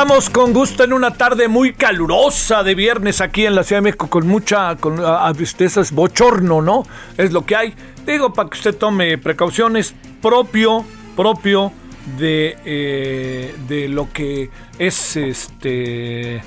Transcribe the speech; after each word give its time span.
Saludamos 0.00 0.30
con 0.30 0.54
gusto 0.54 0.82
en 0.82 0.94
una 0.94 1.12
tarde 1.12 1.46
muy 1.46 1.74
calurosa 1.74 2.62
de 2.62 2.74
viernes 2.74 3.20
aquí 3.20 3.44
en 3.44 3.54
la 3.54 3.62
Ciudad 3.62 3.82
de 3.82 3.84
México 3.84 4.08
con 4.08 4.26
mucha 4.26 4.74
con 4.76 4.98
a, 4.98 5.28
a 5.28 5.32
es 5.32 5.92
bochorno, 5.92 6.62
¿no? 6.62 6.84
Es 7.18 7.32
lo 7.32 7.44
que 7.44 7.54
hay. 7.54 7.74
Digo 8.06 8.32
para 8.32 8.48
que 8.48 8.56
usted 8.56 8.74
tome 8.76 9.18
precauciones 9.18 9.94
propio 10.22 10.86
propio 11.14 11.70
de 12.18 12.56
eh, 12.64 13.54
de 13.68 13.88
lo 13.88 14.10
que 14.10 14.48
es 14.78 15.18
este 15.18 16.40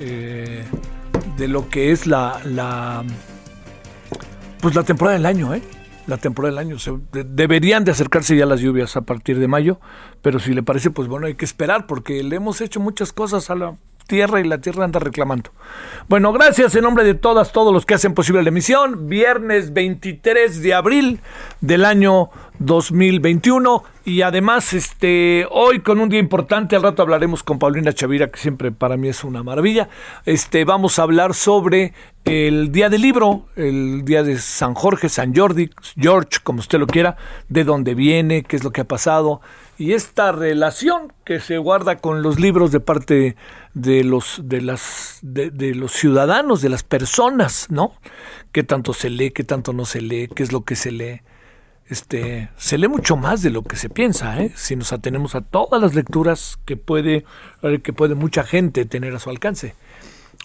eh, 0.00 0.64
de 1.36 1.48
lo 1.48 1.68
que 1.68 1.90
es 1.90 2.06
la 2.06 2.40
la 2.44 3.02
pues 4.60 4.76
la 4.76 4.84
temporada 4.84 5.16
del 5.16 5.26
año, 5.26 5.52
¿eh? 5.52 5.62
La 6.06 6.16
temporada 6.16 6.54
del 6.54 6.66
año. 6.66 6.78
Se, 6.78 6.92
de, 7.12 7.24
deberían 7.24 7.84
de 7.84 7.92
acercarse 7.92 8.36
ya 8.36 8.46
las 8.46 8.60
lluvias 8.60 8.96
a 8.96 9.02
partir 9.02 9.38
de 9.38 9.48
mayo, 9.48 9.80
pero 10.22 10.38
si 10.38 10.54
le 10.54 10.62
parece, 10.62 10.90
pues 10.90 11.08
bueno, 11.08 11.26
hay 11.26 11.34
que 11.34 11.44
esperar 11.44 11.86
porque 11.86 12.22
le 12.22 12.36
hemos 12.36 12.60
hecho 12.60 12.80
muchas 12.80 13.12
cosas 13.12 13.50
a 13.50 13.54
la 13.54 13.76
tierra 14.06 14.40
y 14.40 14.44
la 14.44 14.58
tierra 14.58 14.84
anda 14.84 15.00
reclamando. 15.00 15.50
Bueno, 16.08 16.32
gracias 16.32 16.74
en 16.74 16.82
nombre 16.82 17.04
de 17.04 17.14
todas, 17.14 17.52
todos 17.52 17.72
los 17.72 17.86
que 17.86 17.94
hacen 17.94 18.14
posible 18.14 18.42
la 18.42 18.48
emisión. 18.48 19.08
Viernes 19.08 19.72
23 19.72 20.62
de 20.62 20.74
abril 20.74 21.20
del 21.60 21.84
año 21.84 22.30
2021 22.60 23.82
y 24.04 24.20
además 24.20 24.74
este 24.74 25.46
hoy 25.50 25.80
con 25.80 25.98
un 25.98 26.10
día 26.10 26.20
importante 26.20 26.76
al 26.76 26.82
rato 26.82 27.00
hablaremos 27.00 27.42
con 27.42 27.58
Paulina 27.58 27.94
Chavira 27.94 28.30
que 28.30 28.38
siempre 28.38 28.70
para 28.70 28.98
mí 28.98 29.08
es 29.08 29.24
una 29.24 29.42
maravilla 29.42 29.88
este 30.26 30.66
vamos 30.66 30.98
a 30.98 31.04
hablar 31.04 31.32
sobre 31.32 31.94
el 32.26 32.70
día 32.70 32.90
del 32.90 33.00
libro 33.00 33.46
el 33.56 34.04
día 34.04 34.22
de 34.22 34.36
San 34.36 34.74
Jorge 34.74 35.08
San 35.08 35.34
Jordi 35.34 35.70
George 35.96 36.40
como 36.42 36.60
usted 36.60 36.78
lo 36.78 36.86
quiera 36.86 37.16
de 37.48 37.64
dónde 37.64 37.94
viene 37.94 38.42
qué 38.42 38.56
es 38.56 38.64
lo 38.64 38.72
que 38.72 38.82
ha 38.82 38.88
pasado 38.88 39.40
y 39.78 39.94
esta 39.94 40.30
relación 40.30 41.10
que 41.24 41.40
se 41.40 41.56
guarda 41.56 41.96
con 41.96 42.20
los 42.20 42.38
libros 42.38 42.72
de 42.72 42.80
parte 42.80 43.14
de 43.14 43.36
los 43.74 44.40
de 44.42 44.60
las 44.60 45.18
de, 45.22 45.50
de 45.50 45.74
los 45.74 45.92
ciudadanos 45.92 46.60
de 46.60 46.68
las 46.68 46.82
personas 46.82 47.68
no 47.70 47.94
qué 48.52 48.64
tanto 48.64 48.92
se 48.92 49.10
lee 49.10 49.30
qué 49.30 49.44
tanto 49.44 49.72
no 49.72 49.84
se 49.84 50.00
lee 50.00 50.28
qué 50.34 50.42
es 50.42 50.52
lo 50.52 50.64
que 50.64 50.74
se 50.74 50.90
lee 50.90 51.20
este, 51.90 52.48
se 52.56 52.78
lee 52.78 52.86
mucho 52.86 53.16
más 53.16 53.42
de 53.42 53.50
lo 53.50 53.64
que 53.64 53.74
se 53.74 53.88
piensa, 53.88 54.40
¿eh? 54.40 54.52
si 54.54 54.76
nos 54.76 54.92
atenemos 54.92 55.34
a 55.34 55.40
todas 55.40 55.82
las 55.82 55.94
lecturas 55.96 56.56
que 56.64 56.76
puede, 56.76 57.24
que 57.82 57.92
puede 57.92 58.14
mucha 58.14 58.44
gente 58.44 58.84
tener 58.84 59.12
a 59.12 59.18
su 59.18 59.28
alcance. 59.28 59.74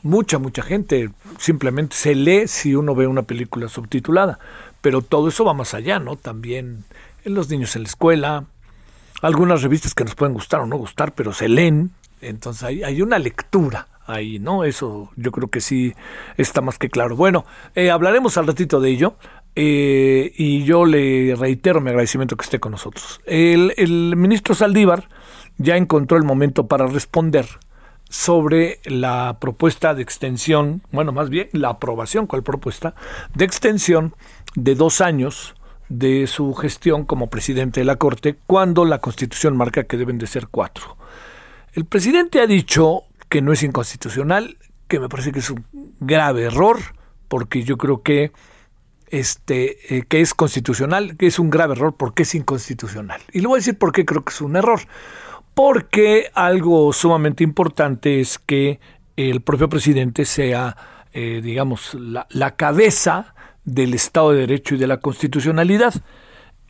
Mucha, 0.02 0.40
mucha 0.40 0.64
gente 0.64 1.12
simplemente 1.38 1.96
se 1.96 2.16
lee 2.16 2.48
si 2.48 2.74
uno 2.74 2.96
ve 2.96 3.06
una 3.06 3.22
película 3.24 3.70
subtitulada, 3.70 4.40
pero 4.82 5.04
todo 5.04 5.28
eso 5.28 5.46
va 5.46 5.54
más 5.54 5.76
allá, 5.76 6.00
¿no? 6.00 6.16
También 6.16 6.84
en 7.24 7.36
los 7.36 7.48
niños 7.50 7.76
en 7.76 7.84
la 7.84 7.90
escuela, 7.90 8.46
algunas 9.22 9.62
revistas 9.62 9.94
que 9.94 10.04
nos 10.04 10.16
pueden 10.16 10.34
gustar 10.34 10.62
o 10.62 10.66
no 10.66 10.78
gustar, 10.78 11.14
pero 11.14 11.32
se 11.32 11.48
leen, 11.48 11.92
entonces 12.22 12.64
hay, 12.64 12.84
hay 12.84 13.02
una 13.02 13.20
lectura 13.20 13.88
ahí, 14.08 14.40
¿no? 14.40 14.64
Eso 14.64 15.12
yo 15.16 15.32
creo 15.32 15.50
que 15.50 15.62
sí 15.62 15.94
está 16.38 16.62
más 16.62 16.78
que 16.78 16.90
claro. 16.90 17.16
Bueno, 17.16 17.46
eh, 17.74 17.92
hablaremos 17.92 18.38
al 18.38 18.48
ratito 18.48 18.80
de 18.80 18.90
ello. 18.90 19.16
Eh, 19.58 20.34
y 20.36 20.66
yo 20.66 20.84
le 20.84 21.34
reitero 21.34 21.80
mi 21.80 21.90
agradecimiento 21.90 22.36
que 22.36 22.44
esté 22.44 22.60
con 22.60 22.74
nosotros. 22.74 23.22
El, 23.26 23.74
el, 23.78 24.18
ministro 24.18 24.54
Saldívar 24.54 25.08
ya 25.58 25.78
encontró 25.78 26.18
el 26.18 26.26
momento 26.26 26.68
para 26.68 26.88
responder 26.88 27.48
sobre 28.10 28.82
la 28.84 29.38
propuesta 29.40 29.94
de 29.94 30.02
extensión, 30.02 30.82
bueno, 30.92 31.14
más 31.14 31.30
bien 31.30 31.48
la 31.54 31.70
aprobación, 31.70 32.28
¿cuál 32.28 32.44
propuesta? 32.44 32.96
De 33.34 33.46
extensión 33.46 34.14
de 34.56 34.76
dos 34.76 35.00
años 35.00 35.56
de 35.88 36.28
su 36.28 36.54
gestión 36.54 37.06
como 37.06 37.30
presidente 37.30 37.80
de 37.80 37.86
la 37.86 37.96
Corte, 37.96 38.38
cuando 38.48 38.84
la 38.84 39.00
Constitución 39.00 39.56
marca 39.56 39.84
que 39.84 39.98
deben 39.98 40.18
de 40.18 40.28
ser 40.28 40.48
cuatro. 40.48 40.98
El 41.76 41.84
presidente 41.84 42.40
ha 42.40 42.48
dicho 42.48 43.04
que 43.28 43.42
no 43.42 43.52
es 43.52 43.62
inconstitucional, 43.62 44.58
que 44.88 44.98
me 44.98 45.10
parece 45.10 45.34
que 45.34 45.40
es 45.40 45.50
un 45.50 45.66
grave 46.00 46.44
error, 46.44 46.80
porque 47.28 47.64
yo 47.64 47.78
creo 47.78 48.02
que 48.02 48.32
este, 49.10 49.98
eh, 49.98 50.04
que 50.08 50.22
es 50.22 50.34
constitucional, 50.34 51.18
que 51.18 51.28
es 51.28 51.38
un 51.38 51.50
grave 51.50 51.74
error 51.74 51.94
porque 51.98 52.24
es 52.24 52.34
inconstitucional. 52.34 53.20
Y 53.34 53.42
le 53.42 53.48
voy 53.48 53.58
a 53.58 53.60
decir 53.60 53.78
por 53.78 53.92
qué 53.92 54.06
creo 54.06 54.24
que 54.24 54.32
es 54.32 54.40
un 54.40 54.56
error. 54.56 54.80
Porque 55.54 56.32
algo 56.34 56.94
sumamente 56.94 57.44
importante 57.44 58.22
es 58.22 58.40
que 58.40 58.80
el 59.18 59.42
propio 59.42 59.68
presidente 59.68 60.24
sea, 60.24 60.78
eh, 61.12 61.42
digamos, 61.44 61.94
la, 61.94 62.26
la 62.30 62.56
cabeza 62.56 63.36
del 63.66 63.94
Estado 63.94 64.32
de 64.32 64.40
Derecho 64.40 64.76
y 64.76 64.78
de 64.78 64.88
la 64.88 65.02
constitucionalidad 65.02 65.94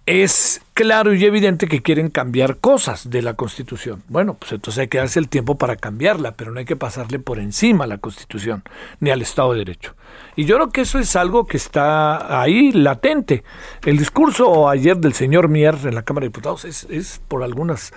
es 0.06 0.62
claro 0.76 1.14
y 1.16 1.26
evidente 1.26 1.68
que 1.68 1.82
quieren 1.82 2.10
cambiar 2.10 2.58
cosas 2.58 3.10
de 3.10 3.24
la 3.24 3.34
Constitución. 3.34 4.04
Bueno, 4.08 4.36
pues 4.36 4.52
entonces 4.52 4.82
hay 4.82 4.88
que 4.88 5.00
darse 5.00 5.18
el 5.20 5.30
tiempo 5.30 5.58
para 5.58 5.78
cambiarla, 5.78 6.36
pero 6.36 6.52
no 6.52 6.60
hay 6.60 6.66
que 6.66 6.76
pasarle 6.76 7.18
por 7.18 7.40
encima 7.40 7.86
a 7.86 7.88
la 7.88 7.98
Constitución 7.98 8.64
ni 9.00 9.10
al 9.10 9.24
Estado 9.24 9.54
de 9.54 9.60
Derecho. 9.60 9.96
Y 10.36 10.46
yo 10.46 10.58
creo 10.58 10.70
que 10.70 10.82
eso 10.82 11.00
es 11.00 11.16
algo 11.16 11.48
que 11.48 11.58
está 11.58 12.42
ahí 12.42 12.72
latente. 12.72 13.44
El 13.84 13.98
discurso 13.98 14.70
ayer 14.70 14.98
del 14.98 15.14
señor 15.14 15.48
Mier 15.48 15.76
en 15.86 15.96
la 15.96 16.04
Cámara 16.04 16.26
de 16.26 16.30
Diputados 16.30 16.66
es, 16.66 17.22
por 17.28 17.44
algunas 17.44 17.92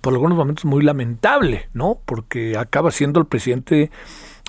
por 0.00 0.12
algunos 0.12 0.38
momentos 0.38 0.64
muy 0.64 0.84
lamentable, 0.84 1.68
¿no? 1.74 1.98
Porque 2.04 2.56
acaba 2.56 2.92
siendo 2.92 3.18
el 3.18 3.26
presidente 3.26 3.90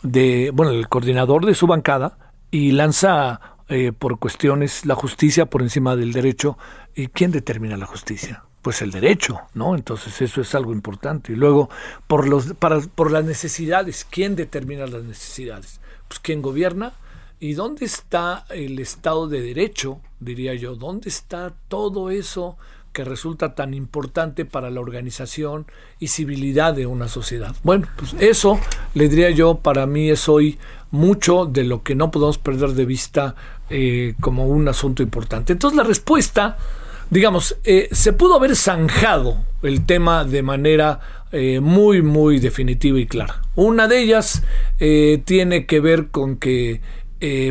de, 0.03 0.52
bueno, 0.53 0.72
el 0.72 0.88
coordinador 0.88 1.47
de 1.47 1.56
su 1.56 1.66
bancada 1.66 2.19
y 2.52 2.72
lanza 2.72 3.42
eh, 3.69 3.92
por 3.97 4.19
cuestiones 4.19 4.86
la 4.86 4.94
justicia 4.94 5.47
por 5.47 5.63
encima 5.63 5.96
del 5.96 6.13
derecho. 6.13 6.58
¿Y 6.96 7.08
quién 7.08 7.31
determina 7.31 7.78
la 7.78 7.86
justicia? 7.86 8.44
Pues 8.62 8.81
el 8.81 8.92
derecho, 8.92 9.42
¿no? 9.54 9.76
Entonces 9.76 10.22
eso 10.22 10.42
es 10.42 10.56
algo 10.56 10.72
importante. 10.72 11.34
Y 11.34 11.36
luego, 11.36 11.69
por, 12.07 12.28
los, 12.28 12.54
para, 12.54 12.80
por 12.80 13.12
las 13.12 13.25
necesidades, 13.25 14.06
¿quién 14.10 14.36
determina 14.36 14.88
las 14.88 15.04
necesidades? 15.04 15.81
Pues 16.07 16.19
quién 16.19 16.42
gobierna. 16.42 16.94
¿Y 17.40 17.54
dónde 17.54 17.86
está 17.86 18.45
el 18.50 18.80
Estado 18.80 19.28
de 19.28 19.42
Derecho, 19.42 20.00
diría 20.19 20.54
yo? 20.54 20.75
¿Dónde 20.75 21.10
está 21.10 21.54
todo 21.68 22.10
eso 22.10 22.57
que 22.94 23.04
resulta 23.04 23.56
tan 23.56 23.74
importante 23.74 24.46
para 24.46 24.69
la 24.69 24.80
organización 24.80 25.66
y 26.00 26.07
civilidad 26.07 26.75
de 26.75 26.86
una 26.86 27.07
sociedad. 27.07 27.56
Bueno, 27.63 27.88
pues 27.98 28.16
eso 28.19 28.60
le 28.94 29.10
diría 29.10 29.31
yo, 29.31 29.56
para 29.56 29.88
mí 29.88 30.12
es 30.12 30.30
hoy 30.30 30.60
mucho 30.92 31.46
de 31.46 31.63
lo 31.63 31.81
que 31.81 31.96
no 31.96 32.12
podemos 32.12 32.38
perder 32.38 32.69
de 32.74 32.86
vista 32.86 33.36
eh, 33.69 34.13
como 34.22 34.46
un 34.46 34.68
asunto 34.68 35.01
importante. 35.01 35.54
Entonces 35.54 35.75
la 35.75 35.84
respuesta, 35.84 36.57
digamos, 37.13 37.57
eh, 37.63 37.88
se 37.92 38.13
pudo 38.13 38.36
haber 38.36 38.56
zanjado 38.56 39.38
el 39.62 39.86
tema 39.86 40.25
de 40.25 40.42
manera 40.42 41.00
eh, 41.31 41.60
muy, 41.60 42.01
muy 42.01 42.39
definitiva 42.39 43.00
y 43.00 43.06
clara. 43.06 43.42
Una 43.56 43.88
de 43.88 44.01
ellas 44.01 44.44
tiene 44.77 45.65
que 45.65 45.80
ver 45.80 46.07
con 46.07 46.38
que, 46.38 46.81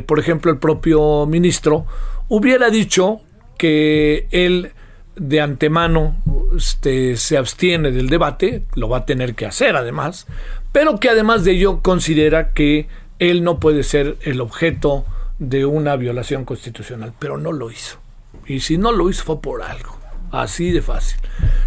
por 0.06 0.18
ejemplo, 0.18 0.50
el 0.50 0.58
propio 0.58 1.24
ministro 1.26 1.86
hubiera 2.28 2.68
dicho 2.68 3.20
que 3.56 4.26
él 4.30 4.72
de 5.16 5.40
antemano 5.40 6.16
este, 6.56 7.16
se 7.16 7.36
abstiene 7.36 7.90
del 7.90 8.08
debate, 8.08 8.64
lo 8.74 8.88
va 8.88 8.98
a 8.98 9.06
tener 9.06 9.34
que 9.34 9.46
hacer 9.46 9.76
además, 9.76 10.26
pero 10.72 10.98
que 10.98 11.10
además 11.10 11.44
de 11.44 11.52
ello 11.52 11.80
considera 11.82 12.52
que 12.52 12.88
él 13.18 13.44
no 13.44 13.60
puede 13.60 13.82
ser 13.82 14.16
el 14.22 14.40
objeto 14.40 15.04
de 15.38 15.64
una 15.64 15.96
violación 15.96 16.44
constitucional, 16.44 17.12
pero 17.18 17.36
no 17.36 17.52
lo 17.52 17.70
hizo. 17.70 18.01
Y 18.46 18.60
si 18.60 18.78
no 18.78 18.92
lo 18.92 19.08
hizo 19.08 19.24
fue 19.24 19.40
por 19.40 19.62
algo, 19.62 19.98
así 20.30 20.70
de 20.70 20.82
fácil. 20.82 21.20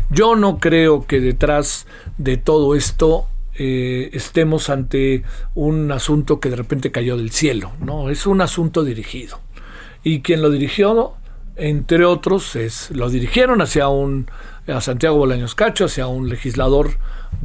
Yo 0.09 0.35
no 0.35 0.59
creo 0.59 1.05
que 1.05 1.19
detrás 1.19 1.87
de 2.17 2.37
todo 2.37 2.75
esto 2.75 3.27
eh, 3.57 4.09
estemos 4.13 4.69
ante 4.69 5.23
un 5.53 5.91
asunto 5.91 6.39
que 6.39 6.49
de 6.49 6.57
repente 6.57 6.91
cayó 6.91 7.17
del 7.17 7.31
cielo, 7.31 7.71
no, 7.79 8.09
es 8.09 8.27
un 8.27 8.41
asunto 8.41 8.83
dirigido. 8.83 9.39
Y 10.03 10.21
quien 10.21 10.41
lo 10.41 10.49
dirigió, 10.49 11.13
entre 11.55 12.05
otros, 12.05 12.55
es, 12.55 12.91
lo 12.91 13.09
dirigieron 13.09 13.61
hacia 13.61 13.87
un, 13.87 14.27
a 14.67 14.81
Santiago 14.81 15.17
Bolaños 15.17 15.55
Cacho, 15.55 15.85
hacia 15.85 16.07
un 16.07 16.29
legislador, 16.29 16.91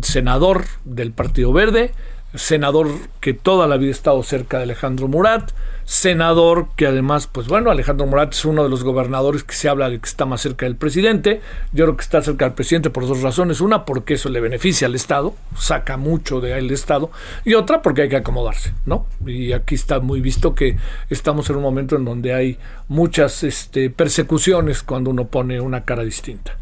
senador 0.03 0.65
del 0.85 1.13
Partido 1.13 1.53
Verde, 1.53 1.93
senador 2.35 2.89
que 3.21 3.35
toda 3.35 3.67
la 3.67 3.77
vida 3.77 3.89
ha 3.89 3.93
estado 3.93 4.23
cerca 4.23 4.59
de 4.59 4.65
Alejandro 4.65 5.09
Murat, 5.09 5.51
senador 5.85 6.69
que 6.77 6.87
además, 6.87 7.27
pues 7.27 7.49
bueno, 7.49 7.71
Alejandro 7.71 8.07
Murat 8.07 8.33
es 8.33 8.45
uno 8.45 8.63
de 8.63 8.69
los 8.69 8.85
gobernadores 8.85 9.43
que 9.43 9.55
se 9.55 9.69
habla 9.69 9.91
de 9.91 9.99
que 9.99 10.09
está 10.09 10.25
más 10.25 10.41
cerca 10.41 10.67
del 10.67 10.77
presidente. 10.77 11.41
Yo 11.73 11.85
creo 11.85 11.97
que 11.97 12.03
está 12.03 12.23
cerca 12.23 12.45
del 12.45 12.55
presidente 12.55 12.91
por 12.91 13.09
dos 13.09 13.23
razones. 13.23 13.61
Una, 13.61 13.85
porque 13.85 14.15
eso 14.15 14.29
le 14.29 14.41
beneficia 14.41 14.87
al 14.87 14.95
Estado, 14.95 15.35
saca 15.57 15.97
mucho 15.97 16.41
de 16.41 16.57
el 16.57 16.71
Estado. 16.71 17.11
Y 17.45 17.55
otra, 17.55 17.83
porque 17.83 18.03
hay 18.03 18.09
que 18.09 18.17
acomodarse, 18.17 18.73
¿no? 18.87 19.07
Y 19.27 19.53
aquí 19.53 19.75
está 19.75 19.99
muy 19.99 20.21
visto 20.21 20.55
que 20.55 20.77
estamos 21.09 21.51
en 21.51 21.57
un 21.57 21.63
momento 21.63 21.97
en 21.97 22.05
donde 22.05 22.35
hay 22.35 22.59
muchas 22.87 23.43
este, 23.43 23.91
persecuciones 23.91 24.85
cuando 24.85 25.11
uno 25.11 25.27
pone 25.27 25.61
una 25.61 25.85
cara 25.85 26.05
distinta. 26.05 26.57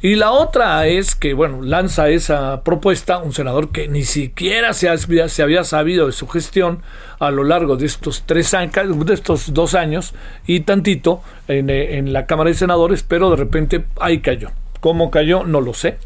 Y 0.00 0.14
la 0.14 0.30
otra 0.30 0.86
es 0.86 1.14
que, 1.14 1.34
bueno, 1.34 1.62
lanza 1.62 2.08
esa 2.08 2.62
propuesta 2.62 3.18
un 3.18 3.32
senador 3.32 3.70
que 3.70 3.88
ni 3.88 4.04
siquiera 4.04 4.72
se, 4.72 4.88
se 5.28 5.42
había 5.42 5.64
sabido 5.64 6.06
de 6.06 6.12
su 6.12 6.28
gestión 6.28 6.82
a 7.18 7.30
lo 7.30 7.44
largo 7.44 7.76
de 7.76 7.86
estos 7.86 8.22
tres 8.26 8.54
años, 8.54 9.06
de 9.06 9.14
estos 9.14 9.52
dos 9.52 9.74
años 9.74 10.14
y 10.46 10.60
tantito 10.60 11.20
en, 11.48 11.70
en 11.70 12.12
la 12.12 12.26
Cámara 12.26 12.50
de 12.50 12.54
Senadores, 12.54 13.02
pero 13.02 13.30
de 13.30 13.36
repente 13.36 13.84
ahí 14.00 14.20
cayó. 14.20 14.50
¿Cómo 14.80 15.10
cayó? 15.10 15.44
No 15.44 15.60
lo 15.60 15.74
sé. 15.74 15.98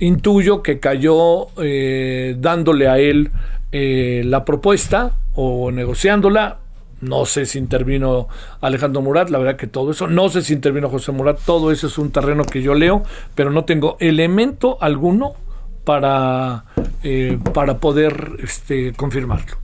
Intuyo 0.00 0.62
que 0.62 0.80
cayó 0.80 1.48
eh, 1.62 2.36
dándole 2.38 2.88
a 2.88 2.98
él 2.98 3.30
eh, 3.72 4.22
la 4.24 4.44
propuesta 4.44 5.12
o 5.34 5.70
negociándola 5.70 6.58
no 7.00 7.26
sé 7.26 7.46
si 7.46 7.58
intervino 7.58 8.28
Alejandro 8.60 9.02
Murat, 9.02 9.30
la 9.30 9.38
verdad 9.38 9.56
que 9.56 9.66
todo 9.66 9.90
eso. 9.90 10.06
No 10.06 10.28
sé 10.28 10.42
si 10.42 10.52
intervino 10.52 10.88
José 10.88 11.12
Murat, 11.12 11.38
todo 11.44 11.70
eso 11.70 11.86
es 11.86 11.98
un 11.98 12.10
terreno 12.10 12.44
que 12.44 12.62
yo 12.62 12.74
leo, 12.74 13.02
pero 13.34 13.50
no 13.50 13.64
tengo 13.64 13.96
elemento 14.00 14.78
alguno 14.80 15.34
para, 15.84 16.64
eh, 17.02 17.38
para 17.54 17.78
poder 17.78 18.32
este, 18.42 18.92
confirmarlo. 18.92 19.56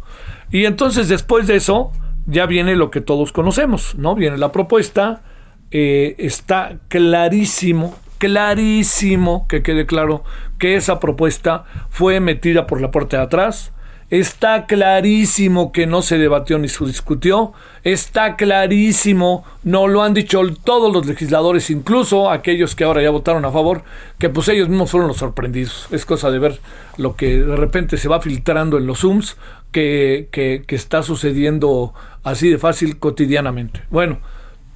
Y 0.50 0.64
entonces 0.64 1.08
después 1.08 1.46
de 1.46 1.56
eso 1.56 1.92
ya 2.26 2.46
viene 2.46 2.76
lo 2.76 2.90
que 2.90 3.00
todos 3.00 3.32
conocemos, 3.32 3.94
¿no? 3.96 4.14
Viene 4.14 4.38
la 4.38 4.50
propuesta, 4.50 5.22
eh, 5.70 6.14
está 6.18 6.78
clarísimo, 6.88 7.94
clarísimo, 8.18 9.46
que 9.48 9.62
quede 9.62 9.84
claro 9.84 10.24
que 10.58 10.76
esa 10.76 11.00
propuesta 11.00 11.64
fue 11.90 12.20
metida 12.20 12.66
por 12.66 12.80
la 12.80 12.90
puerta 12.90 13.18
de 13.18 13.24
atrás, 13.24 13.73
Está 14.10 14.66
clarísimo 14.66 15.72
que 15.72 15.86
no 15.86 16.02
se 16.02 16.18
debatió 16.18 16.58
ni 16.58 16.68
se 16.68 16.84
discutió. 16.84 17.52
Está 17.82 18.36
clarísimo, 18.36 19.44
no 19.62 19.88
lo 19.88 20.02
han 20.02 20.14
dicho 20.14 20.40
todos 20.62 20.92
los 20.92 21.06
legisladores, 21.06 21.70
incluso 21.70 22.30
aquellos 22.30 22.74
que 22.74 22.84
ahora 22.84 23.02
ya 23.02 23.10
votaron 23.10 23.44
a 23.44 23.50
favor, 23.50 23.82
que 24.18 24.28
pues 24.28 24.48
ellos 24.48 24.68
mismos 24.68 24.90
fueron 24.90 25.08
los 25.08 25.16
sorprendidos. 25.16 25.88
Es 25.90 26.04
cosa 26.06 26.30
de 26.30 26.38
ver 26.38 26.60
lo 26.96 27.16
que 27.16 27.40
de 27.40 27.56
repente 27.56 27.96
se 27.96 28.08
va 28.08 28.20
filtrando 28.20 28.78
en 28.78 28.86
los 28.86 29.00
Zooms, 29.00 29.36
que, 29.72 30.28
que, 30.30 30.64
está 30.68 31.02
sucediendo 31.02 31.92
así 32.22 32.48
de 32.48 32.58
fácil 32.58 32.98
cotidianamente. 32.98 33.82
Bueno, 33.90 34.18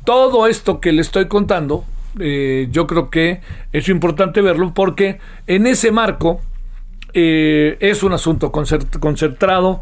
todo 0.05 0.49
esto 0.49 0.81
que 0.81 0.91
le 0.91 1.03
estoy 1.03 1.27
contando, 1.27 1.85
eh, 2.19 2.67
yo 2.73 2.89
creo 2.89 3.09
que 3.09 3.41
es 3.73 3.89
importante 3.89 4.41
verlo 4.41 4.75
porque 4.75 5.21
en 5.47 5.69
ese 5.69 5.93
marco 5.93 6.41
eh, 7.13 7.77
es 7.81 8.03
un 8.03 8.13
asunto 8.13 8.53
concentrado, 8.53 9.81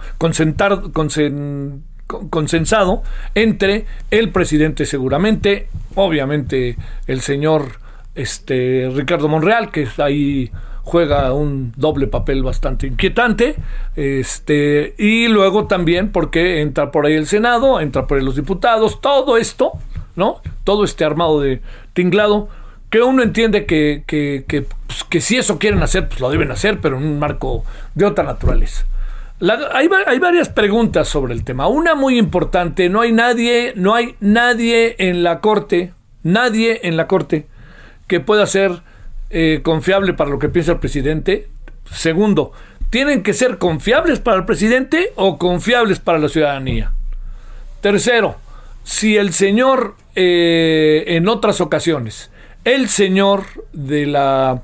consensado 2.31 3.03
entre 3.35 3.87
el 4.11 4.31
presidente 4.31 4.87
seguramente, 4.87 5.69
obviamente 5.95 6.77
el 7.07 7.21
señor 7.21 7.81
este, 8.15 8.91
Ricardo 8.95 9.29
Monreal, 9.29 9.71
que 9.71 9.89
ahí 9.99 10.51
juega 10.83 11.33
un 11.33 11.73
doble 11.77 12.07
papel 12.07 12.45
bastante 12.45 12.87
inquietante, 12.87 13.57
este, 13.97 14.95
y 14.97 15.27
luego 15.27 15.67
también 15.67 16.13
porque 16.13 16.61
entra 16.61 16.93
por 16.93 17.07
ahí 17.07 17.15
el 17.15 17.27
Senado, 17.27 17.81
entra 17.81 18.07
por 18.07 18.19
ahí 18.19 18.25
los 18.25 18.37
diputados, 18.37 19.01
todo 19.01 19.37
esto, 19.37 19.73
¿no? 20.15 20.41
Todo 20.63 20.85
este 20.85 21.05
armado 21.05 21.41
de 21.41 21.61
tinglado 21.93 22.49
que 22.97 23.03
uno 23.03 23.23
entiende 23.23 23.67
que, 23.67 24.05
que, 24.07 24.67
pues, 24.87 25.05
que, 25.05 25.21
si 25.21 25.37
eso 25.37 25.59
quieren 25.59 25.83
hacer, 25.83 26.09
pues 26.09 26.19
lo 26.19 26.31
deben 26.31 26.51
hacer, 26.51 26.81
pero 26.81 26.97
en 26.97 27.05
un 27.05 27.19
marco 27.19 27.63
de 27.95 28.07
otra 28.07 28.25
naturaleza. 28.25 28.87
hay, 29.75 29.91
hay, 30.07 30.19
varias 30.19 30.49
preguntas 30.49 31.07
sobre 31.07 31.35
el 31.35 31.45
tema. 31.45 31.69
Una 31.69 31.95
muy 31.95 32.19
importante, 32.19 32.89
no 32.89 33.03
hay 33.03 33.13
nadie, 33.13 33.75
no 33.77 33.95
hay 33.95 34.17
nadie 34.21 34.97
en 34.99 35.23
la 35.23 35.43
corte, 35.43 35.93
nadie 36.23 36.81
en 36.85 36.97
la 36.97 37.07
corte 37.07 37.47
que 38.07 38.21
pueda 38.21 38.47
ser 38.47 38.81
eh, 39.29 39.61
confiable 39.63 40.15
para 40.15 40.31
lo 40.31 40.39
que 40.39 40.49
piensa 40.49 40.73
el 40.73 40.79
presidente. 40.79 41.51
Segundo, 41.91 42.53
¿tienen 42.89 43.23
que 43.23 43.35
ser 43.35 43.59
confiables 43.59 44.21
para 44.21 44.39
el 44.39 44.47
presidente 44.47 45.13
o 45.17 45.37
confiables 45.37 46.01
para 46.01 46.19
la 46.19 46.31
ciudadanía? 46.31 46.93
Tercero, 47.83 48.37
si 48.85 49.19
el 49.19 49.35
señor 49.35 49.97
eh, 50.15 51.05
en 51.09 51.29
otras 51.29 51.61
ocasiones 51.61 52.31
el 52.67 52.89
señor 52.89 53.45
de 53.73 54.07
la 54.07 54.63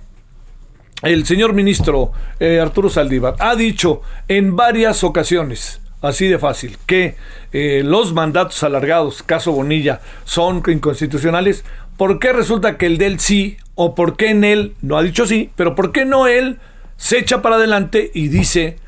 el 1.02 1.24
señor 1.24 1.52
ministro 1.52 2.10
eh, 2.40 2.58
Arturo 2.60 2.90
Saldívar 2.90 3.36
ha 3.38 3.54
dicho 3.54 4.02
en 4.26 4.56
varias 4.56 5.04
ocasiones, 5.04 5.80
así 6.00 6.26
de 6.26 6.38
fácil, 6.38 6.78
que 6.84 7.14
eh, 7.52 7.82
los 7.84 8.12
mandatos 8.12 8.62
alargados, 8.64 9.22
caso 9.22 9.52
Bonilla, 9.52 10.00
son 10.24 10.62
inconstitucionales. 10.66 11.64
¿Por 11.96 12.18
qué 12.18 12.32
resulta 12.32 12.76
que 12.76 12.86
el 12.86 12.98
del 12.98 13.20
sí, 13.20 13.56
o 13.76 13.94
por 13.94 14.16
qué 14.16 14.30
en 14.30 14.42
él, 14.42 14.74
no 14.82 14.98
ha 14.98 15.02
dicho 15.02 15.24
sí, 15.24 15.50
pero 15.54 15.76
por 15.76 15.92
qué 15.92 16.04
no 16.04 16.26
él 16.26 16.58
se 16.96 17.18
echa 17.18 17.40
para 17.40 17.54
adelante 17.56 18.10
y 18.14 18.28
dice 18.28 18.78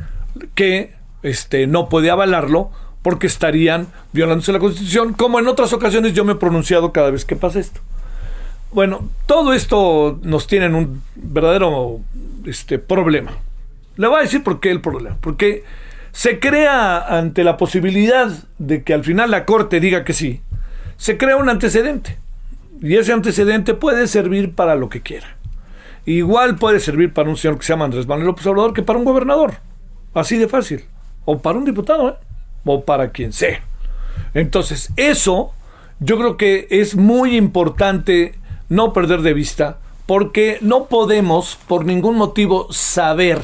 que 0.56 0.92
este, 1.22 1.68
no 1.68 1.88
puede 1.88 2.10
avalarlo 2.10 2.70
porque 3.02 3.28
estarían 3.28 3.86
violándose 4.12 4.52
la 4.52 4.58
Constitución, 4.58 5.12
como 5.12 5.38
en 5.38 5.46
otras 5.46 5.72
ocasiones 5.72 6.14
yo 6.14 6.24
me 6.24 6.32
he 6.32 6.36
pronunciado 6.36 6.92
cada 6.92 7.10
vez 7.10 7.24
que 7.24 7.36
pasa 7.36 7.60
esto? 7.60 7.80
Bueno, 8.74 9.08
todo 9.26 9.52
esto 9.52 10.18
nos 10.22 10.48
tiene 10.48 10.66
en 10.66 10.74
un 10.74 11.02
verdadero 11.14 12.00
este, 12.44 12.80
problema. 12.80 13.30
Le 13.94 14.08
voy 14.08 14.18
a 14.18 14.22
decir 14.22 14.42
por 14.42 14.58
qué 14.58 14.72
el 14.72 14.80
problema. 14.80 15.16
Porque 15.20 15.62
se 16.10 16.40
crea 16.40 16.98
ante 16.98 17.44
la 17.44 17.56
posibilidad 17.56 18.32
de 18.58 18.82
que 18.82 18.92
al 18.92 19.04
final 19.04 19.30
la 19.30 19.44
Corte 19.44 19.78
diga 19.78 20.02
que 20.02 20.12
sí, 20.12 20.40
se 20.96 21.16
crea 21.16 21.36
un 21.36 21.48
antecedente. 21.48 22.18
Y 22.82 22.96
ese 22.96 23.12
antecedente 23.12 23.74
puede 23.74 24.08
servir 24.08 24.56
para 24.56 24.74
lo 24.74 24.88
que 24.88 25.02
quiera. 25.02 25.36
Igual 26.04 26.56
puede 26.56 26.80
servir 26.80 27.12
para 27.12 27.30
un 27.30 27.36
señor 27.36 27.58
que 27.58 27.64
se 27.64 27.74
llama 27.74 27.84
Andrés 27.84 28.08
Manuel 28.08 28.26
López 28.26 28.44
Obrador 28.48 28.74
que 28.74 28.82
para 28.82 28.98
un 28.98 29.04
gobernador. 29.04 29.54
Así 30.14 30.36
de 30.36 30.48
fácil. 30.48 30.82
O 31.26 31.38
para 31.38 31.58
un 31.58 31.64
diputado, 31.64 32.08
¿eh? 32.08 32.14
O 32.64 32.84
para 32.84 33.10
quien 33.10 33.32
sea. 33.32 33.62
Entonces, 34.34 34.92
eso 34.96 35.52
yo 36.00 36.18
creo 36.18 36.36
que 36.36 36.66
es 36.70 36.96
muy 36.96 37.36
importante 37.36 38.34
no 38.68 38.92
perder 38.92 39.22
de 39.22 39.34
vista, 39.34 39.78
porque 40.06 40.58
no 40.60 40.86
podemos 40.86 41.58
por 41.66 41.84
ningún 41.84 42.16
motivo 42.16 42.66
saber, 42.70 43.40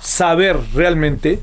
saber 0.00 0.58
realmente 0.74 1.40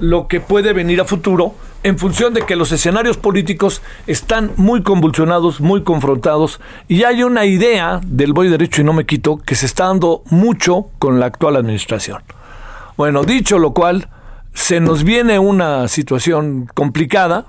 lo 0.00 0.28
que 0.28 0.40
puede 0.40 0.72
venir 0.72 1.00
a 1.00 1.04
futuro 1.04 1.54
en 1.82 1.98
función 1.98 2.34
de 2.34 2.42
que 2.42 2.56
los 2.56 2.72
escenarios 2.72 3.16
políticos 3.16 3.80
están 4.06 4.50
muy 4.56 4.82
convulsionados, 4.82 5.60
muy 5.60 5.84
confrontados, 5.84 6.60
y 6.88 7.04
hay 7.04 7.22
una 7.22 7.44
idea 7.44 8.00
del 8.04 8.32
voy 8.32 8.48
derecho 8.48 8.80
y 8.80 8.84
no 8.84 8.92
me 8.92 9.06
quito 9.06 9.38
que 9.38 9.54
se 9.54 9.66
está 9.66 9.86
dando 9.86 10.22
mucho 10.30 10.88
con 10.98 11.20
la 11.20 11.26
actual 11.26 11.54
administración. 11.54 12.22
Bueno, 12.96 13.22
dicho 13.22 13.58
lo 13.58 13.72
cual, 13.72 14.08
se 14.52 14.80
nos 14.80 15.04
viene 15.04 15.38
una 15.38 15.86
situación 15.86 16.68
complicada. 16.74 17.46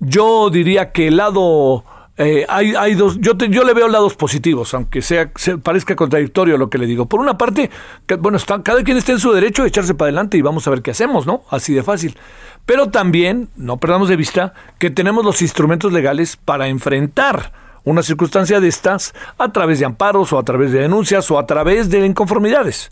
Yo 0.00 0.50
diría 0.50 0.92
que 0.92 1.08
el 1.08 1.16
lado 1.16 1.84
eh, 2.16 2.46
hay, 2.48 2.74
hay, 2.76 2.94
dos, 2.94 3.18
yo, 3.20 3.32
yo 3.36 3.64
le 3.64 3.74
veo 3.74 3.88
lados 3.88 4.14
positivos, 4.14 4.72
aunque 4.74 5.02
sea 5.02 5.32
parezca 5.62 5.96
contradictorio 5.96 6.56
lo 6.56 6.70
que 6.70 6.78
le 6.78 6.86
digo. 6.86 7.06
Por 7.06 7.20
una 7.20 7.36
parte, 7.36 7.70
bueno, 8.20 8.36
está, 8.36 8.62
cada 8.62 8.84
quien 8.84 8.96
está 8.96 9.12
en 9.12 9.18
su 9.18 9.32
derecho 9.32 9.62
de 9.62 9.68
echarse 9.68 9.94
para 9.94 10.06
adelante 10.06 10.36
y 10.36 10.42
vamos 10.42 10.66
a 10.66 10.70
ver 10.70 10.82
qué 10.82 10.92
hacemos, 10.92 11.26
¿no? 11.26 11.42
Así 11.50 11.74
de 11.74 11.82
fácil. 11.82 12.16
Pero 12.66 12.90
también, 12.90 13.48
no 13.56 13.78
perdamos 13.78 14.08
de 14.08 14.16
vista, 14.16 14.54
que 14.78 14.90
tenemos 14.90 15.24
los 15.24 15.42
instrumentos 15.42 15.92
legales 15.92 16.36
para 16.36 16.68
enfrentar 16.68 17.52
una 17.82 18.02
circunstancia 18.02 18.60
de 18.60 18.68
estas 18.68 19.12
a 19.36 19.52
través 19.52 19.80
de 19.80 19.84
amparos 19.84 20.32
o 20.32 20.38
a 20.38 20.44
través 20.44 20.72
de 20.72 20.80
denuncias 20.80 21.30
o 21.30 21.38
a 21.38 21.46
través 21.46 21.90
de 21.90 22.06
inconformidades. 22.06 22.90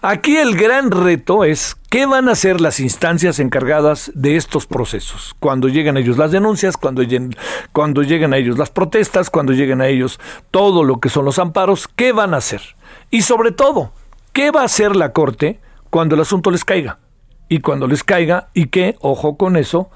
Aquí 0.00 0.36
el 0.36 0.56
gran 0.56 0.92
reto 0.92 1.42
es 1.42 1.76
qué 1.90 2.06
van 2.06 2.28
a 2.28 2.32
hacer 2.32 2.60
las 2.60 2.78
instancias 2.78 3.40
encargadas 3.40 4.12
de 4.14 4.36
estos 4.36 4.64
procesos. 4.66 5.34
Cuando 5.40 5.66
lleguen 5.66 5.96
a 5.96 6.00
ellos 6.00 6.16
las 6.16 6.30
denuncias, 6.30 6.76
cuando 6.76 7.02
lleguen, 7.02 7.34
cuando 7.72 8.02
lleguen 8.02 8.32
a 8.32 8.36
ellos 8.36 8.58
las 8.58 8.70
protestas, 8.70 9.28
cuando 9.28 9.54
lleguen 9.54 9.80
a 9.80 9.88
ellos 9.88 10.20
todo 10.52 10.84
lo 10.84 11.00
que 11.00 11.08
son 11.08 11.24
los 11.24 11.40
amparos, 11.40 11.88
¿qué 11.88 12.12
van 12.12 12.32
a 12.32 12.36
hacer? 12.36 12.60
Y 13.10 13.22
sobre 13.22 13.50
todo, 13.50 13.90
¿qué 14.32 14.52
va 14.52 14.60
a 14.62 14.66
hacer 14.66 14.94
la 14.94 15.12
Corte 15.12 15.58
cuando 15.90 16.14
el 16.14 16.20
asunto 16.20 16.52
les 16.52 16.64
caiga? 16.64 16.98
Y 17.48 17.58
cuando 17.58 17.88
les 17.88 18.04
caiga, 18.04 18.50
y 18.54 18.66
que, 18.66 18.96
ojo 19.00 19.36
con 19.36 19.56
eso, 19.56 19.90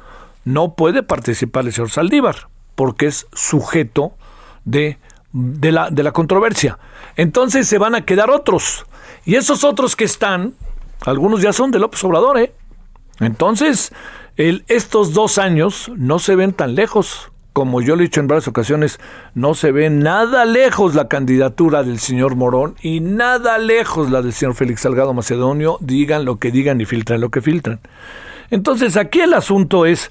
no 0.44 0.75
puede 0.75 1.04
participar 1.04 1.64
el 1.64 1.73
señor 1.73 1.90
Saldívar, 1.90 2.49
porque 2.75 3.06
es 3.06 3.28
sujeto 3.35 4.14
de, 4.64 4.99
de, 5.32 5.71
la, 5.71 5.90
de 5.90 6.02
la 6.02 6.11
controversia. 6.11 6.78
Entonces 7.16 7.69
se 7.69 7.78
van 7.78 7.95
a 7.95 8.04
quedar 8.04 8.31
otros 8.31 8.87
y 9.25 9.37
esos 9.37 9.64
otros 9.64 9.97
que 9.97 10.04
están, 10.04 10.54
algunos 11.04 11.42
ya 11.42 11.52
son 11.52 11.71
de 11.71 11.78
López 11.78 12.02
Obrador, 12.04 12.38
¿eh? 12.38 12.52
Entonces, 13.21 13.92
estos 14.37 15.12
dos 15.12 15.38
años 15.38 15.90
no 15.97 16.19
se 16.19 16.35
ven 16.35 16.52
tan 16.52 16.75
lejos. 16.75 17.31
Como 17.52 17.83
yo 17.83 17.97
lo 17.97 18.02
he 18.02 18.07
dicho 18.07 18.21
en 18.21 18.28
varias 18.28 18.49
ocasiones, 18.49 18.99
no 19.35 19.52
se 19.52 19.73
ve 19.73 19.90
nada 19.90 20.47
lejos 20.47 20.95
la 20.95 21.09
candidatura 21.09 21.83
del 21.83 21.99
señor 21.99 22.35
Morón 22.35 22.76
y 22.81 23.00
nada 23.00 23.59
lejos 23.59 24.11
la 24.11 24.23
del 24.23 24.33
señor 24.33 24.54
Félix 24.54 24.81
Salgado 24.81 25.12
Macedonio, 25.12 25.76
digan 25.81 26.25
lo 26.25 26.38
que 26.38 26.50
digan 26.50 26.81
y 26.81 26.87
filtran 26.87 27.21
lo 27.21 27.31
que 27.31 27.42
filtran. 27.42 27.81
Entonces, 28.50 28.97
aquí 28.97 29.21
el 29.21 29.35
asunto 29.35 29.85
es, 29.85 30.11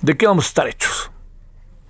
¿de 0.00 0.16
qué 0.16 0.26
vamos 0.26 0.46
a 0.46 0.48
estar 0.48 0.68
hechos? 0.68 1.10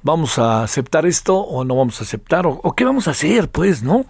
¿Vamos 0.02 0.38
a 0.38 0.62
aceptar 0.62 1.06
esto 1.06 1.36
o 1.36 1.64
no 1.64 1.76
vamos 1.76 2.00
a 2.00 2.04
aceptar? 2.04 2.46
¿O, 2.46 2.74
qué 2.76 2.84
vamos 2.84 3.08
a 3.08 3.12
hacer, 3.12 3.48
pues, 3.48 3.82
no? 3.82 4.06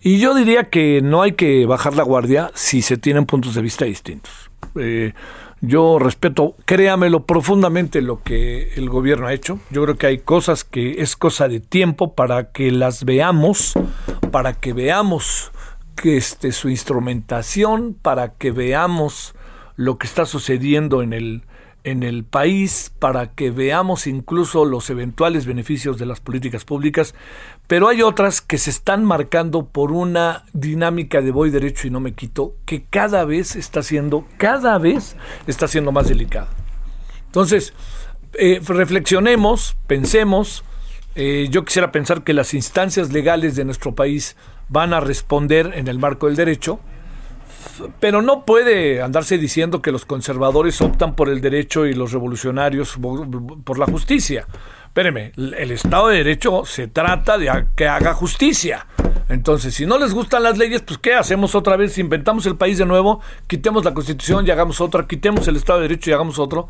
Y 0.00 0.18
yo 0.18 0.34
diría 0.34 0.70
que 0.70 1.00
no 1.02 1.22
hay 1.22 1.32
que 1.32 1.66
bajar 1.66 1.96
la 1.96 2.04
guardia 2.04 2.52
si 2.54 2.82
se 2.82 2.96
tienen 2.96 3.26
puntos 3.26 3.54
de 3.54 3.62
vista 3.62 3.84
distintos. 3.84 4.50
Eh, 4.76 5.12
yo 5.60 5.98
respeto, 5.98 6.54
créamelo 6.64 7.26
profundamente 7.26 8.00
lo 8.00 8.22
que 8.22 8.74
el 8.74 8.88
gobierno 8.88 9.26
ha 9.26 9.32
hecho. 9.32 9.58
Yo 9.70 9.82
creo 9.82 9.96
que 9.96 10.06
hay 10.06 10.18
cosas 10.18 10.62
que 10.62 11.02
es 11.02 11.16
cosa 11.16 11.48
de 11.48 11.58
tiempo 11.58 12.14
para 12.14 12.52
que 12.52 12.70
las 12.70 13.04
veamos, 13.04 13.74
para 14.30 14.54
que 14.54 14.72
veamos 14.72 15.50
que 15.96 16.16
este, 16.16 16.52
su 16.52 16.68
instrumentación, 16.68 17.96
para 18.00 18.34
que 18.34 18.52
veamos 18.52 19.34
lo 19.74 19.98
que 19.98 20.06
está 20.06 20.26
sucediendo 20.26 21.02
en 21.02 21.12
el, 21.12 21.42
en 21.90 22.02
el 22.02 22.24
país 22.24 22.92
para 22.98 23.32
que 23.32 23.50
veamos 23.50 24.06
incluso 24.06 24.64
los 24.64 24.90
eventuales 24.90 25.46
beneficios 25.46 25.98
de 25.98 26.06
las 26.06 26.20
políticas 26.20 26.64
públicas, 26.64 27.14
pero 27.66 27.88
hay 27.88 28.02
otras 28.02 28.40
que 28.40 28.58
se 28.58 28.70
están 28.70 29.04
marcando 29.04 29.66
por 29.66 29.92
una 29.92 30.44
dinámica 30.52 31.20
de 31.20 31.30
voy 31.30 31.50
derecho 31.50 31.86
y 31.86 31.90
no 31.90 32.00
me 32.00 32.12
quito, 32.12 32.54
que 32.64 32.84
cada 32.84 33.24
vez 33.24 33.56
está 33.56 33.82
siendo, 33.82 34.26
cada 34.36 34.78
vez 34.78 35.16
está 35.46 35.68
siendo 35.68 35.92
más 35.92 36.08
delicada. 36.08 36.48
Entonces, 37.26 37.74
eh, 38.34 38.60
reflexionemos, 38.66 39.76
pensemos, 39.86 40.64
eh, 41.14 41.48
yo 41.50 41.64
quisiera 41.64 41.92
pensar 41.92 42.22
que 42.22 42.32
las 42.32 42.54
instancias 42.54 43.12
legales 43.12 43.56
de 43.56 43.64
nuestro 43.64 43.94
país 43.94 44.36
van 44.68 44.92
a 44.92 45.00
responder 45.00 45.72
en 45.74 45.88
el 45.88 45.98
marco 45.98 46.26
del 46.26 46.36
derecho, 46.36 46.80
pero 48.00 48.22
no 48.22 48.44
puede 48.44 49.02
andarse 49.02 49.38
diciendo 49.38 49.82
que 49.82 49.92
los 49.92 50.04
conservadores 50.04 50.80
optan 50.80 51.14
por 51.14 51.28
el 51.28 51.40
derecho 51.40 51.86
y 51.86 51.94
los 51.94 52.12
revolucionarios 52.12 52.98
por 53.64 53.78
la 53.78 53.86
justicia. 53.86 54.46
Espéreme, 54.98 55.32
el 55.36 55.70
Estado 55.70 56.08
de 56.08 56.16
Derecho 56.16 56.64
se 56.64 56.88
trata 56.88 57.38
de 57.38 57.66
que 57.76 57.86
haga 57.86 58.14
justicia. 58.14 58.86
Entonces, 59.28 59.74
si 59.74 59.86
no 59.86 59.98
les 59.98 60.12
gustan 60.14 60.42
las 60.42 60.58
leyes, 60.58 60.82
pues 60.82 60.98
¿qué 60.98 61.14
hacemos 61.14 61.54
otra 61.54 61.76
vez? 61.76 61.98
Inventamos 61.98 62.46
el 62.46 62.56
país 62.56 62.78
de 62.78 62.86
nuevo, 62.86 63.20
quitemos 63.46 63.84
la 63.84 63.94
Constitución 63.94 64.46
y 64.46 64.50
hagamos 64.50 64.80
otra, 64.80 65.06
quitemos 65.06 65.46
el 65.46 65.56
Estado 65.56 65.80
de 65.80 65.88
Derecho 65.88 66.10
y 66.10 66.14
hagamos 66.14 66.38
otro. 66.38 66.68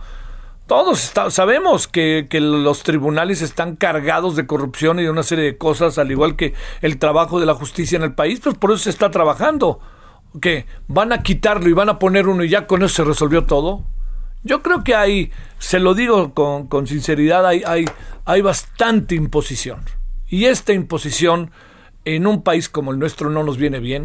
Todos 0.67 1.13
sabemos 1.31 1.89
que, 1.89 2.27
que, 2.29 2.41
los 2.41 2.83
tribunales 2.83 3.41
están 3.41 3.77
cargados 3.77 4.37
de 4.37 4.47
corrupción 4.47 5.01
y 5.01 5.05
de 5.05 5.11
una 5.11 5.23
serie 5.23 5.45
de 5.45 5.57
cosas, 5.57 5.97
al 5.97 6.11
igual 6.11 6.37
que 6.37 6.53
el 6.83 6.99
trabajo 6.99 7.41
de 7.41 7.47
la 7.47 7.55
justicia 7.55 7.97
en 7.97 8.03
el 8.03 8.13
país, 8.13 8.41
pues 8.41 8.59
por 8.59 8.73
eso 8.73 8.81
se 8.85 8.91
está 8.91 9.11
trabajando 9.11 9.81
que 10.41 10.67
van 10.87 11.13
a 11.13 11.23
quitarlo 11.23 11.69
y 11.69 11.73
van 11.73 11.89
a 11.89 11.99
poner 11.99 12.29
uno 12.29 12.45
y 12.45 12.49
ya 12.49 12.67
con 12.67 12.83
eso 12.83 12.95
se 12.95 13.05
resolvió 13.05 13.45
todo. 13.45 13.85
Yo 14.45 14.63
creo 14.63 14.85
que 14.85 14.95
hay, 14.95 15.33
se 15.59 15.81
lo 15.81 15.95
digo 15.95 16.33
con, 16.35 16.69
con 16.69 16.87
sinceridad, 16.87 17.47
hay, 17.47 17.63
hay, 17.67 17.87
hay 18.25 18.41
bastante 18.41 19.15
imposición. 19.15 19.81
Y 20.29 20.45
esta 20.45 20.73
imposición 20.73 21.51
en 22.05 22.27
un 22.27 22.43
país 22.43 22.69
como 22.69 22.93
el 22.93 22.99
nuestro 22.99 23.31
no 23.31 23.43
nos 23.43 23.57
viene 23.57 23.81
bien, 23.81 24.05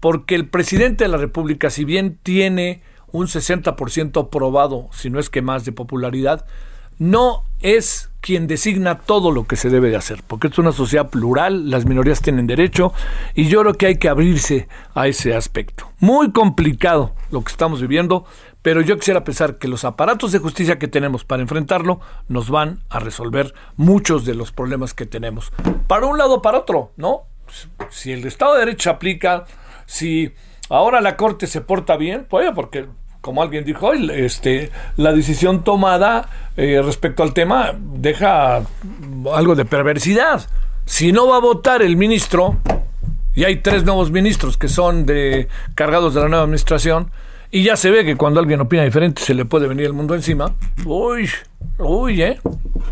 porque 0.00 0.34
el 0.34 0.48
presidente 0.48 1.04
de 1.04 1.08
la 1.08 1.16
República, 1.16 1.70
si 1.70 1.84
bien 1.84 2.18
tiene 2.22 2.82
un 3.10 3.26
60% 3.26 4.30
probado, 4.30 4.88
si 4.92 5.10
no 5.10 5.18
es 5.18 5.30
que 5.30 5.42
más, 5.42 5.64
de 5.64 5.72
popularidad, 5.72 6.46
no 6.98 7.44
es 7.60 8.10
quien 8.20 8.48
designa 8.48 8.98
todo 8.98 9.30
lo 9.30 9.46
que 9.46 9.54
se 9.54 9.70
debe 9.70 9.88
de 9.88 9.96
hacer, 9.96 10.22
porque 10.26 10.48
es 10.48 10.58
una 10.58 10.72
sociedad 10.72 11.10
plural, 11.10 11.70
las 11.70 11.86
minorías 11.86 12.20
tienen 12.22 12.48
derecho 12.48 12.92
y 13.34 13.46
yo 13.46 13.60
creo 13.60 13.74
que 13.74 13.86
hay 13.86 13.98
que 13.98 14.08
abrirse 14.08 14.68
a 14.94 15.06
ese 15.06 15.34
aspecto. 15.36 15.92
Muy 16.00 16.32
complicado 16.32 17.14
lo 17.30 17.42
que 17.44 17.52
estamos 17.52 17.80
viviendo, 17.80 18.24
pero 18.62 18.80
yo 18.80 18.96
quisiera 18.96 19.22
pensar 19.22 19.58
que 19.58 19.68
los 19.68 19.84
aparatos 19.84 20.32
de 20.32 20.40
justicia 20.40 20.78
que 20.78 20.88
tenemos 20.88 21.24
para 21.24 21.42
enfrentarlo 21.42 22.00
nos 22.26 22.50
van 22.50 22.80
a 22.90 22.98
resolver 22.98 23.54
muchos 23.76 24.24
de 24.24 24.34
los 24.34 24.50
problemas 24.50 24.92
que 24.92 25.06
tenemos. 25.06 25.52
Para 25.86 26.06
un 26.06 26.18
lado 26.18 26.42
para 26.42 26.58
otro, 26.58 26.90
¿no? 26.96 27.22
Si 27.90 28.10
el 28.10 28.26
Estado 28.26 28.54
de 28.54 28.60
Derecho 28.66 28.90
aplica, 28.90 29.44
si 29.86 30.32
ahora 30.68 31.00
la 31.00 31.16
Corte 31.16 31.46
se 31.46 31.60
porta 31.60 31.96
bien, 31.96 32.26
pues 32.28 32.50
porque 32.56 32.86
como 33.26 33.42
alguien 33.42 33.64
dijo 33.64 33.88
hoy, 33.88 34.08
este, 34.14 34.70
la 34.96 35.12
decisión 35.12 35.64
tomada 35.64 36.28
eh, 36.56 36.80
respecto 36.80 37.24
al 37.24 37.32
tema 37.32 37.72
deja 37.76 38.62
algo 39.34 39.56
de 39.56 39.64
perversidad. 39.64 40.48
Si 40.84 41.10
no 41.10 41.26
va 41.26 41.38
a 41.38 41.40
votar 41.40 41.82
el 41.82 41.96
ministro, 41.96 42.56
y 43.34 43.42
hay 43.42 43.56
tres 43.56 43.82
nuevos 43.84 44.12
ministros 44.12 44.56
que 44.56 44.68
son 44.68 45.06
de 45.06 45.48
cargados 45.74 46.14
de 46.14 46.20
la 46.20 46.28
nueva 46.28 46.44
administración, 46.44 47.10
y 47.50 47.64
ya 47.64 47.74
se 47.74 47.90
ve 47.90 48.04
que 48.04 48.14
cuando 48.14 48.38
alguien 48.38 48.60
opina 48.60 48.84
diferente 48.84 49.20
se 49.20 49.34
le 49.34 49.44
puede 49.44 49.66
venir 49.66 49.86
el 49.86 49.92
mundo 49.92 50.14
encima. 50.14 50.54
Uy, 50.84 51.28
uy, 51.78 52.22
eh. 52.22 52.38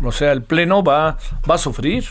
O 0.03 0.11
sea, 0.11 0.33
el 0.33 0.43
pleno 0.43 0.83
va, 0.83 1.17
va 1.49 1.55
a 1.55 1.57
sufrir. 1.57 2.07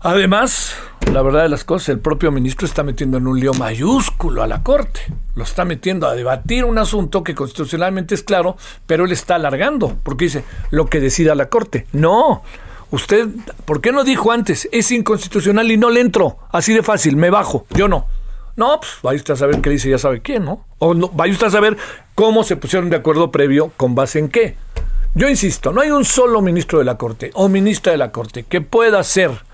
Además, 0.00 0.76
la 1.12 1.22
verdad 1.22 1.42
de 1.42 1.48
las 1.48 1.64
cosas, 1.64 1.88
el 1.88 1.98
propio 1.98 2.30
ministro 2.30 2.66
está 2.66 2.84
metiendo 2.84 3.18
en 3.18 3.26
un 3.26 3.40
lío 3.40 3.52
mayúsculo 3.54 4.44
a 4.44 4.46
la 4.46 4.62
Corte. 4.62 5.00
Lo 5.34 5.42
está 5.42 5.64
metiendo 5.64 6.06
a 6.06 6.14
debatir 6.14 6.64
un 6.64 6.78
asunto 6.78 7.24
que 7.24 7.34
constitucionalmente 7.34 8.14
es 8.14 8.22
claro, 8.22 8.56
pero 8.86 9.06
él 9.06 9.12
está 9.12 9.34
alargando, 9.34 9.96
porque 10.04 10.26
dice 10.26 10.44
lo 10.70 10.86
que 10.86 11.00
decida 11.00 11.34
la 11.34 11.48
Corte. 11.48 11.88
No, 11.92 12.42
usted, 12.92 13.26
¿por 13.64 13.80
qué 13.80 13.90
no 13.90 14.04
dijo 14.04 14.30
antes? 14.30 14.68
Es 14.70 14.92
inconstitucional 14.92 15.68
y 15.68 15.76
no 15.76 15.90
le 15.90 16.00
entro. 16.00 16.38
Así 16.52 16.72
de 16.72 16.84
fácil, 16.84 17.16
me 17.16 17.30
bajo. 17.30 17.66
Yo 17.70 17.88
no. 17.88 18.06
No, 18.54 18.78
pues 18.78 18.98
vaya 19.02 19.16
usted 19.16 19.34
a 19.34 19.36
saber 19.36 19.60
qué 19.60 19.70
dice, 19.70 19.90
ya 19.90 19.98
sabe 19.98 20.20
quién, 20.22 20.44
¿no? 20.44 20.64
O 20.78 20.94
no, 20.94 21.08
vaya 21.08 21.32
usted 21.32 21.48
a 21.48 21.50
saber 21.50 21.76
cómo 22.14 22.44
se 22.44 22.54
pusieron 22.54 22.88
de 22.88 22.96
acuerdo 22.96 23.32
previo, 23.32 23.72
con 23.76 23.96
base 23.96 24.20
en 24.20 24.28
qué. 24.28 24.54
Yo 25.14 25.28
insisto, 25.28 25.72
no 25.72 25.80
hay 25.80 25.90
un 25.90 26.04
solo 26.04 26.40
ministro 26.40 26.78
de 26.78 26.84
la 26.84 26.96
Corte 26.96 27.32
o 27.34 27.48
ministra 27.48 27.90
de 27.90 27.98
la 27.98 28.12
Corte 28.12 28.44
que 28.44 28.60
pueda 28.60 29.02
ser 29.02 29.47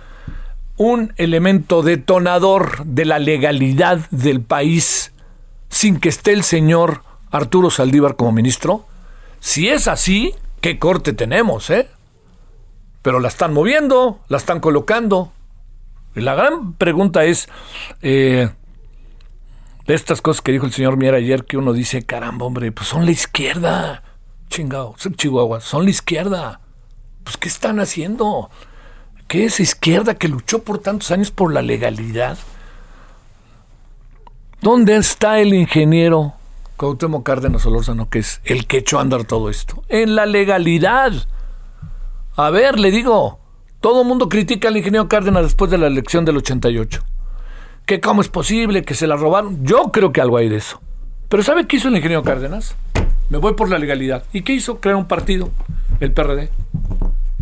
un 0.77 1.13
elemento 1.17 1.83
detonador 1.83 2.85
de 2.85 3.05
la 3.05 3.19
legalidad 3.19 3.99
del 4.11 4.41
país 4.41 5.13
sin 5.69 6.01
que 6.01 6.09
esté 6.09 6.33
el 6.33 6.43
señor 6.43 7.03
Arturo 7.31 7.71
Saldívar 7.71 8.17
como 8.17 8.33
ministro? 8.33 8.87
Si 9.41 9.69
es 9.69 9.89
así, 9.89 10.35
¿qué 10.61 10.79
corte 10.79 11.13
tenemos, 11.13 11.71
eh? 11.71 11.89
Pero 13.03 13.21
la 13.21 13.29
están 13.29 13.53
moviendo, 13.53 14.21
la 14.29 14.39
están 14.39 14.61
colocando. 14.61 15.33
Y 16.17 16.21
la 16.21 16.35
gran 16.35 16.75
pregunta 16.75 17.25
es, 17.25 17.49
eh, 18.01 18.49
de 19.87 19.95
estas 19.95 20.23
cosas 20.23 20.41
que 20.41 20.53
dijo 20.53 20.67
el 20.67 20.73
señor 20.73 20.97
Mier 20.97 21.15
ayer, 21.15 21.45
que 21.45 21.57
uno 21.57 21.73
dice, 21.73 22.05
caramba, 22.05 22.47
hombre, 22.47 22.73
pues 22.73 22.89
son 22.89 23.05
la 23.05 23.11
izquierda. 23.11 24.03
Chingado, 24.49 24.95
son 24.97 25.15
Chihuahua, 25.15 25.61
son 25.61 25.85
la 25.85 25.91
izquierda. 25.91 26.61
Pues, 27.25 27.37
¿qué 27.37 27.49
están 27.49 27.81
haciendo? 27.81 28.51
¿Qué 29.29 29.47
es 29.47 29.59
izquierda 29.59 30.15
que 30.15 30.29
luchó 30.29 30.63
por 30.63 30.79
tantos 30.79 31.11
años 31.11 31.31
por 31.31 31.53
la 31.53 31.63
legalidad? 31.63 32.39
¿Dónde 34.61 34.97
está 34.97 35.41
el 35.41 35.55
ingeniero 35.55 36.35
Cuauhtémoc 36.77 37.25
Cárdenas 37.25 37.63
Solórzano, 37.63 38.09
que 38.09 38.21
es 38.21 38.41
el 38.45 38.67
que 38.67 38.79
echó 38.79 38.99
a 38.99 39.03
andar 39.03 39.25
todo 39.25 39.51
esto? 39.51 39.83
En 39.89 40.15
la 40.15 40.27
legalidad. 40.27 41.13
A 42.37 42.51
ver, 42.51 42.79
le 42.79 42.91
digo, 42.91 43.39
todo 43.81 44.03
el 44.03 44.09
mundo 44.09 44.29
critica 44.29 44.69
al 44.69 44.77
ingeniero 44.77 45.09
Cárdenas 45.09 45.43
después 45.43 45.71
de 45.71 45.79
la 45.79 45.87
elección 45.87 46.25
del 46.25 46.37
88. 46.37 47.03
¿Que 47.87 48.01
cómo 48.01 48.21
es 48.21 48.29
posible 48.29 48.83
que 48.83 48.95
se 48.95 49.07
la 49.07 49.17
robaron? 49.17 49.65
Yo 49.65 49.91
creo 49.93 50.13
que 50.13 50.21
algo 50.21 50.37
hay 50.37 50.49
de 50.49 50.57
eso. 50.57 50.81
Pero 51.29 51.43
¿sabe 51.43 51.67
qué 51.67 51.77
hizo 51.77 51.89
el 51.89 51.97
ingeniero 51.97 52.23
Cárdenas? 52.23 52.75
Me 53.31 53.39
voy 53.39 53.55
por 53.55 53.71
la 53.71 53.79
legalidad. 53.79 54.25
¿Y 54.33 54.43
qué 54.43 54.53
hizo? 54.53 54.81
Crear 54.81 54.97
un 54.97 55.07
partido, 55.07 55.51
el 56.01 56.13
PRD 56.13 56.51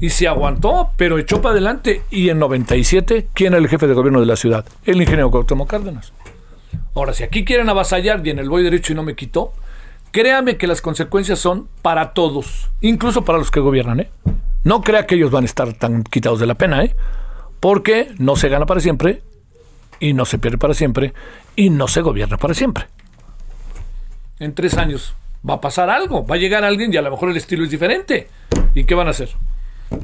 y 0.03 0.11
se 0.11 0.27
aguantó, 0.27 0.91
pero 0.97 1.17
echó 1.17 1.41
para 1.41 1.53
adelante. 1.53 2.03
Y 2.11 2.29
en 2.29 2.41
97, 2.41 3.29
¿quién 3.33 3.53
era 3.53 3.63
el 3.63 3.69
jefe 3.69 3.87
de 3.87 3.95
gobierno 3.95 4.19
de 4.19 4.27
la 4.27 4.35
ciudad? 4.35 4.65
El 4.85 5.01
ingeniero 5.01 5.31
Cuauhtémoc 5.31 5.71
Cárdenas. 5.71 6.13
Ahora, 6.97 7.13
si 7.13 7.23
aquí 7.23 7.45
quieren 7.45 7.69
avasallar 7.69 8.21
y 8.27 8.31
en 8.31 8.41
el 8.41 8.49
voy 8.49 8.65
derecho 8.65 8.93
y 8.93 8.97
no 8.97 9.05
me 9.05 9.15
quitó, 9.15 9.53
créame 10.11 10.57
que 10.57 10.67
las 10.67 10.83
consecuencias 10.83 11.39
son 11.39 11.69
para 11.83 12.15
todos, 12.15 12.69
incluso 12.81 13.25
para 13.25 13.39
los 13.39 13.53
que 13.53 13.61
gobiernan, 13.61 14.01
¿eh? 14.01 14.11
No 14.65 14.83
crea 14.83 15.07
que 15.07 15.15
ellos 15.15 15.31
van 15.31 15.45
a 15.45 15.47
estar 15.47 15.73
tan 15.75 16.03
quitados 16.03 16.41
de 16.41 16.47
la 16.47 16.57
pena, 16.57 16.83
¿eh? 16.83 16.97
Porque 17.61 18.09
no 18.19 18.35
se 18.35 18.49
gana 18.49 18.67
para 18.67 18.81
siempre, 18.81 19.23
y 20.01 20.15
no 20.15 20.25
se 20.25 20.41
pierde 20.41 20.59
para 20.59 20.75
siempre, 20.75 21.15
y 21.55 21.71
no 21.71 21.87
se 21.87 22.01
gobierna 22.01 22.39
para 22.39 22.55
siempre. 22.55 22.87
En 24.41 24.53
tres 24.53 24.77
años 24.77 25.15
va 25.49 25.55
a 25.55 25.61
pasar 25.61 25.91
algo, 25.91 26.27
va 26.27 26.35
a 26.35 26.39
llegar 26.39 26.65
alguien 26.65 26.93
y 26.93 26.97
a 26.97 27.03
lo 27.03 27.13
mejor 27.13 27.31
el 27.31 27.37
estilo 27.37 27.63
es 27.63 27.71
diferente. 27.71 28.27
¿Y 28.75 28.83
qué 28.83 28.97
van 28.97 29.07
a 29.07 29.11
hacer? 29.11 29.29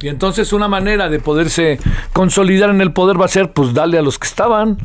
Y 0.01 0.09
entonces 0.09 0.53
una 0.53 0.69
manera 0.69 1.09
de 1.09 1.19
poderse 1.19 1.79
consolidar 2.13 2.71
en 2.71 2.81
el 2.81 2.93
poder 2.93 3.21
va 3.21 3.27
a 3.27 3.29
ser 3.29 3.53
pues 3.53 3.75
darle 3.75 3.99
a 3.99 4.03
los 4.03 4.19
que 4.19 4.27
estaban, 4.27 4.79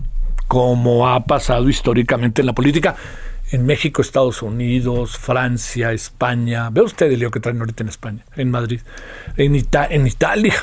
como 0.47 1.07
ha 1.07 1.25
pasado 1.25 1.69
históricamente 1.69 2.41
en 2.41 2.47
la 2.47 2.53
política 2.53 2.95
en 3.53 3.67
México, 3.67 4.01
Estados 4.01 4.41
Unidos, 4.41 5.15
Francia, 5.15 5.91
España. 5.91 6.71
Ve 6.71 6.81
usted 6.81 7.11
el 7.11 7.19
lío 7.19 7.29
que 7.29 7.39
traen 7.39 7.59
ahorita 7.59 7.83
en 7.83 7.89
España, 7.89 8.25
en 8.35 8.49
Madrid, 8.49 8.81
en, 9.37 9.55
en 9.55 10.07
Italia, 10.07 10.53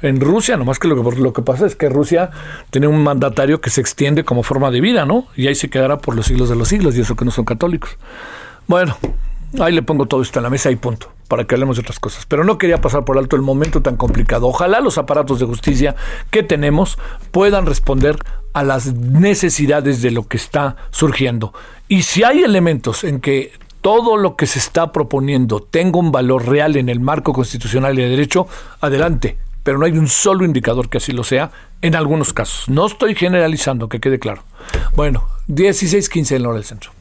en 0.00 0.20
Rusia, 0.20 0.56
nomás 0.56 0.78
que 0.78 0.88
lo, 0.88 0.96
que 1.10 1.20
lo 1.20 1.32
que 1.34 1.42
pasa 1.42 1.66
es 1.66 1.76
que 1.76 1.90
Rusia 1.90 2.30
tiene 2.70 2.86
un 2.86 3.02
mandatario 3.02 3.60
que 3.60 3.68
se 3.68 3.82
extiende 3.82 4.24
como 4.24 4.42
forma 4.42 4.70
de 4.70 4.80
vida, 4.80 5.04
¿no? 5.04 5.26
Y 5.36 5.48
ahí 5.48 5.54
se 5.54 5.68
quedará 5.68 5.98
por 5.98 6.16
los 6.16 6.24
siglos 6.24 6.48
de 6.48 6.56
los 6.56 6.68
siglos, 6.68 6.96
y 6.96 7.02
eso 7.02 7.14
que 7.14 7.26
no 7.26 7.30
son 7.30 7.44
católicos. 7.44 7.98
Bueno, 8.66 8.96
ahí 9.60 9.72
le 9.72 9.82
pongo 9.82 10.06
todo 10.06 10.22
esto 10.22 10.38
en 10.38 10.44
la 10.44 10.50
mesa 10.50 10.70
y 10.70 10.76
punto, 10.76 11.12
para 11.28 11.44
que 11.44 11.54
hablemos 11.54 11.76
de 11.76 11.82
otras 11.82 12.00
cosas. 12.00 12.26
Pero 12.26 12.44
no 12.44 12.58
quería 12.58 12.80
pasar 12.80 13.04
por 13.04 13.18
alto 13.18 13.36
el 13.36 13.42
momento 13.42 13.82
tan 13.82 13.96
complicado. 13.96 14.46
Ojalá 14.46 14.80
los 14.80 14.98
aparatos 14.98 15.40
de 15.40 15.46
justicia 15.46 15.94
que 16.30 16.42
tenemos 16.42 16.98
puedan 17.30 17.66
responder 17.66 18.16
a 18.52 18.62
las 18.62 18.94
necesidades 18.94 20.02
de 20.02 20.10
lo 20.10 20.26
que 20.28 20.36
está 20.36 20.76
surgiendo. 20.90 21.52
Y 21.88 22.02
si 22.02 22.22
hay 22.22 22.42
elementos 22.42 23.04
en 23.04 23.20
que 23.20 23.52
todo 23.80 24.16
lo 24.16 24.36
que 24.36 24.46
se 24.46 24.58
está 24.58 24.92
proponiendo 24.92 25.60
tenga 25.60 25.98
un 25.98 26.10
valor 26.10 26.48
real 26.48 26.76
en 26.76 26.88
el 26.88 27.00
marco 27.00 27.32
constitucional 27.32 27.98
y 27.98 28.02
de 28.02 28.08
derecho, 28.08 28.46
adelante. 28.80 29.36
Pero 29.62 29.78
no 29.78 29.86
hay 29.86 29.92
un 29.92 30.08
solo 30.08 30.44
indicador 30.44 30.88
que 30.88 30.98
así 30.98 31.12
lo 31.12 31.24
sea 31.24 31.50
en 31.82 31.94
algunos 31.94 32.32
casos. 32.32 32.68
No 32.68 32.86
estoy 32.86 33.14
generalizando, 33.14 33.88
que 33.88 34.00
quede 34.00 34.18
claro. 34.18 34.42
Bueno, 34.94 35.26
16-15 35.48 36.36
en 36.36 36.42
la 36.42 36.48
hora 36.48 36.56
del 36.56 36.64
centro. 36.64 36.92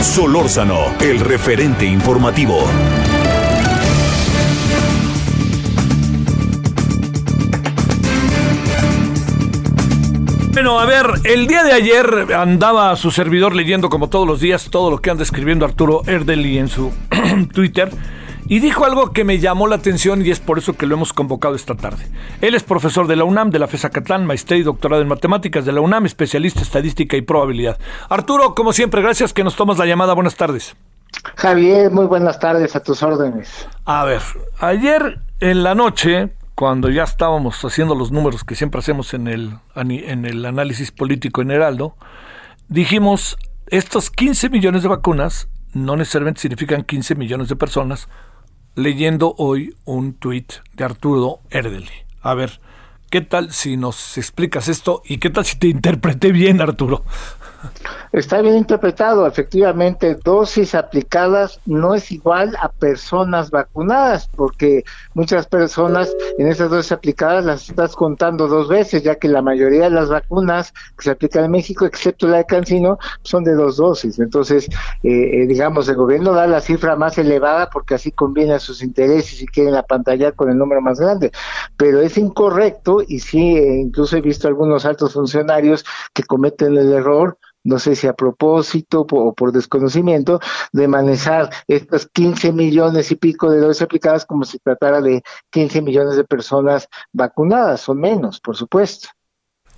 Solórzano, 0.00 0.94
el 1.00 1.20
referente 1.20 1.84
informativo. 1.84 2.64
Bueno, 10.52 10.78
a 10.80 10.86
ver, 10.86 11.06
el 11.24 11.46
día 11.46 11.64
de 11.64 11.72
ayer 11.72 12.34
andaba 12.34 12.96
su 12.96 13.10
servidor 13.10 13.54
leyendo 13.54 13.90
como 13.90 14.08
todos 14.08 14.26
los 14.26 14.40
días 14.40 14.68
todo 14.70 14.90
lo 14.90 14.98
que 14.98 15.10
anda 15.10 15.22
escribiendo 15.22 15.64
Arturo 15.64 16.02
Erdeli 16.06 16.58
en 16.58 16.68
su 16.68 16.92
Twitter 17.52 17.90
y 18.48 18.60
dijo 18.60 18.84
algo 18.84 19.12
que 19.12 19.24
me 19.24 19.38
llamó 19.38 19.66
la 19.66 19.76
atención 19.76 20.24
y 20.24 20.30
es 20.30 20.40
por 20.40 20.58
eso 20.58 20.76
que 20.76 20.86
lo 20.86 20.94
hemos 20.94 21.12
convocado 21.12 21.54
esta 21.54 21.74
tarde. 21.74 22.06
Él 22.40 22.54
es 22.54 22.62
profesor 22.62 23.06
de 23.06 23.16
la 23.16 23.24
UNAM, 23.24 23.50
de 23.50 23.58
la 23.58 23.66
FESA 23.66 23.90
Catlán, 23.90 24.26
maestría 24.26 24.58
y 24.58 24.62
doctorado 24.62 25.02
en 25.02 25.08
matemáticas 25.08 25.64
de 25.64 25.72
la 25.72 25.80
UNAM, 25.80 26.06
especialista 26.06 26.60
en 26.60 26.66
estadística 26.66 27.16
y 27.16 27.22
probabilidad. 27.22 27.78
Arturo, 28.08 28.54
como 28.54 28.72
siempre, 28.72 29.02
gracias 29.02 29.32
que 29.32 29.44
nos 29.44 29.56
tomas 29.56 29.78
la 29.78 29.86
llamada. 29.86 30.14
Buenas 30.14 30.36
tardes. 30.36 30.76
Javier, 31.36 31.90
muy 31.90 32.06
buenas 32.06 32.38
tardes 32.38 32.76
a 32.76 32.82
tus 32.82 33.02
órdenes. 33.02 33.66
A 33.84 34.04
ver, 34.04 34.22
ayer 34.58 35.20
en 35.40 35.62
la 35.62 35.74
noche 35.74 36.30
cuando 36.54 36.88
ya 36.88 37.02
estábamos 37.02 37.62
haciendo 37.64 37.94
los 37.94 38.10
números 38.10 38.42
que 38.42 38.54
siempre 38.54 38.78
hacemos 38.78 39.12
en 39.12 39.28
el, 39.28 39.58
en 39.74 40.24
el 40.24 40.44
análisis 40.46 40.90
político 40.90 41.42
en 41.42 41.50
Heraldo, 41.50 41.96
dijimos, 42.68 43.36
estos 43.66 44.10
15 44.10 44.48
millones 44.48 44.82
de 44.82 44.88
vacunas 44.88 45.48
no 45.74 45.96
necesariamente 45.96 46.40
significan 46.40 46.82
15 46.82 47.14
millones 47.14 47.48
de 47.48 47.56
personas, 47.56 48.08
leyendo 48.76 49.34
hoy 49.38 49.74
un 49.86 50.12
tuit 50.14 50.52
de 50.74 50.84
Arturo 50.84 51.40
Erdeli. 51.50 51.90
A 52.20 52.34
ver, 52.34 52.60
¿qué 53.10 53.22
tal 53.22 53.50
si 53.52 53.76
nos 53.76 54.18
explicas 54.18 54.68
esto 54.68 55.02
y 55.04 55.16
qué 55.18 55.30
tal 55.30 55.44
si 55.44 55.58
te 55.58 55.66
interpreté 55.66 56.30
bien, 56.30 56.60
Arturo? 56.60 57.02
Está 58.12 58.40
bien 58.40 58.56
interpretado, 58.56 59.26
efectivamente, 59.26 60.16
dosis 60.22 60.74
aplicadas 60.74 61.60
no 61.66 61.94
es 61.94 62.10
igual 62.12 62.56
a 62.60 62.70
personas 62.70 63.50
vacunadas, 63.50 64.28
porque 64.34 64.84
muchas 65.14 65.46
personas 65.46 66.14
en 66.38 66.46
esas 66.46 66.70
dosis 66.70 66.92
aplicadas 66.92 67.44
las 67.44 67.68
estás 67.68 67.94
contando 67.94 68.48
dos 68.48 68.68
veces, 68.68 69.02
ya 69.02 69.16
que 69.16 69.28
la 69.28 69.42
mayoría 69.42 69.84
de 69.84 69.90
las 69.90 70.08
vacunas 70.08 70.72
que 70.96 71.04
se 71.04 71.10
aplican 71.10 71.44
en 71.44 71.50
México, 71.50 71.84
excepto 71.84 72.26
la 72.28 72.38
de 72.38 72.46
Cancino, 72.46 72.98
son 73.22 73.44
de 73.44 73.54
dos 73.54 73.76
dosis. 73.76 74.18
Entonces, 74.18 74.66
eh, 75.02 75.42
eh, 75.42 75.46
digamos, 75.46 75.88
el 75.88 75.96
gobierno 75.96 76.32
da 76.32 76.46
la 76.46 76.60
cifra 76.60 76.96
más 76.96 77.18
elevada 77.18 77.68
porque 77.70 77.94
así 77.94 78.12
conviene 78.12 78.54
a 78.54 78.60
sus 78.60 78.82
intereses 78.82 79.42
y 79.42 79.46
quieren 79.46 79.74
apantallar 79.74 80.34
con 80.34 80.50
el 80.50 80.56
número 80.56 80.80
más 80.80 80.98
grande, 80.98 81.32
pero 81.76 82.00
es 82.00 82.16
incorrecto 82.16 83.02
y 83.06 83.18
sí, 83.20 83.56
eh, 83.56 83.80
incluso 83.80 84.16
he 84.16 84.20
visto 84.20 84.48
algunos 84.48 84.84
altos 84.84 85.12
funcionarios 85.12 85.84
que 86.12 86.22
cometen 86.22 86.76
el 86.76 86.92
error 86.92 87.38
no 87.66 87.78
sé 87.78 87.96
si 87.96 88.06
a 88.06 88.14
propósito 88.14 89.06
o 89.10 89.34
por 89.34 89.52
desconocimiento, 89.52 90.40
de 90.72 90.88
manejar 90.88 91.50
estas 91.68 92.06
15 92.06 92.52
millones 92.52 93.10
y 93.10 93.16
pico 93.16 93.50
de 93.50 93.60
dosis 93.60 93.82
aplicadas 93.82 94.24
como 94.24 94.44
si 94.44 94.58
tratara 94.58 95.00
de 95.00 95.22
15 95.50 95.82
millones 95.82 96.16
de 96.16 96.24
personas 96.24 96.88
vacunadas, 97.12 97.88
o 97.88 97.94
menos, 97.94 98.40
por 98.40 98.56
supuesto. 98.56 99.08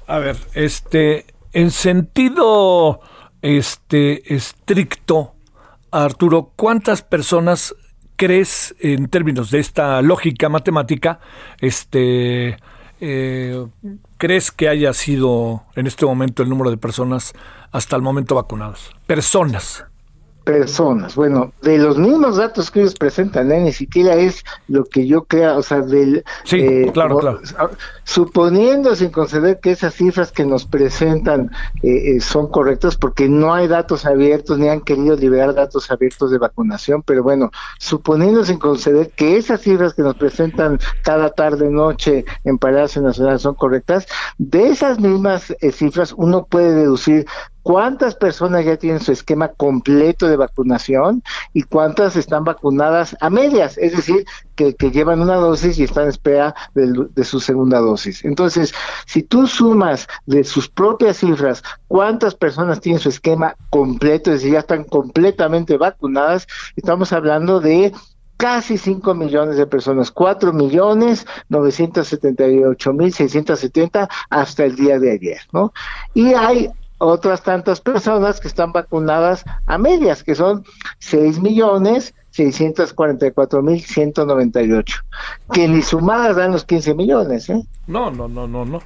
A 0.06 0.18
ver, 0.18 0.36
este, 0.54 1.26
en 1.52 1.70
sentido 1.70 3.00
este, 3.42 4.34
estricto, 4.34 5.34
Arturo, 5.90 6.52
¿cuántas 6.54 7.02
personas 7.02 7.74
crees 8.16 8.74
en 8.80 9.08
términos 9.08 9.50
de 9.50 9.60
esta 9.60 10.02
lógica 10.02 10.48
matemática, 10.48 11.20
este, 11.60 12.56
eh, 13.00 13.66
crees 14.18 14.50
que 14.50 14.68
haya 14.68 14.92
sido 14.92 15.64
en 15.74 15.86
este 15.86 16.04
momento 16.04 16.42
el 16.42 16.48
número 16.48 16.70
de 16.70 16.76
personas 16.76 17.32
hasta 17.72 17.96
el 17.96 18.02
momento 18.02 18.34
vacunados? 18.34 18.94
Personas 19.06 19.87
personas. 20.48 21.14
Bueno, 21.14 21.52
de 21.60 21.76
los 21.76 21.98
mismos 21.98 22.38
datos 22.38 22.70
que 22.70 22.80
ellos 22.80 22.94
presentan, 22.94 23.52
¿eh? 23.52 23.60
ni 23.60 23.72
siquiera 23.74 24.14
es 24.14 24.46
lo 24.66 24.86
que 24.86 25.06
yo 25.06 25.24
crea, 25.24 25.58
o 25.58 25.62
sea, 25.62 25.82
del... 25.82 26.24
Sí, 26.44 26.56
eh, 26.56 26.90
claro, 26.90 27.18
claro. 27.18 27.40
Suponiendo, 28.04 28.96
sin 28.96 29.10
conceder 29.10 29.60
que 29.60 29.72
esas 29.72 29.92
cifras 29.92 30.32
que 30.32 30.46
nos 30.46 30.64
presentan 30.64 31.50
eh, 31.82 32.18
son 32.22 32.46
correctas, 32.46 32.96
porque 32.96 33.28
no 33.28 33.52
hay 33.52 33.68
datos 33.68 34.06
abiertos, 34.06 34.58
ni 34.58 34.70
han 34.70 34.80
querido 34.80 35.16
liberar 35.16 35.54
datos 35.54 35.90
abiertos 35.90 36.30
de 36.30 36.38
vacunación, 36.38 37.02
pero 37.02 37.22
bueno, 37.22 37.50
suponiendo 37.78 38.42
sin 38.42 38.58
conceder 38.58 39.10
que 39.10 39.36
esas 39.36 39.60
cifras 39.60 39.92
que 39.92 40.00
nos 40.00 40.14
presentan 40.14 40.78
cada 41.02 41.28
tarde, 41.28 41.68
noche 41.68 42.24
en 42.44 42.56
Palacio 42.56 43.02
Nacional 43.02 43.38
son 43.38 43.54
correctas, 43.54 44.06
de 44.38 44.68
esas 44.68 44.98
mismas 44.98 45.54
cifras 45.72 46.14
uno 46.16 46.46
puede 46.46 46.72
deducir 46.72 47.26
cuántas 47.68 48.14
personas 48.14 48.64
ya 48.64 48.78
tienen 48.78 48.98
su 48.98 49.12
esquema 49.12 49.48
completo 49.48 50.26
de 50.26 50.38
vacunación 50.38 51.22
y 51.52 51.64
cuántas 51.64 52.16
están 52.16 52.42
vacunadas 52.42 53.14
a 53.20 53.28
medias, 53.28 53.76
es 53.76 53.94
decir, 53.94 54.24
que, 54.56 54.72
llevan 54.90 55.20
una 55.20 55.34
dosis 55.34 55.78
y 55.78 55.84
están 55.84 56.04
en 56.04 56.08
espera 56.08 56.54
de, 56.74 57.24
su 57.24 57.40
segunda 57.40 57.78
dosis. 57.80 58.24
Entonces, 58.24 58.72
si 59.04 59.22
tú 59.22 59.46
sumas 59.46 60.08
de 60.24 60.44
sus 60.44 60.70
propias 60.70 61.18
cifras 61.18 61.62
cuántas 61.88 62.34
personas 62.34 62.80
tienen 62.80 63.02
su 63.02 63.10
esquema 63.10 63.54
completo, 63.68 64.30
es 64.30 64.38
decir, 64.38 64.54
ya 64.54 64.60
están 64.60 64.84
completamente 64.84 65.76
vacunadas, 65.76 66.46
estamos 66.74 67.12
hablando 67.12 67.60
de 67.60 67.92
casi 68.38 68.78
5 68.78 69.12
millones 69.12 69.58
de 69.58 69.66
personas, 69.66 70.10
4 70.10 70.54
millones 70.54 71.26
978 71.50 72.92
mil 72.94 73.12
670 73.12 74.08
hasta 74.30 74.64
el 74.64 74.74
día 74.74 74.98
de 74.98 75.12
ayer, 75.12 75.40
¿no? 75.52 75.74
Y 76.14 76.32
hay 76.32 76.70
otras 76.98 77.42
tantas 77.42 77.80
personas 77.80 78.40
que 78.40 78.48
están 78.48 78.72
vacunadas 78.72 79.44
a 79.66 79.78
medias, 79.78 80.22
que 80.22 80.34
son 80.34 80.64
6 80.98 81.40
millones 81.40 82.14
644 82.30 83.62
mil 83.62 83.80
198, 83.80 84.96
que 85.52 85.66
ni 85.66 85.82
sumadas 85.82 86.36
dan 86.36 86.52
los 86.52 86.64
15 86.64 86.94
millones. 86.94 87.48
¿eh? 87.50 87.62
No, 87.86 88.10
no, 88.10 88.28
no, 88.28 88.46
no, 88.46 88.64
no. 88.64 88.80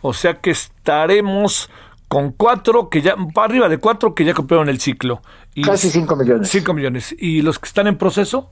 O 0.00 0.12
sea 0.12 0.34
que 0.40 0.50
estaremos 0.50 1.70
con 2.08 2.32
cuatro 2.32 2.88
que 2.88 3.02
ya, 3.02 3.14
para 3.34 3.46
arriba 3.46 3.68
de 3.68 3.78
cuatro 3.78 4.14
que 4.14 4.24
ya 4.24 4.34
cumplieron 4.34 4.68
el 4.68 4.80
ciclo. 4.80 5.20
Y 5.54 5.62
Casi 5.62 5.90
5 5.90 6.16
millones. 6.16 6.48
5 6.48 6.74
millones. 6.74 7.14
¿Y 7.18 7.42
los 7.42 7.58
que 7.58 7.66
están 7.66 7.86
en 7.86 7.98
proceso? 7.98 8.50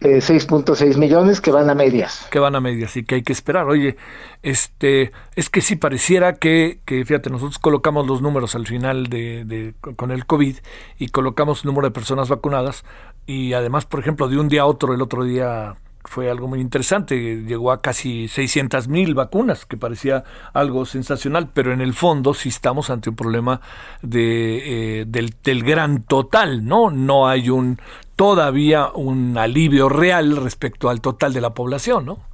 6.6 0.00 0.80
eh, 0.80 0.98
millones 0.98 1.40
que 1.40 1.50
van 1.50 1.68
a 1.68 1.74
medias. 1.74 2.26
Que 2.30 2.38
van 2.38 2.54
a 2.56 2.60
medias 2.60 2.96
y 2.96 3.04
que 3.04 3.16
hay 3.16 3.22
que 3.22 3.32
esperar. 3.32 3.66
Oye, 3.66 3.96
este, 4.42 5.12
es 5.36 5.50
que 5.50 5.60
sí 5.60 5.76
pareciera 5.76 6.34
que, 6.34 6.80
que 6.84 7.04
fíjate, 7.04 7.30
nosotros 7.30 7.58
colocamos 7.58 8.06
los 8.06 8.22
números 8.22 8.54
al 8.54 8.66
final 8.66 9.08
de, 9.08 9.44
de, 9.44 9.74
con 9.96 10.10
el 10.10 10.26
COVID 10.26 10.56
y 10.98 11.08
colocamos 11.08 11.64
el 11.64 11.68
número 11.68 11.88
de 11.88 11.92
personas 11.92 12.28
vacunadas 12.28 12.84
y 13.26 13.52
además, 13.52 13.84
por 13.84 14.00
ejemplo, 14.00 14.28
de 14.28 14.38
un 14.38 14.48
día 14.48 14.62
a 14.62 14.66
otro, 14.66 14.94
el 14.94 15.02
otro 15.02 15.24
día 15.24 15.76
fue 16.04 16.30
algo 16.30 16.48
muy 16.48 16.60
interesante. 16.60 17.42
Llegó 17.42 17.72
a 17.72 17.80
casi 17.80 18.28
600 18.28 18.88
mil 18.88 19.14
vacunas, 19.14 19.66
que 19.66 19.76
parecía 19.76 20.24
algo 20.52 20.86
sensacional, 20.86 21.48
pero 21.52 21.72
en 21.72 21.80
el 21.80 21.94
fondo 21.94 22.34
sí 22.34 22.48
estamos 22.48 22.90
ante 22.90 23.10
un 23.10 23.16
problema 23.16 23.60
de, 24.02 25.00
eh, 25.00 25.04
del, 25.06 25.34
del 25.42 25.62
gran 25.62 26.02
total, 26.02 26.64
¿no? 26.64 26.90
No 26.90 27.28
hay 27.28 27.50
un 27.50 27.78
todavía 28.16 28.90
un 28.90 29.38
alivio 29.38 29.88
real 29.88 30.36
respecto 30.36 30.90
al 30.90 31.00
total 31.00 31.32
de 31.32 31.40
la 31.40 31.54
población, 31.54 32.04
¿no? 32.04 32.29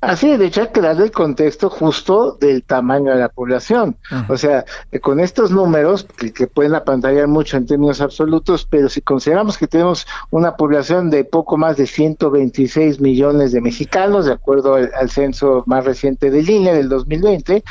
Así, 0.00 0.36
de 0.36 0.46
hecho 0.46 0.68
darle 0.74 1.04
el 1.04 1.10
contexto 1.10 1.70
justo 1.70 2.36
del 2.40 2.62
tamaño 2.62 3.12
de 3.12 3.18
la 3.18 3.28
población. 3.28 3.96
O 4.28 4.36
sea, 4.36 4.64
eh, 4.90 5.00
con 5.00 5.20
estos 5.20 5.50
números, 5.50 6.06
que, 6.16 6.46
pueden 6.46 6.74
apantallar 6.74 7.28
mucho 7.28 7.56
en 7.56 7.66
términos 7.66 8.00
absolutos, 8.00 8.66
pero 8.68 8.88
si 8.88 9.00
consideramos 9.00 9.58
que 9.58 9.66
tenemos 9.66 10.06
una 10.30 10.56
población 10.56 11.10
de 11.10 11.24
poco 11.24 11.56
más 11.56 11.76
de 11.76 11.86
126 11.86 13.00
millones 13.00 13.52
de 13.52 13.60
mexicanos, 13.60 14.26
de 14.26 14.32
acuerdo 14.32 14.74
al, 14.74 14.90
al 14.94 15.10
censo 15.10 15.62
más 15.66 15.84
reciente 15.84 16.30
de 16.30 16.42
línea 16.42 16.74
del 16.74 16.88
2020, 16.88 17.64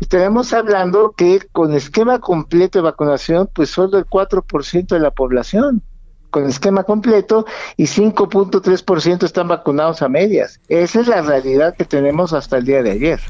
estaremos 0.00 0.52
hablando 0.52 1.14
que 1.16 1.40
con 1.52 1.74
esquema 1.74 2.18
completo 2.18 2.78
de 2.78 2.82
vacunación, 2.82 3.48
pues 3.52 3.70
solo 3.70 3.98
el 3.98 4.06
4% 4.06 4.88
de 4.88 5.00
la 5.00 5.10
población 5.10 5.82
con 6.30 6.46
esquema 6.46 6.84
completo 6.84 7.46
y 7.76 7.84
5.3% 7.84 9.24
están 9.24 9.48
vacunados 9.48 10.02
a 10.02 10.08
medias. 10.08 10.60
Esa 10.68 11.00
es 11.00 11.08
la 11.08 11.22
realidad 11.22 11.74
que 11.76 11.84
tenemos 11.84 12.32
hasta 12.32 12.58
el 12.58 12.64
día 12.64 12.82
de 12.82 12.92
ayer. 12.92 13.20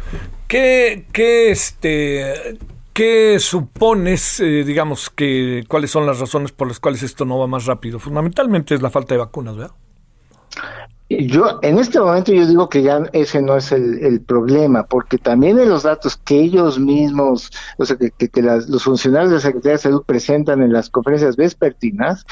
¿Qué, 0.47 1.07
qué 1.13 1.51
este, 1.51 2.59
qué 2.93 3.39
supones, 3.39 4.41
eh, 4.41 4.65
digamos, 4.65 5.11
que 5.11 5.65
cuáles 5.69 5.91
son 5.91 6.07
las 6.07 6.19
razones 6.19 6.53
por 6.53 6.69
las 6.69 6.81
cuales 6.81 7.03
esto 7.03 7.25
no 7.25 7.39
va 7.39 7.47
más 7.47 7.67
rápido? 7.67 7.99
Fundamentalmente 7.99 8.75
es 8.75 8.83
la 8.83 8.91
falta 8.91 9.15
de 9.15 9.19
vacunas, 9.19 9.57
¿verdad? 9.57 9.75
Yo, 11.11 11.59
en 11.63 11.79
este 11.79 11.99
momento 11.99 12.33
yo 12.35 12.47
digo 12.47 12.69
que 12.69 12.83
ya 12.83 13.03
ese 13.15 13.41
no 13.41 13.57
es 13.57 13.73
el, 13.73 14.21
problema, 14.21 14.85
porque 14.85 15.17
también 15.17 15.59
en 15.59 15.71
los 15.71 15.85
datos 15.85 16.17
que 16.17 16.39
ellos 16.39 16.79
mismos, 16.79 17.51
o 17.79 17.87
sea, 17.87 17.97
que, 17.97 18.11
que, 18.11 18.43
los 18.43 18.85
funcionarios 18.85 19.31
de 19.31 19.37
la 19.37 19.41
Secretaría 19.41 19.73
de 19.73 19.79
Salud 19.79 20.03
presentan 20.05 20.61
en 20.61 20.71
las 20.71 20.91
conferencias 20.91 21.37
vespertinas, 21.37 22.27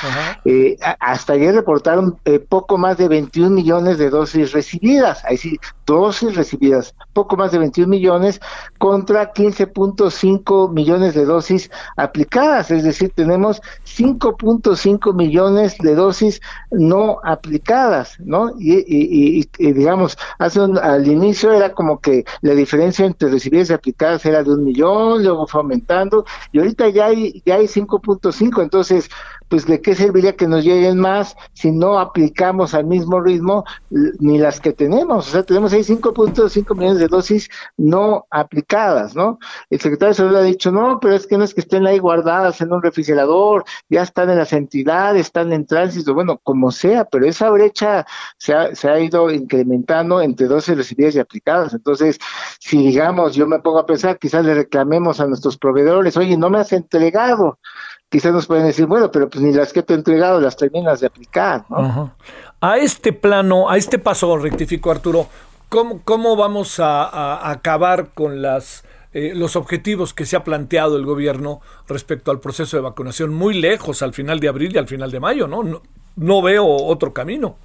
eh, 0.44 0.76
hasta 1.00 1.32
ayer 1.32 1.54
reportaron 1.54 2.18
eh, 2.26 2.38
poco 2.38 2.76
más 2.76 2.98
de 2.98 3.08
21 3.08 3.48
millones 3.48 3.96
de 3.96 4.10
dosis 4.10 4.52
recibidas, 4.52 5.24
ahí 5.24 5.38
sí, 5.38 5.58
dosis 5.86 6.34
recibidas, 6.34 6.94
poco 7.14 7.36
más 7.38 7.52
de 7.52 7.58
21 7.58 7.88
millones 7.88 8.40
contra 8.76 9.32
15.5 9.32 10.70
millones 10.70 11.14
de 11.14 11.24
dosis 11.24 11.70
aplicadas, 11.96 12.70
es 12.70 12.84
decir, 12.84 13.10
tenemos 13.14 13.62
5.5 13.86 15.14
millones 15.14 15.78
de 15.78 15.94
dosis 15.94 16.42
no 16.70 17.20
aplicadas, 17.24 18.16
¿no? 18.20 18.52
Y, 18.68 19.72
digamos, 19.72 20.18
hace 20.38 20.60
al 20.60 21.06
inicio 21.06 21.52
era 21.52 21.72
como 21.72 22.00
que 22.00 22.24
la 22.40 22.54
diferencia 22.54 23.06
entre 23.06 23.30
recibidas 23.30 23.70
y 23.70 23.74
aplicadas 23.74 24.26
era 24.26 24.42
de 24.42 24.50
un 24.50 24.64
millón, 24.64 25.22
luego 25.22 25.46
fue 25.46 25.60
aumentando, 25.60 26.24
y 26.50 26.58
ahorita 26.58 26.88
ya 26.88 27.06
hay, 27.06 27.42
ya 27.46 27.56
hay 27.56 27.66
5.5, 27.66 28.62
entonces 28.62 29.08
pues 29.48 29.66
de 29.66 29.80
qué 29.80 29.94
serviría 29.94 30.34
que 30.34 30.48
nos 30.48 30.64
lleguen 30.64 30.98
más 30.98 31.36
si 31.52 31.70
no 31.70 31.98
aplicamos 31.98 32.74
al 32.74 32.86
mismo 32.86 33.20
ritmo 33.20 33.64
ni 33.90 34.38
las 34.38 34.60
que 34.60 34.72
tenemos. 34.72 35.28
O 35.28 35.30
sea, 35.30 35.42
tenemos 35.42 35.72
ahí 35.72 35.80
5.5 35.80 36.74
millones 36.74 36.98
de 36.98 37.08
dosis 37.08 37.48
no 37.76 38.26
aplicadas, 38.30 39.14
¿no? 39.14 39.38
El 39.70 39.80
secretario 39.80 40.10
de 40.10 40.14
Salud 40.14 40.36
ha 40.36 40.42
dicho, 40.42 40.72
no, 40.72 40.98
pero 41.00 41.14
es 41.14 41.26
que 41.26 41.38
no 41.38 41.44
es 41.44 41.54
que 41.54 41.60
estén 41.60 41.86
ahí 41.86 41.98
guardadas 41.98 42.60
en 42.60 42.72
un 42.72 42.82
refrigerador, 42.82 43.64
ya 43.88 44.02
están 44.02 44.30
en 44.30 44.38
las 44.38 44.52
entidades, 44.52 45.26
están 45.26 45.52
en 45.52 45.66
tránsito, 45.66 46.14
bueno, 46.14 46.38
como 46.42 46.70
sea, 46.70 47.04
pero 47.04 47.26
esa 47.26 47.50
brecha 47.50 48.06
se 48.38 48.54
ha, 48.54 48.74
se 48.74 48.88
ha 48.88 48.98
ido 48.98 49.30
incrementando 49.30 50.20
entre 50.20 50.46
dosis 50.46 50.76
recibidas 50.76 51.14
y 51.14 51.20
aplicadas. 51.20 51.72
Entonces, 51.72 52.18
si 52.58 52.78
digamos, 52.78 53.34
yo 53.34 53.46
me 53.46 53.60
pongo 53.60 53.78
a 53.78 53.86
pensar, 53.86 54.18
quizás 54.18 54.44
le 54.44 54.54
reclamemos 54.54 55.20
a 55.20 55.26
nuestros 55.26 55.56
proveedores, 55.56 56.16
oye, 56.16 56.36
no 56.36 56.50
me 56.50 56.58
has 56.58 56.72
entregado 56.72 57.58
quizás 58.08 58.32
nos 58.32 58.46
pueden 58.46 58.66
decir, 58.66 58.86
bueno, 58.86 59.10
pero 59.10 59.28
pues 59.28 59.42
ni 59.42 59.52
las 59.52 59.72
que 59.72 59.82
te 59.82 59.92
he 59.92 59.96
entregado 59.96 60.40
las 60.40 60.56
terminas 60.56 61.00
de 61.00 61.08
aplicar. 61.08 61.64
¿no? 61.68 62.14
A 62.60 62.78
este 62.78 63.12
plano, 63.12 63.68
a 63.68 63.76
este 63.76 63.98
paso, 63.98 64.36
rectifico 64.38 64.90
Arturo, 64.90 65.26
¿cómo, 65.68 66.00
cómo 66.04 66.36
vamos 66.36 66.80
a, 66.80 67.50
acabar 67.50 68.10
con 68.14 68.42
las... 68.42 68.84
Eh, 69.12 69.32
los 69.34 69.56
objetivos 69.56 70.12
que 70.12 70.26
se 70.26 70.36
ha 70.36 70.44
planteado 70.44 70.98
el 70.98 71.06
gobierno 71.06 71.62
respecto 71.88 72.30
al 72.30 72.38
proceso 72.38 72.76
de 72.76 72.82
vacunación 72.82 73.32
muy 73.32 73.54
lejos 73.54 74.02
al 74.02 74.12
final 74.12 74.40
de 74.40 74.48
abril 74.48 74.74
y 74.74 74.78
al 74.78 74.88
final 74.88 75.10
de 75.10 75.20
mayo, 75.20 75.48
¿no? 75.48 75.62
No, 75.62 75.80
no 76.16 76.42
veo 76.42 76.66
otro 76.66 77.14
camino. 77.14 77.56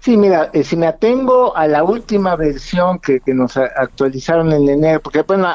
Sí, 0.00 0.16
mira, 0.16 0.48
eh, 0.54 0.64
si 0.64 0.76
me 0.76 0.86
atengo 0.86 1.54
a 1.54 1.66
la 1.66 1.84
última 1.84 2.36
versión 2.36 2.98
que, 3.00 3.20
que 3.20 3.34
nos 3.34 3.56
actualizaron 3.58 4.50
en 4.52 4.66
enero, 4.66 5.00
porque 5.00 5.22
bueno, 5.22 5.46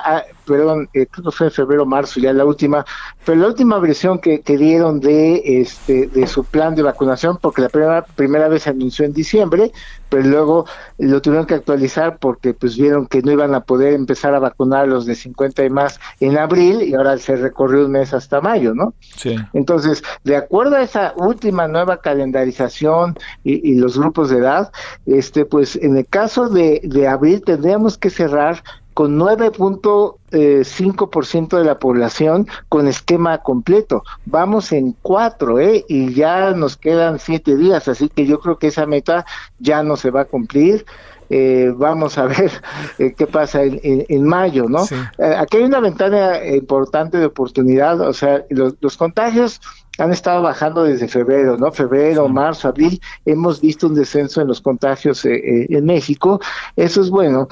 perdón, 0.47 0.89
eh, 0.93 1.07
creo 1.11 1.25
que 1.25 1.31
fue 1.31 1.47
en 1.47 1.53
febrero 1.53 1.85
marzo 1.85 2.19
ya 2.19 2.33
la 2.33 2.45
última, 2.45 2.85
pero 3.25 3.39
la 3.39 3.47
última 3.47 3.77
versión 3.79 4.19
que, 4.19 4.41
que 4.41 4.57
dieron 4.57 4.99
de 4.99 5.61
este 5.61 6.07
de 6.07 6.25
su 6.27 6.43
plan 6.43 6.73
de 6.75 6.83
vacunación, 6.83 7.37
porque 7.41 7.61
la 7.61 7.69
primera 7.69 8.01
primera 8.03 8.47
vez 8.47 8.63
se 8.63 8.69
anunció 8.69 9.05
en 9.05 9.13
diciembre, 9.13 9.71
pero 10.09 10.23
luego 10.23 10.65
lo 10.97 11.21
tuvieron 11.21 11.45
que 11.45 11.55
actualizar 11.55 12.17
porque 12.17 12.53
pues 12.53 12.77
vieron 12.77 13.07
que 13.07 13.21
no 13.21 13.31
iban 13.31 13.53
a 13.53 13.61
poder 13.61 13.93
empezar 13.93 14.33
a 14.33 14.39
vacunar 14.39 14.83
a 14.83 14.87
los 14.87 15.05
de 15.05 15.15
50 15.15 15.65
y 15.65 15.69
más 15.69 15.99
en 16.19 16.37
abril 16.37 16.81
y 16.81 16.93
ahora 16.93 17.17
se 17.17 17.35
recorrió 17.35 17.85
un 17.85 17.91
mes 17.91 18.13
hasta 18.13 18.41
mayo, 18.41 18.73
¿no? 18.73 18.93
Sí. 19.17 19.35
Entonces, 19.53 20.03
de 20.23 20.37
acuerdo 20.37 20.77
a 20.77 20.81
esa 20.81 21.13
última 21.17 21.67
nueva 21.67 21.97
calendarización 21.97 23.17
y, 23.43 23.71
y 23.71 23.75
los 23.75 23.97
grupos 23.97 24.29
de 24.29 24.37
edad, 24.37 24.71
este 25.05 25.45
pues 25.45 25.75
en 25.75 25.97
el 25.97 26.07
caso 26.07 26.49
de, 26.49 26.81
de 26.83 27.07
abril 27.07 27.41
tendríamos 27.43 27.97
que 27.97 28.09
cerrar 28.09 28.63
con 28.97 29.19
9.5% 29.19 31.57
de 31.59 31.63
la 31.63 31.77
población 31.77 32.47
con 32.67 32.87
esquema 32.87 33.43
completo. 33.43 34.01
Vamos 34.25 34.71
en 34.71 34.95
cuatro, 35.03 35.59
¿eh? 35.59 35.85
Y 35.87 36.15
ya 36.15 36.49
nos 36.55 36.77
quedan 36.77 37.19
siete 37.19 37.55
días, 37.55 37.87
así 37.87 38.09
que 38.09 38.25
yo 38.25 38.39
creo 38.39 38.57
que 38.57 38.65
esa 38.65 38.87
meta 38.87 39.23
ya 39.59 39.83
no 39.83 39.97
se 39.97 40.09
va 40.09 40.21
a 40.21 40.25
cumplir. 40.25 40.83
Eh, 41.29 41.71
vamos 41.75 42.17
a 42.17 42.25
ver 42.25 42.51
eh, 42.97 43.13
qué 43.15 43.27
pasa 43.27 43.61
en, 43.63 44.25
mayo, 44.25 44.65
¿no? 44.67 44.83
Eh, 45.19 45.35
aquí 45.37 45.57
hay 45.57 45.65
una 45.65 45.79
ventana 45.79 46.43
importante 46.47 47.19
de 47.19 47.25
oportunidad, 47.25 48.01
o 48.01 48.13
sea, 48.13 48.45
los, 48.49 48.77
los 48.79 48.97
contagios 48.97 49.61
han 49.99 50.11
estado 50.11 50.41
bajando 50.41 50.83
desde 50.83 51.07
febrero, 51.07 51.55
¿no? 51.57 51.71
Febrero, 51.71 52.27
marzo, 52.29 52.67
abril, 52.67 52.99
hemos 53.25 53.61
visto 53.61 53.85
un 53.85 53.93
descenso 53.93 54.41
en 54.41 54.47
los 54.47 54.59
contagios 54.59 55.23
en 55.25 55.85
México. 55.85 56.39
Eso 56.75 57.01
es 57.01 57.09
bueno, 57.09 57.47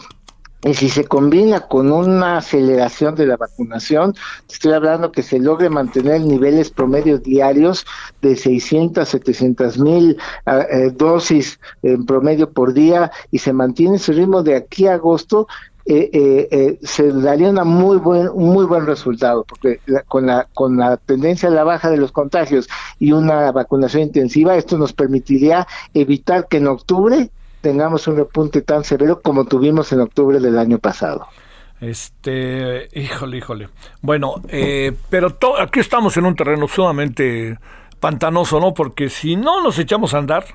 y 0.66 0.74
si 0.74 0.90
se 0.90 1.06
combina 1.06 1.62
con 1.62 1.92
una 1.92 2.38
aceleración 2.38 3.14
de 3.14 3.28
la 3.28 3.38
vacunación, 3.38 4.16
estoy 4.50 4.74
hablando 4.74 5.12
que 5.12 5.22
se 5.22 5.38
logre 5.38 5.70
mantener 5.70 6.22
niveles 6.22 6.72
promedios 6.72 7.22
diarios 7.22 7.86
de 8.24 8.36
600, 8.36 9.08
700 9.08 9.78
mil 9.78 10.18
ah, 10.48 10.66
eh, 10.68 10.90
dosis 10.90 11.60
en 11.84 12.04
promedio 12.08 12.50
por 12.50 12.74
día 12.74 13.12
y 13.30 13.38
se 13.38 13.54
mantiene 13.54 13.98
ese 13.98 14.14
ritmo 14.14 14.42
de 14.42 14.56
aquí 14.56 14.88
a 14.88 14.96
agosto, 14.96 15.48
eh, 15.86 16.10
eh, 16.50 16.80
se 16.82 17.12
daría 17.12 17.52
una 17.52 17.64
muy 17.64 17.98
buen, 17.98 18.28
un 18.30 18.50
muy 18.50 18.66
buen 18.66 18.88
resultado, 18.88 19.46
porque 19.48 19.80
con, 20.08 20.26
la, 20.26 20.48
con 20.52 20.78
la 20.78 20.98
tendencia 20.98 21.50
a 21.50 21.52
la 21.52 21.64
baja 21.64 21.92
de 21.92 21.98
los 21.98 22.12
contagios 22.12 22.68
y 22.98 23.12
una 23.12 23.52
vacunación 23.52 24.02
intensiva, 24.02 24.56
esto 24.56 24.80
nos 24.80 24.94
permitiría 24.94 25.68
evitar 25.94 26.48
que 26.48 26.58
en 26.58 26.68
octubre 26.68 27.30
tengamos 27.66 28.08
un 28.08 28.18
repunte 28.18 28.62
tan 28.62 28.84
severo 28.84 29.24
como 29.24 29.46
tuvimos 29.46 29.92
en 29.92 30.00
octubre 30.00 30.40
del 30.40 30.60
año 30.60 30.78
pasado. 30.78 31.26
Este, 31.82 32.90
híjole, 32.94 33.38
híjole. 33.38 33.70
Bueno, 34.04 34.36
eh, 34.50 34.94
pero 35.10 35.36
aquí 35.60 35.80
estamos 35.80 36.16
en 36.16 36.28
un 36.28 36.36
terreno 36.36 36.68
sumamente 36.68 37.58
pantanoso, 38.00 38.60
¿no? 38.60 38.76
Porque 38.76 39.10
si 39.10 39.36
no 39.36 39.64
nos 39.64 39.80
echamos 39.80 40.14
a 40.14 40.20
andar 40.20 40.46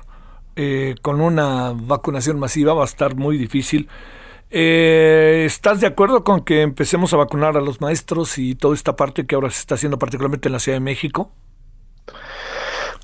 eh, 0.55 0.95
con 1.01 1.19
una 1.19 1.73
vacunación 1.75 2.39
masiva 2.39 2.73
va 2.73 2.83
a 2.83 2.85
estar 2.85 3.13
muy 3.15 3.37
difícil. 3.37 3.89
Eh, 4.49 5.43
¿Estás 5.45 5.81
de 5.81 5.87
acuerdo 5.87 6.23
con 6.23 6.45
que 6.45 6.61
empecemos 6.61 7.13
a 7.13 7.17
vacunar 7.17 7.57
a 7.57 7.61
los 7.61 7.81
maestros 7.81 8.37
y 8.37 8.55
toda 8.55 8.73
esta 8.73 8.95
parte 8.95 9.25
que 9.25 9.35
ahora 9.35 9.49
se 9.49 9.59
está 9.59 9.75
haciendo 9.75 9.99
particularmente 9.99 10.47
en 10.47 10.53
la 10.53 10.59
Ciudad 10.59 10.77
de 10.77 10.85
México? 10.85 11.29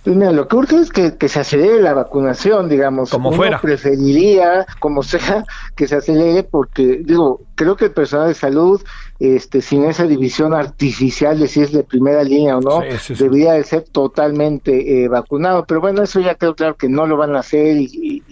Pues 0.03 0.15
mira, 0.15 0.31
lo 0.31 0.47
que 0.47 0.55
urge 0.55 0.77
es 0.77 0.91
que, 0.91 1.27
se 1.27 1.39
acelere 1.39 1.81
la 1.81 1.93
vacunación, 1.93 2.69
digamos. 2.69 3.09
Como 3.09 3.33
fuera. 3.33 3.59
preferiría, 3.59 4.65
como 4.79 5.03
sea, 5.03 5.43
que 5.75 5.87
se 5.87 5.95
acelere 5.95 6.43
porque, 6.43 7.01
digo, 7.03 7.41
creo 7.55 7.75
que 7.75 7.85
el 7.85 7.91
personal 7.91 8.29
de 8.29 8.33
salud, 8.33 8.81
este, 9.19 9.61
sin 9.61 9.83
esa 9.83 10.03
división 10.03 10.53
artificial 10.53 11.39
de 11.39 11.47
si 11.47 11.61
es 11.61 11.71
de 11.71 11.83
primera 11.83 12.23
línea 12.23 12.57
o 12.57 12.61
no, 12.61 12.81
debería 13.17 13.53
de 13.53 13.63
ser 13.63 13.83
totalmente 13.83 15.03
eh, 15.03 15.07
vacunado. 15.07 15.65
Pero 15.65 15.81
bueno, 15.81 16.03
eso 16.03 16.19
ya 16.19 16.35
quedó 16.35 16.55
claro 16.55 16.77
que 16.77 16.87
no 16.87 17.05
lo 17.05 17.17
van 17.17 17.35
a 17.35 17.39
hacer 17.39 17.77
y, 17.77 18.23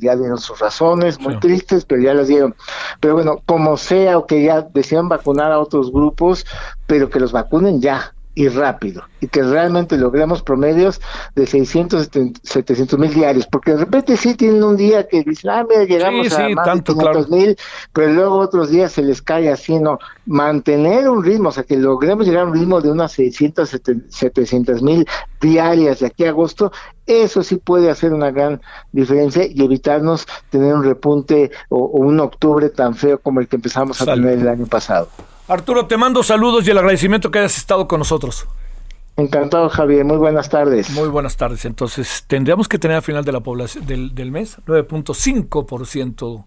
ya 0.00 0.16
dieron 0.16 0.38
sus 0.38 0.58
razones, 0.58 1.18
muy 1.20 1.38
tristes, 1.38 1.84
pero 1.84 2.00
ya 2.02 2.14
las 2.14 2.28
dieron. 2.28 2.54
Pero 3.00 3.14
bueno, 3.14 3.42
como 3.46 3.76
sea, 3.76 4.18
o 4.18 4.26
que 4.26 4.42
ya 4.42 4.62
decían 4.62 5.08
vacunar 5.08 5.52
a 5.52 5.58
otros 5.58 5.90
grupos, 5.90 6.46
pero 6.86 7.10
que 7.10 7.20
los 7.20 7.32
vacunen 7.32 7.80
ya 7.80 8.12
y 8.36 8.48
rápido 8.48 9.02
y 9.20 9.28
que 9.28 9.42
realmente 9.42 9.96
logremos 9.96 10.42
promedios 10.42 11.00
de 11.34 11.46
600, 11.46 12.10
700 12.42 12.98
mil 12.98 13.12
diarios, 13.12 13.46
porque 13.46 13.72
de 13.72 13.78
repente 13.78 14.16
sí 14.16 14.34
tienen 14.34 14.62
un 14.62 14.76
día 14.76 15.08
que 15.08 15.22
dicen, 15.22 15.50
ah, 15.50 15.66
mira, 15.68 15.84
llegamos 15.84 16.32
a 16.34 16.48
más 16.50 16.76
de 16.76 16.82
500 16.82 17.30
mil, 17.30 17.56
pero 17.94 18.12
luego 18.12 18.38
otros 18.38 18.70
días 18.70 18.92
se 18.92 19.02
les 19.02 19.22
cae 19.22 19.50
así, 19.50 19.78
¿no? 19.78 19.98
Mantener 20.26 21.08
un 21.08 21.24
ritmo, 21.24 21.48
o 21.48 21.52
sea, 21.52 21.64
que 21.64 21.78
logremos 21.78 22.26
llegar 22.26 22.42
a 22.42 22.46
un 22.48 22.54
ritmo 22.54 22.82
de 22.82 22.90
unas 22.90 23.12
600, 23.12 23.80
700 24.10 24.82
mil 24.82 25.06
diarias 25.40 26.00
de 26.00 26.06
aquí 26.06 26.24
a 26.24 26.28
agosto, 26.28 26.72
eso 27.06 27.42
sí 27.42 27.56
puede 27.56 27.90
hacer 27.90 28.12
una 28.12 28.30
gran 28.30 28.60
diferencia 28.92 29.46
y 29.46 29.64
evitarnos 29.64 30.26
tener 30.50 30.74
un 30.74 30.84
repunte 30.84 31.50
o, 31.70 31.86
un 31.86 32.20
octubre 32.20 32.68
tan 32.68 32.94
feo 32.94 33.18
como 33.18 33.40
el 33.40 33.48
que 33.48 33.56
empezamos 33.56 34.02
a 34.02 34.04
tener 34.04 34.40
el 34.40 34.48
año 34.48 34.66
pasado. 34.66 35.08
Arturo, 35.48 35.86
te 35.86 35.96
mando 35.96 36.22
saludos 36.22 36.66
y 36.66 36.70
el 36.70 36.78
agradecimiento 36.78 37.30
que 37.30 37.38
hayas 37.38 37.56
estado 37.56 37.86
con 37.86 38.00
nosotros. 38.00 38.46
Encantado, 39.16 39.68
Javier. 39.70 40.04
Muy 40.04 40.18
buenas 40.18 40.50
tardes. 40.50 40.90
Muy 40.90 41.08
buenas 41.08 41.36
tardes. 41.36 41.64
Entonces, 41.64 42.24
tendríamos 42.26 42.68
que 42.68 42.78
tener 42.78 42.96
al 42.96 43.02
final 43.02 43.24
de 43.24 43.32
la 43.32 43.40
población 43.40 43.86
del, 43.86 44.14
del 44.14 44.30
mes 44.30 44.58
9.5% 44.66 46.44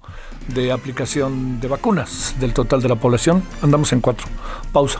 de 0.49 0.71
aplicación 0.71 1.59
de 1.59 1.67
vacunas 1.67 2.35
del 2.39 2.53
total 2.53 2.81
de 2.81 2.89
la 2.89 2.95
población. 2.95 3.41
Andamos 3.63 3.91
en 3.93 4.01
4. 4.01 4.27
Pausa. 4.71 4.99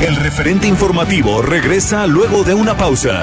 El 0.00 0.16
referente 0.16 0.68
informativo 0.68 1.42
regresa 1.42 2.06
luego 2.06 2.44
de 2.44 2.54
una 2.54 2.76
pausa. 2.76 3.22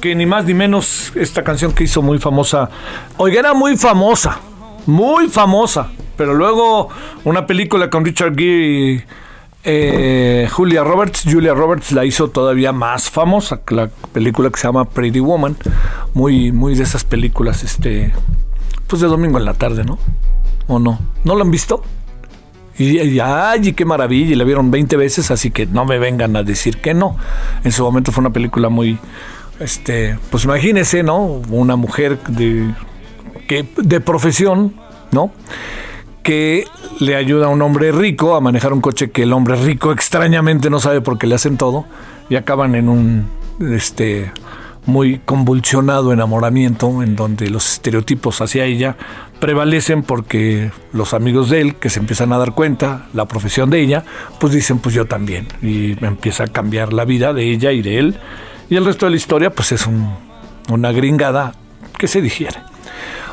Que 0.00 0.14
ni 0.14 0.26
más 0.26 0.44
ni 0.44 0.54
menos 0.54 1.12
esta 1.14 1.42
canción 1.44 1.72
que 1.72 1.84
hizo 1.84 2.02
muy 2.02 2.18
famosa. 2.18 2.70
Oiga, 3.16 3.40
era 3.40 3.54
muy 3.54 3.76
famosa, 3.76 4.38
muy 4.86 5.28
famosa. 5.28 5.88
Pero 6.16 6.34
luego 6.34 6.88
una 7.24 7.46
película 7.46 7.90
con 7.90 8.04
Richard 8.04 8.34
Gere 8.36 8.66
y 8.66 9.04
eh, 9.66 10.46
Julia 10.50 10.84
Roberts, 10.84 11.24
Julia 11.24 11.54
Roberts 11.54 11.92
la 11.92 12.04
hizo 12.04 12.28
todavía 12.28 12.72
más 12.72 13.10
famosa, 13.10 13.60
la 13.68 13.88
película 14.12 14.50
que 14.50 14.60
se 14.60 14.68
llama 14.68 14.84
Pretty 14.84 15.20
Woman, 15.20 15.56
muy, 16.12 16.52
muy 16.52 16.74
de 16.74 16.82
esas 16.82 17.04
películas, 17.04 17.64
este, 17.64 18.12
pues 18.86 19.00
de 19.00 19.08
domingo 19.08 19.38
en 19.38 19.46
la 19.46 19.54
tarde, 19.54 19.82
¿no? 19.82 19.98
¿O 20.66 20.78
no? 20.78 20.98
¿No 21.24 21.34
lo 21.34 21.42
han 21.42 21.50
visto? 21.50 21.82
Y, 22.76 23.18
ay, 23.20 23.72
qué 23.72 23.84
maravilla, 23.84 24.32
y 24.32 24.34
la 24.34 24.44
vieron 24.44 24.70
20 24.70 24.96
veces, 24.96 25.30
así 25.30 25.50
que 25.50 25.64
no 25.64 25.84
me 25.86 25.98
vengan 25.98 26.36
a 26.36 26.42
decir 26.42 26.78
que 26.78 26.92
no. 26.92 27.16
En 27.62 27.72
su 27.72 27.84
momento 27.84 28.12
fue 28.12 28.20
una 28.20 28.32
película 28.32 28.68
muy, 28.68 28.98
este, 29.64 30.18
pues 30.30 30.44
imagínese, 30.44 31.02
¿no? 31.02 31.24
Una 31.24 31.76
mujer 31.76 32.18
de, 32.28 32.74
que, 33.48 33.66
de 33.76 34.00
profesión, 34.00 34.74
¿no? 35.10 35.32
Que 36.22 36.66
le 37.00 37.16
ayuda 37.16 37.46
a 37.46 37.48
un 37.48 37.62
hombre 37.62 37.90
rico 37.90 38.36
a 38.36 38.40
manejar 38.40 38.74
un 38.74 38.82
coche 38.82 39.10
que 39.10 39.22
el 39.22 39.32
hombre 39.32 39.56
rico 39.56 39.90
extrañamente 39.90 40.68
no 40.68 40.80
sabe 40.80 41.00
por 41.00 41.18
qué 41.18 41.26
le 41.26 41.34
hacen 41.34 41.56
todo 41.56 41.86
y 42.28 42.36
acaban 42.36 42.74
en 42.74 42.90
un, 42.90 43.26
este, 43.72 44.30
muy 44.84 45.18
convulsionado 45.24 46.12
enamoramiento 46.12 47.02
en 47.02 47.16
donde 47.16 47.48
los 47.48 47.72
estereotipos 47.72 48.42
hacia 48.42 48.64
ella 48.64 48.96
prevalecen 49.40 50.02
porque 50.02 50.70
los 50.92 51.14
amigos 51.14 51.48
de 51.50 51.62
él 51.62 51.76
que 51.76 51.88
se 51.88 52.00
empiezan 52.00 52.32
a 52.34 52.38
dar 52.38 52.54
cuenta, 52.54 53.06
la 53.14 53.26
profesión 53.26 53.70
de 53.70 53.80
ella, 53.80 54.04
pues 54.38 54.52
dicen 54.52 54.78
pues 54.78 54.94
yo 54.94 55.06
también 55.06 55.48
y 55.62 55.92
empieza 56.04 56.44
a 56.44 56.48
cambiar 56.48 56.92
la 56.92 57.06
vida 57.06 57.32
de 57.32 57.50
ella 57.50 57.72
y 57.72 57.80
de 57.80 57.98
él 57.98 58.20
y 58.68 58.76
el 58.76 58.84
resto 58.84 59.06
de 59.06 59.10
la 59.10 59.16
historia 59.16 59.50
pues 59.50 59.72
es 59.72 59.86
una 60.68 60.92
gringada 60.92 61.54
que 61.98 62.08
se 62.08 62.20
digiere. 62.20 62.58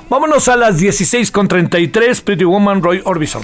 Vámonos 0.09 0.47
a 0.49 0.57
las 0.57 0.81
16.33, 0.81 2.21
Pretty 2.21 2.43
Woman 2.43 2.83
Roy 2.83 3.01
Orbison. 3.05 3.43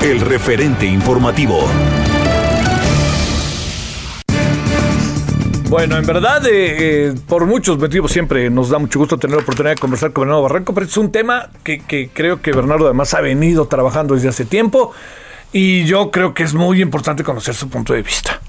El 0.00 0.20
referente 0.22 0.86
informativo. 0.86 1.68
Bueno, 5.68 5.98
en 5.98 6.06
verdad, 6.06 6.46
eh, 6.46 7.08
eh, 7.08 7.14
por 7.28 7.44
muchos 7.44 7.76
motivos 7.78 8.10
siempre 8.10 8.48
nos 8.48 8.70
da 8.70 8.78
mucho 8.78 8.98
gusto 8.98 9.18
tener 9.18 9.36
la 9.36 9.42
oportunidad 9.42 9.74
de 9.74 9.80
conversar 9.80 10.14
con 10.14 10.22
Bernardo 10.22 10.44
Barranco, 10.44 10.72
pero 10.72 10.86
es 10.86 10.96
un 10.96 11.12
tema 11.12 11.50
que 11.62 12.10
creo 12.14 12.40
que 12.40 12.52
Bernardo 12.52 12.86
además 12.86 13.12
ha 13.12 13.20
venido 13.20 13.66
trabajando 13.66 14.14
desde 14.14 14.30
hace 14.30 14.46
tiempo 14.46 14.92
y 15.52 15.84
yo 15.84 16.10
creo 16.10 16.32
que 16.32 16.42
es 16.42 16.54
muy 16.54 16.80
importante 16.80 17.22
conocer 17.22 17.54
su 17.54 17.68
punto 17.68 17.92
de 17.92 18.00
vista 18.00 18.40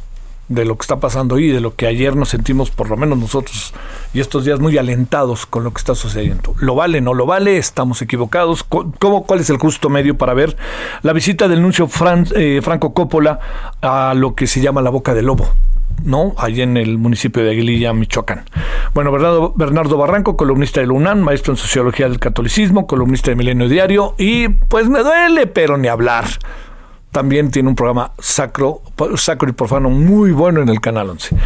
de 0.47 0.65
lo 0.65 0.77
que 0.77 0.83
está 0.83 0.99
pasando 0.99 1.39
y 1.39 1.49
de 1.49 1.59
lo 1.59 1.75
que 1.75 1.87
ayer 1.87 2.15
nos 2.15 2.29
sentimos, 2.29 2.69
por 2.69 2.89
lo 2.89 2.97
menos 2.97 3.17
nosotros, 3.17 3.73
y 4.13 4.19
estos 4.19 4.45
días 4.45 4.59
muy 4.59 4.77
alentados 4.77 5.45
con 5.45 5.63
lo 5.63 5.71
que 5.71 5.79
está 5.79 5.95
sucediendo. 5.95 6.55
¿Lo 6.59 6.75
vale, 6.75 7.01
no 7.01 7.13
lo 7.13 7.25
vale? 7.25 7.57
¿Estamos 7.57 8.01
equivocados? 8.01 8.63
¿Cómo, 8.63 9.25
¿Cuál 9.25 9.39
es 9.39 9.49
el 9.49 9.57
justo 9.57 9.89
medio 9.89 10.17
para 10.17 10.33
ver 10.33 10.55
la 11.01 11.13
visita 11.13 11.47
del 11.47 11.61
nuncio 11.61 11.89
eh, 12.35 12.61
Franco 12.63 12.93
Coppola 12.93 13.39
a 13.81 14.13
lo 14.15 14.35
que 14.35 14.47
se 14.47 14.61
llama 14.61 14.81
la 14.81 14.89
Boca 14.89 15.13
del 15.13 15.25
Lobo? 15.25 15.49
¿no? 16.03 16.33
Allí 16.37 16.61
en 16.61 16.77
el 16.77 16.97
municipio 16.97 17.43
de 17.43 17.51
Aguililla, 17.51 17.93
Michoacán. 17.93 18.45
Bueno, 18.93 19.11
Bernardo, 19.11 19.53
Bernardo 19.55 19.97
Barranco, 19.97 20.37
columnista 20.37 20.81
de 20.81 20.87
UNAM, 20.87 21.21
maestro 21.21 21.53
en 21.53 21.57
Sociología 21.57 22.07
del 22.07 22.19
Catolicismo, 22.19 22.85
columnista 22.85 23.31
de 23.31 23.35
Milenio 23.35 23.69
Diario, 23.69 24.15
y 24.17 24.49
pues 24.49 24.89
me 24.89 24.99
duele, 24.99 25.47
pero 25.47 25.77
ni 25.77 25.87
hablar 25.87 26.25
también 27.15 27.49
tiene 27.49 27.69
un 27.69 27.75
programa 27.75 28.11
sacro, 28.19 28.81
sacro 29.15 29.47
y 29.47 29.53
profano 29.53 29.89
muy 29.89 30.33
bueno 30.33 30.61
en 30.61 30.67
el 30.67 30.81
Canal 30.81 31.11
11. 31.11 31.37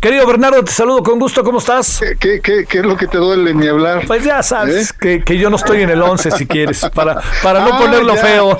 Querido 0.00 0.26
Bernardo, 0.26 0.64
te 0.64 0.72
saludo 0.72 1.02
con 1.02 1.18
gusto, 1.18 1.44
¿cómo 1.44 1.58
estás? 1.58 2.00
¿Qué, 2.18 2.40
qué, 2.40 2.64
qué 2.66 2.78
es 2.78 2.86
lo 2.86 2.96
que 2.96 3.06
te 3.06 3.18
duele 3.18 3.52
ni 3.52 3.66
hablar? 3.66 4.06
Pues 4.06 4.24
ya 4.24 4.42
sabes, 4.42 4.88
¿Eh? 4.88 4.94
que, 4.98 5.24
que, 5.24 5.36
yo 5.36 5.50
no 5.50 5.56
estoy 5.56 5.82
en 5.82 5.90
el 5.90 6.00
11 6.00 6.30
si 6.30 6.46
quieres, 6.46 6.80
para, 6.94 7.20
para 7.42 7.60
no 7.60 7.74
ah, 7.74 7.78
ponerlo 7.78 8.16
feo. 8.16 8.58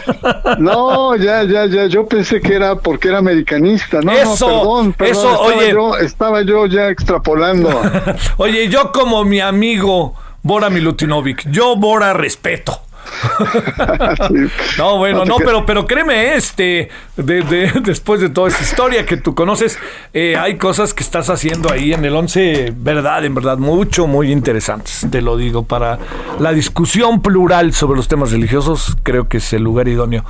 No, 0.59 1.17
ya, 1.17 1.43
ya, 1.45 1.65
ya, 1.65 1.87
yo 1.87 2.07
pensé 2.07 2.39
que 2.43 2.57
era 2.57 2.77
porque 2.77 3.09
era 3.09 3.17
americanista, 3.17 4.03
no, 4.03 4.13
eso, 4.13 4.47
perdón, 4.47 4.93
perdón, 4.93 5.17
eso, 5.17 5.31
estaba 5.31 5.57
oye. 5.57 5.73
Yo, 5.73 5.97
estaba 5.97 6.43
yo 6.43 6.67
ya 6.67 6.89
extrapolando. 6.91 7.81
oye, 8.37 8.69
yo 8.69 8.93
como 8.93 9.25
mi 9.25 9.41
amigo 9.41 10.13
Bora 10.43 10.69
Milutinovic, 10.69 11.49
yo 11.51 11.77
Bora 11.77 12.13
respeto. 12.13 12.83
no, 14.79 14.99
bueno, 14.99 15.25
no, 15.25 15.37
pero, 15.39 15.65
pero 15.67 15.87
créeme, 15.87 16.35
este, 16.35 16.89
de, 17.17 17.73
después 17.85 18.21
de 18.21 18.29
toda 18.29 18.49
esa 18.49 18.63
historia 18.63 19.05
que 19.07 19.17
tú 19.17 19.35
conoces, 19.35 19.79
eh, 20.13 20.37
hay 20.37 20.57
cosas 20.57 20.95
que 20.95 21.03
estás 21.03 21.31
haciendo 21.31 21.73
ahí 21.73 21.93
en 21.93 22.05
el 22.05 22.15
11, 22.15 22.73
verdad, 22.77 23.25
en 23.25 23.35
verdad, 23.35 23.59
mucho, 23.59 24.07
muy 24.07 24.33
interesantes, 24.33 25.07
te 25.11 25.23
lo 25.23 25.37
digo, 25.37 25.65
para 25.65 25.99
la 26.39 26.53
discusión 26.53 27.23
plural 27.23 27.73
sobre 27.73 27.97
los 27.97 28.09
temas 28.09 28.33
religiosos, 28.33 28.97
creo 29.03 29.29
que 29.29 29.39
es 29.39 29.53
el 29.53 29.63
lugar 29.63 29.89
idóneo. 29.89 30.25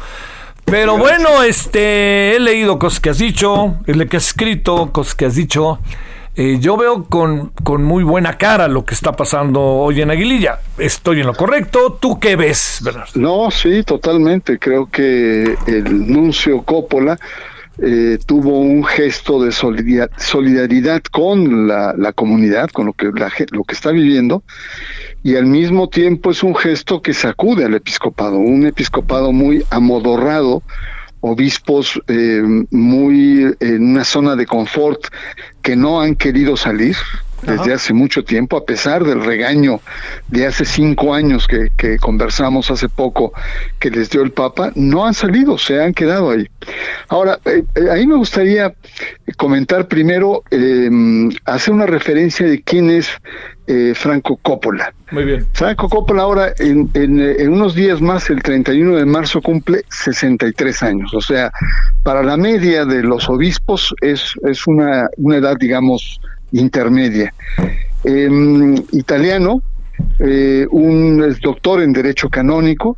Pero 0.64 0.98
bueno, 0.98 1.42
este, 1.42 2.36
he 2.36 2.40
leído 2.40 2.78
cosas 2.78 3.00
que 3.00 3.10
has 3.10 3.18
dicho, 3.18 3.76
he 3.86 4.06
que 4.06 4.18
has 4.18 4.26
escrito, 4.26 4.92
cosas 4.92 5.14
que 5.14 5.24
has 5.24 5.34
dicho. 5.34 5.78
Eh, 6.40 6.58
yo 6.60 6.76
veo 6.76 7.02
con, 7.02 7.48
con, 7.64 7.82
muy 7.82 8.04
buena 8.04 8.38
cara 8.38 8.68
lo 8.68 8.84
que 8.84 8.94
está 8.94 9.10
pasando 9.10 9.60
hoy 9.60 10.02
en 10.02 10.12
Aguililla. 10.12 10.60
¿Estoy 10.78 11.18
en 11.18 11.26
lo 11.26 11.34
correcto? 11.34 11.98
¿Tú 12.00 12.20
qué 12.20 12.36
ves, 12.36 12.78
Bernardo? 12.80 13.10
No, 13.16 13.50
sí, 13.50 13.82
totalmente. 13.82 14.56
Creo 14.60 14.88
que 14.88 15.56
el 15.66 16.12
nuncio 16.12 16.62
Coppola 16.62 17.18
eh, 17.82 18.20
tuvo 18.24 18.60
un 18.60 18.84
gesto 18.84 19.42
de 19.42 19.50
solidaridad 19.50 21.02
con 21.10 21.66
la, 21.66 22.12
comunidad, 22.14 22.70
con 22.70 22.86
lo 22.86 22.92
que, 22.92 23.06
lo 23.50 23.64
que 23.64 23.74
está 23.74 23.90
viviendo, 23.90 24.44
y 25.24 25.34
al 25.34 25.46
mismo 25.46 25.88
tiempo 25.88 26.30
es 26.30 26.44
un 26.44 26.54
gesto 26.54 27.02
que 27.02 27.14
sacude 27.14 27.64
al 27.64 27.74
episcopado, 27.74 28.38
un 28.38 28.64
episcopado 28.64 29.32
muy 29.32 29.64
amodorrado, 29.70 30.62
obispos 31.20 32.00
eh, 32.06 32.42
muy 32.70 33.54
en 33.60 33.90
una 33.90 34.04
zona 34.04 34.36
de 34.36 34.46
confort 34.46 35.06
que 35.62 35.76
no 35.76 36.00
han 36.00 36.14
querido 36.14 36.56
salir 36.56 36.96
desde 37.42 37.72
hace 37.72 37.92
mucho 37.92 38.24
tiempo, 38.24 38.56
a 38.56 38.64
pesar 38.64 39.04
del 39.04 39.24
regaño 39.24 39.80
de 40.28 40.46
hace 40.46 40.64
cinco 40.64 41.14
años 41.14 41.46
que, 41.46 41.70
que, 41.76 41.98
conversamos 41.98 42.70
hace 42.70 42.88
poco 42.88 43.32
que 43.78 43.90
les 43.90 44.10
dio 44.10 44.22
el 44.22 44.32
Papa, 44.32 44.72
no 44.74 45.06
han 45.06 45.14
salido, 45.14 45.58
se 45.58 45.82
han 45.82 45.94
quedado 45.94 46.30
ahí. 46.30 46.48
Ahora, 47.08 47.38
eh, 47.44 47.64
eh, 47.74 47.90
ahí 47.90 48.06
me 48.06 48.16
gustaría 48.16 48.74
comentar 49.36 49.88
primero, 49.88 50.42
eh, 50.50 50.90
hacer 51.44 51.74
una 51.74 51.86
referencia 51.86 52.46
de 52.46 52.62
quién 52.62 52.90
es 52.90 53.08
eh, 53.70 53.92
Franco 53.94 54.38
Coppola. 54.38 54.94
Muy 55.10 55.24
bien. 55.24 55.46
Franco 55.52 55.90
Coppola 55.90 56.22
ahora, 56.22 56.52
en, 56.58 56.90
en, 56.94 57.52
unos 57.52 57.74
días 57.74 58.00
más, 58.00 58.30
el 58.30 58.42
31 58.42 58.96
de 58.96 59.04
marzo, 59.04 59.42
cumple 59.42 59.84
63 59.90 60.82
años. 60.82 61.12
O 61.12 61.20
sea, 61.20 61.52
para 62.02 62.22
la 62.22 62.38
media 62.38 62.86
de 62.86 63.02
los 63.02 63.28
obispos 63.28 63.94
es, 64.00 64.32
es 64.48 64.66
una, 64.66 65.08
una 65.18 65.36
edad, 65.36 65.56
digamos, 65.58 66.18
intermedia. 66.52 67.32
Em, 68.04 68.74
italiano, 68.92 69.62
eh, 70.20 70.66
un 70.70 71.36
doctor 71.42 71.82
en 71.82 71.92
Derecho 71.92 72.28
Canónico, 72.28 72.96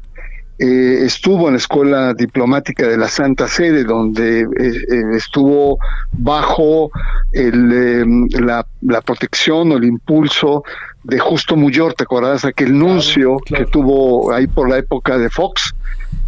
eh, 0.58 1.04
estuvo 1.06 1.46
en 1.48 1.54
la 1.54 1.58
Escuela 1.58 2.12
Diplomática 2.12 2.86
de 2.86 2.98
la 2.98 3.08
Santa 3.08 3.48
Sede, 3.48 3.84
donde 3.84 4.40
eh, 4.40 5.16
estuvo 5.16 5.78
bajo 6.12 6.90
em, 7.32 8.28
la, 8.28 8.66
protección 9.00 9.72
o 9.72 9.78
el 9.78 9.84
impulso 9.84 10.62
de 11.02 11.18
Justo 11.18 11.56
Muyor, 11.56 11.94
¿te 11.94 12.04
acuerdas? 12.04 12.44
Aquel 12.44 12.78
nuncio 12.78 13.38
que 13.38 13.64
tuvo 13.64 14.34
ahí 14.34 14.46
por 14.46 14.68
la 14.68 14.76
época 14.76 15.16
de 15.16 15.30
Fox, 15.30 15.74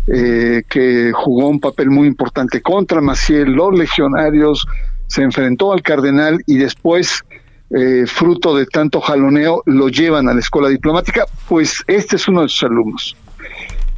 que 0.06 1.12
jugó 1.14 1.48
un 1.48 1.60
papel 1.60 1.90
muy 1.90 2.08
importante 2.08 2.60
contra 2.60 3.00
Maciel, 3.00 3.52
los 3.52 3.78
legionarios, 3.78 4.66
se 5.12 5.22
enfrentó 5.22 5.74
al 5.74 5.82
cardenal 5.82 6.42
y 6.46 6.56
después, 6.56 7.22
eh, 7.68 8.04
fruto 8.06 8.56
de 8.56 8.64
tanto 8.64 8.98
jaloneo, 8.98 9.62
lo 9.66 9.88
llevan 9.88 10.26
a 10.26 10.32
la 10.32 10.40
escuela 10.40 10.70
diplomática, 10.70 11.26
pues 11.46 11.84
este 11.86 12.16
es 12.16 12.26
uno 12.28 12.42
de 12.42 12.48
sus 12.48 12.62
alumnos. 12.62 13.14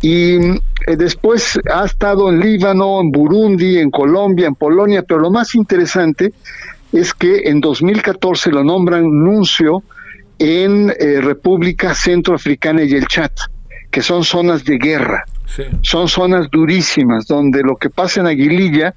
Y 0.03 0.35
eh, 0.35 0.97
después 0.99 1.57
ha 1.73 1.85
estado 1.85 2.31
en 2.31 2.41
Líbano, 2.41 3.01
en 3.01 3.13
Burundi, 3.13 3.79
en 3.79 3.93
Colombia, 3.93 4.49
en 4.49 4.57
Polonia, 4.57 5.03
pero 5.03 5.21
lo 5.21 5.31
más 5.31 5.55
interesante 5.55 6.33
es 6.93 7.15
que 7.15 7.49
en 7.49 7.61
2014 7.61 8.51
lo 8.51 8.65
nombran 8.65 9.05
nuncio 9.05 9.85
en 10.41 10.91
eh, 10.91 11.21
República 11.21 11.95
Centroafricana 11.95 12.83
y 12.83 12.93
el 12.93 13.07
Chad, 13.07 13.31
que 13.93 14.03
son 14.03 14.25
zonas 14.25 14.65
de 14.65 14.79
guerra. 14.79 15.25
Son 15.83 16.09
zonas 16.09 16.51
durísimas, 16.51 17.27
donde 17.27 17.63
lo 17.63 17.77
que 17.77 17.89
pasa 17.89 18.21
en 18.21 18.27
Aguililla 18.27 18.97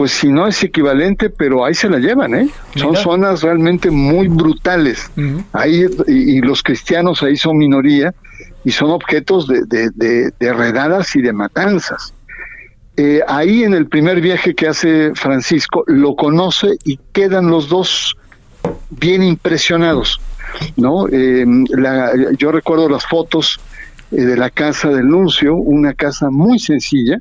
pues 0.00 0.12
si 0.12 0.28
no 0.28 0.46
es 0.46 0.64
equivalente, 0.64 1.28
pero 1.28 1.62
ahí 1.62 1.74
se 1.74 1.86
la 1.90 1.98
llevan, 1.98 2.34
¿eh? 2.34 2.48
Son 2.74 2.96
zonas 2.96 3.42
realmente 3.42 3.90
muy 3.90 4.28
brutales. 4.28 5.10
Ahí 5.52 5.84
y, 6.06 6.40
los 6.40 6.62
cristianos 6.62 7.22
ahí 7.22 7.36
son 7.36 7.58
minoría 7.58 8.14
y 8.64 8.70
son 8.70 8.92
objetos 8.92 9.46
de, 9.46 9.60
de, 9.66 10.52
redadas 10.54 11.14
y 11.16 11.20
de 11.20 11.34
matanzas. 11.34 12.14
Eh, 12.96 13.20
ahí 13.28 13.62
en 13.62 13.74
el 13.74 13.88
primer 13.88 14.22
viaje 14.22 14.54
que 14.54 14.68
hace 14.68 15.14
Francisco 15.14 15.84
lo 15.86 16.16
conoce 16.16 16.78
y 16.82 16.98
quedan 17.12 17.48
los 17.48 17.68
dos 17.68 18.16
bien 18.88 19.22
impresionados, 19.22 20.18
¿no? 20.76 21.08
Eh, 21.08 21.44
yo 22.38 22.52
recuerdo 22.52 22.88
las 22.88 23.04
fotos 23.04 23.60
eh, 24.12 24.22
de 24.22 24.38
la 24.38 24.48
casa 24.48 24.88
del 24.88 25.08
nuncio, 25.08 25.56
una 25.56 25.92
casa 25.92 26.30
muy 26.30 26.58
sencilla, 26.58 27.18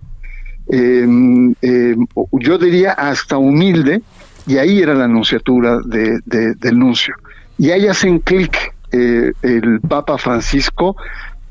yo 0.70 2.58
diría 2.58 2.92
hasta 2.94 3.38
humilde, 3.38 4.02
y 4.50 4.58
ahí 4.58 4.80
era 4.82 4.96
la 4.96 5.06
anunciatura 5.06 5.80
de, 5.86 6.20
del 6.26 6.80
nuncio. 6.80 7.14
Y 7.58 7.70
ahí 7.70 7.88
hacen 7.88 8.20
clic 8.20 8.74
eh, 8.92 9.32
el 9.44 9.80
Papa 9.82 10.18
Francisco 10.18 10.96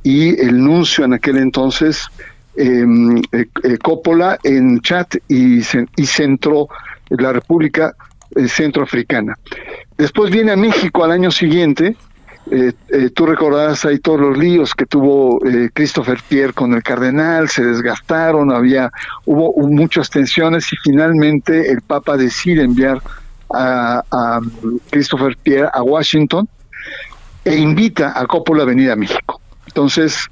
y 0.02 0.40
el 0.40 0.58
nuncio 0.58 1.04
en 1.04 1.12
aquel 1.12 1.36
entonces, 1.36 2.08
em, 2.56 3.18
eh, 3.18 3.46
eh, 3.62 3.78
Coppola, 3.78 4.38
en 4.42 4.80
Chat 4.80 5.14
y, 5.28 5.58
y 5.58 6.06
Centro, 6.06 6.68
la 7.10 7.32
República 7.32 7.94
Centroafricana. 8.48 9.38
Después 9.96 10.32
viene 10.32 10.52
a 10.52 10.56
México 10.56 11.04
al 11.04 11.12
año 11.12 11.30
siguiente, 11.30 11.96
eh, 12.50 12.72
eh, 12.88 13.10
tú 13.10 13.26
recordarás 13.26 13.84
ahí 13.84 13.98
todos 13.98 14.20
los 14.20 14.38
líos 14.38 14.74
que 14.74 14.86
tuvo 14.86 15.44
eh, 15.46 15.70
Christopher 15.72 16.18
Pierre 16.26 16.52
con 16.52 16.72
el 16.74 16.82
cardenal, 16.82 17.48
se 17.48 17.64
desgastaron, 17.64 18.52
había, 18.52 18.90
hubo, 19.26 19.52
muchas 19.68 20.08
tensiones 20.08 20.72
y 20.72 20.76
finalmente 20.76 21.70
el 21.70 21.82
Papa 21.82 22.16
decide 22.16 22.62
enviar 22.62 23.02
a, 23.50 24.40
Christopher 24.90 25.36
Pierre 25.42 25.70
a 25.72 25.82
Washington 25.82 26.48
e 27.44 27.56
invita 27.56 28.12
a 28.18 28.26
Coppola 28.26 28.62
a 28.62 28.66
venir 28.66 28.90
a 28.90 28.96
México. 28.96 29.40
Entonces, 29.66 30.26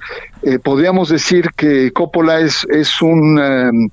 podríamos 0.62 1.09
decir 1.09 1.51
que 1.57 1.93
Coppola 1.93 2.41
es, 2.41 2.67
es 2.71 3.01
un 3.01 3.39
em, 3.39 3.91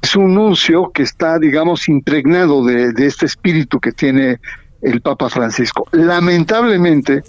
es 0.00 0.16
un 0.16 0.34
nuncio 0.34 0.90
que 0.92 1.02
está, 1.02 1.38
digamos, 1.38 1.88
impregnado 1.88 2.64
de 2.64 3.06
este 3.06 3.26
espíritu 3.26 3.78
que 3.78 3.92
tiene 3.92 4.40
el 4.82 5.00
Papa 5.00 5.30
Francisco. 5.30 5.86
Lamentablemente, 5.92 7.22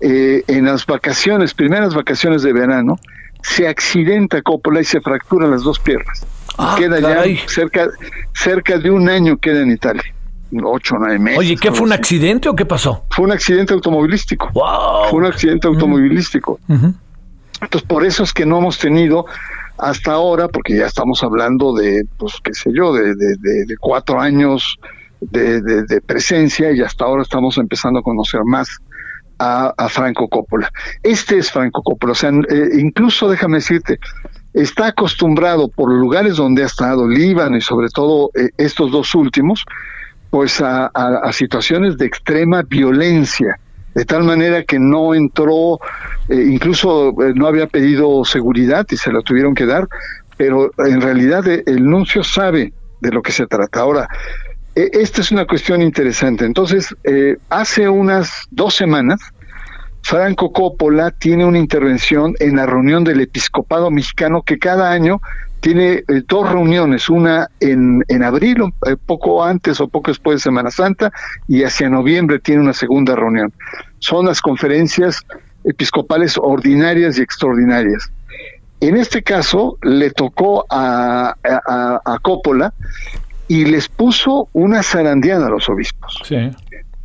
eh, 0.00 0.42
en 0.46 0.64
las 0.66 0.84
vacaciones, 0.86 1.54
primeras 1.54 1.94
vacaciones 1.94 2.42
de 2.42 2.52
verano, 2.52 2.98
se 3.42 3.68
accidenta 3.68 4.42
Coppola 4.42 4.80
y 4.80 4.84
se 4.84 5.00
fractura 5.00 5.46
las 5.46 5.62
dos 5.62 5.78
piernas. 5.78 6.26
Ah, 6.58 6.74
queda 6.78 6.98
ya 7.00 7.22
cerca, 7.46 7.88
cerca 8.34 8.78
de 8.78 8.90
un 8.90 9.08
año 9.08 9.36
queda 9.36 9.60
en 9.60 9.70
Italia. 9.70 10.02
ocho 10.64 10.94
o 10.94 10.98
nueve 10.98 11.18
meses. 11.18 11.38
Oye, 11.38 11.56
¿qué 11.56 11.70
fue 11.70 11.86
un 11.86 11.92
así. 11.92 12.00
accidente 12.00 12.48
o 12.48 12.54
qué 12.56 12.64
pasó? 12.64 13.04
Fue 13.10 13.24
un 13.24 13.32
accidente 13.32 13.74
automovilístico. 13.74 14.50
¡Wow! 14.52 15.10
Fue 15.10 15.18
un 15.20 15.26
accidente 15.26 15.66
automovilístico. 15.68 16.58
Entonces, 16.68 17.82
por 17.88 18.04
eso 18.04 18.22
es 18.22 18.32
que 18.32 18.46
no 18.46 18.58
hemos 18.58 18.78
tenido 18.78 19.26
hasta 19.78 20.12
ahora, 20.12 20.48
porque 20.48 20.76
ya 20.76 20.86
estamos 20.86 21.22
hablando 21.22 21.74
de, 21.74 22.04
pues, 22.16 22.34
qué 22.42 22.54
sé 22.54 22.70
yo, 22.74 22.92
de, 22.94 23.14
de- 23.14 23.36
de- 23.38 23.64
de 23.66 23.76
cuatro 23.78 24.20
años 24.20 24.76
de- 25.20 25.60
de 25.62 26.00
presencia 26.00 26.70
y 26.72 26.80
hasta 26.80 27.04
ahora 27.04 27.22
estamos 27.22 27.58
empezando 27.58 27.98
a 28.00 28.02
conocer 28.02 28.40
más 28.44 28.68
a, 29.38 29.88
Franco 29.88 30.28
Coppola. 30.28 30.70
Este 31.02 31.38
es 31.38 31.50
Franco 31.50 31.82
Coppola, 31.82 32.12
o 32.12 32.14
sea, 32.14 32.30
eh, 32.30 32.68
incluso 32.78 33.28
déjame 33.28 33.58
decirte, 33.58 33.98
está 34.52 34.88
acostumbrado 34.88 35.68
por 35.68 35.92
lugares 35.92 36.36
donde 36.36 36.62
ha 36.62 36.66
estado, 36.66 37.08
Líbano 37.08 37.56
y 37.56 37.60
sobre 37.60 37.88
todo 37.88 38.30
eh, 38.34 38.50
estos 38.56 38.90
dos 38.90 39.14
últimos, 39.14 39.64
pues 40.30 40.60
a, 40.60 40.90
situaciones 41.32 41.96
de 41.96 42.06
extrema 42.06 42.62
violencia, 42.62 43.58
de 43.94 44.04
tal 44.04 44.24
manera 44.24 44.64
que 44.64 44.78
no 44.78 45.14
entró, 45.14 45.78
eh, 46.28 46.46
incluso 46.48 47.14
no 47.34 47.46
había 47.46 47.66
pedido 47.66 48.24
seguridad 48.24 48.86
y 48.90 48.96
se 48.96 49.12
la 49.12 49.22
tuvieron 49.22 49.54
que 49.54 49.66
dar, 49.66 49.88
pero 50.36 50.70
en 50.78 51.00
realidad 51.00 51.46
el 51.46 51.84
nuncio 51.84 52.22
sabe 52.22 52.72
de 53.00 53.10
lo 53.10 53.22
que 53.22 53.32
se 53.32 53.46
trata. 53.46 53.80
Ahora, 53.80 54.08
esta 54.76 55.22
es 55.22 55.32
una 55.32 55.46
cuestión 55.46 55.80
interesante. 55.80 56.44
Entonces, 56.44 56.94
eh, 57.04 57.38
hace 57.48 57.88
unas 57.88 58.30
dos 58.50 58.74
semanas, 58.74 59.20
Franco 60.02 60.52
Coppola 60.52 61.10
tiene 61.12 61.46
una 61.46 61.58
intervención 61.58 62.34
en 62.40 62.56
la 62.56 62.66
reunión 62.66 63.02
del 63.02 63.22
episcopado 63.22 63.90
mexicano 63.90 64.42
que 64.42 64.58
cada 64.58 64.92
año 64.92 65.20
tiene 65.60 66.04
eh, 66.06 66.22
dos 66.28 66.52
reuniones, 66.52 67.08
una 67.08 67.48
en, 67.58 68.04
en 68.08 68.22
abril, 68.22 68.64
eh, 68.86 68.96
poco 69.04 69.42
antes 69.42 69.80
o 69.80 69.88
poco 69.88 70.10
después 70.10 70.36
de 70.36 70.40
Semana 70.42 70.70
Santa, 70.70 71.10
y 71.48 71.64
hacia 71.64 71.88
noviembre 71.88 72.38
tiene 72.38 72.60
una 72.60 72.74
segunda 72.74 73.16
reunión. 73.16 73.52
Son 73.98 74.26
las 74.26 74.42
conferencias 74.42 75.22
episcopales 75.64 76.36
ordinarias 76.36 77.18
y 77.18 77.22
extraordinarias. 77.22 78.12
En 78.80 78.98
este 78.98 79.22
caso, 79.22 79.78
le 79.82 80.10
tocó 80.10 80.66
a, 80.68 81.34
a 81.42 82.18
Coppola 82.20 82.74
y 83.48 83.64
les 83.64 83.88
puso 83.88 84.48
una 84.52 84.82
zarandeada 84.82 85.46
a 85.46 85.50
los 85.50 85.68
obispos 85.68 86.18
Sí. 86.24 86.36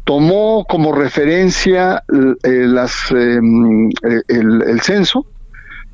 tomó 0.04 0.66
como 0.68 0.92
referencia 0.94 2.04
eh, 2.44 2.66
las, 2.68 3.12
eh, 3.12 3.40
eh, 3.40 4.22
el, 4.28 4.62
el 4.64 4.82
censo, 4.82 5.26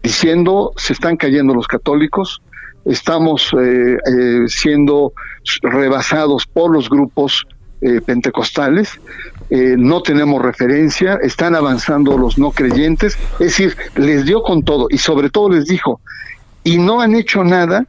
diciendo 0.01 0.71
se 0.77 0.93
están 0.93 1.17
cayendo 1.17 1.53
los 1.53 1.67
católicos, 1.67 2.41
estamos 2.85 3.51
eh, 3.59 3.97
eh, 3.97 4.43
siendo 4.47 5.11
rebasados 5.61 6.45
por 6.47 6.71
los 6.73 6.89
grupos 6.89 7.45
eh, 7.81 8.01
pentecostales, 8.01 8.99
eh, 9.49 9.75
no 9.77 10.01
tenemos 10.01 10.41
referencia, 10.41 11.19
están 11.21 11.53
avanzando 11.55 12.17
los 12.17 12.37
no 12.37 12.51
creyentes, 12.51 13.17
es 13.33 13.39
decir, 13.39 13.75
les 13.95 14.25
dio 14.25 14.41
con 14.41 14.63
todo 14.63 14.87
y 14.89 14.97
sobre 14.97 15.29
todo 15.29 15.49
les 15.49 15.65
dijo, 15.65 15.99
y 16.63 16.77
no 16.79 17.01
han 17.01 17.13
hecho 17.15 17.43
nada 17.43 17.85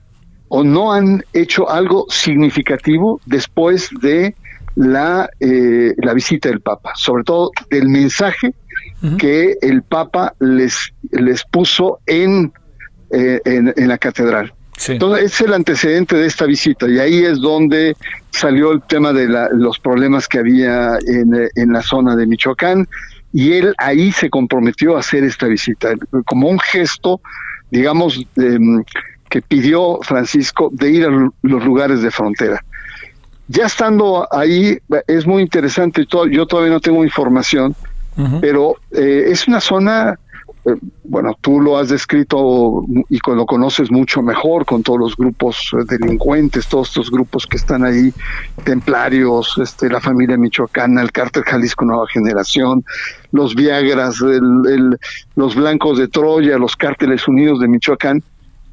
o 0.48 0.64
no 0.64 0.92
han 0.92 1.24
hecho 1.32 1.68
algo 1.70 2.06
significativo 2.08 3.20
después 3.26 3.90
de 4.00 4.34
la, 4.76 5.28
eh, 5.40 5.92
la 5.98 6.14
visita 6.14 6.48
del 6.48 6.60
Papa, 6.60 6.92
sobre 6.94 7.24
todo 7.24 7.50
del 7.70 7.88
mensaje 7.88 8.54
que 9.18 9.56
el 9.62 9.82
Papa 9.82 10.34
les, 10.40 10.92
les 11.12 11.44
puso 11.44 11.98
en, 12.06 12.52
eh, 13.10 13.40
en, 13.44 13.72
en 13.76 13.88
la 13.88 13.98
catedral. 13.98 14.52
Sí. 14.76 14.92
Entonces, 14.92 15.24
es 15.32 15.40
el 15.40 15.52
antecedente 15.54 16.16
de 16.16 16.26
esta 16.26 16.46
visita 16.46 16.88
y 16.88 16.98
ahí 16.98 17.24
es 17.24 17.40
donde 17.40 17.96
salió 18.30 18.70
el 18.72 18.82
tema 18.82 19.12
de 19.12 19.28
la- 19.28 19.48
los 19.52 19.78
problemas 19.80 20.28
que 20.28 20.38
había 20.38 20.98
en, 21.06 21.34
eh, 21.34 21.48
en 21.56 21.72
la 21.72 21.82
zona 21.82 22.14
de 22.16 22.26
Michoacán 22.26 22.86
y 23.32 23.52
él 23.54 23.74
ahí 23.78 24.10
se 24.12 24.30
comprometió 24.30 24.96
a 24.96 25.00
hacer 25.00 25.24
esta 25.24 25.46
visita 25.48 25.94
como 26.24 26.48
un 26.48 26.58
gesto, 26.60 27.20
digamos, 27.70 28.24
em, 28.36 28.82
que 29.28 29.42
pidió 29.42 29.98
Francisco 30.02 30.70
de 30.72 30.90
ir 30.90 31.04
a 31.06 31.10
los 31.42 31.64
lugares 31.64 32.02
de 32.02 32.10
frontera. 32.10 32.60
Ya 33.46 33.66
estando 33.66 34.26
ahí, 34.30 34.78
es 35.06 35.26
muy 35.26 35.42
interesante, 35.42 36.06
yo 36.30 36.46
todavía 36.46 36.72
no 36.72 36.80
tengo 36.80 37.02
información, 37.04 37.74
pero 38.40 38.74
eh, 38.90 39.26
es 39.28 39.46
una 39.48 39.60
zona, 39.60 40.18
eh, 40.66 40.74
bueno, 41.04 41.34
tú 41.40 41.60
lo 41.60 41.78
has 41.78 41.88
descrito 41.88 42.84
y 43.08 43.18
lo 43.24 43.46
conoces 43.46 43.90
mucho 43.90 44.22
mejor 44.22 44.66
con 44.66 44.82
todos 44.82 44.98
los 44.98 45.16
grupos 45.16 45.70
eh, 45.72 45.84
delincuentes, 45.88 46.66
todos 46.68 46.88
estos 46.88 47.10
grupos 47.10 47.46
que 47.46 47.56
están 47.56 47.84
ahí, 47.84 48.12
templarios, 48.64 49.54
este, 49.62 49.88
la 49.88 50.00
familia 50.00 50.36
michoacana, 50.36 51.00
el 51.00 51.10
cártel 51.12 51.44
Jalisco 51.44 51.84
Nueva 51.84 52.06
Generación, 52.12 52.84
los 53.32 53.54
Viagras, 53.54 54.20
el- 54.20 54.62
el- 54.68 54.98
los 55.36 55.54
Blancos 55.54 55.98
de 55.98 56.08
Troya, 56.08 56.58
los 56.58 56.76
cárteles 56.76 57.26
unidos 57.28 57.60
de 57.60 57.68
Michoacán. 57.68 58.22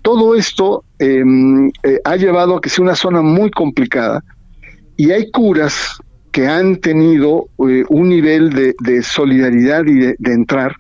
Todo 0.06 0.36
esto 0.36 0.84
eh, 0.99 1.24
eh, 1.82 1.99
ha 2.06 2.16
llevado 2.16 2.58
a 2.58 2.62
que 2.62 2.70
sea 2.70 2.84
una 2.84 2.95
zona 2.95 3.22
muy 3.24 3.49
complicada 3.49 4.24
y 4.95 5.10
hay 5.10 5.32
curas 5.32 5.97
que 6.32 6.47
han 6.47 6.76
tenido 6.78 7.47
eh, 7.68 7.84
un 7.89 8.10
nivel 8.10 8.51
de, 8.53 8.76
de 8.80 9.01
solidaridad 9.01 9.84
y 9.88 9.95
de, 9.95 10.16
de 10.20 10.34
entrar, 10.34 10.76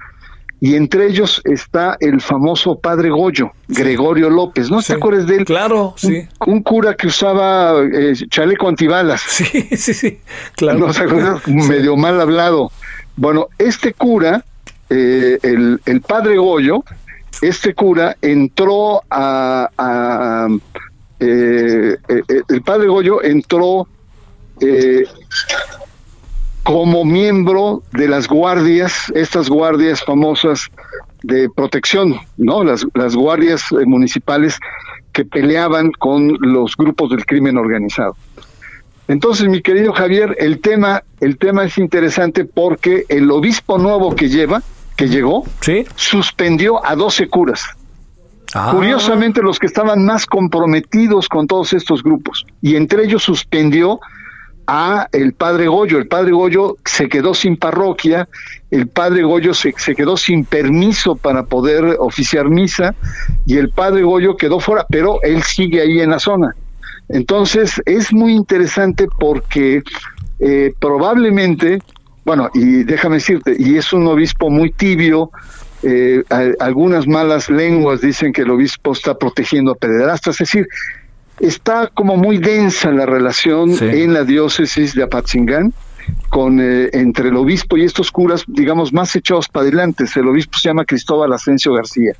y 0.61 0.75
entre 0.75 1.07
ellos 1.07 1.41
está 1.43 1.97
el 1.99 2.21
famoso 2.21 2.77
padre 2.79 3.09
Goyo, 3.09 3.51
Gregorio 3.67 4.29
López, 4.29 4.69
¿no 4.69 4.81
Sí. 4.81 4.87
te 4.87 4.93
acuerdas 4.93 5.25
de 5.27 5.37
él? 5.37 5.45
Claro, 5.45 5.93
sí. 5.97 6.27
Un, 6.45 6.53
un 6.55 6.61
cura 6.63 6.93
que 6.95 7.07
usaba 7.07 7.81
eh, 7.83 8.13
chaleco 8.29 8.67
antibalas, 8.69 9.21
Sí, 9.21 9.45
sí, 9.75 9.93
sí. 9.93 10.19
Claro. 10.55 10.79
¿no 10.79 10.93
te 10.93 11.01
acuerdas? 11.03 11.47
Medio 11.47 11.95
mal 11.97 12.21
hablado. 12.21 12.69
Bueno, 13.15 13.47
este 13.57 13.93
cura, 13.93 14.43
eh, 14.91 15.39
el, 15.41 15.79
el 15.85 16.01
padre 16.01 16.37
Goyo, 16.37 16.83
este 17.41 17.73
cura 17.73 18.15
entró 18.21 19.01
a... 19.09 19.69
a, 19.77 20.47
eh, 21.19 21.95
eh, 22.09 22.41
el 22.49 22.61
padre 22.61 22.87
Goyo 22.87 23.23
entró 23.23 23.87
eh, 24.59 25.05
como 26.63 27.05
miembro 27.05 27.83
de 27.91 28.07
las 28.07 28.27
guardias, 28.27 29.11
estas 29.13 29.49
guardias 29.49 30.03
famosas 30.03 30.69
de 31.21 31.47
protección, 31.55 32.15
¿no? 32.37 32.63
Las, 32.63 32.85
las 32.95 33.15
guardias 33.15 33.63
eh, 33.71 33.85
municipales 33.85 34.57
que 35.13 35.25
peleaban 35.25 35.91
con 35.91 36.35
los 36.39 36.75
grupos 36.75 37.11
del 37.11 37.25
crimen 37.25 37.57
organizado. 37.57 38.15
Entonces, 39.07 39.47
mi 39.47 39.61
querido 39.61 39.93
Javier, 39.93 40.35
el 40.39 40.59
tema, 40.59 41.03
el 41.19 41.37
tema 41.37 41.65
es 41.65 41.77
interesante 41.77 42.45
porque 42.45 43.05
el 43.09 43.29
obispo 43.29 43.77
nuevo 43.77 44.15
que 44.15 44.29
lleva, 44.29 44.63
que 44.95 45.07
llegó, 45.07 45.43
Sí. 45.61 45.85
suspendió 45.95 46.85
a 46.85 46.95
12 46.95 47.27
curas. 47.27 47.63
Ah. 48.53 48.71
Curiosamente, 48.73 49.41
los 49.41 49.59
que 49.59 49.67
estaban 49.67 50.05
más 50.05 50.25
comprometidos 50.25 51.27
con 51.27 51.47
todos 51.47 51.73
estos 51.73 52.03
grupos. 52.03 52.45
Y 52.61 52.75
entre 52.75 53.03
ellos 53.03 53.23
suspendió 53.23 53.99
a 54.67 55.07
el 55.11 55.33
padre 55.33 55.67
Goyo. 55.67 55.97
El 55.97 56.07
padre 56.07 56.31
Goyo 56.31 56.77
se 56.85 57.07
quedó 57.07 57.33
sin 57.33 57.57
parroquia, 57.57 58.27
el 58.71 58.87
padre 58.87 59.23
Goyo 59.23 59.53
se, 59.53 59.73
se 59.77 59.95
quedó 59.95 60.17
sin 60.17 60.45
permiso 60.45 61.15
para 61.15 61.43
poder 61.43 61.97
oficiar 61.99 62.49
misa 62.49 62.95
y 63.45 63.57
el 63.57 63.69
padre 63.69 64.03
Goyo 64.03 64.37
quedó 64.37 64.59
fuera, 64.59 64.85
pero 64.89 65.19
él 65.21 65.43
sigue 65.43 65.81
ahí 65.81 65.99
en 65.99 66.09
la 66.11 66.19
zona. 66.19 66.55
Entonces 67.09 67.81
es 67.85 68.11
muy 68.11 68.33
interesante 68.33 69.07
porque 69.19 69.83
eh, 70.39 70.73
probablemente, 70.79 71.79
bueno, 72.25 72.49
y 72.53 72.83
déjame 72.83 73.15
decirte, 73.17 73.55
y 73.57 73.77
es 73.77 73.93
un 73.93 74.07
obispo 74.07 74.49
muy 74.49 74.71
tibio, 74.71 75.29
eh, 75.83 76.23
algunas 76.59 77.07
malas 77.07 77.49
lenguas 77.49 78.01
dicen 78.01 78.33
que 78.33 78.41
el 78.41 78.49
obispo 78.49 78.93
está 78.93 79.17
protegiendo 79.17 79.71
a 79.71 79.75
pederastas, 79.75 80.35
es 80.41 80.47
decir, 80.47 80.67
está 81.39 81.87
como 81.93 82.17
muy 82.17 82.37
densa 82.39 82.89
la 82.91 83.05
relación 83.05 83.75
Sí. 83.75 83.85
en 83.85 84.13
la 84.13 84.23
diócesis 84.23 84.95
de 84.95 85.03
Apatzingán 85.03 85.73
con 86.29 86.59
eh, 86.59 86.89
entre 86.93 87.29
el 87.29 87.35
obispo 87.35 87.77
y 87.77 87.83
estos 87.83 88.11
curas, 88.11 88.43
digamos, 88.47 88.93
más 88.93 89.15
echados 89.15 89.47
para 89.49 89.63
adelante. 89.67 90.05
El 90.15 90.27
obispo 90.27 90.57
se 90.57 90.69
llama 90.69 90.85
Cristóbal 90.85 91.33
Asensio 91.33 91.73
García. 91.73 92.13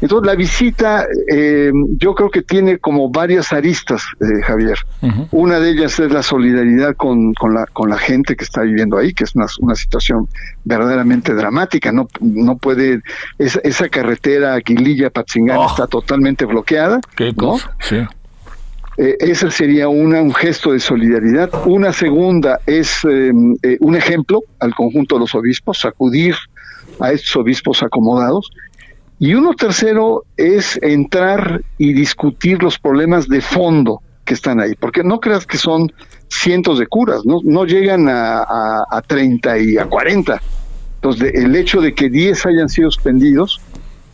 Entonces, 0.00 0.26
la 0.26 0.34
visita 0.34 1.06
eh, 1.32 1.72
yo 1.96 2.14
creo 2.14 2.30
que 2.30 2.42
tiene 2.42 2.78
como 2.78 3.10
varias 3.10 3.52
aristas, 3.52 4.02
eh, 4.20 4.42
Javier. 4.42 4.78
Una 5.30 5.60
de 5.60 5.70
ellas 5.70 5.98
es 5.98 6.12
la 6.12 6.22
solidaridad 6.22 6.94
con, 6.94 7.32
con, 7.34 7.54
la, 7.54 7.66
con 7.66 7.88
la 7.88 7.98
gente 7.98 8.36
que 8.36 8.44
está 8.44 8.62
viviendo 8.62 8.98
ahí, 8.98 9.12
que 9.14 9.24
es 9.24 9.34
una, 9.34 9.46
una 9.60 9.74
situación 9.74 10.28
verdaderamente 10.64 11.34
dramática. 11.34 11.90
No, 11.90 12.08
no 12.20 12.56
puede, 12.56 13.00
esa, 13.38 13.60
esa 13.64 13.88
carretera 13.88 14.54
Aguililla-Patzingán 14.54 15.54
Oh. 15.56 15.66
está 15.66 15.86
totalmente 15.86 16.44
bloqueada. 16.44 17.00
Qué 17.16 17.32
¿no? 17.36 17.58
Sí. 17.80 17.96
Eh, 18.96 19.16
esa 19.20 19.50
sería 19.50 19.88
una, 19.88 20.22
un 20.22 20.34
gesto 20.34 20.72
de 20.72 20.80
solidaridad. 20.80 21.50
Una 21.66 21.92
segunda 21.92 22.60
es 22.66 23.04
eh, 23.04 23.32
eh, 23.62 23.76
un 23.80 23.96
ejemplo 23.96 24.42
al 24.60 24.74
conjunto 24.74 25.16
de 25.16 25.20
los 25.20 25.34
obispos, 25.34 25.80
sacudir 25.80 26.36
a 27.00 27.12
estos 27.12 27.34
obispos 27.36 27.82
acomodados. 27.82 28.50
Y 29.18 29.34
uno 29.34 29.54
tercero 29.54 30.24
es 30.36 30.78
entrar 30.82 31.62
y 31.78 31.92
discutir 31.92 32.62
los 32.62 32.78
problemas 32.78 33.28
de 33.28 33.40
fondo 33.40 34.02
que 34.24 34.34
están 34.34 34.60
ahí, 34.60 34.74
porque 34.74 35.04
no 35.04 35.20
creas 35.20 35.46
que 35.46 35.58
son 35.58 35.92
cientos 36.28 36.78
de 36.78 36.86
curas, 36.86 37.20
no, 37.24 37.40
no 37.44 37.64
llegan 37.64 38.08
a, 38.08 38.38
a, 38.38 38.84
a 38.90 39.02
30 39.02 39.58
y 39.58 39.76
a 39.76 39.84
40. 39.84 40.40
Entonces, 40.96 41.32
el 41.34 41.54
hecho 41.54 41.80
de 41.80 41.94
que 41.94 42.08
10 42.08 42.46
hayan 42.46 42.68
sido 42.68 42.90
suspendidos 42.90 43.60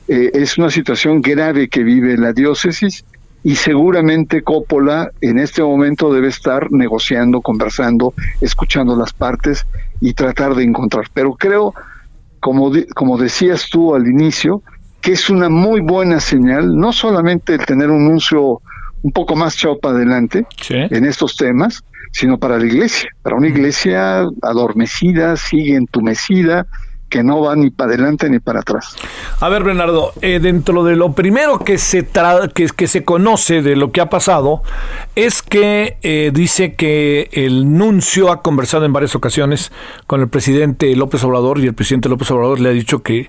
eh, 0.08 0.32
es 0.34 0.58
una 0.58 0.70
situación 0.70 1.22
grave 1.22 1.68
que 1.68 1.84
vive 1.84 2.16
la 2.16 2.32
diócesis 2.32 3.04
y 3.44 3.54
seguramente 3.54 4.42
Coppola 4.42 5.12
en 5.20 5.38
este 5.38 5.62
momento 5.62 6.12
debe 6.12 6.26
estar 6.26 6.72
negociando, 6.72 7.40
conversando, 7.40 8.12
escuchando 8.40 8.96
las 8.96 9.12
partes 9.12 9.66
y 10.00 10.12
tratar 10.14 10.56
de 10.56 10.64
encontrar. 10.64 11.06
Pero 11.14 11.34
creo, 11.34 11.74
como, 12.40 12.72
como 12.94 13.18
decías 13.18 13.68
tú 13.70 13.94
al 13.94 14.08
inicio, 14.08 14.62
que 15.00 15.12
es 15.12 15.30
una 15.30 15.48
muy 15.48 15.80
buena 15.80 16.20
señal, 16.20 16.76
no 16.76 16.92
solamente 16.92 17.54
el 17.54 17.64
tener 17.64 17.90
un 17.90 18.06
anuncio 18.06 18.60
un 19.02 19.12
poco 19.12 19.34
más 19.34 19.56
chao 19.56 19.78
para 19.78 19.96
adelante 19.96 20.46
en 20.68 21.04
estos 21.04 21.36
temas, 21.36 21.82
sino 22.12 22.38
para 22.38 22.58
la 22.58 22.66
iglesia, 22.66 23.08
para 23.22 23.36
una 23.36 23.48
iglesia 23.48 24.24
adormecida, 24.42 25.36
sigue 25.36 25.76
entumecida, 25.76 26.66
que 27.10 27.24
no 27.24 27.42
va 27.42 27.56
ni 27.56 27.70
para 27.70 27.90
adelante 27.90 28.30
ni 28.30 28.38
para 28.38 28.60
atrás. 28.60 28.96
A 29.40 29.48
ver, 29.48 29.64
Bernardo, 29.64 30.12
eh, 30.22 30.38
dentro 30.40 30.84
de 30.84 30.94
lo 30.94 31.12
primero 31.12 31.58
que 31.58 31.76
se, 31.76 32.08
que, 32.54 32.68
que, 32.68 32.86
se 32.86 33.04
conoce 33.04 33.62
de 33.62 33.74
lo 33.74 33.90
que 33.90 34.00
ha 34.00 34.08
pasado 34.08 34.62
es 35.16 35.42
que 35.42 35.98
eh, 36.02 36.30
dice 36.32 36.74
que 36.74 37.28
el 37.32 37.76
nuncio 37.76 38.30
ha 38.30 38.42
conversado 38.42 38.84
en 38.84 38.92
varias 38.92 39.16
ocasiones 39.16 39.72
con 40.06 40.20
el 40.20 40.28
presidente 40.28 40.94
López 40.94 41.24
Obrador 41.24 41.58
y 41.58 41.66
el 41.66 41.74
presidente 41.74 42.08
López 42.08 42.30
Obrador 42.30 42.60
le 42.60 42.68
ha 42.68 42.72
dicho 42.72 43.02
que, 43.02 43.28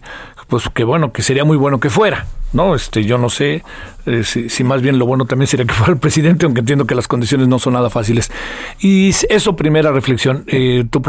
pues, 0.52 0.68
que 0.68 0.84
bueno, 0.84 1.14
que 1.14 1.22
sería 1.22 1.46
muy 1.46 1.56
bueno 1.56 1.80
que 1.80 1.90
fuera. 1.90 2.28
¿no? 2.52 2.76
Este, 2.76 3.06
yo 3.06 3.18
no 3.18 3.30
sé 3.30 3.64
eh, 4.06 4.26
si, 4.26 4.64
más 4.66 4.82
bien 4.82 5.00
lo 5.00 5.06
bueno 5.06 5.24
también 5.24 5.48
sería 5.48 5.66
que 5.66 5.74
fuera 5.74 5.94
el 5.94 5.98
presidente, 5.98 6.46
aunque 6.46 6.60
entiendo 6.60 6.86
que 6.86 6.94
las 6.94 7.08
condiciones 7.08 7.48
no 7.48 7.58
son 7.58 7.72
nada 7.72 7.90
fáciles. 7.90 8.30
Y 8.82 9.12
eso, 9.30 9.56
primera 9.56 9.94
reflexión, 9.94 10.44
eh, 10.48 10.84
tu, 10.92 11.02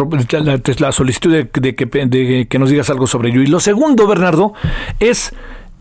la, 0.78 0.92
solicitud 0.92 1.32
de 1.32 2.46
que 2.46 2.58
nos 2.60 2.70
digas 2.70 2.88
algo 2.88 3.08
sobre 3.08 3.30
ello. 3.30 3.42
Y 3.42 3.48
lo 3.48 3.58
segundo, 3.58 4.06
Bernardo, 4.06 4.54
es 5.00 5.34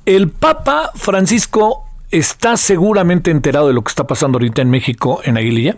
el 0.08 0.30
Papa 0.30 0.90
Francisco 0.96 1.86
está 2.10 2.58
seguramente 2.58 3.30
enterado 3.30 3.68
de 3.68 3.76
lo 3.76 3.84
que 3.84 3.90
está 3.90 4.08
pasando 4.08 4.38
ahorita 4.38 4.64
en 4.64 4.72
México, 4.72 5.22
en 5.24 5.38
Aguililla. 5.38 5.76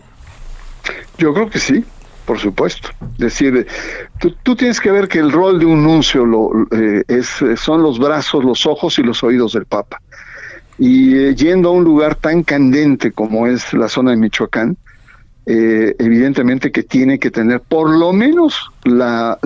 Yo 1.18 1.34
creo 1.34 1.50
que 1.50 1.58
sí 1.58 1.84
por 2.24 2.38
supuesto. 2.38 2.88
Es 3.12 3.18
decir, 3.18 3.66
tú, 4.42 4.56
tienes 4.56 4.80
que 4.80 4.90
ver 4.90 5.08
que 5.08 5.18
el 5.18 5.30
rol 5.30 5.58
de 5.58 5.66
un 5.66 5.82
nuncio 5.82 6.24
lo, 6.24 6.50
eh, 6.70 7.04
es, 7.08 7.28
son 7.56 7.82
los 7.82 7.98
brazos, 7.98 8.44
los 8.44 8.66
ojos 8.66 8.98
y 8.98 9.02
los 9.02 9.22
oídos 9.22 9.52
del 9.52 9.66
Papa. 9.66 10.00
Y 10.78 11.16
eh, 11.16 11.34
yendo 11.34 11.68
a 11.68 11.72
un 11.72 11.84
lugar 11.84 12.16
tan 12.16 12.42
candente 12.42 13.12
como 13.12 13.46
es 13.46 13.72
la 13.72 13.88
zona 13.88 14.12
de 14.12 14.16
Michoacán, 14.16 14.76
eh, 15.46 15.94
evidentemente 15.98 16.72
que 16.72 16.82
tiene 16.82 17.18
que 17.18 17.30
tener 17.30 17.60
por 17.60 17.90
lo 17.90 18.14
menos 18.14 18.70
la, 18.84 19.38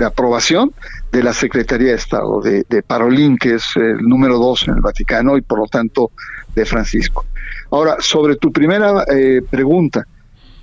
aprobación 0.00 0.72
de 1.12 1.22
la 1.22 1.34
Secretaría 1.34 1.88
de 1.88 1.96
Estado, 1.96 2.40
de, 2.40 2.64
de 2.68 2.82
Parolín, 2.82 3.36
que 3.36 3.54
es 3.54 3.76
el 3.76 3.98
número 3.98 4.38
dos 4.38 4.66
en 4.66 4.74
el 4.74 4.80
Vaticano 4.80 5.36
y 5.36 5.42
por 5.42 5.58
lo 5.58 5.66
tanto 5.66 6.12
de 6.54 6.64
Francisco. 6.64 7.26
Ahora, 7.70 7.96
sobre 8.00 8.36
tu 8.36 8.50
primera 8.50 9.04
pregunta, 9.50 10.06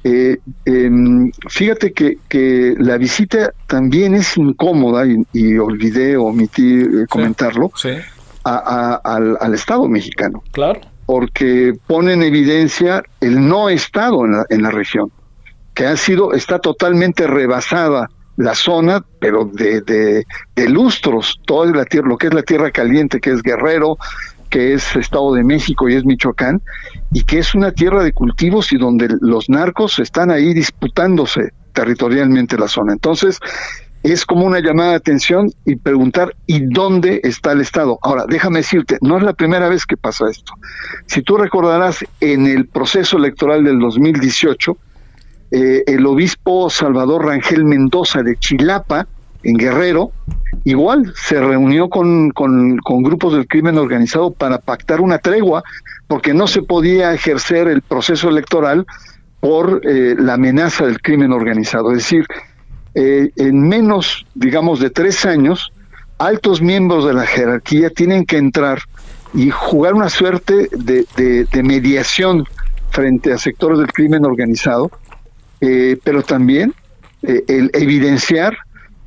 eh, 0.03 0.37
fíjate 1.49 1.91
que, 1.91 2.17
que, 2.27 2.75
la 2.77 2.97
visita 2.97 3.51
también 3.67 4.15
es 4.15 4.37
incómoda 4.37 5.05
y, 5.33 5.57
olvidé 5.57 6.15
omitir 6.15 7.01
eh, 7.03 7.05
comentarlo 7.09 7.71
al, 8.43 9.53
Estado 9.53 9.87
mexicano. 9.87 10.43
Claro. 10.51 10.81
Porque 11.05 11.73
pone 11.87 12.13
en 12.13 12.23
evidencia 12.23 13.03
el 13.19 13.47
no 13.47 13.69
Estado 13.69 14.25
en 14.25 14.31
la, 14.31 14.45
en 14.49 14.61
la 14.61 14.71
región, 14.71 15.11
que 15.73 15.85
ha 15.85 15.97
sido, 15.97 16.33
está 16.33 16.59
totalmente 16.59 17.27
rebasada 17.27 18.09
la 18.37 18.55
zona, 18.55 19.03
pero 19.19 19.43
de, 19.45 19.81
de, 19.81 20.23
de 20.55 20.69
lustros, 20.69 21.41
toda 21.45 21.69
la 21.75 21.83
tierra, 21.83 22.07
lo 22.07 22.17
que 22.17 22.27
es 22.27 22.33
la 22.33 22.43
tierra 22.43 22.71
caliente, 22.71 23.19
que 23.19 23.31
es 23.31 23.41
Guerrero, 23.41 23.97
que 24.49 24.73
es 24.73 24.95
Estado 24.95 25.33
de 25.33 25.43
México 25.43 25.87
y 25.87 25.95
es 25.95 26.05
Michoacán, 26.05 26.61
y 27.13 27.23
que 27.23 27.39
es 27.39 27.55
una 27.55 27.71
tierra 27.71 28.03
de 28.03 28.13
cultivos 28.13 28.71
y 28.73 28.77
donde 28.77 29.07
los 29.21 29.49
narcos 29.49 29.99
están 29.99 30.31
ahí 30.31 30.53
disputándose 30.53 31.53
territorialmente 31.73 32.57
la 32.57 32.67
zona. 32.67 32.93
Entonces, 32.93 33.39
es 34.03 34.25
como 34.25 34.45
una 34.45 34.59
llamada 34.59 34.91
de 34.91 34.95
atención 34.95 35.51
y 35.65 35.75
preguntar, 35.75 36.35
¿y 36.45 36.61
dónde 36.61 37.19
está 37.23 37.51
el 37.51 37.61
Estado? 37.61 37.99
Ahora, 38.01 38.25
déjame 38.27 38.59
decirte, 38.59 38.97
no 39.01 39.17
es 39.17 39.23
la 39.23 39.33
primera 39.33 39.67
vez 39.67 39.85
que 39.85 39.97
pasa 39.97 40.29
esto. 40.29 40.53
Si 41.05 41.21
tú 41.21 41.37
recordarás, 41.37 42.05
en 42.21 42.47
el 42.47 42.67
proceso 42.67 43.17
electoral 43.17 43.63
del 43.63 43.79
2018, 43.79 44.77
eh, 45.51 45.83
el 45.87 46.05
obispo 46.05 46.69
Salvador 46.69 47.25
Rangel 47.25 47.65
Mendoza 47.65 48.23
de 48.23 48.37
Chilapa, 48.37 49.07
en 49.43 49.55
Guerrero, 49.55 50.11
igual 50.63 51.13
se 51.15 51.39
reunió 51.39 51.89
con, 51.89 52.31
con, 52.31 52.77
grupos 53.03 53.33
del 53.33 53.47
crimen 53.47 53.77
organizado 53.77 54.31
para 54.31 54.59
pactar 54.59 55.01
una 55.01 55.19
tregua, 55.19 55.63
porque 56.07 56.33
no 56.33 56.47
se 56.47 56.61
podía 56.61 57.13
ejercer 57.13 57.67
el 57.67 57.81
proceso 57.81 58.29
electoral 58.29 58.85
por 59.39 59.81
eh, 59.85 60.15
la 60.17 60.33
amenaza 60.33 60.85
del 60.85 61.01
crimen 61.01 61.31
organizado. 61.31 61.91
Es 61.91 61.99
decir, 61.99 62.25
eh, 62.95 63.29
en 63.37 63.67
menos, 63.67 64.25
digamos, 64.35 64.79
de 64.79 64.89
tres 64.89 65.25
años, 65.25 65.71
altos 66.17 66.61
miembros 66.61 67.05
de 67.05 67.13
la 67.13 67.25
jerarquía 67.25 67.89
tienen 67.89 68.25
que 68.25 68.37
entrar 68.37 68.79
y 69.33 69.51
jugar 69.51 69.93
una 69.93 70.09
suerte 70.09 70.67
de, 70.71 71.63
mediación 71.63 72.45
frente 72.89 73.31
a 73.31 73.37
sectores 73.37 73.77
del 73.77 73.93
crimen 73.93 74.25
organizado, 74.25 74.91
eh, 75.61 75.97
pero 76.03 76.23
también 76.23 76.73
el 77.21 77.69
evidenciar 77.73 78.57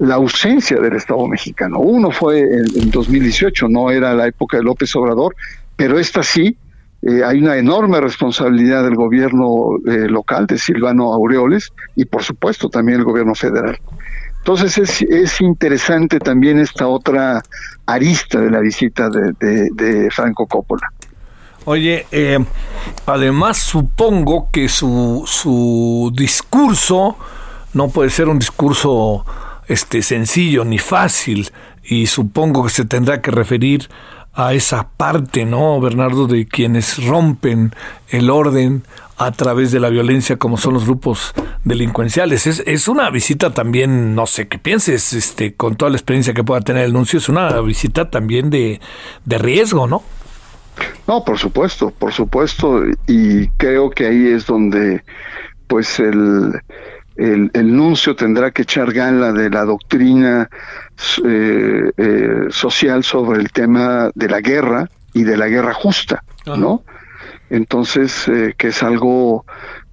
la 0.03 0.17
ausencia 0.17 0.81
del 0.81 0.95
Estado 0.97 1.29
mexicano. 1.29 1.79
Uno 1.79 2.11
fue 2.11 2.41
en, 2.41 2.91
2018, 2.91 3.69
no 3.69 3.89
era 3.89 4.13
la 4.15 4.27
época 4.27 4.57
de 4.57 4.65
López 4.65 4.95
Obrador, 4.97 5.37
pero 5.77 5.97
esta 5.97 6.25
sí, 6.25 6.57
eh, 7.03 7.23
hay 7.25 7.39
una 7.39 7.57
enorme 7.57 8.01
responsabilidad 8.01 8.83
del 8.83 8.97
gobierno 8.97 9.77
eh, 9.87 10.09
local 10.09 10.49
de 10.49 10.59
Silvano 10.59 11.13
Aureoles 11.13 11.73
y 11.95 12.05
por 12.05 12.25
supuesto 12.25 12.69
también 12.69 12.99
el 12.99 13.05
gobierno 13.05 13.37
federal. 13.37 13.79
Entonces 14.39 14.77
es, 14.77 15.03
es 15.03 15.41
interesante 15.41 16.19
también 16.19 16.59
esta 16.59 16.89
otra 16.89 17.41
arista 17.87 18.41
de 18.41 18.51
la 18.51 18.59
visita 18.59 19.09
de, 19.09 20.09
Franco 20.11 20.49
Coppola. 20.49 20.89
Oye, 21.65 22.07
eh, 22.11 22.41
además 23.07 23.59
supongo 23.59 24.49
que 24.51 24.69
su, 24.69 25.23
su 25.27 26.13
discurso 26.13 27.17
no 27.73 27.89
puede 27.89 28.11
ser 28.11 28.29
un 28.29 28.41
discurso 28.41 29.25
este 29.69 30.03
sencillo 30.03 30.65
ni 30.65 30.79
fácil 30.79 31.51
y 31.83 32.07
supongo 32.07 32.65
que 32.65 32.71
se 32.71 32.85
tendrá 32.85 33.21
que 33.21 33.31
referir 33.31 33.89
a 34.35 34.55
esa 34.55 34.89
parte, 34.89 35.45
¿no, 35.45 35.79
Bernardo, 35.81 36.27
de 36.27 36.47
quienes 36.47 37.05
rompen 37.05 37.75
el 38.09 38.31
orden 38.31 38.83
a 39.19 39.31
través 39.31 39.71
de 39.73 39.81
la 39.81 39.91
violencia 39.91 40.37
como 40.37 40.57
son 40.57 40.75
los 40.75 40.87
grupos 40.87 41.35
delincuenciales. 41.65 42.47
Es, 42.47 42.63
es 42.67 42.89
una 42.89 43.11
visita 43.11 43.53
también, 43.53 44.15
no 44.15 44.27
sé 44.27 44.49
qué 44.49 44.59
pienses, 44.59 45.13
este, 45.13 45.55
con 45.55 45.77
toda 45.77 45.91
la 45.91 45.97
experiencia 45.97 46.35
que 46.35 46.45
pueda 46.45 46.61
tener 46.63 46.85
el 46.85 46.93
nuncio, 46.93 47.19
es 47.19 47.29
una 47.29 47.61
visita 47.61 48.11
también 48.11 48.51
de, 48.51 48.81
de 49.25 49.39
riesgo, 49.39 49.87
¿no? 49.87 50.03
No, 51.07 51.25
por 51.25 51.39
supuesto, 51.39 51.91
por 51.91 52.13
supuesto, 52.13 52.83
y 53.07 53.49
creo 53.59 53.91
que 53.91 54.07
ahí 54.07 54.29
es 54.29 54.47
donde 54.47 55.05
pues 55.67 55.99
el, 56.01 56.53
el, 57.17 57.77
nuncio 57.77 58.17
tendrá 58.17 58.51
que 58.51 58.63
echar 58.63 58.93
gala 58.93 59.33
de 59.33 59.51
la 59.51 59.65
doctrina 59.65 60.49
eh, 61.25 61.91
eh, 61.97 62.47
social 62.51 63.05
sobre 63.05 63.41
el 63.41 63.51
tema 63.51 64.11
de 64.15 64.29
la 64.29 64.41
guerra 64.41 64.89
y 65.13 65.25
de 65.25 65.37
la 65.37 65.49
guerra 65.49 65.75
justa, 65.75 66.25
¿no? 66.47 66.83
Entonces, 67.51 68.27
eh, 68.29 68.55
que 68.57 68.69
es 68.69 68.83
algo 68.83 69.45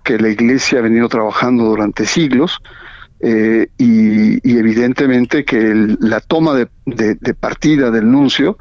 que 0.04 0.18
la 0.18 0.30
Iglesia 0.30 0.80
ha 0.80 0.82
venido 0.82 1.10
trabajando 1.10 1.66
durante 1.66 2.06
siglos 2.06 2.60
y, 3.22 4.58
evidentemente 4.58 5.44
que 5.44 5.98
la 6.00 6.22
toma 6.22 6.54
de, 6.54 6.70
de 6.86 7.34
partida 7.34 7.92
del 7.92 8.10
nuncio 8.10 8.58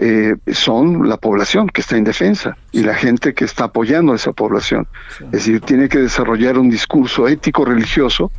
eh, 0.00 0.36
son 0.52 1.08
la 1.08 1.16
población 1.16 1.66
que 1.66 1.80
está 1.80 1.96
en 1.96 2.04
defensa 2.04 2.56
y 2.70 2.82
la 2.82 2.94
gente 2.94 3.34
que 3.34 3.44
está 3.44 3.64
apoyando 3.64 4.12
a 4.12 4.16
esa 4.16 4.32
población. 4.32 4.86
Es 5.20 5.30
decir, 5.30 5.60
tiene 5.60 5.88
que 5.88 5.98
desarrollar 5.98 6.56
un 6.56 6.70
discurso 6.70 7.26
ético 7.26 7.64
religioso 7.64 8.30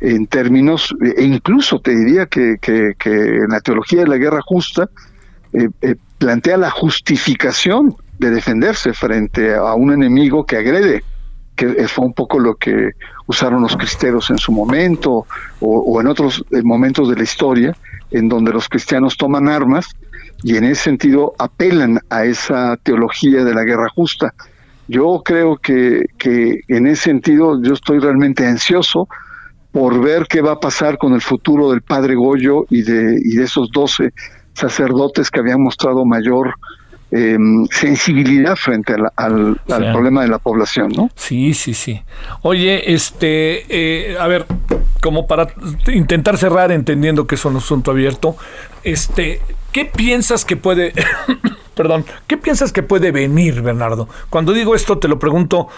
en 0.00 0.26
términos, 0.26 0.92
e 1.16 1.22
incluso 1.22 1.78
te 1.80 1.94
diría 1.94 2.26
que, 2.26 2.56
que, 2.60 2.96
en 3.04 3.48
la 3.48 3.60
teología 3.60 4.00
de 4.00 4.08
la 4.08 4.16
guerra 4.16 4.40
justa 4.42 4.88
eh, 5.52 5.68
eh, 5.82 5.94
plantea 6.18 6.56
la 6.56 6.70
justificación 6.70 7.94
de 8.18 8.30
defenderse 8.30 8.92
frente 8.92 9.54
a 9.54 9.74
un 9.74 9.92
enemigo 9.92 10.44
que 10.44 10.56
agrede 10.56 11.04
que 11.54 11.88
fue 11.88 12.06
un 12.06 12.14
poco 12.14 12.38
lo 12.38 12.54
que 12.54 12.90
usaron 13.26 13.62
los 13.62 13.76
cristeros 13.76 14.30
en 14.30 14.38
su 14.38 14.52
momento 14.52 15.26
o, 15.58 15.78
o 15.80 16.00
en 16.00 16.06
otros 16.06 16.44
momentos 16.62 17.08
de 17.08 17.16
la 17.16 17.24
historia, 17.24 17.76
en 18.12 18.28
donde 18.28 18.52
los 18.52 18.68
cristianos 18.68 19.16
toman 19.16 19.48
armas 19.48 19.88
y 20.42 20.56
en 20.56 20.64
ese 20.64 20.84
sentido 20.84 21.34
apelan 21.38 22.00
a 22.10 22.24
esa 22.24 22.76
teología 22.82 23.44
de 23.44 23.54
la 23.54 23.64
guerra 23.64 23.88
justa. 23.94 24.34
Yo 24.86 25.22
creo 25.24 25.56
que, 25.56 26.06
que 26.16 26.60
en 26.68 26.86
ese 26.86 27.04
sentido 27.04 27.60
yo 27.62 27.74
estoy 27.74 27.98
realmente 27.98 28.46
ansioso 28.46 29.08
por 29.72 30.00
ver 30.00 30.26
qué 30.28 30.40
va 30.40 30.52
a 30.52 30.60
pasar 30.60 30.96
con 30.96 31.12
el 31.12 31.20
futuro 31.20 31.70
del 31.70 31.82
padre 31.82 32.14
Goyo 32.14 32.64
y 32.70 32.82
de, 32.82 33.20
y 33.22 33.36
de 33.36 33.44
esos 33.44 33.70
12 33.70 34.12
sacerdotes 34.54 35.30
que 35.30 35.40
habían 35.40 35.62
mostrado 35.62 36.04
mayor 36.04 36.54
eh, 37.10 37.38
sensibilidad 37.70 38.56
frente 38.56 38.94
al, 38.94 39.10
al, 39.16 39.60
al, 39.70 39.92
problema 39.92 40.22
de 40.22 40.28
la 40.28 40.38
población, 40.38 40.92
¿no? 40.94 41.10
Sí, 41.14 41.54
sí, 41.54 41.74
sí. 41.74 42.02
Oye, 42.42 42.92
este, 42.92 43.64
eh, 43.68 44.18
a 44.18 44.26
ver, 44.26 44.46
como 45.00 45.26
para 45.26 45.48
intentar 45.86 46.36
cerrar 46.36 46.70
entendiendo 46.70 47.26
que 47.26 47.36
es 47.36 47.44
un 47.44 47.56
asunto 47.56 47.92
abierto, 47.92 48.36
este, 48.84 49.40
¿qué 49.78 49.84
piensas 49.84 50.44
que 50.44 50.56
puede, 50.56 50.92
perdón, 51.76 52.04
qué 52.26 52.36
piensas 52.36 52.72
que 52.72 52.82
puede 52.82 53.12
venir, 53.12 53.62
Bernardo? 53.62 54.08
Cuando 54.28 54.52
digo 54.52 54.74
esto 54.74 54.98
te 54.98 55.06
lo 55.06 55.20
pregunto, 55.20 55.68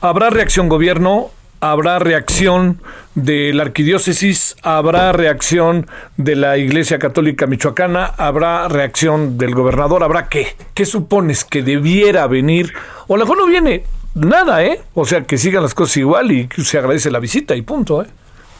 ¿habrá 0.00 0.30
reacción 0.30 0.68
gobierno? 0.68 1.30
habrá 1.62 1.98
reacción 1.98 2.80
de 3.14 3.52
la 3.52 3.64
arquidiócesis, 3.64 4.56
habrá 4.62 5.12
reacción 5.12 5.86
de 6.16 6.34
la 6.34 6.56
Iglesia 6.56 6.98
Católica 6.98 7.46
Michoacana, 7.46 8.06
habrá 8.06 8.66
reacción 8.66 9.36
del 9.36 9.54
gobernador, 9.54 10.02
habrá 10.02 10.28
qué? 10.28 10.56
¿Qué 10.72 10.86
supones 10.86 11.44
que 11.44 11.62
debiera 11.62 12.26
venir? 12.26 12.72
O 13.08 13.16
la 13.18 13.26
no 13.26 13.46
viene 13.46 13.84
nada, 14.14 14.64
¿eh? 14.64 14.80
O 14.94 15.04
sea, 15.04 15.22
que 15.24 15.36
sigan 15.36 15.62
las 15.62 15.74
cosas 15.74 15.98
igual 15.98 16.32
y 16.32 16.48
se 16.56 16.78
agradece 16.78 17.10
la 17.10 17.20
visita 17.20 17.54
y 17.54 17.60
punto, 17.60 18.02
¿eh? 18.02 18.06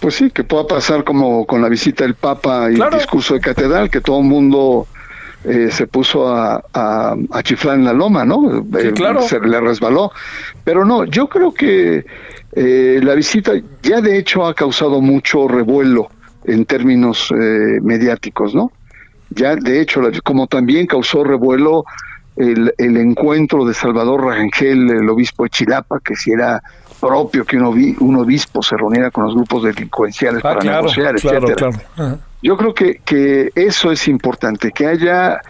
Pues 0.01 0.15
sí, 0.15 0.31
que 0.31 0.45
pueda 0.45 0.67
pasar 0.67 1.05
como 1.05 1.47
con 1.47 1.61
la 1.61 1.69
visita 1.69 2.05
del 2.05 2.15
Papa 2.15 2.71
y 2.71 2.81
el 2.81 2.91
discurso 2.91 3.35
de 3.35 3.41
catedral, 3.41 3.91
que 3.91 4.01
todo 4.01 4.21
el 4.21 4.27
mundo 4.27 4.87
eh, 5.45 5.69
se 5.71 5.87
puso 5.87 6.29
a, 6.29 6.63
a, 6.73 7.15
a, 7.31 7.43
chiflar 7.43 7.77
en 7.77 7.85
la 7.85 7.93
loma, 7.93 8.25
¿no? 8.25 8.67
Sí, 8.79 8.91
claro. 8.93 9.23
Se 9.23 9.41
le 9.41 9.61
resbaló. 9.61 10.13
Pero 10.65 10.85
no, 10.85 11.05
yo 11.05 11.29
creo 11.29 11.53
que 11.53 12.05
eh, 12.53 13.01
la 13.03 13.15
visita 13.15 13.53
ya 13.83 14.01
de 14.01 14.19
hecho 14.19 14.47
ha 14.47 14.55
causado 14.55 15.01
mucho 15.01 15.49
revuelo 15.49 16.09
en 16.45 16.65
términos 16.65 17.31
eh, 17.31 17.79
mediáticos, 17.83 18.55
¿no? 18.55 18.73
Ya 19.31 19.55
de 19.55 19.81
hecho, 19.81 20.03
como 20.25 20.47
también 20.47 20.87
causó 20.87 21.25
revuelo 21.25 21.85
el, 22.37 22.75
el 22.79 22.97
encuentro 22.97 23.65
de 23.65 23.75
Salvador 23.75 24.25
Rangel, 24.25 24.91
el 24.91 25.09
obispo 25.09 25.45
de 25.45 25.51
Chilapa, 25.51 26.01
que 26.05 26.17
si 26.17 26.33
era 26.33 26.63
propio 27.01 27.45
que 27.45 27.57
un, 27.57 27.65
obi, 27.65 27.97
un 28.01 28.17
obispo 28.17 28.63
se 28.63 28.77
reuniera 28.77 29.11
con 29.11 29.25
los 29.25 29.35
grupos 29.35 29.65
delincuenciales 29.65 30.41
Ah, 30.41 30.43
para 30.43 30.61
claro, 30.61 30.83
negociar, 30.83 31.15
claro, 31.17 31.49
etcétera. 31.49 31.71
claro. 31.95 32.19
Yo 32.43 32.57
creo 32.57 32.75
que, 32.75 33.01
que 33.05 33.51
eso 33.55 33.91
es 33.93 34.09
importante, 34.09 34.71
que 34.73 34.87
haya, 34.87 35.41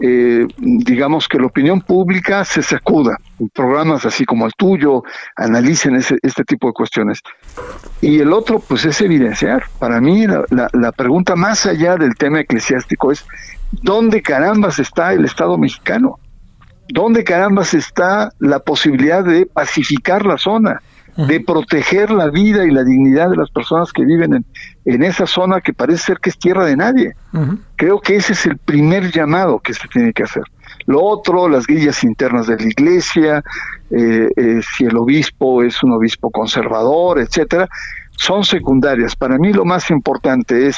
eh, 0.00 0.46
digamos, 0.58 1.28
que 1.28 1.38
la 1.38 1.46
opinión 1.46 1.80
pública 1.80 2.44
se 2.44 2.62
sacuda. 2.62 3.16
Programas 3.54 4.04
así 4.04 4.24
como 4.24 4.46
el 4.46 4.52
tuyo 4.56 5.02
analicen 5.36 5.94
ese, 5.96 6.16
este 6.22 6.44
tipo 6.44 6.66
de 6.66 6.72
cuestiones. 6.72 7.20
Y 8.00 8.18
el 8.18 8.32
otro, 8.32 8.58
pues, 8.58 8.84
es 8.84 9.00
evidenciar. 9.00 9.64
Para 9.78 10.00
mí, 10.00 10.26
la, 10.26 10.44
la, 10.50 10.68
la 10.72 10.92
pregunta 10.92 11.36
más 11.36 11.66
allá 11.66 11.96
del 11.96 12.14
tema 12.16 12.40
eclesiástico 12.40 13.12
es, 13.12 13.24
¿dónde 13.70 14.20
carambas 14.22 14.78
está 14.80 15.12
el 15.12 15.24
Estado 15.24 15.56
mexicano? 15.56 16.18
¿Dónde 16.88 17.22
carambas 17.22 17.74
está 17.74 18.32
la 18.40 18.58
posibilidad 18.58 19.22
de 19.22 19.46
pacificar 19.46 20.26
la 20.26 20.36
zona? 20.36 20.82
De 21.28 21.40
proteger 21.40 22.10
la 22.10 22.30
vida 22.30 22.64
y 22.64 22.70
la 22.70 22.84
dignidad 22.84 23.30
de 23.30 23.36
las 23.36 23.50
personas 23.50 23.92
que 23.92 24.04
viven 24.04 24.34
en, 24.34 24.44
en 24.84 25.02
esa 25.02 25.26
zona 25.26 25.60
que 25.60 25.72
parece 25.72 26.04
ser 26.04 26.18
que 26.18 26.30
es 26.30 26.38
tierra 26.38 26.64
de 26.64 26.76
nadie. 26.76 27.14
Uh 27.32 27.38
-huh. 27.38 27.58
Creo 27.76 28.00
que 28.00 28.16
ese 28.16 28.32
es 28.32 28.46
el 28.46 28.58
primer 28.58 29.10
llamado 29.10 29.58
que 29.58 29.74
se 29.74 29.86
tiene 29.88 30.12
que 30.12 30.22
hacer. 30.22 30.44
Lo 30.86 31.02
otro, 31.02 31.48
las 31.48 31.66
guías 31.66 32.02
internas 32.04 32.46
de 32.46 32.56
la 32.56 32.64
iglesia, 32.64 33.44
eh, 33.90 34.28
eh, 34.36 34.60
si 34.76 34.84
el 34.84 34.96
obispo 34.96 35.62
es 35.62 35.82
un 35.82 35.92
obispo 35.92 36.30
conservador, 36.30 37.18
etcétera, 37.18 37.68
son 38.12 38.44
secundarias. 38.44 39.16
Para 39.16 39.38
mí 39.38 39.52
lo 39.52 39.64
más 39.64 39.90
importante 39.90 40.66
es 40.66 40.76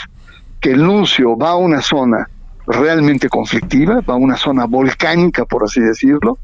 que 0.61 0.73
el 0.73 0.83
nuncio 0.85 1.37
va 1.37 1.51
a 1.51 1.57
una 1.57 1.81
zona 1.83 2.29
realmente 2.67 3.29
conflictiva, 3.29 4.01
va 4.01 4.15
a 4.15 4.17
una 4.17 4.37
zona 4.37 4.67
volcánica, 4.67 5.45
por 5.45 5.65
así 5.65 5.81
decirlo, 5.81 6.39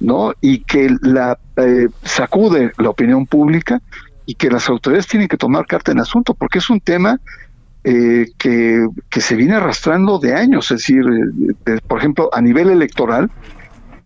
¿no? 0.00 0.32
Y 0.40 0.64
que 0.64 0.90
la 1.02 1.38
eh, 1.56 1.88
sacude 2.02 2.72
la 2.78 2.90
opinión 2.90 3.26
pública 3.26 3.80
y 4.26 4.34
que 4.34 4.50
las 4.50 4.68
autoridades 4.68 5.06
tienen 5.06 5.28
que 5.28 5.36
tomar 5.36 5.66
carta 5.66 5.92
en 5.92 5.98
el 5.98 6.02
asunto, 6.02 6.34
porque 6.34 6.58
es 6.58 6.70
un 6.70 6.80
tema 6.80 7.20
eh, 7.84 8.26
que, 8.38 8.86
que, 9.08 9.20
se 9.20 9.36
viene 9.36 9.54
arrastrando 9.54 10.18
de 10.18 10.34
años, 10.34 10.70
es 10.70 10.78
decir, 10.78 11.04
de, 11.04 11.54
de, 11.64 11.80
por 11.80 11.98
ejemplo, 11.98 12.30
a 12.32 12.40
nivel 12.40 12.70
electoral, 12.70 13.30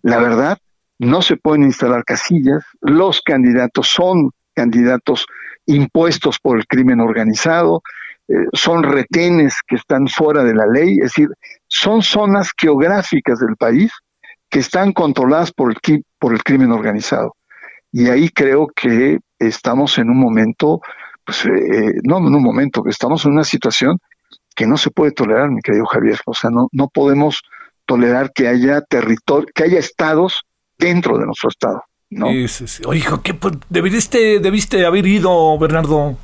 la 0.01 0.17
verdad, 0.17 0.57
no 0.99 1.21
se 1.21 1.35
pueden 1.35 1.63
instalar 1.63 2.03
casillas, 2.05 2.63
los 2.81 3.21
candidatos 3.21 3.87
son 3.87 4.31
candidatos 4.53 5.25
impuestos 5.65 6.39
por 6.39 6.57
el 6.57 6.67
crimen 6.67 7.01
organizado, 7.01 7.81
eh, 8.27 8.33
son 8.53 8.83
retenes 8.83 9.55
que 9.67 9.75
están 9.75 10.07
fuera 10.07 10.43
de 10.43 10.55
la 10.55 10.65
ley, 10.65 10.95
es 10.97 11.13
decir, 11.13 11.29
son 11.67 12.01
zonas 12.01 12.51
geográficas 12.57 13.39
del 13.39 13.55
país 13.55 13.91
que 14.55 14.61
están 14.61 14.93
controladas 14.93 15.51
por 15.51 15.69
el, 15.69 16.05
por 16.17 16.31
el 16.31 16.41
crimen 16.41 16.71
organizado. 16.71 17.35
Y 17.91 18.07
ahí 18.07 18.29
creo 18.29 18.67
que 18.73 19.19
estamos 19.37 19.97
en 19.97 20.09
un 20.09 20.17
momento, 20.17 20.79
pues, 21.25 21.45
eh, 21.45 21.95
no 22.03 22.19
en 22.19 22.33
un 22.33 22.41
momento, 22.41 22.83
estamos 22.87 23.25
en 23.25 23.33
una 23.33 23.43
situación 23.43 23.97
que 24.55 24.65
no 24.65 24.77
se 24.77 24.91
puede 24.91 25.11
tolerar, 25.11 25.49
mi 25.49 25.59
querido 25.59 25.85
Javier. 25.87 26.21
O 26.25 26.33
sea, 26.33 26.51
no, 26.51 26.69
no 26.71 26.87
podemos 26.87 27.41
tolerar 27.85 28.31
que 28.33 28.47
haya 28.47 28.79
territorio, 28.79 29.49
que 29.53 29.63
haya 29.65 29.77
estados 29.77 30.43
dentro 30.77 31.17
de 31.17 31.25
nuestro 31.25 31.49
estado. 31.49 31.83
¿no? 32.09 32.27
Sí. 32.47 32.81
Oye, 32.85 32.99
hijo, 32.99 33.21
¿qué, 33.23 33.37
debiste, 33.67 34.39
debiste 34.39 34.85
haber 34.85 35.05
ido, 35.05 35.59
Bernardo. 35.59 36.17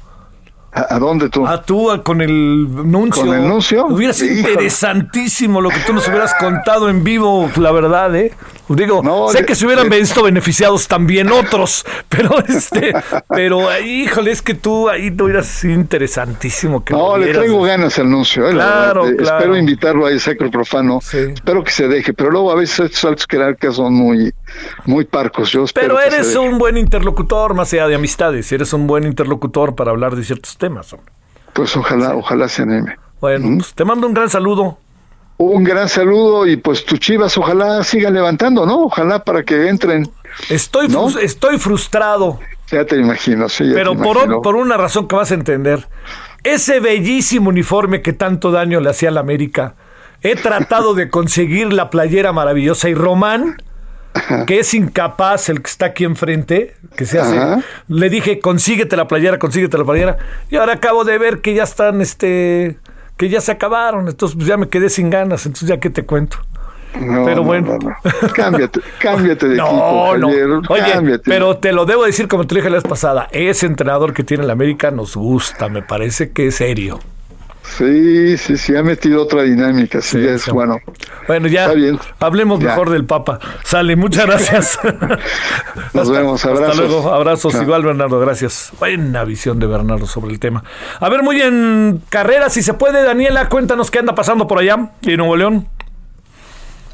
¿A, 0.73 0.95
¿A, 0.95 0.99
dónde 0.99 1.29
tú? 1.29 1.45
A 1.45 1.61
tú, 1.61 1.89
con 2.03 2.21
el 2.21 2.67
nuncio. 2.89 3.25
¿Con 3.25 3.35
el 3.35 3.47
nuncio? 3.47 3.87
Hubiera 3.87 4.13
sido 4.13 4.33
Híjole. 4.33 4.53
interesantísimo 4.53 5.61
lo 5.61 5.69
que 5.69 5.79
tú 5.85 5.93
nos 5.93 6.07
hubieras 6.07 6.33
contado 6.35 6.89
en 6.89 7.03
vivo, 7.03 7.49
la 7.57 7.71
verdad, 7.71 8.15
¿eh? 8.15 8.33
Digo, 8.75 9.01
no, 9.03 9.27
sé 9.29 9.45
que 9.45 9.55
se 9.55 9.65
hubieran 9.65 9.89
de, 9.89 9.99
visto 9.99 10.23
beneficiados 10.23 10.87
también 10.87 11.31
otros, 11.31 11.85
pero 12.09 12.43
este, 12.47 12.93
pero 13.27 13.77
híjole, 13.79 14.31
es 14.31 14.41
que 14.41 14.53
tú 14.53 14.89
ahí 14.89 15.11
te 15.11 15.23
hubieras 15.23 15.47
sido 15.47 15.73
interesantísimo. 15.73 16.83
Que 16.83 16.93
no, 16.93 17.17
le 17.17 17.33
traigo 17.33 17.61
ganas 17.63 17.97
al 17.99 18.09
nuncio, 18.09 18.47
¿eh? 18.47 18.53
Claro, 18.53 19.03
verdad, 19.03 19.17
claro. 19.17 19.37
Espero 19.37 19.57
invitarlo 19.57 20.05
a 20.05 20.19
Sacro 20.19 20.49
Profano, 20.49 20.99
sí. 21.01 21.17
espero 21.33 21.63
que 21.63 21.71
se 21.71 21.87
deje, 21.87 22.13
pero 22.13 22.31
luego 22.31 22.51
a 22.51 22.55
veces 22.55 22.91
estos 22.91 23.05
altos 23.05 23.27
jerarcas 23.29 23.75
son 23.75 23.93
muy, 23.93 24.33
muy 24.85 25.05
parcos. 25.05 25.51
Yo 25.51 25.65
pero 25.73 25.99
eres 25.99 26.35
un 26.35 26.57
buen 26.57 26.77
interlocutor, 26.77 27.53
más 27.53 27.71
allá 27.73 27.87
de 27.87 27.95
amistades, 27.95 28.51
eres 28.51 28.73
un 28.73 28.87
buen 28.87 29.03
interlocutor 29.03 29.75
para 29.75 29.91
hablar 29.91 30.15
de 30.15 30.23
ciertos 30.23 30.57
temas. 30.57 30.91
Hombre. 30.93 31.11
Pues 31.53 31.75
ojalá, 31.75 32.09
sí. 32.09 32.15
ojalá 32.15 32.47
se 32.47 32.61
anime. 32.63 32.95
Bueno, 33.19 33.47
¿Mm? 33.47 33.57
pues 33.57 33.73
te 33.73 33.85
mando 33.85 34.07
un 34.07 34.13
gran 34.13 34.29
saludo. 34.29 34.77
Un 35.37 35.63
gran 35.63 35.89
saludo 35.89 36.45
y 36.45 36.57
pues 36.57 36.85
tus 36.85 36.99
chivas 36.99 37.37
ojalá 37.37 37.83
sigan 37.83 38.13
levantando, 38.13 38.65
¿no? 38.65 38.83
Ojalá 38.83 39.23
para 39.23 39.43
que 39.43 39.69
entren. 39.69 40.07
Estoy, 40.49 40.87
¿no? 40.87 41.09
frus 41.09 41.23
estoy 41.23 41.57
frustrado. 41.57 42.39
Ya 42.69 42.85
te 42.85 42.97
imagino, 42.97 43.49
sí. 43.49 43.67
Ya 43.67 43.73
Pero 43.73 43.91
te 43.93 44.03
por, 44.03 44.17
imagino. 44.17 44.41
por 44.41 44.55
una 44.55 44.77
razón 44.77 45.07
que 45.07 45.15
vas 45.15 45.31
a 45.31 45.33
entender. 45.33 45.87
Ese 46.43 46.79
bellísimo 46.79 47.49
uniforme 47.49 48.01
que 48.01 48.13
tanto 48.13 48.51
daño 48.51 48.79
le 48.79 48.89
hacía 48.89 49.09
a 49.09 49.11
la 49.11 49.19
América. 49.19 49.75
He 50.21 50.35
tratado 50.35 50.93
de 50.93 51.09
conseguir 51.09 51.73
la 51.73 51.89
playera 51.89 52.31
maravillosa 52.31 52.89
y 52.89 52.93
Román, 52.93 53.57
que 54.47 54.59
es 54.59 54.73
incapaz, 54.73 55.49
el 55.49 55.61
que 55.61 55.69
está 55.69 55.87
aquí 55.87 56.03
enfrente, 56.03 56.75
que 56.95 57.05
se 57.05 57.19
hace, 57.19 57.37
Ajá. 57.37 57.61
le 57.87 58.09
dije, 58.09 58.39
consíguete 58.39 58.95
la 58.97 59.07
playera, 59.07 59.39
consíguete 59.39 59.77
la 59.77 59.85
playera. 59.85 60.17
Y 60.49 60.57
ahora 60.57 60.73
acabo 60.73 61.03
de 61.03 61.17
ver 61.17 61.39
que 61.41 61.53
ya 61.53 61.63
están, 61.63 62.01
este, 62.01 62.77
que 63.17 63.29
ya 63.29 63.41
se 63.41 63.51
acabaron. 63.51 64.07
Entonces 64.07 64.35
pues 64.35 64.47
ya 64.47 64.57
me 64.57 64.67
quedé 64.67 64.89
sin 64.89 65.09
ganas. 65.09 65.45
Entonces 65.45 65.69
ya 65.69 65.79
que 65.79 65.89
te 65.89 66.03
cuento. 66.03 66.37
No, 66.99 67.23
pero 67.23 67.37
no, 67.37 67.43
bueno. 67.43 67.77
no, 67.81 67.89
no. 67.89 68.33
Cámbiate, 68.33 68.81
cámbiate 68.99 69.47
de 69.47 69.55
no, 69.55 69.65
equipo. 69.65 70.07
Javier, 70.19 70.49
Oye, 70.67 70.91
cámbiate. 70.91 71.23
pero 71.25 71.57
te 71.57 71.71
lo 71.71 71.85
debo 71.85 72.03
decir 72.03 72.27
como 72.27 72.45
te 72.45 72.55
dije 72.55 72.69
la 72.69 72.75
vez 72.77 72.83
pasada. 72.83 73.29
Ese 73.31 73.65
entrenador 73.65 74.13
que 74.13 74.23
tiene 74.23 74.43
la 74.43 74.53
América 74.53 74.91
nos 74.91 75.15
gusta, 75.15 75.69
me 75.69 75.81
parece 75.81 76.31
que 76.31 76.47
es 76.47 76.55
serio. 76.55 76.99
Sí, 77.77 78.37
sí, 78.37 78.57
sí, 78.57 78.75
ha 78.75 78.83
metido 78.83 79.21
otra 79.23 79.43
dinámica, 79.43 80.01
sí, 80.01 80.19
sí 80.21 80.27
es 80.27 80.41
sí. 80.43 80.51
bueno. 80.51 80.79
Bueno, 81.27 81.47
ya 81.47 81.61
Está 81.63 81.73
bien. 81.75 81.99
hablemos 82.19 82.59
Ya. 82.59 82.69
mejor 82.69 82.89
del 82.89 83.05
Papa. 83.05 83.39
Sale, 83.63 83.95
muchas 83.95 84.25
gracias. 84.25 84.79
Nos 85.93 86.07
Hasta- 86.07 86.11
vemos, 86.19 86.45
abrazos. 86.45 86.69
Hasta 86.69 86.81
luego, 86.87 87.13
abrazos. 87.13 87.55
Igual, 87.55 87.83
Bernardo, 87.83 88.19
gracias. 88.19 88.71
Buena 88.79 89.23
visión 89.23 89.59
de 89.59 89.67
Bernardo 89.67 90.05
sobre 90.05 90.31
el 90.33 90.39
tema. 90.39 90.63
A 90.99 91.09
ver, 91.09 91.23
muy 91.23 91.41
en 91.41 92.01
carrera, 92.09 92.49
si 92.49 92.61
se 92.61 92.73
puede, 92.73 93.03
Daniela, 93.03 93.47
cuéntanos 93.49 93.89
qué 93.89 93.99
anda 93.99 94.15
pasando 94.15 94.47
por 94.47 94.59
allá, 94.59 94.91
en 95.03 95.17
Nuevo 95.17 95.35
León. 95.37 95.67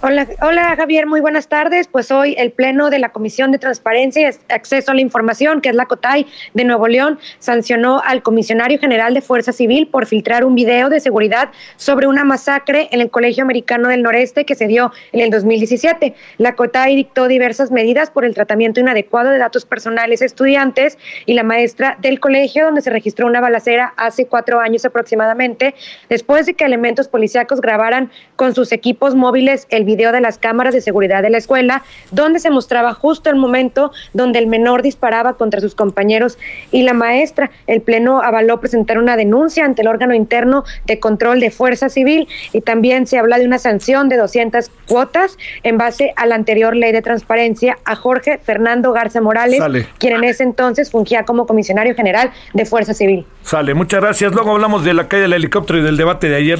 Hola, 0.10 0.26
hola 0.42 0.74
Javier, 0.78 1.06
muy 1.06 1.20
buenas 1.20 1.50
tardes. 1.50 1.90
Pues 1.90 2.12
hoy 2.12 2.34
el 2.38 2.54
Pleno 2.54 2.90
de 2.90 2.98
la 2.98 3.10
Comisión 3.10 3.52
de 3.52 3.58
Transparencia 3.58 4.22
y 4.22 4.54
Acceso 4.54 4.92
a 4.92 4.96
la 4.96 5.02
Información, 5.02 5.60
que 5.60 5.68
es 5.68 5.76
la 5.76 5.86
COTAI 5.86 6.26
de 6.54 6.64
Nuevo 6.64 6.88
León, 6.88 7.20
sancionó 7.40 8.02
al 8.06 8.24
comisionario 8.24 8.80
general 8.80 9.14
de 9.14 9.20
Fuerza 9.20 9.52
Civil 9.52 9.90
por 9.90 10.06
filtrar 10.06 10.46
un 10.46 10.56
video 10.56 10.88
de 10.90 11.02
seguridad 11.02 11.50
sobre 11.76 12.08
una 12.08 12.24
masacre 12.24 12.88
en 12.94 13.02
el 13.02 13.10
Colegio 13.10 13.44
Americano 13.44 13.90
del 13.90 14.02
Noreste 14.02 14.46
que 14.46 14.56
se 14.56 14.68
dio 14.68 14.94
en 15.12 15.20
el 15.20 15.30
2017. 15.30 16.16
La 16.38 16.56
COTAI 16.56 16.96
dictó 16.96 17.28
diversas 17.28 17.70
medidas 17.70 18.10
por 18.10 18.24
el 18.24 18.34
tratamiento 18.34 18.80
inadecuado 18.80 19.32
de 19.32 19.40
datos 19.40 19.66
personales 19.66 20.22
estudiantes 20.22 20.98
y 21.26 21.34
la 21.34 21.44
maestra 21.44 21.98
del 22.00 22.22
colegio, 22.22 22.64
donde 22.64 22.80
se 22.80 22.92
registró 22.92 23.28
una 23.28 23.42
balacera 23.42 23.94
hace 23.98 24.26
cuatro 24.26 24.62
años 24.62 24.86
aproximadamente, 24.86 25.76
después 26.08 26.46
de 26.46 26.54
que 26.54 26.64
elementos 26.64 27.10
policíacos 27.10 27.60
grabaran 27.60 28.10
con 28.38 28.56
sus 28.56 28.72
equipos 28.72 29.14
móviles 29.14 29.68
el 29.70 29.84
video 29.84 29.97
de 29.98 30.22
las 30.22 30.38
cámaras 30.38 30.74
de 30.74 30.82
seguridad 30.82 31.22
de 31.22 31.30
la 31.30 31.38
escuela, 31.38 31.84
donde 32.12 32.40
se 32.40 32.50
mostraba 32.50 32.94
justo 32.94 33.30
el 33.30 33.36
momento 33.36 33.92
donde 34.14 34.40
el 34.40 34.48
menor 34.48 34.84
disparaba 34.84 35.34
contra 35.34 35.60
sus 35.60 35.76
compañeros 35.76 36.38
y 36.72 36.84
la 36.84 36.94
maestra. 36.94 37.50
El 37.66 37.82
Pleno 37.82 38.22
avaló 38.22 38.60
presentar 38.60 38.98
una 39.00 39.18
denuncia 39.18 39.66
ante 39.66 39.82
el 39.82 39.88
órgano 39.88 40.14
interno 40.14 40.64
de 40.86 41.00
control 41.00 41.40
de 41.40 41.52
fuerza 41.52 41.90
civil 41.90 42.28
y 42.54 42.62
también 42.62 43.08
se 43.08 43.18
habla 43.18 43.40
de 43.40 43.46
una 43.46 43.58
sanción 43.58 44.08
de 44.08 44.18
200 44.18 44.70
cuotas 44.88 45.38
en 45.64 45.78
base 45.78 46.14
a 46.16 46.26
la 46.26 46.36
anterior 46.36 46.76
ley 46.76 46.92
de 46.92 47.02
transparencia 47.02 47.78
a 47.86 47.96
Jorge 47.96 48.38
Fernando 48.38 48.94
Garza 48.94 49.20
Morales, 49.20 49.62
quien 49.98 50.14
en 50.14 50.24
ese 50.24 50.44
entonces 50.44 50.92
fungía 50.92 51.24
como 51.24 51.46
comisionario 51.48 51.96
general 51.96 52.32
de 52.54 52.66
fuerza 52.66 52.94
civil. 52.94 53.26
Sale, 53.44 53.74
muchas 53.74 54.02
gracias. 54.02 54.34
Luego 54.34 54.52
hablamos 54.52 54.84
de 54.84 54.94
la 54.94 55.08
caída 55.08 55.24
del 55.24 55.34
helicóptero 55.34 55.80
y 55.80 55.82
del 55.82 55.98
debate 55.98 56.30
de 56.30 56.36
ayer. 56.36 56.60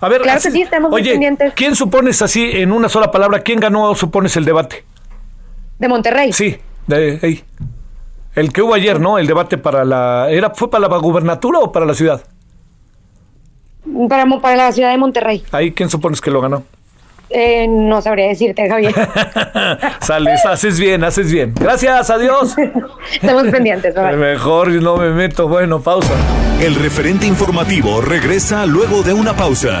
A 0.00 0.08
ver, 0.08 0.20
claro 0.20 0.40
que 0.42 0.50
sí, 0.50 0.62
estamos 0.62 0.92
oye, 0.92 1.12
pendientes. 1.12 1.52
¿quién 1.54 1.74
supones 1.74 2.20
así 2.22 2.50
en 2.52 2.65
una 2.72 2.88
sola 2.88 3.10
palabra, 3.10 3.40
quién 3.40 3.60
ganó, 3.60 3.94
supones, 3.94 4.36
el 4.36 4.44
debate? 4.44 4.84
De 5.78 5.88
Monterrey. 5.88 6.32
Sí, 6.32 6.56
de 6.86 7.18
ahí. 7.22 7.44
El 8.34 8.52
que 8.52 8.62
hubo 8.62 8.74
ayer, 8.74 9.00
¿no? 9.00 9.18
El 9.18 9.26
debate 9.26 9.58
para 9.58 9.84
la... 9.84 10.28
¿era 10.30 10.50
¿Fue 10.50 10.70
para 10.70 10.88
la 10.88 10.96
gubernatura 10.98 11.58
o 11.60 11.72
para 11.72 11.86
la 11.86 11.94
ciudad? 11.94 12.22
Para, 14.08 14.26
para 14.40 14.56
la 14.56 14.72
ciudad 14.72 14.90
de 14.90 14.98
Monterrey. 14.98 15.42
Ahí, 15.52 15.72
¿quién 15.72 15.88
supones 15.88 16.20
que 16.20 16.30
lo 16.30 16.40
ganó? 16.40 16.62
Eh, 17.28 17.66
no 17.68 18.00
sabría 18.02 18.28
decirte, 18.28 18.68
Javier. 18.68 18.94
Sales, 20.00 20.44
haces 20.46 20.78
bien, 20.78 21.02
haces 21.02 21.32
bien. 21.32 21.54
Gracias, 21.58 22.10
adiós. 22.10 22.54
Estamos 23.12 23.48
pendientes. 23.48 23.94
Bye. 23.94 24.16
Mejor 24.16 24.68
no 24.68 24.96
me 24.96 25.10
meto. 25.10 25.48
Bueno, 25.48 25.80
pausa. 25.80 26.14
El 26.60 26.74
referente 26.76 27.26
informativo 27.26 28.00
regresa 28.00 28.64
luego 28.66 29.02
de 29.02 29.12
una 29.12 29.34
pausa. 29.34 29.80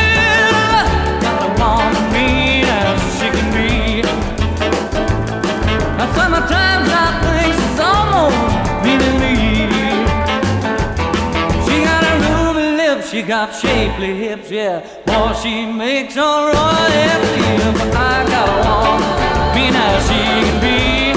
Got 13.31 13.55
shapely 13.55 14.13
hips, 14.17 14.51
yeah. 14.51 14.81
Boy, 15.05 15.31
she 15.41 15.65
makes 15.65 16.17
a 16.17 16.19
royal 16.19 17.21
flip. 17.31 17.77
I 17.95 18.27
got 18.27 18.47
a 18.51 18.57
woman 18.67 19.07
mean 19.55 19.73
as 19.73 20.03
she 20.03 20.19
can 20.43 20.57
be. 20.59 21.15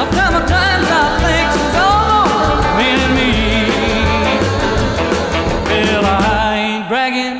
Sometimes 0.00 0.88
I 0.88 1.06
think 1.20 1.46
she's 1.54 1.76
almost 1.84 2.64
meaning 2.78 3.12
me. 3.20 3.32
Well, 5.68 6.06
I 6.06 6.56
ain't 6.64 6.88
bragging, 6.88 7.36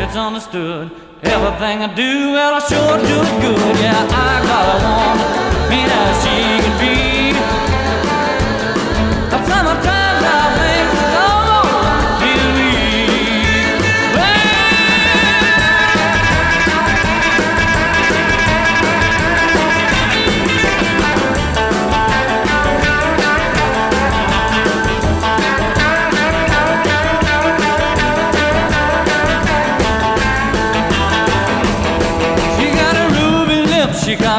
it's 0.00 0.14
understood. 0.14 0.92
Everything 1.24 1.82
I 1.82 1.92
do, 1.92 2.30
well, 2.34 2.54
I 2.54 2.60
sure 2.60 2.96
do 3.10 3.16
it 3.26 3.36
good. 3.42 3.74
Yeah, 3.82 4.06
I 4.08 4.32
got 4.50 4.66
a 4.70 4.78
woman, 4.86 5.68
mean 5.68 5.90
as 5.90 6.14
she 6.22 6.36
can 6.62 6.78
be. 6.78 7.09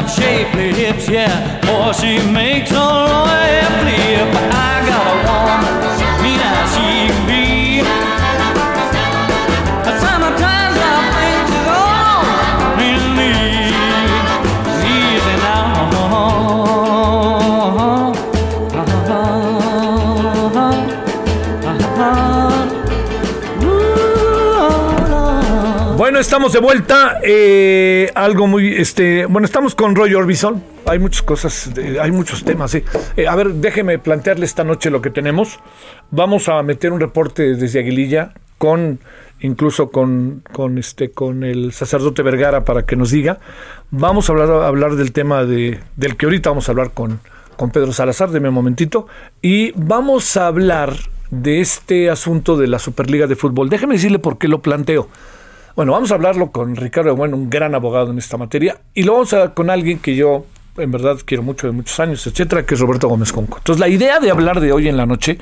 Shapely 0.08 0.72
hips, 0.72 1.08
yeah. 1.08 1.60
Boy, 1.60 1.92
she 1.92 2.18
makes 2.30 2.70
a 2.70 2.74
royal 2.74 3.72
flip. 3.80 4.28
I 4.54 4.84
got 4.86 5.01
estamos 26.32 26.54
de 26.54 26.60
vuelta. 26.60 27.20
eh, 27.22 28.10
algo 28.14 28.46
muy, 28.46 28.72
este, 28.72 29.26
bueno, 29.26 29.44
estamos 29.44 29.74
con 29.74 29.94
Roy 29.94 30.14
Orbison. 30.14 30.64
Hay 30.86 30.98
muchas 30.98 31.20
cosas, 31.20 31.70
hay 32.00 32.10
muchos 32.10 32.42
temas. 32.42 32.70
sí. 32.70 32.82
Eh, 33.18 33.28
a 33.28 33.36
ver, 33.36 33.52
déjeme 33.52 33.98
plantearle 33.98 34.46
esta 34.46 34.64
noche 34.64 34.88
lo 34.88 35.02
que 35.02 35.10
tenemos. 35.10 35.60
Vamos 36.10 36.48
a 36.48 36.62
meter 36.62 36.90
un 36.90 37.00
reporte 37.00 37.54
desde 37.54 37.80
Aguililla 37.80 38.32
con, 38.56 38.98
incluso 39.40 39.90
con, 39.90 40.42
con 40.54 40.78
este, 40.78 41.10
con 41.10 41.44
el 41.44 41.74
sacerdote 41.74 42.22
Vergara 42.22 42.64
para 42.64 42.86
que 42.86 42.96
nos 42.96 43.10
diga. 43.10 43.38
Vamos 43.90 44.30
a 44.30 44.32
hablar, 44.32 44.50
hablar 44.62 44.94
del 44.94 45.12
tema 45.12 45.44
de, 45.44 45.80
del 45.96 46.16
que 46.16 46.24
ahorita 46.24 46.48
vamos 46.48 46.66
a 46.66 46.72
hablar 46.72 46.92
con, 46.92 47.20
con 47.58 47.70
Pedro 47.72 47.92
Salazar, 47.92 48.30
deme 48.30 48.48
un 48.48 48.54
momentito, 48.54 49.06
y 49.42 49.72
vamos 49.72 50.34
a 50.38 50.46
hablar 50.46 50.94
de 51.30 51.60
este 51.60 52.08
asunto 52.08 52.56
de 52.56 52.68
la 52.68 52.78
Superliga 52.78 53.26
de 53.26 53.36
Fútbol. 53.36 53.68
Déjeme 53.68 53.96
decirle 53.96 54.18
por 54.18 54.38
qué 54.38 54.48
lo 54.48 54.62
planteo. 54.62 55.10
Bueno, 55.74 55.92
vamos 55.92 56.10
a 56.12 56.16
hablarlo 56.16 56.50
con 56.50 56.76
Ricardo 56.76 57.16
Bueno, 57.16 57.36
un 57.36 57.48
gran 57.48 57.74
abogado 57.74 58.10
en 58.10 58.18
esta 58.18 58.36
materia, 58.36 58.76
y 58.92 59.04
lo 59.04 59.14
vamos 59.14 59.32
a 59.32 59.54
con 59.54 59.70
alguien 59.70 60.00
que 60.00 60.14
yo 60.14 60.44
en 60.76 60.90
verdad 60.90 61.18
quiero 61.24 61.42
mucho 61.42 61.66
de 61.66 61.72
muchos 61.72 61.98
años, 61.98 62.26
etcétera, 62.26 62.66
que 62.66 62.74
es 62.74 62.80
Roberto 62.80 63.08
Gómez 63.08 63.32
Conco. 63.32 63.58
Entonces, 63.58 63.80
la 63.80 63.88
idea 63.88 64.20
de 64.20 64.30
hablar 64.30 64.60
de 64.60 64.72
hoy 64.72 64.88
en 64.88 64.98
la 64.98 65.06
noche 65.06 65.38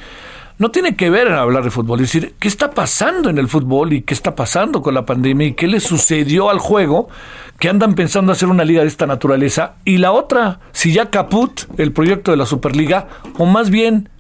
no 0.59 0.70
tiene 0.70 0.95
que 0.95 1.11
ver 1.11 1.26
en 1.26 1.33
hablar 1.33 1.64
de 1.64 1.70
fútbol, 1.70 2.01
es 2.01 2.12
decir, 2.12 2.35
qué 2.39 2.47
está 2.47 2.70
pasando 2.70 3.28
en 3.28 3.39
el 3.39 3.49
fútbol 3.49 3.93
y 3.93 4.03
qué 4.03 4.14
está 4.14 4.37
pasando 4.37 4.83
con 4.83 4.95
la 4.95 5.05
pandemia 5.05 5.49
y 5.49 5.55
qué 5.55 5.66
le 5.66 5.81
sucedió 5.81 6.51
al 6.51 6.59
juego 6.59 7.09
que 7.59 7.68
andan 7.68 7.95
pensando 7.95 8.31
hacer 8.31 8.49
una 8.49 8.64
liga 8.64 8.83
de 8.83 8.89
esta 8.89 9.07
naturaleza. 9.07 9.74
Y 9.85 9.99
la 9.99 10.12
otra, 10.12 10.61
si 10.72 10.93
ya 10.93 11.11
caput 11.11 11.62
el 11.76 11.93
proyecto 11.93 12.31
de 12.31 12.37
la 12.37 12.47
Superliga, 12.47 13.09
o 13.39 13.47
más 13.47 13.70
bien 13.70 14.11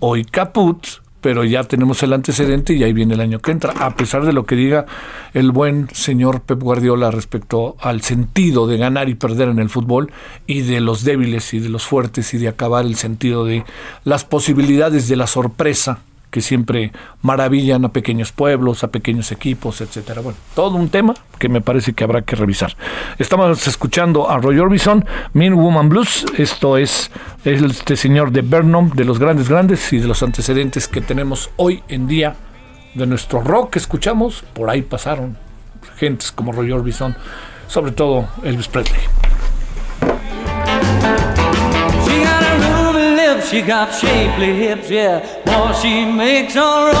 hoy 0.00 0.24
caput, 0.24 0.86
pero 1.20 1.44
ya 1.44 1.64
tenemos 1.64 2.02
el 2.02 2.12
antecedente 2.12 2.74
y 2.74 2.82
ahí 2.82 2.92
viene 2.92 3.14
el 3.14 3.20
año 3.20 3.40
que 3.40 3.50
entra, 3.50 3.72
a 3.72 3.94
pesar 3.94 4.24
de 4.24 4.32
lo 4.32 4.44
que 4.44 4.56
diga 4.56 4.86
el 5.34 5.52
buen 5.52 5.88
señor 5.92 6.42
Pep 6.42 6.60
Guardiola 6.60 7.10
respecto 7.10 7.76
al 7.80 8.02
sentido 8.02 8.66
de 8.66 8.78
ganar 8.78 9.08
y 9.08 9.14
perder 9.14 9.48
en 9.48 9.58
el 9.58 9.68
fútbol 9.68 10.12
y 10.46 10.62
de 10.62 10.80
los 10.80 11.04
débiles 11.04 11.52
y 11.54 11.60
de 11.60 11.68
los 11.68 11.84
fuertes 11.84 12.32
y 12.34 12.38
de 12.38 12.48
acabar 12.48 12.84
el 12.84 12.96
sentido 12.96 13.44
de 13.44 13.64
las 14.04 14.24
posibilidades 14.24 15.08
de 15.08 15.16
la 15.16 15.26
sorpresa 15.26 16.00
que 16.30 16.40
siempre 16.40 16.92
maravillan 17.22 17.84
a 17.84 17.92
pequeños 17.92 18.32
pueblos, 18.32 18.84
a 18.84 18.88
pequeños 18.88 19.32
equipos, 19.32 19.80
etcétera. 19.80 20.20
Bueno, 20.20 20.38
todo 20.54 20.76
un 20.76 20.88
tema 20.88 21.14
que 21.38 21.48
me 21.48 21.60
parece 21.60 21.92
que 21.92 22.04
habrá 22.04 22.22
que 22.22 22.36
revisar. 22.36 22.76
Estamos 23.18 23.66
escuchando 23.66 24.30
a 24.30 24.38
Roy 24.38 24.58
Orbison, 24.58 25.04
Mean 25.32 25.54
Woman 25.54 25.88
Blues. 25.88 26.24
Esto 26.36 26.76
es 26.76 27.10
este 27.44 27.96
señor 27.96 28.32
de 28.32 28.42
Burnham, 28.42 28.90
de 28.90 29.04
los 29.04 29.18
grandes 29.18 29.48
grandes 29.48 29.92
y 29.92 29.98
de 29.98 30.06
los 30.06 30.22
antecedentes 30.22 30.88
que 30.88 31.00
tenemos 31.00 31.50
hoy 31.56 31.82
en 31.88 32.06
día 32.06 32.36
de 32.94 33.06
nuestro 33.06 33.40
rock 33.40 33.70
que 33.70 33.78
escuchamos. 33.78 34.44
Por 34.54 34.70
ahí 34.70 34.82
pasaron 34.82 35.36
gentes 35.96 36.32
como 36.32 36.52
Roy 36.52 36.72
Orbison, 36.72 37.16
sobre 37.66 37.92
todo 37.92 38.28
Elvis 38.44 38.68
Presley. 38.68 39.29
She 43.50 43.62
got 43.62 43.92
shapely 43.92 44.54
hips, 44.54 44.88
yeah. 44.88 45.18
Boy, 45.44 45.72
she 45.72 46.04
makes 46.04 46.54
a. 46.54 46.92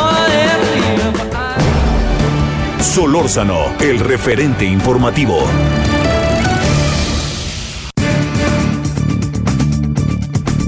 Solórzano, 2.80 3.66
el 3.78 4.00
referente 4.00 4.64
informativo. 4.64 5.44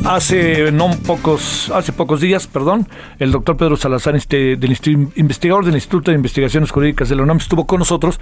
Hace 0.04 0.70
no 0.70 0.90
pocos, 1.04 1.70
hace 1.70 1.92
pocos 1.92 2.20
días, 2.20 2.46
perdón, 2.46 2.86
el 3.18 3.32
doctor 3.32 3.56
Pedro 3.56 3.76
Salazar, 3.76 4.14
este, 4.14 4.56
del 4.56 4.76
investigador 5.16 5.64
del 5.64 5.74
Instituto 5.74 6.12
de 6.12 6.16
Investigaciones 6.16 6.70
Jurídicas 6.70 7.08
de 7.08 7.16
la 7.16 7.22
UNAM, 7.22 7.38
estuvo 7.38 7.66
con 7.66 7.80
nosotros 7.80 8.20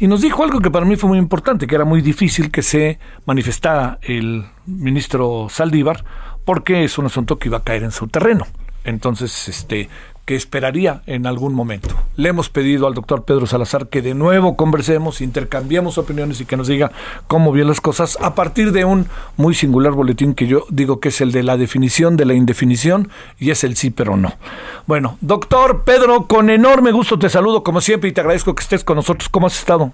y 0.00 0.08
nos 0.08 0.22
dijo 0.22 0.42
algo 0.42 0.60
que 0.60 0.70
para 0.72 0.86
mí 0.86 0.96
fue 0.96 1.08
muy 1.10 1.18
importante, 1.18 1.68
que 1.68 1.74
era 1.76 1.84
muy 1.84 2.00
difícil 2.00 2.50
que 2.50 2.62
se 2.62 2.98
manifestara 3.26 3.98
el 4.02 4.44
ministro 4.66 5.48
Saldívar, 5.50 6.04
porque 6.46 6.84
es 6.84 6.96
un 6.96 7.04
asunto 7.04 7.38
que 7.38 7.48
iba 7.48 7.58
a 7.58 7.62
caer 7.64 7.82
en 7.82 7.90
su 7.90 8.08
terreno. 8.08 8.46
Entonces, 8.84 9.48
este, 9.48 9.90
que 10.26 10.36
esperaría 10.36 11.02
en 11.06 11.26
algún 11.26 11.54
momento. 11.54 11.94
Le 12.16 12.28
hemos 12.28 12.48
pedido 12.48 12.86
al 12.86 12.94
doctor 12.94 13.24
Pedro 13.24 13.46
Salazar 13.46 13.88
que 13.88 14.00
de 14.00 14.14
nuevo 14.14 14.56
conversemos, 14.56 15.20
intercambiemos 15.20 15.98
opiniones 15.98 16.40
y 16.40 16.46
que 16.46 16.56
nos 16.56 16.68
diga 16.68 16.90
cómo 17.26 17.52
vio 17.52 17.64
las 17.64 17.80
cosas 17.80 18.16
a 18.20 18.34
partir 18.34 18.72
de 18.72 18.84
un 18.84 19.06
muy 19.36 19.54
singular 19.54 19.92
boletín 19.92 20.34
que 20.34 20.46
yo 20.46 20.64
digo 20.68 20.98
que 20.98 21.10
es 21.10 21.20
el 21.20 21.30
de 21.30 21.42
la 21.42 21.56
definición 21.56 22.16
de 22.16 22.24
la 22.24 22.34
indefinición 22.34 23.08
y 23.38 23.50
es 23.50 23.62
el 23.62 23.76
sí 23.76 23.90
pero 23.90 24.16
no. 24.16 24.32
Bueno, 24.86 25.18
doctor 25.20 25.84
Pedro, 25.84 26.26
con 26.26 26.50
enorme 26.50 26.90
gusto 26.92 27.18
te 27.18 27.28
saludo 27.28 27.62
como 27.62 27.80
siempre 27.80 28.10
y 28.10 28.12
te 28.12 28.20
agradezco 28.20 28.54
que 28.54 28.62
estés 28.62 28.82
con 28.82 28.96
nosotros. 28.96 29.28
¿Cómo 29.28 29.46
has 29.46 29.58
estado? 29.58 29.92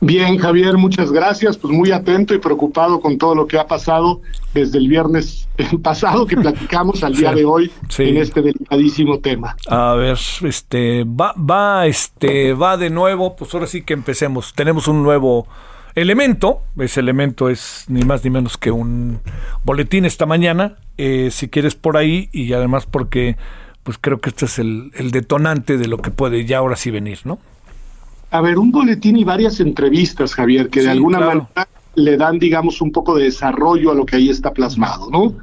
Bien, 0.00 0.36
Javier, 0.36 0.76
muchas 0.76 1.10
gracias. 1.10 1.56
Pues 1.56 1.72
muy 1.72 1.90
atento 1.90 2.34
y 2.34 2.38
preocupado 2.38 3.00
con 3.00 3.16
todo 3.16 3.34
lo 3.34 3.46
que 3.46 3.58
ha 3.58 3.66
pasado 3.66 4.20
desde 4.52 4.78
el 4.78 4.88
viernes 4.88 5.48
pasado 5.82 6.26
que 6.26 6.36
platicamos 6.36 7.02
al 7.02 7.14
día 7.14 7.30
Sí, 7.30 7.36
de 7.36 7.44
hoy 7.44 7.72
sí. 7.88 8.02
en 8.04 8.16
este 8.18 8.42
delicadísimo 8.42 9.18
tema. 9.20 9.56
A 9.68 9.94
ver, 9.94 10.18
este, 10.42 11.04
va, 11.04 11.34
va, 11.34 11.86
este, 11.86 12.52
va 12.52 12.76
de 12.76 12.90
nuevo, 12.90 13.36
pues 13.36 13.52
ahora 13.54 13.66
sí 13.66 13.82
que 13.82 13.94
empecemos. 13.94 14.52
Tenemos 14.54 14.86
un 14.86 15.02
nuevo 15.02 15.46
elemento, 15.94 16.60
ese 16.78 17.00
elemento 17.00 17.48
es 17.48 17.86
ni 17.88 18.02
más 18.02 18.22
ni 18.22 18.28
menos 18.30 18.58
que 18.58 18.70
un 18.70 19.20
boletín 19.64 20.04
esta 20.04 20.26
mañana, 20.26 20.76
eh, 20.98 21.30
si 21.32 21.48
quieres 21.48 21.74
por 21.74 21.96
ahí, 21.96 22.28
y 22.32 22.52
además 22.52 22.84
porque, 22.84 23.36
pues 23.82 23.96
creo 23.98 24.20
que 24.20 24.28
este 24.28 24.44
es 24.44 24.58
el, 24.58 24.92
el 24.94 25.10
detonante 25.10 25.78
de 25.78 25.88
lo 25.88 25.96
que 25.98 26.10
puede 26.10 26.44
ya 26.44 26.58
ahora 26.58 26.76
sí 26.76 26.90
venir, 26.90 27.20
¿no? 27.24 27.38
A 28.36 28.42
ver, 28.42 28.58
un 28.58 28.70
boletín 28.70 29.16
y 29.16 29.24
varias 29.24 29.60
entrevistas, 29.60 30.34
Javier, 30.34 30.68
que 30.68 30.80
Sí, 30.80 30.86
de 30.86 30.92
alguna 30.92 31.18
claro. 31.18 31.48
manera 31.54 31.68
le 31.94 32.16
dan, 32.18 32.38
digamos, 32.38 32.82
un 32.82 32.92
poco 32.92 33.16
de 33.16 33.24
desarrollo 33.24 33.90
a 33.90 33.94
lo 33.94 34.04
que 34.04 34.16
ahí 34.16 34.28
está 34.28 34.52
plasmado, 34.52 35.08
¿no? 35.10 35.38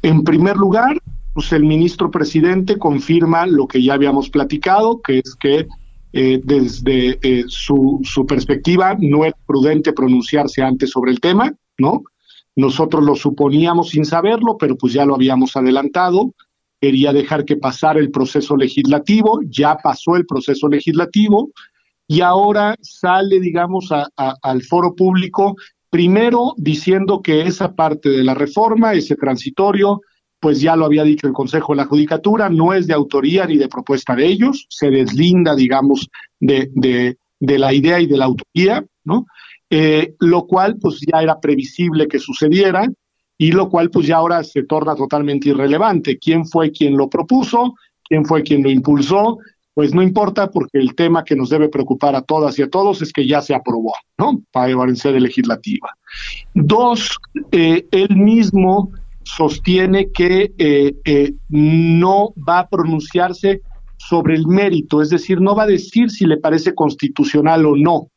En 0.00 0.24
primer 0.24 0.56
lugar, 0.56 0.96
pues 1.34 1.52
el 1.52 1.64
ministro 1.64 2.10
presidente 2.10 2.78
confirma 2.78 3.46
lo 3.46 3.66
que 3.66 3.82
ya 3.82 3.92
habíamos 3.92 4.30
platicado, 4.30 5.02
que 5.02 5.18
es 5.18 5.34
que 5.34 5.66
eh, 6.14 6.40
desde 6.42 7.18
eh, 7.20 7.44
su, 7.48 8.00
su 8.02 8.24
perspectiva 8.24 8.96
no 8.98 9.26
es 9.26 9.34
prudente 9.46 9.92
pronunciarse 9.92 10.62
antes 10.62 10.88
sobre 10.88 11.10
el 11.10 11.20
tema, 11.20 11.52
¿no? 11.76 12.02
Nosotros 12.56 13.04
lo 13.04 13.14
suponíamos 13.14 13.90
sin 13.90 14.06
saberlo, 14.06 14.56
pero 14.58 14.76
pues 14.76 14.94
ya 14.94 15.04
lo 15.04 15.14
habíamos 15.14 15.54
adelantado. 15.54 16.34
Quería 16.80 17.12
dejar 17.12 17.44
que 17.44 17.56
pasara 17.56 18.00
el 18.00 18.10
proceso 18.10 18.56
legislativo, 18.56 19.40
ya 19.46 19.76
pasó 19.76 20.16
el 20.16 20.24
proceso 20.24 20.68
legislativo, 20.68 21.50
y 22.06 22.20
ahora 22.20 22.76
sale, 22.80 23.40
digamos, 23.40 23.90
a- 23.92 24.08
al 24.42 24.62
foro 24.62 24.94
público, 24.94 25.56
primero 25.90 26.54
diciendo 26.56 27.20
que 27.22 27.42
esa 27.42 27.74
parte 27.74 28.08
de 28.10 28.24
la 28.24 28.34
reforma, 28.34 28.94
ese 28.94 29.16
transitorio, 29.16 30.00
pues 30.40 30.60
ya 30.60 30.74
lo 30.76 30.84
había 30.86 31.04
dicho 31.04 31.26
el 31.26 31.32
Consejo 31.32 31.72
de 31.72 31.76
la 31.78 31.84
Judicatura, 31.86 32.48
no 32.50 32.74
es 32.74 32.86
de 32.86 32.94
autoría 32.94 33.46
ni 33.46 33.56
de 33.56 33.68
propuesta 33.68 34.14
de 34.16 34.26
ellos, 34.26 34.66
se 34.68 34.90
deslinda, 34.90 35.54
digamos, 35.54 36.08
de, 36.40 36.70
de, 36.74 37.16
de 37.38 37.58
la 37.58 37.72
idea 37.72 38.00
y 38.00 38.06
de 38.06 38.16
la 38.16 38.24
autoría, 38.24 38.84
¿no? 39.04 39.26
Eh, 39.70 40.14
lo 40.20 40.46
cual, 40.46 40.76
pues 40.80 41.00
ya 41.00 41.22
era 41.22 41.40
previsible 41.40 42.08
que 42.08 42.18
sucediera, 42.18 42.86
y 43.38 43.52
lo 43.52 43.68
cual, 43.68 43.90
pues 43.90 44.06
ya 44.06 44.16
ahora 44.16 44.42
se 44.44 44.64
torna 44.64 44.94
totalmente 44.94 45.48
irrelevante. 45.48 46.18
¿Quién 46.18 46.46
fue 46.46 46.70
quien 46.70 46.96
lo 46.96 47.08
propuso? 47.08 47.74
¿Quién 48.04 48.24
fue 48.26 48.42
quien 48.42 48.62
lo 48.62 48.70
impulsó? 48.70 49.38
Pues 49.74 49.94
no 49.94 50.02
importa 50.02 50.50
porque 50.50 50.78
el 50.78 50.94
tema 50.94 51.24
que 51.24 51.34
nos 51.34 51.48
debe 51.48 51.68
preocupar 51.68 52.14
a 52.14 52.22
todas 52.22 52.58
y 52.58 52.62
a 52.62 52.68
todos 52.68 53.00
es 53.00 53.12
que 53.12 53.26
ya 53.26 53.40
se 53.40 53.54
aprobó, 53.54 53.94
¿no? 54.18 54.42
Para 54.52 54.70
en 54.70 54.96
sede 54.96 55.18
legislativa. 55.18 55.88
Dos, 56.54 57.18
eh, 57.52 57.86
él 57.90 58.16
mismo 58.16 58.90
sostiene 59.24 60.10
que 60.10 60.52
eh, 60.58 60.94
eh, 61.04 61.34
no 61.48 62.34
va 62.48 62.60
a 62.60 62.68
pronunciarse 62.68 63.62
sobre 63.96 64.34
el 64.34 64.46
mérito, 64.46 65.00
es 65.00 65.10
decir, 65.10 65.40
no 65.40 65.54
va 65.54 65.62
a 65.62 65.68
decir 65.68 66.10
si 66.10 66.26
le 66.26 66.36
parece 66.36 66.74
constitucional 66.74 67.64
o 67.64 67.76
no. 67.76 68.08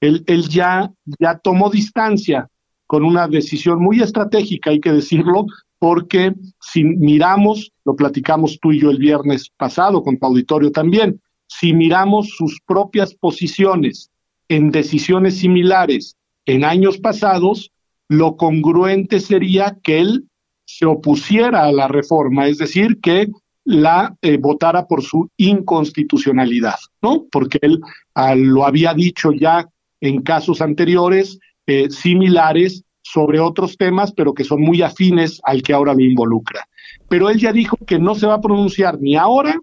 Él, 0.00 0.24
él 0.26 0.48
ya, 0.48 0.90
ya 1.20 1.38
tomó 1.38 1.70
distancia 1.70 2.48
con 2.86 3.04
una 3.04 3.28
decisión 3.28 3.80
muy 3.80 4.00
estratégica, 4.00 4.70
hay 4.70 4.80
que 4.80 4.92
decirlo, 4.92 5.46
porque 5.84 6.32
si 6.62 6.82
miramos, 6.82 7.70
lo 7.84 7.94
platicamos 7.94 8.58
tú 8.58 8.72
y 8.72 8.80
yo 8.80 8.88
el 8.88 8.96
viernes 8.96 9.50
pasado 9.54 10.02
con 10.02 10.16
tu 10.16 10.24
auditorio 10.24 10.72
también, 10.72 11.20
si 11.46 11.74
miramos 11.74 12.30
sus 12.30 12.58
propias 12.64 13.14
posiciones 13.14 14.10
en 14.48 14.70
decisiones 14.70 15.36
similares 15.36 16.16
en 16.46 16.64
años 16.64 16.96
pasados, 16.96 17.70
lo 18.08 18.38
congruente 18.38 19.20
sería 19.20 19.76
que 19.82 20.00
él 20.00 20.24
se 20.64 20.86
opusiera 20.86 21.64
a 21.64 21.72
la 21.72 21.86
reforma, 21.86 22.48
es 22.48 22.56
decir, 22.56 22.98
que 23.02 23.28
la 23.64 24.16
eh, 24.22 24.38
votara 24.38 24.86
por 24.86 25.02
su 25.02 25.28
inconstitucionalidad, 25.36 26.76
¿no? 27.02 27.26
Porque 27.30 27.58
él 27.60 27.82
ah, 28.14 28.34
lo 28.34 28.64
había 28.64 28.94
dicho 28.94 29.32
ya 29.32 29.68
en 30.00 30.22
casos 30.22 30.62
anteriores 30.62 31.38
eh, 31.66 31.90
similares 31.90 32.84
sobre 33.04 33.38
otros 33.38 33.76
temas, 33.76 34.12
pero 34.12 34.32
que 34.32 34.44
son 34.44 34.62
muy 34.62 34.82
afines 34.82 35.40
al 35.44 35.62
que 35.62 35.74
ahora 35.74 35.94
lo 35.94 36.00
involucra. 36.00 36.66
Pero 37.08 37.28
él 37.28 37.38
ya 37.38 37.52
dijo 37.52 37.76
que 37.86 37.98
no 37.98 38.14
se 38.14 38.26
va 38.26 38.34
a 38.34 38.40
pronunciar 38.40 38.98
ni 39.00 39.14
ahora 39.14 39.60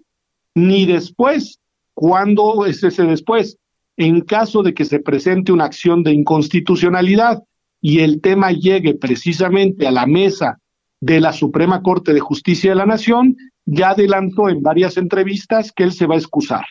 ni 0.54 0.86
después. 0.86 1.58
¿Cuándo 1.92 2.64
es 2.64 2.82
ese 2.82 3.02
después? 3.02 3.58
En 3.96 4.22
caso 4.22 4.62
de 4.62 4.72
que 4.72 4.84
se 4.84 5.00
presente 5.00 5.52
una 5.52 5.64
acción 5.64 6.02
de 6.02 6.12
inconstitucionalidad 6.12 7.42
y 7.80 7.98
el 8.00 8.20
tema 8.20 8.52
llegue 8.52 8.94
precisamente 8.94 9.86
a 9.86 9.90
la 9.90 10.06
mesa 10.06 10.58
de 11.00 11.20
la 11.20 11.32
Suprema 11.32 11.82
Corte 11.82 12.14
de 12.14 12.20
Justicia 12.20 12.70
de 12.70 12.76
la 12.76 12.86
Nación, 12.86 13.36
ya 13.66 13.90
adelantó 13.90 14.48
en 14.48 14.62
varias 14.62 14.96
entrevistas 14.96 15.72
que 15.72 15.82
él 15.82 15.92
se 15.92 16.06
va 16.06 16.14
a 16.14 16.18
excusar, 16.18 16.64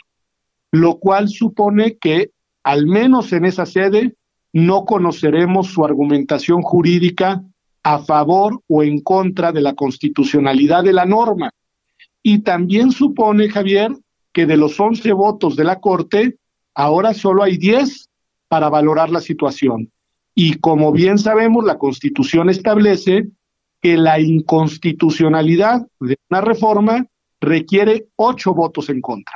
lo 0.71 0.99
cual 0.99 1.27
supone 1.27 1.97
que 1.97 2.31
al 2.63 2.87
menos 2.87 3.33
en 3.33 3.43
esa 3.43 3.65
sede 3.65 4.15
no 4.53 4.85
conoceremos 4.85 5.67
su 5.67 5.85
argumentación 5.85 6.61
jurídica 6.61 7.43
a 7.83 7.99
favor 7.99 8.61
o 8.67 8.83
en 8.83 8.99
contra 9.01 9.51
de 9.51 9.61
la 9.61 9.73
constitucionalidad 9.73 10.83
de 10.83 10.93
la 10.93 11.05
norma. 11.05 11.51
Y 12.21 12.39
también 12.39 12.91
supone, 12.91 13.49
Javier, 13.49 13.91
que 14.33 14.45
de 14.45 14.57
los 14.57 14.79
11 14.79 15.11
votos 15.13 15.55
de 15.55 15.63
la 15.63 15.79
Corte, 15.79 16.37
ahora 16.75 17.13
solo 17.13 17.43
hay 17.43 17.57
10 17.57 18.09
para 18.47 18.69
valorar 18.69 19.09
la 19.09 19.21
situación. 19.21 19.91
Y 20.35 20.55
como 20.55 20.91
bien 20.91 21.17
sabemos, 21.17 21.65
la 21.65 21.77
Constitución 21.77 22.49
establece 22.49 23.27
que 23.81 23.97
la 23.97 24.19
inconstitucionalidad 24.19 25.81
de 25.99 26.17
una 26.29 26.41
reforma 26.41 27.05
requiere 27.39 28.05
ocho 28.15 28.53
votos 28.53 28.89
en 28.89 29.01
contra. 29.01 29.35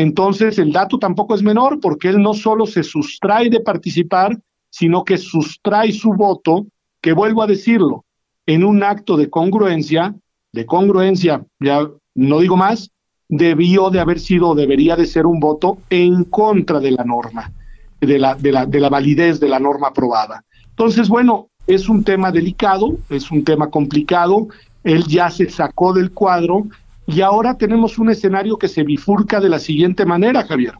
Entonces, 0.00 0.58
el 0.58 0.72
dato 0.72 0.98
tampoco 0.98 1.34
es 1.34 1.42
menor 1.42 1.78
porque 1.78 2.08
él 2.08 2.22
no 2.22 2.32
solo 2.32 2.64
se 2.64 2.82
sustrae 2.82 3.50
de 3.50 3.60
participar, 3.60 4.34
sino 4.70 5.04
que 5.04 5.18
sustrae 5.18 5.92
su 5.92 6.14
voto, 6.14 6.66
que 7.02 7.12
vuelvo 7.12 7.42
a 7.42 7.46
decirlo, 7.46 8.06
en 8.46 8.64
un 8.64 8.82
acto 8.82 9.18
de 9.18 9.28
congruencia, 9.28 10.14
de 10.52 10.64
congruencia, 10.64 11.44
ya 11.60 11.86
no 12.14 12.38
digo 12.38 12.56
más, 12.56 12.90
debió 13.28 13.90
de 13.90 14.00
haber 14.00 14.20
sido 14.20 14.48
o 14.48 14.54
debería 14.54 14.96
de 14.96 15.04
ser 15.04 15.26
un 15.26 15.38
voto 15.38 15.76
en 15.90 16.24
contra 16.24 16.80
de 16.80 16.92
la 16.92 17.04
norma, 17.04 17.52
de 18.00 18.18
la, 18.18 18.34
de 18.34 18.52
la, 18.52 18.64
de 18.64 18.80
la 18.80 18.88
validez 18.88 19.38
de 19.38 19.50
la 19.50 19.58
norma 19.58 19.88
aprobada. 19.88 20.46
Entonces, 20.70 21.10
bueno, 21.10 21.50
es 21.66 21.90
un 21.90 22.04
tema 22.04 22.32
delicado, 22.32 22.96
es 23.10 23.30
un 23.30 23.44
tema 23.44 23.68
complicado, 23.68 24.48
él 24.82 25.04
ya 25.06 25.28
se 25.28 25.50
sacó 25.50 25.92
del 25.92 26.10
cuadro 26.12 26.68
y 27.10 27.20
ahora 27.22 27.54
tenemos 27.54 27.98
un 27.98 28.10
escenario 28.10 28.56
que 28.56 28.68
se 28.68 28.84
bifurca 28.84 29.40
de 29.40 29.48
la 29.48 29.58
siguiente 29.58 30.06
manera, 30.06 30.46
Javier. 30.46 30.74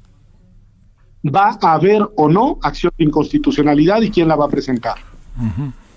¿Va 1.24 1.58
a 1.60 1.74
haber 1.74 2.08
o 2.16 2.28
no 2.28 2.58
acción 2.62 2.92
de 2.96 3.04
inconstitucionalidad 3.04 4.00
y 4.00 4.10
quién 4.10 4.28
la 4.28 4.36
va 4.36 4.46
a 4.46 4.48
presentar? 4.48 4.96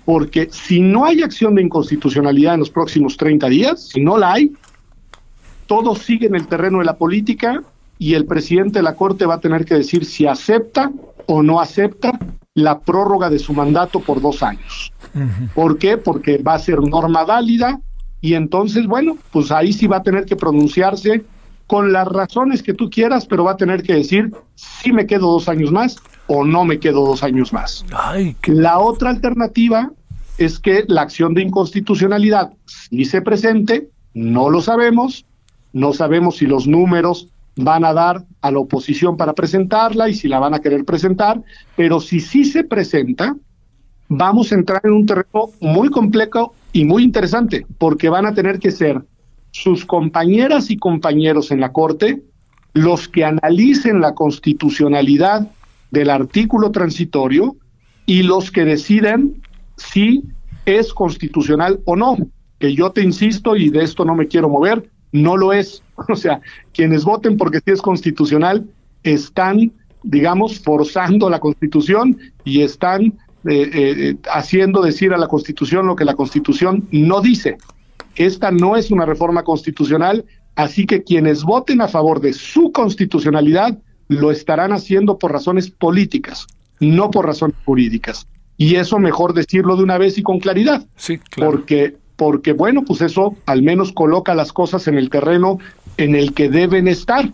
Porque 0.04 0.48
si 0.50 0.80
no 0.80 1.04
hay 1.04 1.22
acción 1.22 1.54
de 1.54 1.62
inconstitucionalidad 1.62 2.54
en 2.54 2.60
los 2.60 2.70
próximos 2.70 3.16
30 3.16 3.48
días, 3.48 3.88
si 3.88 4.00
no 4.00 4.18
la 4.18 4.32
hay, 4.32 4.52
todo 5.66 5.94
sigue 5.94 6.26
en 6.26 6.34
el 6.34 6.46
terreno 6.46 6.78
de 6.80 6.84
la 6.84 6.96
política 6.96 7.62
y 7.98 8.14
el 8.14 8.26
presidente 8.26 8.80
de 8.80 8.82
la 8.82 8.96
Corte 8.96 9.26
va 9.26 9.34
a 9.34 9.40
tener 9.40 9.64
que 9.64 9.74
decir 9.74 10.04
si 10.04 10.26
acepta 10.26 10.90
o 11.26 11.42
no 11.42 11.60
acepta 11.60 12.18
la 12.54 12.80
prórroga 12.80 13.30
de 13.30 13.38
su 13.38 13.52
mandato 13.54 14.00
por 14.00 14.20
dos 14.20 14.42
años. 14.42 14.92
¿Por 15.54 15.78
qué? 15.78 15.96
Porque 15.96 16.38
va 16.38 16.54
a 16.54 16.58
ser 16.58 16.80
norma 16.80 17.24
válida 17.24 17.80
y 18.24 18.36
entonces, 18.36 18.86
bueno, 18.86 19.18
pues 19.32 19.52
ahí 19.52 19.74
sí 19.74 19.86
va 19.86 19.98
a 19.98 20.02
tener 20.02 20.24
que 20.24 20.34
pronunciarse 20.34 21.26
con 21.66 21.92
las 21.92 22.08
razones 22.08 22.62
que 22.62 22.72
tú 22.72 22.88
quieras, 22.88 23.26
pero 23.26 23.44
va 23.44 23.50
a 23.50 23.56
tener 23.58 23.82
que 23.82 23.96
decir 23.96 24.32
si 24.54 24.94
me 24.94 25.06
quedo 25.06 25.30
dos 25.30 25.46
años 25.46 25.70
más 25.70 25.98
o 26.26 26.42
no 26.42 26.64
me 26.64 26.78
quedo 26.78 27.04
dos 27.04 27.22
años 27.22 27.52
más. 27.52 27.84
Ay, 27.92 28.34
La 28.46 28.78
otra 28.78 29.10
alternativa 29.10 29.92
es 30.38 30.58
que 30.58 30.84
la 30.88 31.02
acción 31.02 31.34
de 31.34 31.42
inconstitucionalidad 31.42 32.54
si 32.64 33.04
se 33.04 33.20
presente, 33.20 33.90
no 34.14 34.48
lo 34.48 34.62
sabemos, 34.62 35.26
no 35.74 35.92
sabemos 35.92 36.38
si 36.38 36.46
los 36.46 36.66
números 36.66 37.28
van 37.56 37.84
a 37.84 37.92
dar 37.92 38.24
a 38.40 38.50
la 38.50 38.58
oposición 38.58 39.18
para 39.18 39.34
presentarla 39.34 40.08
y 40.08 40.14
si 40.14 40.28
la 40.28 40.38
van 40.38 40.54
a 40.54 40.60
querer 40.60 40.86
presentar, 40.86 41.42
pero 41.76 42.00
si 42.00 42.20
sí 42.20 42.46
se 42.46 42.64
presenta, 42.64 43.36
vamos 44.08 44.50
a 44.50 44.54
entrar 44.54 44.80
en 44.82 44.92
un 44.92 45.04
terreno 45.04 45.50
muy 45.60 45.90
complejo 45.90 46.54
y 46.74 46.84
muy 46.84 47.04
interesante, 47.04 47.66
porque 47.78 48.08
van 48.08 48.26
a 48.26 48.34
tener 48.34 48.58
que 48.58 48.72
ser 48.72 49.00
sus 49.52 49.86
compañeras 49.86 50.70
y 50.72 50.76
compañeros 50.76 51.52
en 51.52 51.60
la 51.60 51.72
Corte 51.72 52.20
los 52.74 53.08
que 53.08 53.24
analicen 53.24 54.00
la 54.00 54.14
constitucionalidad 54.14 55.48
del 55.92 56.10
artículo 56.10 56.72
transitorio 56.72 57.56
y 58.04 58.24
los 58.24 58.50
que 58.50 58.64
deciden 58.64 59.40
si 59.76 60.24
es 60.66 60.92
constitucional 60.92 61.78
o 61.84 61.94
no. 61.94 62.16
Que 62.58 62.74
yo 62.74 62.90
te 62.90 63.02
insisto, 63.02 63.54
y 63.54 63.70
de 63.70 63.84
esto 63.84 64.04
no 64.04 64.16
me 64.16 64.26
quiero 64.26 64.48
mover, 64.48 64.90
no 65.12 65.36
lo 65.36 65.52
es. 65.52 65.82
O 66.08 66.16
sea, 66.16 66.40
quienes 66.72 67.04
voten 67.04 67.36
porque 67.36 67.58
sí 67.58 67.70
es 67.70 67.80
constitucional 67.80 68.68
están, 69.04 69.70
digamos, 70.02 70.58
forzando 70.58 71.30
la 71.30 71.38
constitución 71.38 72.18
y 72.44 72.62
están 72.62 73.16
eh, 73.46 73.70
eh, 73.74 74.16
haciendo 74.32 74.80
decir 74.80 75.12
a 75.12 75.18
la 75.18 75.28
constitución 75.28 75.86
lo 75.86 75.96
que 75.96 76.06
la 76.06 76.14
constitución 76.14 76.88
no 76.90 77.20
dice. 77.20 77.58
Esta 78.16 78.50
no 78.50 78.76
es 78.76 78.90
una 78.90 79.04
reforma 79.04 79.42
constitucional, 79.42 80.24
así 80.54 80.86
que 80.86 81.02
quienes 81.02 81.42
voten 81.44 81.82
a 81.82 81.88
favor 81.88 82.20
de 82.20 82.32
su 82.32 82.72
constitucionalidad 82.72 83.78
lo 84.08 84.30
estarán 84.30 84.72
haciendo 84.72 85.18
por 85.18 85.32
razones 85.32 85.70
políticas, 85.70 86.46
no 86.80 87.10
por 87.10 87.26
razones 87.26 87.56
jurídicas. 87.66 88.26
Y 88.56 88.76
eso 88.76 88.98
mejor 88.98 89.34
decirlo 89.34 89.76
de 89.76 89.82
una 89.82 89.98
vez 89.98 90.16
y 90.16 90.22
con 90.22 90.38
claridad. 90.38 90.86
Sí, 90.96 91.18
claro. 91.18 91.50
Porque, 91.50 91.96
porque 92.16 92.52
bueno, 92.52 92.82
pues 92.86 93.02
eso 93.02 93.36
al 93.44 93.62
menos 93.62 93.92
coloca 93.92 94.34
las 94.34 94.52
cosas 94.54 94.88
en 94.88 94.96
el 94.96 95.10
terreno 95.10 95.58
en 95.98 96.14
el 96.14 96.32
que 96.32 96.48
deben 96.48 96.88
estar. 96.88 97.30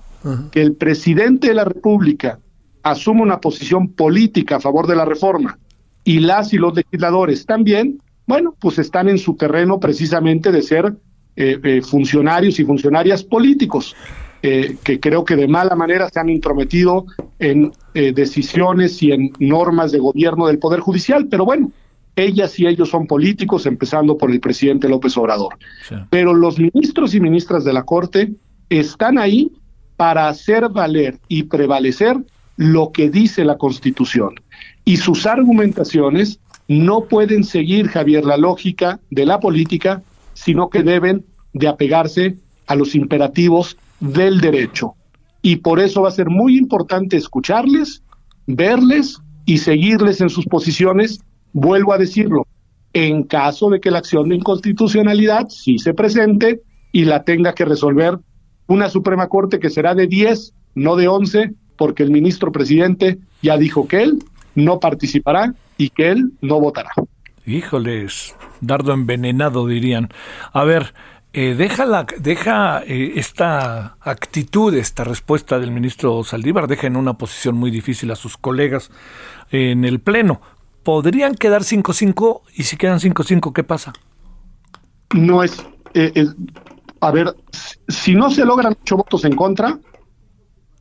Que 0.50 0.60
el 0.60 0.74
presidente 0.74 1.48
de 1.48 1.54
la 1.54 1.64
República 1.64 2.40
asuma 2.82 3.22
una 3.22 3.40
posición 3.40 3.88
política 3.88 4.56
a 4.56 4.60
favor 4.60 4.86
de 4.86 4.96
la 4.96 5.06
reforma 5.06 5.58
y 6.04 6.20
las 6.20 6.52
y 6.52 6.58
los 6.58 6.74
legisladores 6.74 7.46
también, 7.46 8.00
bueno, 8.26 8.54
pues 8.60 8.78
están 8.78 9.08
en 9.08 9.18
su 9.18 9.36
terreno 9.36 9.80
precisamente 9.80 10.52
de 10.52 10.62
ser 10.62 10.94
eh, 11.36 11.58
eh, 11.62 11.82
funcionarios 11.82 12.58
y 12.60 12.64
funcionarias 12.64 13.24
políticos. 13.24 13.94
Eh, 14.42 14.76
que 14.82 14.98
creo 15.00 15.22
que 15.22 15.36
de 15.36 15.46
mala 15.46 15.76
manera 15.76 16.08
se 16.08 16.18
han 16.18 16.30
intrometido 16.30 17.04
en 17.38 17.72
eh, 17.92 18.12
decisiones 18.12 19.02
y 19.02 19.12
en 19.12 19.32
normas 19.38 19.92
de 19.92 19.98
gobierno 19.98 20.46
del 20.46 20.58
Poder 20.58 20.80
Judicial, 20.80 21.26
pero 21.30 21.44
bueno, 21.44 21.70
ellas 22.16 22.58
y 22.58 22.66
ellos 22.66 22.88
son 22.88 23.06
políticos, 23.06 23.66
empezando 23.66 24.16
por 24.16 24.30
el 24.30 24.40
presidente 24.40 24.88
López 24.88 25.14
Obrador. 25.18 25.58
Sí. 25.86 25.94
Pero 26.08 26.32
los 26.32 26.58
ministros 26.58 27.14
y 27.14 27.20
ministras 27.20 27.64
de 27.64 27.74
la 27.74 27.82
Corte 27.82 28.32
están 28.70 29.18
ahí 29.18 29.52
para 29.98 30.28
hacer 30.28 30.70
valer 30.70 31.18
y 31.28 31.42
prevalecer 31.42 32.16
lo 32.56 32.92
que 32.92 33.10
dice 33.10 33.44
la 33.44 33.58
Constitución. 33.58 34.36
Y 34.84 34.96
sus 34.96 35.26
argumentaciones 35.26 36.40
no 36.68 37.04
pueden 37.04 37.44
seguir, 37.44 37.88
Javier, 37.88 38.24
la 38.24 38.36
lógica 38.36 39.00
de 39.10 39.26
la 39.26 39.40
política, 39.40 40.02
sino 40.34 40.70
que 40.70 40.82
deben 40.82 41.24
de 41.52 41.68
apegarse 41.68 42.36
a 42.66 42.76
los 42.76 42.94
imperativos 42.94 43.76
del 43.98 44.40
derecho. 44.40 44.94
Y 45.42 45.56
por 45.56 45.80
eso 45.80 46.02
va 46.02 46.08
a 46.08 46.12
ser 46.12 46.28
muy 46.28 46.56
importante 46.56 47.16
escucharles, 47.16 48.02
verles 48.46 49.18
y 49.46 49.58
seguirles 49.58 50.20
en 50.20 50.30
sus 50.30 50.46
posiciones. 50.46 51.20
Vuelvo 51.52 51.92
a 51.92 51.98
decirlo, 51.98 52.46
en 52.92 53.24
caso 53.24 53.70
de 53.70 53.80
que 53.80 53.90
la 53.90 53.98
acción 53.98 54.28
de 54.28 54.36
inconstitucionalidad 54.36 55.48
sí 55.48 55.78
se 55.78 55.94
presente 55.94 56.62
y 56.92 57.04
la 57.04 57.24
tenga 57.24 57.54
que 57.54 57.64
resolver 57.64 58.18
una 58.66 58.88
Suprema 58.88 59.28
Corte 59.28 59.58
que 59.58 59.70
será 59.70 59.94
de 59.94 60.06
10, 60.06 60.52
no 60.76 60.96
de 60.96 61.08
11, 61.08 61.54
porque 61.76 62.02
el 62.02 62.10
ministro 62.10 62.52
presidente 62.52 63.18
ya 63.42 63.56
dijo 63.56 63.88
que 63.88 64.02
él 64.02 64.18
no 64.54 64.80
participará 64.80 65.54
y 65.76 65.90
que 65.90 66.10
él 66.10 66.32
no 66.40 66.60
votará. 66.60 66.90
Híjoles, 67.46 68.36
dardo 68.60 68.92
envenenado 68.92 69.66
dirían. 69.66 70.08
A 70.52 70.64
ver, 70.64 70.94
eh, 71.32 71.54
deja, 71.56 71.84
la, 71.84 72.06
deja 72.18 72.82
eh, 72.84 73.12
esta 73.16 73.96
actitud, 74.00 74.74
esta 74.74 75.04
respuesta 75.04 75.58
del 75.58 75.70
ministro 75.70 76.22
Saldívar, 76.24 76.66
deja 76.66 76.86
en 76.86 76.96
una 76.96 77.14
posición 77.14 77.56
muy 77.56 77.70
difícil 77.70 78.10
a 78.10 78.16
sus 78.16 78.36
colegas 78.36 78.90
en 79.50 79.84
el 79.84 80.00
Pleno. 80.00 80.40
¿Podrían 80.82 81.34
quedar 81.34 81.62
5-5? 81.62 82.42
Y 82.54 82.64
si 82.64 82.76
quedan 82.76 83.00
5-5, 83.00 83.52
¿qué 83.52 83.64
pasa? 83.64 83.92
No 85.14 85.42
es, 85.42 85.64
eh, 85.94 86.12
es- 86.14 86.34
a 87.00 87.10
ver, 87.10 87.34
si 87.88 88.14
no 88.14 88.30
se 88.30 88.44
logran 88.44 88.76
ocho 88.82 88.96
votos 88.98 89.24
en 89.24 89.34
contra, 89.34 89.78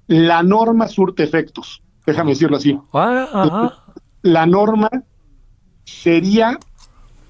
la 0.07 0.43
norma 0.43 0.87
surte 0.87 1.23
efectos. 1.23 1.81
Déjame 2.09 2.31
decirlo 2.31 2.57
así. 2.57 2.75
Ah, 2.91 3.27
ajá. 3.31 3.83
La 4.23 4.47
norma 4.47 4.89
sería, 5.85 6.57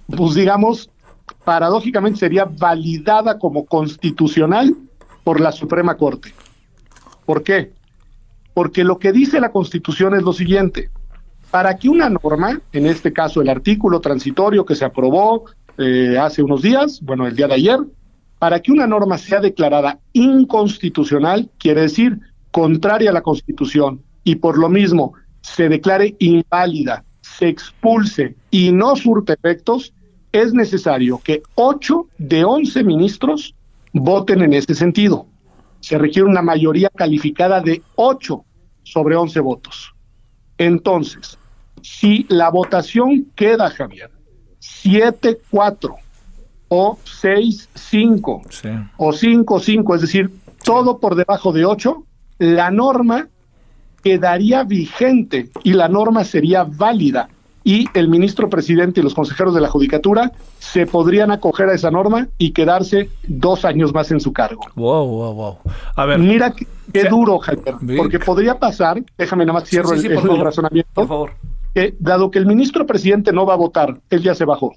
pues 0.07 0.36
digamos, 0.36 0.89
paradójicamente 1.43 2.19
sería 2.19 2.45
validada 2.45 3.38
como 3.38 3.65
constitucional 3.65 4.73
por 5.25 5.41
la 5.41 5.51
Suprema 5.51 5.97
Corte. 5.97 6.34
¿Por 7.25 7.43
qué? 7.43 7.73
Porque 8.53 8.86
lo 8.86 8.99
que 8.99 9.11
dice 9.11 9.41
la 9.41 9.51
Constitución 9.51 10.15
es 10.15 10.23
lo 10.23 10.32
siguiente. 10.32 10.89
Para 11.51 11.75
que 11.77 11.89
una 11.89 12.09
norma, 12.09 12.61
en 12.71 12.86
este 12.86 13.11
caso 13.11 13.41
el 13.41 13.49
artículo 13.49 13.99
transitorio 13.99 14.63
que 14.65 14.75
se 14.75 14.86
aprobó 14.86 15.43
eh, 15.77 16.17
hace 16.17 16.41
unos 16.41 16.61
días, 16.61 17.01
bueno, 17.01 17.27
el 17.27 17.36
día 17.36 17.47
de 17.47 17.55
ayer, 17.55 17.80
para 18.38 18.61
que 18.61 18.71
una 18.71 18.88
norma 18.88 19.17
sea 19.17 19.41
declarada 19.41 19.99
inconstitucional, 20.13 21.49
quiere 21.57 21.82
decir 21.82 22.17
contraria 22.51 23.09
a 23.09 23.13
la 23.13 23.21
Constitución, 23.21 24.03
y 24.30 24.36
por 24.36 24.59
lo 24.59 24.69
mismo 24.69 25.13
se 25.41 25.69
declare 25.69 26.15
inválida, 26.19 27.03
se 27.21 27.47
expulse 27.47 28.36
y 28.51 28.71
no 28.71 28.95
surte 28.95 29.34
efectos, 29.34 29.91
es 30.32 30.53
necesario 30.53 31.19
que 31.23 31.41
8 31.55 32.07
de 32.19 32.43
11 32.43 32.84
ministros 32.84 33.55
voten 33.91 34.43
en 34.43 34.53
ese 34.53 34.75
sentido. 34.75 35.25
Se 35.80 35.97
requiere 35.97 36.30
una 36.30 36.43
mayoría 36.43 36.89
calificada 36.95 37.59
de 37.59 37.82
8 37.95 38.45
sobre 38.84 39.15
11 39.15 39.39
votos. 39.39 39.95
Entonces, 40.59 41.39
si 41.82 42.27
la 42.30 42.51
votación 42.51 43.32
queda, 43.36 43.71
Javier, 43.71 44.11
7-4 44.61 45.95
o 46.67 46.97
6-5 47.03 48.41
Sí. 48.51 48.69
o 48.97 49.11
5-5, 49.11 49.95
es 49.95 50.01
decir, 50.01 50.30
todo 50.63 50.99
por 50.99 51.15
debajo 51.15 51.51
de 51.51 51.65
8, 51.65 52.03
la 52.38 52.69
norma 52.69 53.27
quedaría 54.00 54.64
vigente 54.64 55.50
y 55.64 55.74
la 55.74 55.88
norma 55.88 56.24
sería 56.24 56.64
válida 56.64 57.30
y 57.64 57.86
el 57.93 58.08
ministro 58.08 58.50
presidente 58.50 59.00
y 59.00 59.04
los 59.04 59.14
consejeros 59.14 59.54
de 59.54 59.62
la 59.62 59.68
judicatura 59.68 60.32
se 60.60 60.86
podrían 60.88 61.30
acoger 61.30 61.70
a 61.70 61.74
esa 61.74 61.91
norma 61.91 62.28
y 62.38 62.52
quedarse 62.52 63.10
dos 63.28 63.66
años 63.66 63.93
más 63.93 64.12
en 64.12 64.20
su 64.20 64.32
cargo. 64.34 64.62
Wow, 64.76 65.06
wow, 65.08 65.34
wow. 65.34 65.58
A 65.95 66.06
ver, 66.06 66.20
Mira 66.20 66.54
qué, 66.91 67.04
duro, 67.10 67.38
Javier, 67.39 67.76
porque 67.97 68.20
podría 68.20 68.58
pasar, 68.58 69.04
déjame 69.18 69.45
nada 69.45 69.60
más 69.60 69.70
cierro 69.70 69.89
Sí, 69.89 70.00
sí, 70.02 70.08
el, 70.08 70.14
por 70.16 70.24
el 70.24 70.30
favor. 70.30 70.45
razonamiento, 70.45 70.89
por 70.93 71.08
favor. 71.08 71.32
que 71.76 71.95
dado 72.00 72.32
que 72.32 72.39
el 72.39 72.45
ministro 72.45 72.86
presidente 72.86 73.34
no 73.34 73.45
va 73.45 73.54
a 73.54 73.58
votar, 73.58 74.00
él 74.10 74.22
ya 74.24 74.34
se 74.34 74.45
bajó, 74.45 74.74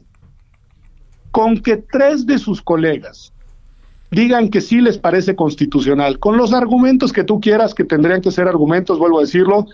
con 1.30 1.58
que 1.62 1.76
tres 1.78 2.26
de 2.26 2.38
sus 2.38 2.60
colegas 2.60 3.31
digan 4.12 4.50
que 4.50 4.60
sí 4.60 4.80
les 4.80 4.98
parece 4.98 5.34
constitucional, 5.34 6.18
con 6.18 6.36
los 6.36 6.52
argumentos 6.52 7.12
que 7.12 7.24
tú 7.24 7.40
quieras, 7.40 7.74
que 7.74 7.82
tendrían 7.82 8.20
que 8.20 8.30
ser 8.30 8.46
argumentos, 8.46 8.98
vuelvo 8.98 9.18
a 9.18 9.22
decirlo, 9.22 9.66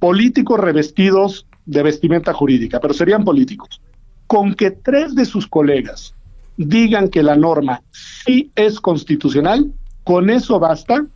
políticos 0.00 0.58
revestidos 0.58 1.46
de 1.64 1.84
vestimenta 1.84 2.34
jurídica, 2.34 2.80
pero 2.80 2.92
serían 2.92 3.24
políticos, 3.24 3.80
con 4.26 4.54
que 4.54 4.72
tres 4.72 5.14
de 5.14 5.24
sus 5.24 5.46
colegas 5.46 6.14
digan 6.56 7.08
que 7.08 7.22
la 7.22 7.36
norma 7.36 7.82
sí 7.92 8.50
es 8.56 8.80
constitucional, 8.80 9.72
con 10.02 10.28
eso 10.28 10.58
basta 10.58 11.06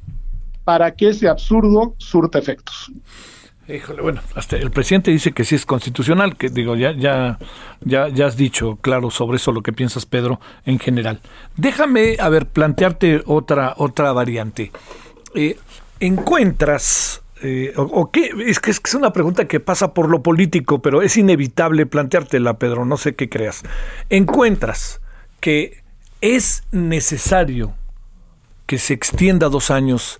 para 0.62 0.94
que 0.94 1.08
ese 1.08 1.28
absurdo 1.28 1.94
surta 1.98 2.38
efectos. 2.38 2.92
Híjole, 3.68 4.00
bueno, 4.00 4.20
hasta 4.34 4.56
el 4.56 4.70
presidente 4.70 5.10
dice 5.10 5.32
que 5.32 5.44
sí 5.44 5.56
es 5.56 5.66
constitucional, 5.66 6.36
que 6.36 6.50
digo, 6.50 6.76
ya, 6.76 6.92
ya, 6.92 7.38
ya, 7.80 8.08
ya 8.08 8.26
has 8.26 8.36
dicho 8.36 8.76
claro 8.80 9.10
sobre 9.10 9.36
eso 9.36 9.50
lo 9.50 9.62
que 9.62 9.72
piensas, 9.72 10.06
Pedro, 10.06 10.40
en 10.64 10.78
general. 10.78 11.20
Déjame, 11.56 12.16
a 12.20 12.28
ver, 12.28 12.46
plantearte 12.46 13.22
otra, 13.26 13.74
otra 13.76 14.12
variante. 14.12 14.70
Eh, 15.34 15.58
¿Encuentras, 15.98 17.22
eh, 17.42 17.72
o, 17.76 18.10
qué? 18.10 18.30
Es 18.46 18.60
que 18.60 18.70
es 18.70 18.78
que 18.78 18.88
es 18.88 18.94
una 18.94 19.12
pregunta 19.12 19.48
que 19.48 19.58
pasa 19.58 19.94
por 19.94 20.08
lo 20.08 20.22
político, 20.22 20.80
pero 20.80 21.02
es 21.02 21.16
inevitable 21.16 21.86
planteártela, 21.86 22.58
Pedro, 22.58 22.84
no 22.84 22.96
sé 22.96 23.16
qué 23.16 23.28
creas. 23.28 23.64
¿Encuentras 24.10 25.00
que 25.40 25.84
¿Es 26.20 26.64
necesario 26.72 27.74
que 28.66 28.78
se 28.78 28.94
extienda 28.94 29.48
dos 29.48 29.70
años 29.70 30.18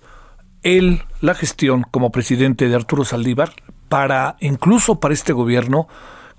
él, 0.67 1.03
la 1.21 1.33
gestión 1.33 1.85
como 1.89 2.11
presidente 2.11 2.67
de 2.67 2.75
Arturo 2.75 3.05
Saldívar, 3.05 3.53
para 3.87 4.35
incluso 4.41 4.99
para 4.99 5.13
este 5.13 5.31
gobierno, 5.31 5.87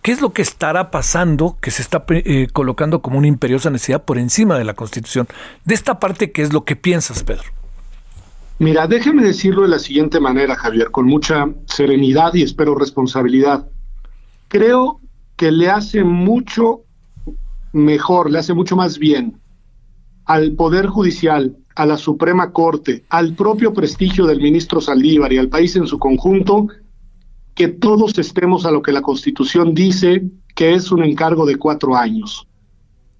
¿qué 0.02 0.12
es 0.12 0.20
lo 0.20 0.32
que 0.32 0.42
estará 0.42 0.90
pasando 0.90 1.56
que 1.60 1.70
se 1.70 1.82
está 1.82 2.04
eh, 2.08 2.48
colocando 2.52 3.00
como 3.00 3.18
una 3.18 3.26
imperiosa 3.26 3.70
necesidad 3.70 4.04
por 4.04 4.18
encima 4.18 4.58
de 4.58 4.64
la 4.64 4.74
Constitución? 4.74 5.26
De 5.64 5.74
esta 5.74 5.98
parte, 5.98 6.30
¿qué 6.30 6.42
es 6.42 6.52
lo 6.52 6.64
que 6.64 6.76
piensas, 6.76 7.24
Pedro? 7.24 7.44
Mira, 8.58 8.86
déjeme 8.86 9.22
decirlo 9.22 9.62
de 9.62 9.68
la 9.68 9.78
siguiente 9.78 10.20
manera, 10.20 10.56
Javier, 10.56 10.90
con 10.90 11.06
mucha 11.06 11.48
serenidad 11.66 12.34
y 12.34 12.42
espero 12.42 12.74
responsabilidad. 12.74 13.68
Creo 14.48 15.00
que 15.36 15.52
le 15.52 15.70
hace 15.70 16.04
mucho 16.04 16.80
mejor, 17.72 18.30
le 18.30 18.40
hace 18.40 18.54
mucho 18.54 18.76
más 18.76 18.98
bien 18.98 19.40
al 20.24 20.52
Poder 20.52 20.88
Judicial, 20.88 21.56
a 21.78 21.86
la 21.86 21.96
Suprema 21.96 22.50
Corte, 22.50 23.04
al 23.08 23.34
propio 23.34 23.72
prestigio 23.72 24.26
del 24.26 24.40
ministro 24.40 24.80
Saldívar 24.80 25.32
y 25.32 25.38
al 25.38 25.48
país 25.48 25.76
en 25.76 25.86
su 25.86 25.96
conjunto, 26.00 26.66
que 27.54 27.68
todos 27.68 28.18
estemos 28.18 28.66
a 28.66 28.72
lo 28.72 28.82
que 28.82 28.90
la 28.90 29.00
Constitución 29.00 29.74
dice 29.74 30.24
que 30.56 30.74
es 30.74 30.90
un 30.90 31.04
encargo 31.04 31.46
de 31.46 31.54
cuatro 31.54 31.94
años 31.94 32.48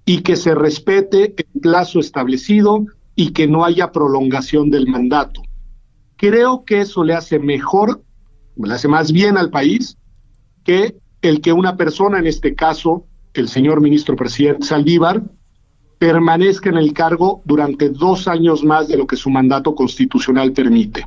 y 0.05 0.23
que 0.23 0.35
se 0.35 0.55
respete 0.55 1.35
el 1.37 1.61
plazo 1.61 2.01
establecido 2.01 2.85
y 3.15 3.31
que 3.31 3.47
no 3.47 3.63
haya 3.63 3.93
prolongación 3.93 4.69
del 4.69 4.87
mandato. 4.87 5.41
Creo 6.17 6.65
que 6.65 6.81
eso 6.81 7.05
le 7.05 7.13
hace 7.13 7.39
mejor, 7.39 8.03
le 8.57 8.73
hace 8.73 8.89
más 8.89 9.13
bien 9.13 9.37
al 9.37 9.51
país 9.51 9.97
que 10.65 10.97
el 11.21 11.39
que 11.39 11.53
una 11.53 11.77
persona, 11.77 12.19
en 12.19 12.27
este 12.27 12.55
caso 12.55 13.05
el 13.33 13.47
señor 13.47 13.79
ministro 13.79 14.17
presidente 14.17 14.65
Saldívar, 14.65 15.23
permanezca 15.99 16.69
en 16.69 16.77
el 16.77 16.93
cargo 16.93 17.41
durante 17.45 17.89
dos 17.89 18.27
años 18.27 18.63
más 18.63 18.87
de 18.87 18.97
lo 18.97 19.05
que 19.05 19.17
su 19.17 19.29
mandato 19.29 19.75
constitucional 19.75 20.53
permite. 20.53 21.05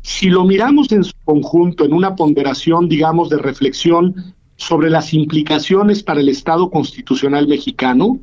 Si 0.00 0.30
lo 0.30 0.44
miramos 0.44 0.90
en 0.92 1.04
su 1.04 1.12
conjunto, 1.24 1.84
en 1.84 1.92
una 1.92 2.14
ponderación, 2.14 2.88
digamos, 2.88 3.28
de 3.28 3.38
reflexión 3.38 4.34
sobre 4.56 4.90
las 4.90 5.12
implicaciones 5.12 6.02
para 6.04 6.20
el 6.20 6.28
Estado 6.28 6.70
constitucional 6.70 7.48
mexicano, 7.48 8.20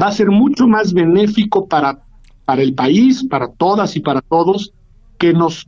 va 0.00 0.08
a 0.08 0.12
ser 0.12 0.30
mucho 0.30 0.68
más 0.68 0.92
benéfico 0.92 1.66
para, 1.66 2.02
para 2.44 2.62
el 2.62 2.74
país, 2.74 3.24
para 3.24 3.48
todas 3.48 3.96
y 3.96 4.00
para 4.00 4.20
todos, 4.20 4.72
que 5.16 5.32
nos, 5.32 5.66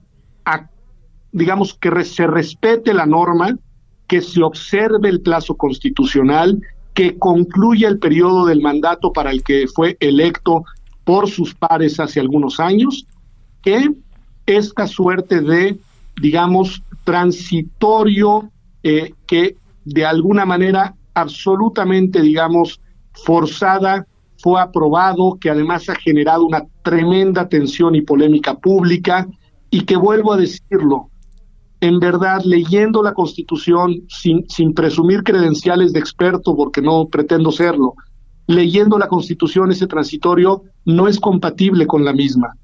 digamos, 1.33 1.75
que 1.75 2.05
se 2.05 2.27
respete 2.27 2.93
la 2.93 3.07
norma, 3.07 3.57
que 4.07 4.21
se 4.21 4.43
observe 4.43 5.09
el 5.09 5.23
plazo 5.23 5.57
constitucional 5.57 6.61
que 6.95 7.19
concluya 7.19 7.89
el 7.89 7.99
periodo 7.99 8.47
del 8.47 8.63
mandato 8.63 9.13
para 9.13 9.31
el 9.31 9.43
que 9.43 9.67
fue 9.67 9.97
electo 10.01 10.65
por 11.05 11.29
sus 11.29 11.55
pares 11.55 12.01
hace 12.01 12.21
algunos 12.21 12.61
años, 12.61 13.07
que 13.63 13.91
esta 14.47 14.87
suerte 14.87 15.41
de, 15.41 15.79
digamos, 16.21 16.83
transitorio 17.05 18.51
eh, 18.83 19.13
que 19.27 19.57
de 19.85 20.07
alguna 20.07 20.47
manera 20.47 20.95
absolutamente, 21.15 22.23
digamos, 22.23 22.81
forzada 23.13 24.07
fue 24.39 24.61
aprobado, 24.61 25.39
que 25.41 25.51
además 25.51 25.89
ha 25.89 25.95
generado 25.95 26.45
una 26.45 26.65
tremenda 26.83 27.49
tensión 27.49 27.95
y 27.95 28.03
polémica 28.03 28.55
pública, 28.55 29.27
y 29.71 29.83
que 29.83 29.97
vuelvo 29.97 30.33
a 30.33 30.37
decirlo, 30.37 31.11
en 31.85 32.01
verdad, 32.01 32.41
leyendo 32.45 33.03
la 33.03 33.13
Constitución 33.13 34.05
sin, 34.09 34.49
sin 34.49 34.73
presumir 34.73 35.23
credenciales 35.23 35.93
de 35.93 36.01
experto, 36.01 36.57
porque 36.57 36.81
no 36.81 37.09
pretendo 37.09 37.53
serlo, 37.53 37.93
leyendo 38.47 38.99
la 38.99 39.07
Constitución, 39.07 39.71
ese 39.71 39.87
transitorio 39.87 40.63
no 40.87 41.09
es 41.09 41.21
compatible 41.21 41.87
con 41.87 42.03
la 42.03 42.15
misma, 42.15 42.55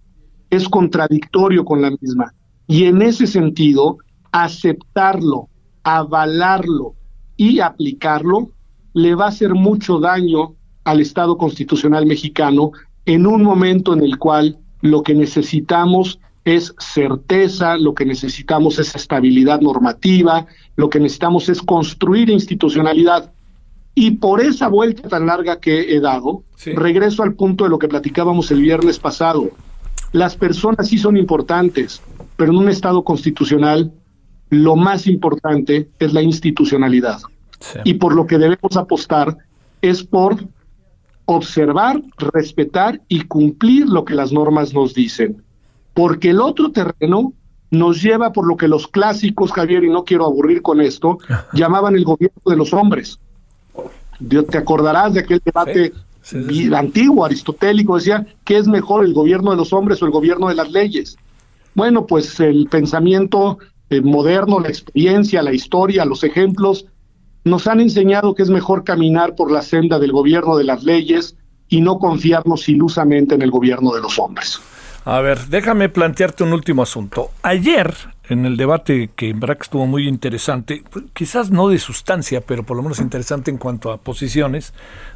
es 0.48 0.66
contradictorio 0.70 1.66
con 1.66 1.82
la 1.82 1.90
misma. 1.90 2.32
Y 2.66 2.84
en 2.84 3.02
ese 3.02 3.26
sentido, 3.26 3.98
aceptarlo, 4.32 5.50
avalarlo 5.82 6.94
y 7.36 7.60
aplicarlo 7.60 8.48
le 8.94 9.14
va 9.14 9.26
a 9.26 9.28
hacer 9.28 9.52
mucho 9.52 10.00
daño 10.00 10.54
al 10.84 11.00
Estado 11.00 11.36
constitucional 11.36 12.06
mexicano 12.06 12.72
en 13.04 13.26
un 13.26 13.42
momento 13.42 13.92
en 13.92 14.02
el 14.02 14.16
cual 14.16 14.58
lo 14.80 15.02
que 15.02 15.14
necesitamos 15.14 16.18
es 16.56 16.74
certeza, 16.78 17.76
lo 17.76 17.94
que 17.94 18.04
necesitamos 18.04 18.78
es 18.78 18.94
estabilidad 18.94 19.60
normativa, 19.60 20.46
lo 20.76 20.90
que 20.90 20.98
necesitamos 20.98 21.48
es 21.48 21.62
construir 21.62 22.30
institucionalidad. 22.30 23.32
Y 23.94 24.12
por 24.12 24.40
esa 24.40 24.68
vuelta 24.68 25.08
tan 25.08 25.26
larga 25.26 25.60
que 25.60 25.94
he 25.94 26.00
dado, 26.00 26.42
regreso 26.74 27.22
al 27.22 27.34
punto 27.34 27.64
de 27.64 27.70
lo 27.70 27.78
que 27.78 27.88
platicábamos 27.88 28.50
el 28.50 28.62
viernes 28.62 28.98
pasado. 28.98 29.50
Las 30.12 30.36
personas 30.36 30.88
sí 30.88 30.98
son 30.98 31.16
importantes, 31.16 32.02
pero 32.36 32.50
en 32.50 32.58
un 32.58 32.68
Estado 32.68 33.04
constitucional 33.04 33.92
lo 34.48 34.74
más 34.74 35.06
importante 35.06 35.88
es 36.00 36.12
la 36.12 36.22
institucionalidad. 36.22 37.20
Y 37.84 37.94
por 37.94 38.14
lo 38.14 38.26
que 38.26 38.38
debemos 38.38 38.76
apostar 38.76 39.36
es 39.82 40.02
por 40.02 40.36
observar, 41.26 42.02
respetar 42.16 43.00
y 43.06 43.22
cumplir 43.22 43.88
lo 43.88 44.04
que 44.04 44.14
las 44.14 44.32
normas 44.32 44.74
nos 44.74 44.94
dicen 44.94 45.44
porque 46.00 46.30
el 46.30 46.40
otro 46.40 46.72
terreno 46.72 47.34
nos 47.70 48.02
lleva 48.02 48.32
por 48.32 48.46
lo 48.46 48.56
que 48.56 48.68
los 48.68 48.88
clásicos, 48.88 49.52
Javier, 49.52 49.84
y 49.84 49.90
no 49.90 50.02
quiero 50.02 50.24
aburrir 50.24 50.62
con 50.62 50.80
esto, 50.80 51.18
llamaban 51.52 51.94
el 51.94 52.04
gobierno 52.04 52.40
de 52.46 52.56
los 52.56 52.72
hombres. 52.72 53.18
Te 54.50 54.56
acordarás 54.56 55.12
de 55.12 55.20
aquel 55.20 55.42
debate 55.44 55.92
antiguo, 56.74 57.22
aristotélico, 57.22 57.96
decía, 57.96 58.26
¿qué 58.44 58.56
es 58.56 58.66
mejor, 58.66 59.04
el 59.04 59.12
gobierno 59.12 59.50
de 59.50 59.58
los 59.58 59.74
hombres 59.74 60.02
o 60.02 60.06
el 60.06 60.10
gobierno 60.10 60.48
de 60.48 60.54
las 60.54 60.70
leyes? 60.72 61.18
Bueno, 61.74 62.06
pues 62.06 62.40
el 62.40 62.66
pensamiento 62.70 63.58
eh, 63.90 64.00
moderno, 64.00 64.58
la 64.58 64.68
experiencia, 64.68 65.42
la 65.42 65.52
historia, 65.52 66.06
los 66.06 66.24
ejemplos, 66.24 66.86
nos 67.44 67.66
han 67.66 67.78
enseñado 67.78 68.34
que 68.34 68.42
es 68.42 68.48
mejor 68.48 68.84
caminar 68.84 69.34
por 69.34 69.50
la 69.50 69.60
senda 69.60 69.98
del 69.98 70.12
gobierno 70.12 70.56
de 70.56 70.64
las 70.64 70.82
leyes 70.82 71.36
y 71.68 71.82
no 71.82 71.98
confiarnos 71.98 72.70
ilusamente 72.70 73.34
en 73.34 73.42
el 73.42 73.50
gobierno 73.50 73.92
de 73.92 74.00
los 74.00 74.18
hombres. 74.18 74.60
A 75.04 75.20
ver, 75.20 75.46
déjame 75.46 75.88
plantearte 75.88 76.44
un 76.44 76.52
último 76.52 76.82
asunto. 76.82 77.30
Ayer, 77.42 77.94
en 78.28 78.44
el 78.44 78.58
debate 78.58 79.10
que 79.16 79.30
en 79.30 79.40
verdad 79.40 79.56
estuvo 79.60 79.86
muy 79.86 80.06
interesante, 80.06 80.84
pues, 80.90 81.06
quizás 81.14 81.50
no 81.50 81.68
de 81.68 81.78
sustancia, 81.78 82.42
pero 82.42 82.64
por 82.64 82.76
lo 82.76 82.82
menos 82.82 83.00
interesante 83.00 83.50
en 83.50 83.56
cuanto 83.56 83.92
a 83.92 83.96
posiciones, 83.96 84.74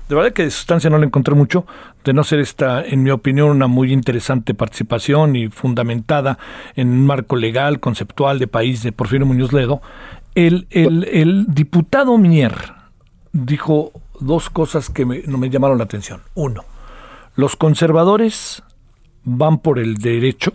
de 0.08 0.14
verdad 0.14 0.32
que 0.32 0.44
de 0.44 0.50
sustancia 0.50 0.88
no 0.88 0.98
le 0.98 1.06
encontré 1.06 1.34
mucho, 1.34 1.66
de 2.02 2.14
no 2.14 2.24
ser 2.24 2.40
esta, 2.40 2.82
en 2.82 3.02
mi 3.02 3.10
opinión, 3.10 3.50
una 3.50 3.66
muy 3.66 3.92
interesante 3.92 4.54
participación 4.54 5.36
y 5.36 5.48
fundamentada 5.48 6.38
en 6.76 6.88
un 6.88 7.06
marco 7.06 7.36
legal, 7.36 7.78
conceptual 7.78 8.38
de 8.38 8.46
país 8.48 8.82
de 8.82 8.90
Porfirio 8.90 9.26
Muñoz 9.26 9.52
Ledo, 9.52 9.82
el, 10.34 10.66
el, 10.70 11.04
el 11.04 11.46
diputado 11.48 12.18
Mier 12.18 12.54
dijo 13.32 13.92
dos 14.18 14.50
cosas 14.50 14.90
que 14.90 15.04
me, 15.06 15.22
me 15.26 15.50
llamaron 15.50 15.78
la 15.78 15.84
atención. 15.84 16.22
Uno, 16.34 16.64
los 17.36 17.54
conservadores 17.54 18.63
van 19.24 19.58
por 19.58 19.78
el 19.78 19.96
derecho 19.96 20.52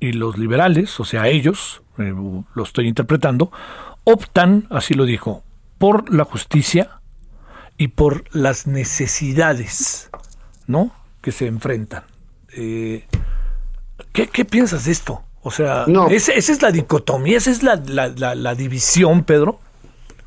y 0.00 0.12
los 0.12 0.36
liberales, 0.36 0.98
o 0.98 1.04
sea, 1.04 1.28
ellos, 1.28 1.82
eh, 1.98 2.12
lo 2.54 2.62
estoy 2.62 2.88
interpretando, 2.88 3.52
optan, 4.04 4.66
así 4.70 4.94
lo 4.94 5.04
dijo, 5.04 5.42
por 5.78 6.12
la 6.12 6.24
justicia 6.24 7.00
y 7.78 7.88
por 7.88 8.24
las 8.34 8.66
necesidades, 8.66 10.10
¿no? 10.66 10.92
Que 11.20 11.32
se 11.32 11.46
enfrentan. 11.46 12.02
Eh, 12.56 13.06
¿qué, 14.12 14.44
piensas 14.44 14.84
de 14.84 14.92
esto? 14.92 15.22
O 15.42 15.50
sea, 15.50 15.86
¿esa, 16.10 16.32
es 16.32 16.62
la 16.62 16.72
dicotomía, 16.72 17.38
esa 17.38 17.50
es 17.50 17.62
la, 17.62 17.76
la, 17.76 18.34
la 18.34 18.54
división, 18.54 19.24
Pedro. 19.24 19.58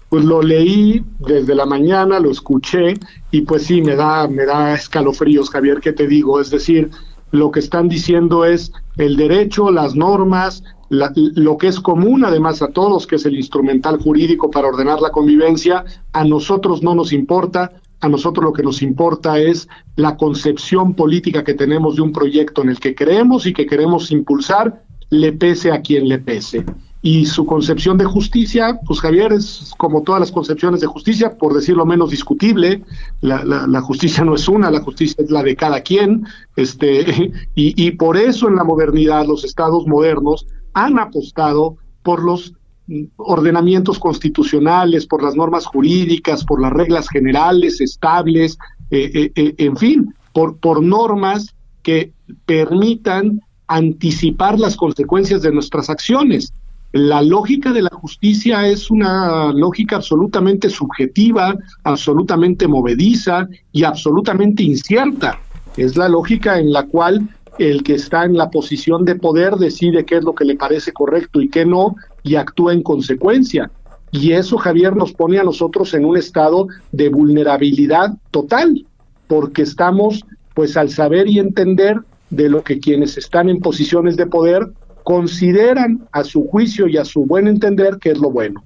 Pues 0.09 0.23
lo 0.23 0.41
leí 0.41 1.03
desde 1.19 1.55
la 1.55 1.65
mañana, 1.65 2.19
lo 2.19 2.31
escuché 2.31 2.93
y 3.31 3.41
pues 3.41 3.63
sí, 3.63 3.81
me 3.81 3.95
da, 3.95 4.27
me 4.27 4.45
da 4.45 4.73
escalofríos, 4.73 5.49
Javier, 5.49 5.79
¿qué 5.81 5.91
te 5.91 6.07
digo? 6.07 6.39
Es 6.39 6.49
decir, 6.51 6.91
lo 7.35 7.51
que 7.51 7.59
están 7.59 7.87
diciendo 7.87 8.45
es 8.45 8.71
el 8.97 9.15
derecho, 9.17 9.71
las 9.71 9.95
normas, 9.95 10.63
lo 10.89 11.57
que 11.57 11.67
es 11.67 11.79
común 11.79 12.25
además 12.25 12.61
a 12.61 12.69
todos, 12.69 13.07
que 13.07 13.15
es 13.15 13.25
el 13.25 13.35
instrumental 13.35 13.99
jurídico 14.01 14.49
para 14.49 14.67
ordenar 14.67 15.01
la 15.01 15.11
convivencia, 15.11 15.83
a 16.13 16.23
nosotros 16.23 16.83
no 16.83 16.95
nos 16.95 17.11
importa, 17.11 17.71
a 18.01 18.09
nosotros 18.09 18.43
lo 18.43 18.53
que 18.53 18.63
nos 18.63 18.81
importa 18.81 19.39
es 19.39 19.67
la 19.95 20.17
concepción 20.17 20.93
política 20.93 21.43
que 21.43 21.53
tenemos 21.53 21.95
de 21.95 22.01
un 22.01 22.11
proyecto 22.11 22.61
en 22.61 22.69
el 22.69 22.79
que 22.79 22.95
creemos 22.95 23.45
y 23.45 23.53
que 23.53 23.65
queremos 23.65 24.11
impulsar, 24.11 24.83
le 25.09 25.33
pese 25.33 25.71
a 25.71 25.81
quien 25.81 26.07
le 26.07 26.19
pese 26.19 26.65
y 27.05 27.27
su 27.27 27.45
concepción 27.45 27.99
de 27.99 28.05
justicia, 28.05 28.79
pues 28.83 28.99
Javier, 28.99 29.31
es 29.31 29.71
como 29.77 30.01
todas 30.01 30.19
las 30.19 30.31
concepciones 30.31 30.81
de 30.81 30.87
justicia, 30.87 31.37
por 31.37 31.53
decirlo 31.53 31.85
menos 31.85 32.09
discutible, 32.09 32.81
la, 33.21 33.43
la, 33.43 33.81
justicia 33.81 34.23
no 34.23 34.33
es 34.33 34.47
una, 34.47 34.71
la 34.71 34.81
justicia 34.81 35.23
es 35.23 35.29
la 35.29 35.43
de 35.43 35.55
cada 35.55 35.81
quien, 35.81 36.25
este, 36.55 37.31
y, 37.53 37.85
y 37.85 37.91
por 37.91 38.17
eso 38.17 38.47
en 38.47 38.55
la 38.55 38.63
modernidad 38.63 39.27
los 39.27 39.43
estados 39.43 39.85
modernos 39.85 40.47
han 40.73 40.97
apostado 40.97 41.77
por 42.01 42.23
los 42.23 42.55
ordenamientos 43.17 43.99
constitucionales, 43.99 45.05
por 45.05 45.21
las 45.21 45.35
normas 45.35 45.67
jurídicas, 45.67 46.43
por 46.43 46.59
las 46.59 46.73
reglas 46.73 47.07
generales 47.07 47.81
estables, 47.81 48.57
eh, 48.89 49.11
eh, 49.13 49.31
eh, 49.35 49.53
en 49.59 49.77
fin, 49.77 50.15
por, 50.33 50.57
por 50.57 50.81
normas 50.81 51.53
que 51.83 52.13
permitan 52.47 53.41
anticipar 53.67 54.59
las 54.59 54.75
consecuencias 54.75 55.43
de 55.43 55.51
nuestras 55.51 55.91
acciones. 55.91 56.51
La 56.95 57.21
lógica 57.21 57.73
de 57.73 57.81
la 57.81 57.89
justicia 57.89 58.65
es 58.69 58.89
una 58.89 59.51
lógica 59.51 59.97
absolutamente 59.97 60.69
subjetiva, 60.69 61.53
absolutamente 61.83 62.69
movediza 62.69 63.49
y 63.73 63.83
absolutamente 63.83 64.63
incierta. 64.63 65.37
Es 65.75 65.97
la 65.97 66.07
lógica 66.07 66.57
en 66.57 66.71
la 66.71 66.83
cual 66.83 67.27
el 67.59 67.83
que 67.83 67.95
está 67.95 68.23
en 68.23 68.37
la 68.37 68.49
posición 68.49 69.03
de 69.03 69.15
poder 69.15 69.55
decide 69.55 70.05
qué 70.05 70.19
es 70.19 70.23
lo 70.23 70.33
que 70.33 70.45
le 70.45 70.55
parece 70.55 70.93
correcto 70.93 71.41
y 71.41 71.49
qué 71.49 71.65
no 71.65 71.97
y 72.23 72.35
actúa 72.35 72.71
en 72.71 72.81
consecuencia. 72.81 73.69
Y 74.11 74.31
eso, 74.31 74.55
Javier, 74.55 74.95
nos 74.95 75.11
pone 75.11 75.37
a 75.37 75.43
nosotros 75.43 75.93
en 75.95 76.05
un 76.05 76.15
estado 76.15 76.69
de 76.93 77.09
vulnerabilidad 77.09 78.13
total, 78.31 78.85
porque 79.27 79.63
estamos, 79.63 80.23
pues, 80.53 80.77
al 80.77 80.89
saber 80.89 81.27
y 81.27 81.39
entender 81.39 81.99
de 82.29 82.47
lo 82.47 82.63
que 82.63 82.79
quienes 82.79 83.17
están 83.17 83.49
en 83.49 83.59
posiciones 83.59 84.15
de 84.15 84.27
poder 84.27 84.71
consideran 85.05 86.07
a 86.11 86.23
su 86.23 86.45
juicio 86.47 86.87
y 86.87 86.97
a 86.97 87.05
su 87.05 87.25
buen 87.25 87.47
entender 87.47 87.99
que 88.01 88.11
es 88.11 88.17
lo 88.17 88.31
bueno. 88.31 88.63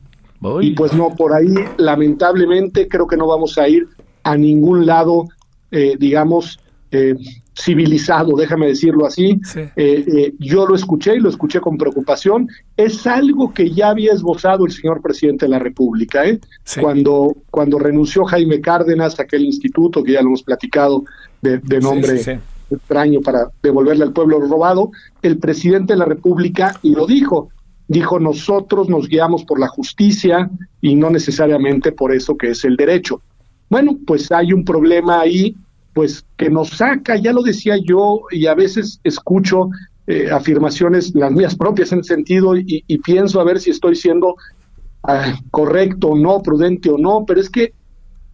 Y 0.62 0.72
pues 0.72 0.94
no, 0.94 1.14
por 1.16 1.34
ahí 1.34 1.54
lamentablemente 1.78 2.88
creo 2.88 3.06
que 3.06 3.18
no 3.18 3.28
vamos 3.28 3.58
a 3.58 3.68
ir 3.68 3.88
a 4.24 4.38
ningún 4.38 4.86
lado, 4.86 5.26
eh, 5.70 5.96
digamos, 6.00 6.60
eh, 6.92 7.14
civilizado, 7.60 8.38
déjame 8.38 8.68
decirlo 8.68 9.06
así. 9.06 9.40
Eh, 9.56 9.72
eh, 9.76 10.34
yo 10.40 10.66
lo 10.66 10.76
escuché 10.76 11.16
y 11.16 11.20
lo 11.20 11.28
escuché 11.28 11.60
con 11.60 11.78
preocupación. 11.78 12.48
Es 12.78 13.06
algo 13.06 13.54
que 13.54 13.70
ya 13.72 13.90
había 13.90 14.14
esbozado 14.14 14.66
el 14.66 14.72
señor 14.72 15.02
presidente 15.02 15.46
de 15.46 15.50
la 15.50 15.60
República, 15.60 16.26
¿eh? 16.26 16.40
Cuando, 16.80 17.36
cuando 17.52 17.78
renunció 17.78 18.24
Jaime 18.24 18.62
Cárdenas, 18.62 19.20
aquel 19.20 19.44
instituto 19.44 20.04
que 20.04 20.14
ya 20.14 20.22
lo 20.22 20.30
hemos 20.30 20.44
platicado 20.44 21.04
de, 21.42 21.60
nombre 21.82 22.40
extraño 22.72 23.22
para 23.22 23.50
devolverle 23.62 24.04
al 24.04 24.14
pueblo 24.14 24.40
lo 24.40 24.48
robado, 24.48 24.92
el 25.22 25.38
presidente 25.38 25.94
de 25.94 26.00
la 26.00 26.06
República 26.06 26.80
lo 26.84 27.06
dijo. 27.06 27.50
Dijo, 27.88 28.20
nosotros 28.20 28.88
nos 28.88 29.08
guiamos 29.08 29.44
por 29.46 29.60
la 29.60 29.68
justicia 29.68 30.50
y 30.80 30.96
no 30.96 31.10
necesariamente 31.10 31.92
por 31.92 32.14
eso 32.14 32.38
que 32.38 32.52
es 32.52 32.64
el 32.64 32.76
derecho. 32.76 33.22
Bueno, 33.70 33.98
pues 34.06 34.32
hay 34.32 34.54
un 34.54 34.64
problema 34.64 35.22
ahí 35.22 35.56
pues 35.94 36.24
que 36.38 36.50
nos 36.50 36.70
saca, 36.70 37.18
ya 37.18 37.34
lo 37.34 37.42
decía 37.42 37.76
yo, 37.84 38.22
y 38.32 38.46
a 38.46 38.54
veces 38.54 39.00
escucho 39.04 39.70
eh, 40.08 40.30
afirmaciones, 40.32 41.14
las 41.14 41.32
mías 41.32 41.56
propias 41.56 41.92
en 41.92 42.00
ese 42.00 42.14
sentido, 42.16 42.56
y, 42.56 42.84
pienso 43.04 43.40
a 43.40 43.44
ver 43.44 43.60
si 43.60 43.72
estoy 43.72 43.96
siendo 43.96 44.36
ah, 45.04 45.34
correcto 45.52 46.10
o 46.10 46.18
no, 46.18 46.42
prudente 46.42 46.90
o 46.90 46.98
no, 46.98 47.26
pero 47.28 47.42
es 47.42 47.50
que 47.50 47.74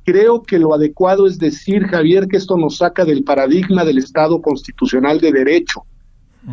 creo 0.05 0.43
que 0.43 0.59
lo 0.59 0.73
adecuado 0.73 1.27
es 1.27 1.39
decir, 1.39 1.83
Javier, 1.87 2.27
que 2.27 2.37
esto 2.37 2.57
nos 2.57 2.77
saca 2.77 3.03
del 3.03 3.23
paradigma 3.23 3.83
del 3.83 3.97
Estado 3.97 4.41
constitucional 4.41 5.19
de 5.19 5.31
derecho, 5.31 5.83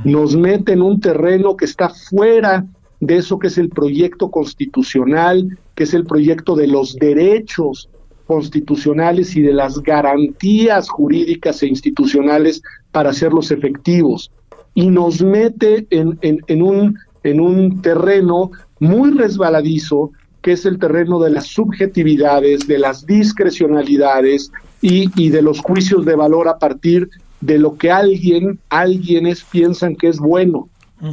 nos 0.04 0.34
mete 0.34 0.72
en 0.72 0.82
un 0.82 1.00
terreno 1.00 1.54
que 1.56 1.66
está 1.66 1.90
fuera 1.90 2.64
de 3.00 3.16
eso 3.16 3.38
que 3.38 3.48
es 3.48 3.58
el 3.58 3.68
proyecto 3.68 4.30
constitucional, 4.30 5.58
que 5.74 5.84
es 5.84 5.92
el 5.92 6.04
proyecto 6.04 6.56
de 6.56 6.66
los 6.66 6.94
derechos 6.94 7.90
constitucionales 8.26 9.36
y 9.36 9.42
de 9.42 9.52
las 9.52 9.80
garantías 9.80 10.88
jurídicas 10.88 11.62
e 11.62 11.66
institucionales 11.66 12.62
para 12.90 13.10
hacerlos 13.10 13.50
efectivos. 13.50 14.30
Y 14.72 14.88
nos 14.88 15.20
mete 15.20 15.86
en, 15.90 16.18
en, 16.22 16.62
un, 16.62 16.96
en 17.24 17.40
un 17.40 17.82
terreno 17.82 18.52
muy 18.78 19.10
resbaladizo, 19.10 20.12
que 20.42 20.52
es 20.52 20.66
el 20.66 20.78
terreno 20.78 21.20
de 21.20 21.30
las 21.30 21.46
subjetividades, 21.46 22.66
de 22.66 22.78
las 22.78 23.06
discrecionalidades 23.06 24.50
y, 24.80 25.08
y 25.20 25.30
de 25.30 25.42
los 25.42 25.60
juicios 25.60 26.04
de 26.04 26.16
valor 26.16 26.48
a 26.48 26.58
partir 26.58 27.08
de 27.40 27.58
lo 27.58 27.76
que 27.76 27.90
alguien, 27.90 28.58
alguienes 28.68 29.44
piensan 29.44 29.96
que 29.96 30.08
es 30.08 30.18
bueno. 30.18 30.68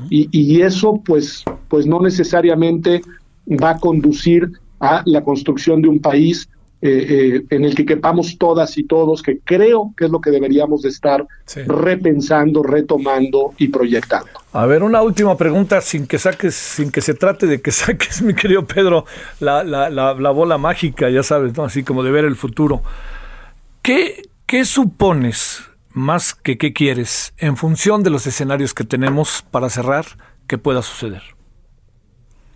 y, 0.10 0.30
y, 0.32 0.62
eso 0.62 1.02
pues, 1.04 1.44
pues 1.68 1.88
no 1.88 2.00
necesariamente 2.00 3.02
va 3.48 3.72
a 3.72 3.80
conducir 3.80 4.52
a 4.80 5.02
la 5.06 5.24
construcción 5.24 5.82
de 5.82 5.90
un 5.90 6.00
país 6.00 6.48
eh, 6.82 7.42
eh, 7.42 7.46
en 7.50 7.66
el 7.66 7.76
que 7.76 7.86
quepamos 7.86 8.38
todas 8.38 8.78
y 8.78 8.86
todos, 8.86 9.22
que 9.22 9.40
creo 9.44 9.94
que 9.98 10.06
es 10.06 10.12
lo 10.12 10.22
que 10.22 10.32
deberíamos 10.32 10.82
de 10.82 10.90
estar 10.90 11.28
repensando, 11.68 12.64
retomando 12.64 13.54
y 13.58 13.68
proyectando. 13.68 14.30
A 14.54 14.66
ver, 14.66 14.84
una 14.84 15.02
última 15.02 15.36
pregunta 15.36 15.82
sin 15.82 16.08
que 16.08 16.18
saques, 16.18 16.56
sin 16.56 16.90
que 16.90 17.02
se 17.02 17.14
trate 17.14 17.48
de 17.48 17.62
que 17.62 17.72
saques, 17.74 18.22
mi 18.22 18.34
querido 18.34 18.66
Pedro, 18.66 19.04
la, 19.42 19.64
la, 19.66 19.90
la, 19.90 20.32
bola 20.32 20.58
mágica, 20.58 21.10
ya 21.10 21.22
sabes, 21.22 21.58
¿no? 21.58 21.66
así 21.66 21.84
como 21.84 22.02
de 22.02 22.12
ver 22.12 22.24
el 22.24 22.38
futuro. 22.38 22.82
¿Qué, 23.82 24.30
¿Qué 24.46 24.64
supones, 24.64 25.64
más 25.92 26.34
que 26.34 26.58
qué 26.58 26.72
quieres, 26.72 27.34
en 27.38 27.58
función 27.58 28.04
de 28.04 28.10
los 28.10 28.26
escenarios 28.26 28.74
que 28.74 28.86
tenemos 28.86 29.44
para 29.52 29.70
cerrar, 29.70 30.06
que 30.48 30.58
pueda 30.58 30.82
suceder? 30.82 31.24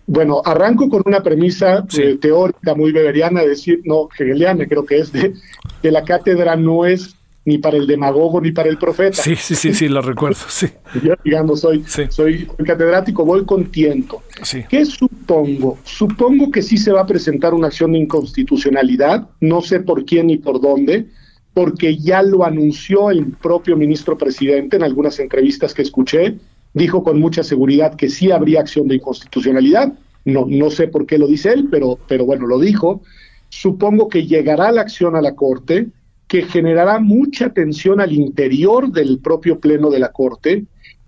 Bueno, 0.06 0.42
arranco 0.44 0.88
con 0.88 1.02
una 1.06 1.22
premisa 1.22 1.84
eh, 1.98 2.18
teórica 2.20 2.74
muy 2.74 2.92
beberiana, 2.92 3.42
decir, 3.42 3.80
no, 3.84 4.08
hegeliana 4.18 4.66
creo 4.66 4.84
que 4.84 4.98
es, 4.98 5.12
de 5.12 5.34
que 5.80 5.90
la 5.90 6.04
cátedra 6.04 6.56
no 6.56 6.84
es 6.84 7.16
ni 7.46 7.58
para 7.58 7.76
el 7.76 7.86
demagogo 7.86 8.40
ni 8.40 8.52
para 8.52 8.68
el 8.68 8.78
profeta. 8.78 9.22
Sí, 9.22 9.36
sí, 9.36 9.54
sí, 9.54 9.74
sí, 9.74 9.88
lo 9.88 10.00
recuerdo, 10.00 10.40
sí. 10.48 10.66
Yo, 11.02 11.14
digamos, 11.24 11.60
soy, 11.60 11.84
soy 12.08 12.46
catedrático, 12.66 13.24
voy 13.24 13.44
con 13.44 13.66
tiento. 13.66 14.22
¿Qué 14.68 14.84
supongo? 14.84 15.78
Supongo 15.84 16.50
que 16.50 16.62
sí 16.62 16.76
se 16.76 16.92
va 16.92 17.02
a 17.02 17.06
presentar 17.06 17.54
una 17.54 17.68
acción 17.68 17.92
de 17.92 17.98
inconstitucionalidad, 17.98 19.28
no 19.40 19.60
sé 19.60 19.80
por 19.80 20.04
quién 20.04 20.28
ni 20.28 20.38
por 20.38 20.60
dónde, 20.60 21.06
porque 21.52 21.96
ya 21.96 22.22
lo 22.22 22.44
anunció 22.44 23.10
el 23.10 23.26
propio 23.26 23.76
ministro 23.76 24.18
presidente 24.18 24.76
en 24.76 24.82
algunas 24.82 25.18
entrevistas 25.20 25.72
que 25.72 25.82
escuché, 25.82 26.38
dijo 26.74 27.02
con 27.02 27.18
mucha 27.20 27.42
seguridad 27.42 27.94
que 27.94 28.10
sí 28.10 28.30
habría 28.30 28.60
acción 28.60 28.88
de 28.88 28.96
inconstitucionalidad. 28.96 29.94
No, 30.24 30.46
no 30.48 30.70
sé 30.70 30.88
por 30.88 31.06
qué 31.06 31.18
lo 31.18 31.26
dice 31.26 31.52
él, 31.52 31.68
pero, 31.70 31.98
pero 32.08 32.26
bueno, 32.26 32.46
lo 32.46 32.58
dijo. 32.58 33.02
Supongo 33.48 34.08
que 34.08 34.26
llegará 34.26 34.72
la 34.72 34.82
acción 34.82 35.16
a 35.16 35.22
la 35.22 35.34
Corte, 35.34 35.86
que 36.26 36.42
generará 36.42 36.98
mucha 36.98 37.50
tensión 37.50 38.00
al 38.00 38.12
interior 38.12 38.90
del 38.90 39.20
propio 39.20 39.60
Pleno 39.60 39.90
de 39.90 40.00
la 40.00 40.10
Corte. 40.10 40.64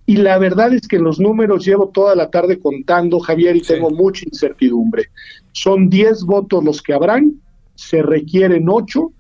Y 0.07 0.19
la 0.19 0.39
verdad 0.39 0.73
es 0.73 0.87
que 0.87 1.01
los 1.01 1.19
números 1.19 1.67
llevo 1.67 1.89
toda 1.89 2.15
la 2.15 2.31
tarde 2.31 2.61
contando, 2.61 3.19
Javier, 3.19 3.57
y 3.57 3.63
tengo 3.63 3.91
mucha 3.91 4.25
incertidumbre. 4.25 5.07
Son 5.51 5.91
10 5.91 6.23
votos 6.23 6.63
los 6.63 6.81
que 6.81 6.93
habrán, 6.93 7.41
se 7.75 8.03
requieren 8.03 8.67
8. 8.69 9.11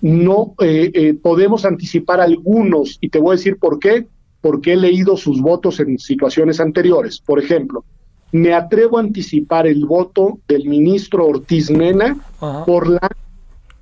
No 0.00 0.54
eh, 0.60 0.90
eh, 0.92 1.14
podemos 1.14 1.64
anticipar 1.64 2.20
algunos, 2.20 2.98
y 3.00 3.08
te 3.08 3.20
voy 3.20 3.34
a 3.34 3.36
decir 3.36 3.58
por 3.58 3.78
qué 3.78 4.06
porque 4.46 4.74
he 4.74 4.76
leído 4.76 5.16
sus 5.16 5.40
votos 5.40 5.80
en 5.80 5.98
situaciones 5.98 6.60
anteriores. 6.60 7.18
Por 7.18 7.40
ejemplo, 7.40 7.84
me 8.30 8.54
atrevo 8.54 8.96
a 8.96 9.00
anticipar 9.00 9.66
el 9.66 9.84
voto 9.86 10.38
del 10.46 10.68
ministro 10.68 11.26
Ortiz 11.26 11.68
Mena 11.68 12.16
por 12.64 12.88
la 12.88 13.10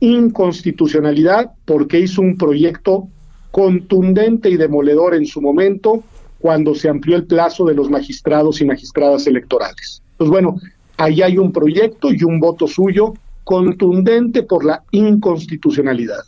inconstitucionalidad, 0.01 1.51
porque 1.67 2.01
hizo 2.01 2.23
un 2.23 2.39
proyecto 2.39 3.09
contundente 3.51 4.49
y 4.49 4.57
demoledor 4.57 5.15
en 5.15 5.27
su 5.27 5.43
momento 5.43 6.03
cuando 6.39 6.75
se 6.75 6.89
amplió 6.89 7.17
el 7.17 7.27
plazo 7.27 7.67
de 7.67 7.75
los 7.75 7.91
magistrados 7.91 8.63
y 8.63 8.65
magistradas 8.65 9.27
electorales. 9.27 10.01
Pues 10.17 10.31
bueno, 10.31 10.57
ahí 10.97 11.21
hay 11.21 11.37
un 11.37 11.53
proyecto 11.53 12.11
y 12.11 12.25
un 12.25 12.41
voto 12.41 12.67
suyo 12.67 13.13
contundente 13.45 14.45
por 14.45 14.65
la 14.65 14.83
inconstitucionalidad. 14.93 16.25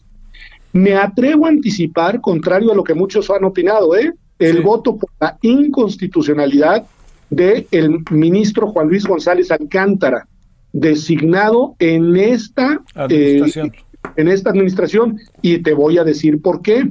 Me 0.74 0.94
atrevo 0.94 1.46
a 1.46 1.48
anticipar, 1.48 2.20
contrario 2.20 2.70
a 2.72 2.74
lo 2.74 2.84
que 2.84 2.92
muchos 2.92 3.30
han 3.30 3.44
opinado, 3.44 3.96
¿eh? 3.96 4.12
El 4.38 4.62
voto 4.62 4.96
por 4.96 5.10
la 5.20 5.38
inconstitucionalidad 5.42 6.86
del 7.30 7.66
el 7.70 7.98
ministro 8.10 8.68
Juan 8.68 8.88
Luis 8.88 9.06
González 9.06 9.50
Alcántara, 9.50 10.28
designado 10.72 11.74
en 11.78 12.16
esta 12.16 12.82
administración. 12.94 13.72
Eh, 13.74 13.82
en 14.16 14.28
esta 14.28 14.50
administración, 14.50 15.18
y 15.42 15.58
te 15.58 15.74
voy 15.74 15.98
a 15.98 16.04
decir 16.04 16.40
por 16.40 16.62
qué. 16.62 16.90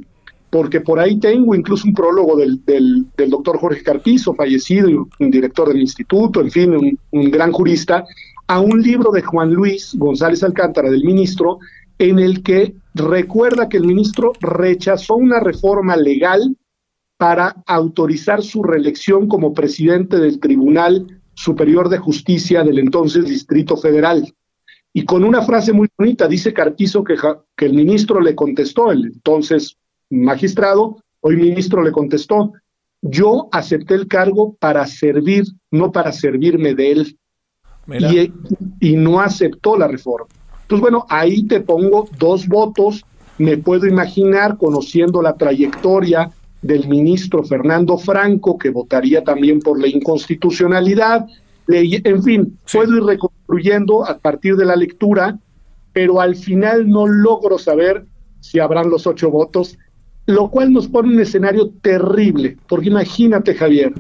Porque 0.50 0.80
por 0.80 1.00
ahí 1.00 1.20
tengo 1.20 1.54
incluso 1.54 1.88
un 1.88 1.94
prólogo 1.94 2.38
del, 2.38 2.64
del, 2.66 3.30
doctor 3.30 3.58
Jorge 3.58 3.84
Carpizo, 3.84 4.34
fallecido, 4.34 5.08
un 5.20 5.32
director 5.32 5.68
del 5.68 5.82
instituto, 5.82 6.40
en 6.40 6.52
fin, 6.52 6.76
un, 6.76 7.00
un 7.12 7.32
gran 7.32 7.52
jurista, 7.52 8.06
a 8.48 8.62
un 8.62 8.82
libro 8.82 9.12
de 9.12 9.22
Juan 9.22 9.54
Luis 9.54 9.96
González 9.96 10.44
Alcántara, 10.44 10.90
del 10.90 11.04
ministro, 11.04 11.60
en 11.98 12.20
el 12.20 12.42
que 12.42 12.76
recuerda 12.94 13.68
que 13.68 13.78
el 13.78 13.86
ministro 13.86 14.32
rechazó 14.40 15.16
una 15.16 15.42
reforma 15.42 15.98
legal 15.98 16.56
para 17.18 17.56
autorizar 17.66 18.42
su 18.44 18.64
reelección 18.64 19.28
como 19.28 19.54
presidente 19.54 20.18
del 20.18 20.40
Tribunal 20.40 21.22
Superior 21.34 21.90
de 21.90 21.98
Justicia 21.98 22.64
del 22.64 22.80
entonces 22.80 23.26
Distrito 23.26 23.78
Federal. 23.78 24.34
Y 24.94 25.06
con 25.06 25.24
una 25.24 25.42
frase 25.42 25.74
muy 25.74 25.90
bonita, 25.98 26.28
dice 26.28 26.54
Carpizo 26.54 27.04
que, 27.04 27.16
que 27.56 27.66
el 27.66 27.74
ministro 27.74 28.22
le 28.22 28.36
contestó, 28.36 28.92
el 28.92 29.06
entonces 29.06 29.78
magistrado, 30.10 31.02
hoy 31.22 31.36
ministro 31.36 31.84
le 31.84 31.92
contestó, 31.92 32.54
yo 33.02 33.50
acepté 33.52 33.94
el 33.94 34.08
cargo 34.08 34.56
para 34.60 34.86
servir, 34.88 35.44
no 35.72 35.92
para 35.92 36.12
servirme 36.12 36.74
de 36.74 36.92
él. 36.92 37.18
Y, 37.88 38.32
y, 38.80 38.96
no 38.96 39.20
aceptó 39.20 39.78
la 39.78 39.88
reforma. 39.88 40.26
Entonces, 40.64 40.82
bueno, 40.82 41.06
ahí 41.08 41.46
te 41.46 41.60
pongo 41.60 42.10
dos 42.18 42.48
votos 42.48 43.06
me 43.38 43.58
puedo 43.58 43.86
imaginar, 43.86 44.58
conociendo 44.58 45.22
la 45.22 45.36
trayectoria 45.36 46.32
del 46.66 46.88
ministro 46.88 47.44
Fernando 47.44 47.98
Franco, 47.98 48.58
que 48.58 48.72
votaría 48.72 49.24
también 49.24 49.60
por 49.60 49.80
la 49.80 49.88
inconstitucionalidad, 49.88 51.28
en 51.68 52.24
fin, 52.24 52.58
puedo 52.72 52.98
ir 52.98 53.04
reconstruyendo 53.04 54.06
a 54.06 54.18
partir 54.18 54.56
de 54.56 54.66
la 54.66 54.76
lectura, 54.76 55.38
pero 55.94 56.20
al 56.20 56.36
final 56.36 56.90
no 56.90 57.08
logro 57.08 57.60
saber 57.60 58.06
si 58.40 58.60
habrán 58.60 58.90
los 58.90 59.06
ocho 59.06 59.30
votos, 59.30 59.78
lo 60.26 60.50
cual 60.50 60.74
nos 60.74 60.88
pone 60.88 61.14
un 61.14 61.20
escenario 61.20 61.70
terrible, 61.82 62.58
porque 62.68 62.90
imagínate, 62.90 63.54
Javier, 63.54 63.94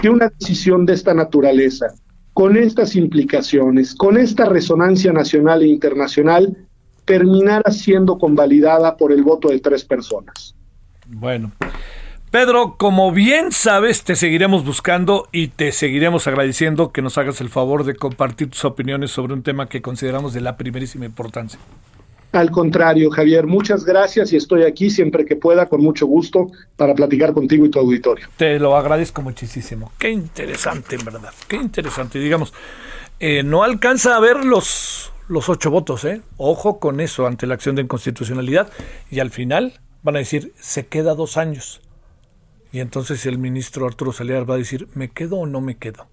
que 0.00 0.08
una 0.08 0.32
decisión 0.38 0.86
de 0.86 0.94
esta 0.94 1.14
naturaleza, 1.14 1.86
con 2.32 2.56
estas 2.56 2.94
implicaciones, 2.94 3.94
con 3.96 4.16
esta 4.16 4.44
resonancia 4.44 5.12
nacional 5.12 5.62
e 5.62 5.68
internacional, 5.68 6.56
terminara 7.04 7.72
siendo 7.72 8.16
convalidada 8.16 8.96
por 8.96 9.10
el 9.10 9.24
voto 9.24 9.48
de 9.48 9.58
tres 9.58 9.84
personas. 9.84 10.54
Bueno. 11.08 11.50
Pedro, 12.32 12.76
como 12.78 13.12
bien 13.12 13.52
sabes, 13.52 14.04
te 14.04 14.16
seguiremos 14.16 14.64
buscando 14.64 15.28
y 15.32 15.48
te 15.48 15.70
seguiremos 15.70 16.26
agradeciendo 16.26 16.90
que 16.90 17.02
nos 17.02 17.18
hagas 17.18 17.42
el 17.42 17.50
favor 17.50 17.84
de 17.84 17.94
compartir 17.94 18.48
tus 18.48 18.64
opiniones 18.64 19.10
sobre 19.10 19.34
un 19.34 19.42
tema 19.42 19.68
que 19.68 19.82
consideramos 19.82 20.32
de 20.32 20.40
la 20.40 20.56
primerísima 20.56 21.04
importancia. 21.04 21.60
Al 22.32 22.50
contrario, 22.50 23.10
Javier, 23.10 23.46
muchas 23.46 23.84
gracias 23.84 24.32
y 24.32 24.36
estoy 24.36 24.62
aquí 24.62 24.88
siempre 24.88 25.26
que 25.26 25.36
pueda, 25.36 25.66
con 25.66 25.82
mucho 25.82 26.06
gusto, 26.06 26.46
para 26.76 26.94
platicar 26.94 27.34
contigo 27.34 27.66
y 27.66 27.70
tu 27.70 27.80
auditorio. 27.80 28.26
Te 28.38 28.58
lo 28.58 28.78
agradezco 28.78 29.20
muchísimo. 29.20 29.92
Qué 29.98 30.08
interesante, 30.08 30.96
en 30.96 31.04
verdad. 31.04 31.34
Qué 31.46 31.56
interesante. 31.56 32.18
Digamos, 32.18 32.54
eh, 33.20 33.42
no 33.42 33.62
alcanza 33.62 34.16
a 34.16 34.20
ver 34.20 34.42
los, 34.46 35.12
los 35.28 35.50
ocho 35.50 35.70
votos, 35.70 36.06
¿eh? 36.06 36.22
Ojo 36.38 36.78
con 36.78 37.00
eso 37.00 37.26
ante 37.26 37.46
la 37.46 37.52
acción 37.52 37.76
de 37.76 37.82
inconstitucionalidad. 37.82 38.70
Y 39.10 39.20
al 39.20 39.28
final 39.28 39.80
van 40.02 40.16
a 40.16 40.20
decir, 40.20 40.54
se 40.58 40.86
queda 40.86 41.14
dos 41.14 41.36
años. 41.36 41.82
Y 42.72 42.80
entonces 42.80 43.26
el 43.26 43.38
ministro 43.38 43.86
Arturo 43.86 44.12
Saliar 44.12 44.48
va 44.48 44.54
a 44.54 44.58
decir, 44.58 44.88
¿me 44.94 45.10
quedo 45.10 45.36
o 45.36 45.46
no 45.46 45.60
me 45.60 45.76
quedo? 45.76 46.08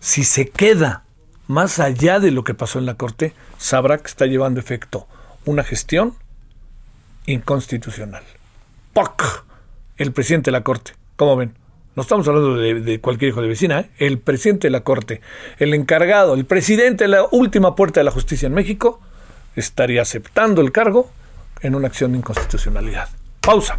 Si 0.00 0.22
se 0.22 0.50
queda 0.50 1.04
más 1.46 1.78
allá 1.78 2.20
de 2.20 2.30
lo 2.30 2.44
que 2.44 2.54
pasó 2.54 2.78
en 2.78 2.86
la 2.86 2.94
Corte, 2.94 3.32
sabrá 3.58 3.98
que 3.98 4.06
está 4.06 4.26
llevando 4.26 4.60
efecto 4.60 5.06
una 5.46 5.64
gestión 5.64 6.14
inconstitucional. 7.26 8.22
¡Poc! 8.92 9.44
El 9.96 10.12
presidente 10.12 10.48
de 10.48 10.52
la 10.52 10.62
Corte. 10.62 10.92
¿Cómo 11.16 11.36
ven? 11.36 11.54
No 11.96 12.02
estamos 12.02 12.26
hablando 12.26 12.56
de, 12.56 13.00
cualquier 13.00 13.30
hijo 13.30 13.40
de 13.40 13.48
vecina, 13.48 13.80
¿eh? 13.80 13.90
el 13.98 14.18
presidente 14.18 14.66
de 14.66 14.72
la 14.72 14.80
Corte, 14.80 15.20
el 15.58 15.74
encargado, 15.74 16.34
el 16.34 16.44
presidente 16.44 17.04
de 17.04 17.08
la 17.08 17.24
última 17.30 17.76
puerta 17.76 18.00
de 18.00 18.04
la 18.04 18.10
justicia 18.10 18.46
en 18.46 18.54
México, 18.54 19.00
estaría 19.54 20.02
aceptando 20.02 20.60
el 20.60 20.72
cargo 20.72 21.10
en 21.60 21.76
una 21.76 21.86
acción 21.86 22.12
de 22.12 22.18
inconstitucionalidad. 22.18 23.08
Pausa. 23.40 23.78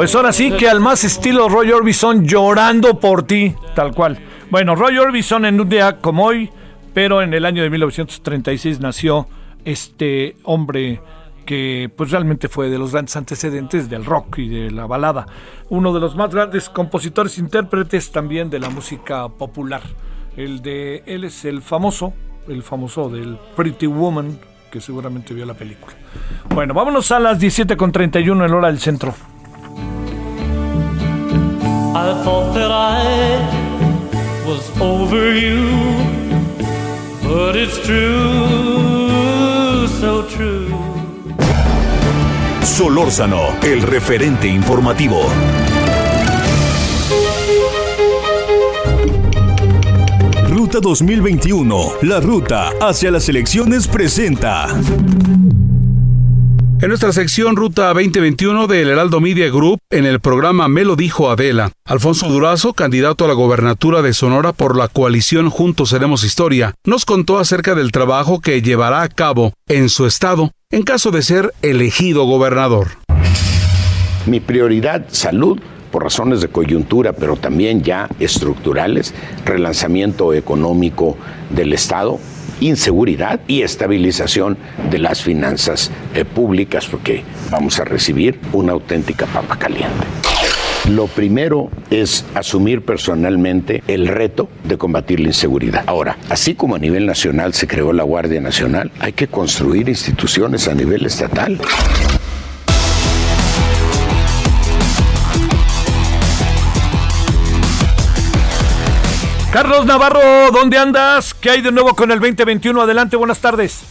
Pues 0.00 0.14
ahora 0.14 0.32
sí 0.32 0.50
que 0.52 0.66
al 0.66 0.80
más 0.80 1.04
estilo 1.04 1.46
Roy 1.50 1.72
Orbison 1.72 2.24
llorando 2.24 2.98
por 2.98 3.24
ti, 3.24 3.54
tal 3.74 3.94
cual. 3.94 4.18
Bueno, 4.50 4.74
Roy 4.74 4.96
Orbison 4.96 5.44
en 5.44 5.60
un 5.60 5.68
día 5.68 5.98
como 5.98 6.24
hoy, 6.24 6.48
pero 6.94 7.20
en 7.20 7.34
el 7.34 7.44
año 7.44 7.62
de 7.62 7.68
1936 7.68 8.80
nació 8.80 9.28
este 9.66 10.36
hombre 10.44 11.02
que 11.44 11.92
pues 11.94 12.10
realmente 12.12 12.48
fue 12.48 12.70
de 12.70 12.78
los 12.78 12.92
grandes 12.92 13.14
antecedentes 13.14 13.90
del 13.90 14.06
rock 14.06 14.38
y 14.38 14.48
de 14.48 14.70
la 14.70 14.86
balada, 14.86 15.26
uno 15.68 15.92
de 15.92 16.00
los 16.00 16.16
más 16.16 16.34
grandes 16.34 16.70
compositores 16.70 17.36
intérpretes 17.36 18.10
también 18.10 18.48
de 18.48 18.58
la 18.58 18.70
música 18.70 19.28
popular. 19.28 19.82
El 20.34 20.62
de 20.62 21.02
él 21.04 21.24
es 21.24 21.44
el 21.44 21.60
famoso, 21.60 22.14
el 22.48 22.62
famoso 22.62 23.10
del 23.10 23.36
Pretty 23.54 23.86
Woman, 23.86 24.40
que 24.72 24.80
seguramente 24.80 25.34
vio 25.34 25.44
la 25.44 25.52
película. 25.52 25.92
Bueno, 26.54 26.72
vámonos 26.72 27.12
a 27.12 27.20
las 27.20 27.38
17.31 27.38 28.46
en 28.46 28.54
hora 28.54 28.68
del 28.68 28.78
centro. 28.78 29.14
I 31.92 32.22
thought 32.22 32.54
that 32.54 32.70
I 32.70 33.02
was 34.46 34.70
over 34.80 35.34
you, 35.34 35.68
but 37.20 37.56
it's 37.56 37.78
true, 37.84 39.08
so 40.00 40.22
true. 40.28 40.68
Solórzano, 42.62 43.56
el 43.62 43.82
referente 43.82 44.46
informativo. 44.46 45.20
Ruta 50.48 50.78
2021, 50.78 51.94
la 52.02 52.20
ruta 52.20 52.70
hacia 52.80 53.10
las 53.10 53.28
elecciones 53.28 53.88
presenta. 53.88 54.68
En 56.82 56.88
nuestra 56.88 57.12
sección 57.12 57.56
Ruta 57.56 57.88
2021 57.88 58.66
del 58.66 58.88
Heraldo 58.88 59.20
Media 59.20 59.50
Group, 59.50 59.80
en 59.90 60.06
el 60.06 60.18
programa 60.18 60.66
Me 60.66 60.86
lo 60.86 60.96
dijo 60.96 61.28
Adela, 61.28 61.72
Alfonso 61.84 62.26
Durazo, 62.30 62.72
candidato 62.72 63.26
a 63.26 63.28
la 63.28 63.34
gobernatura 63.34 64.00
de 64.00 64.14
Sonora 64.14 64.54
por 64.54 64.78
la 64.78 64.88
coalición 64.88 65.50
Juntos 65.50 65.90
Seremos 65.90 66.24
Historia, 66.24 66.72
nos 66.86 67.04
contó 67.04 67.38
acerca 67.38 67.74
del 67.74 67.92
trabajo 67.92 68.40
que 68.40 68.62
llevará 68.62 69.02
a 69.02 69.08
cabo 69.08 69.52
en 69.68 69.90
su 69.90 70.06
estado 70.06 70.52
en 70.70 70.82
caso 70.82 71.10
de 71.10 71.20
ser 71.20 71.52
elegido 71.60 72.24
gobernador. 72.24 72.88
Mi 74.24 74.40
prioridad, 74.40 75.04
salud, 75.10 75.60
por 75.90 76.04
razones 76.04 76.40
de 76.40 76.48
coyuntura, 76.48 77.12
pero 77.12 77.36
también 77.36 77.82
ya 77.82 78.08
estructurales, 78.20 79.12
relanzamiento 79.44 80.32
económico 80.32 81.18
del 81.50 81.74
Estado, 81.74 82.18
inseguridad 82.60 83.40
y 83.46 83.62
estabilización 83.62 84.58
de 84.90 84.98
las 84.98 85.22
finanzas 85.22 85.90
eh, 86.14 86.24
públicas, 86.24 86.86
porque 86.86 87.22
vamos 87.50 87.78
a 87.80 87.84
recibir 87.84 88.38
una 88.52 88.72
auténtica 88.72 89.26
papa 89.26 89.58
caliente. 89.58 90.06
Lo 90.88 91.06
primero 91.08 91.70
es 91.90 92.24
asumir 92.34 92.82
personalmente 92.82 93.82
el 93.86 94.08
reto 94.08 94.48
de 94.64 94.78
combatir 94.78 95.20
la 95.20 95.28
inseguridad. 95.28 95.84
Ahora, 95.86 96.16
así 96.30 96.54
como 96.54 96.74
a 96.74 96.78
nivel 96.78 97.06
nacional 97.06 97.52
se 97.52 97.66
creó 97.66 97.92
la 97.92 98.02
Guardia 98.02 98.40
Nacional, 98.40 98.90
hay 98.98 99.12
que 99.12 99.28
construir 99.28 99.88
instituciones 99.88 100.68
a 100.68 100.74
nivel 100.74 101.04
estatal. 101.04 101.60
Carlos 109.52 109.84
Navarro, 109.84 110.52
¿dónde 110.52 110.78
andas? 110.78 111.34
¿Qué 111.34 111.50
hay 111.50 111.60
de 111.60 111.72
nuevo 111.72 111.96
con 111.96 112.12
el 112.12 112.20
2021? 112.20 112.82
Adelante, 112.82 113.16
buenas 113.16 113.40
tardes. 113.42 113.82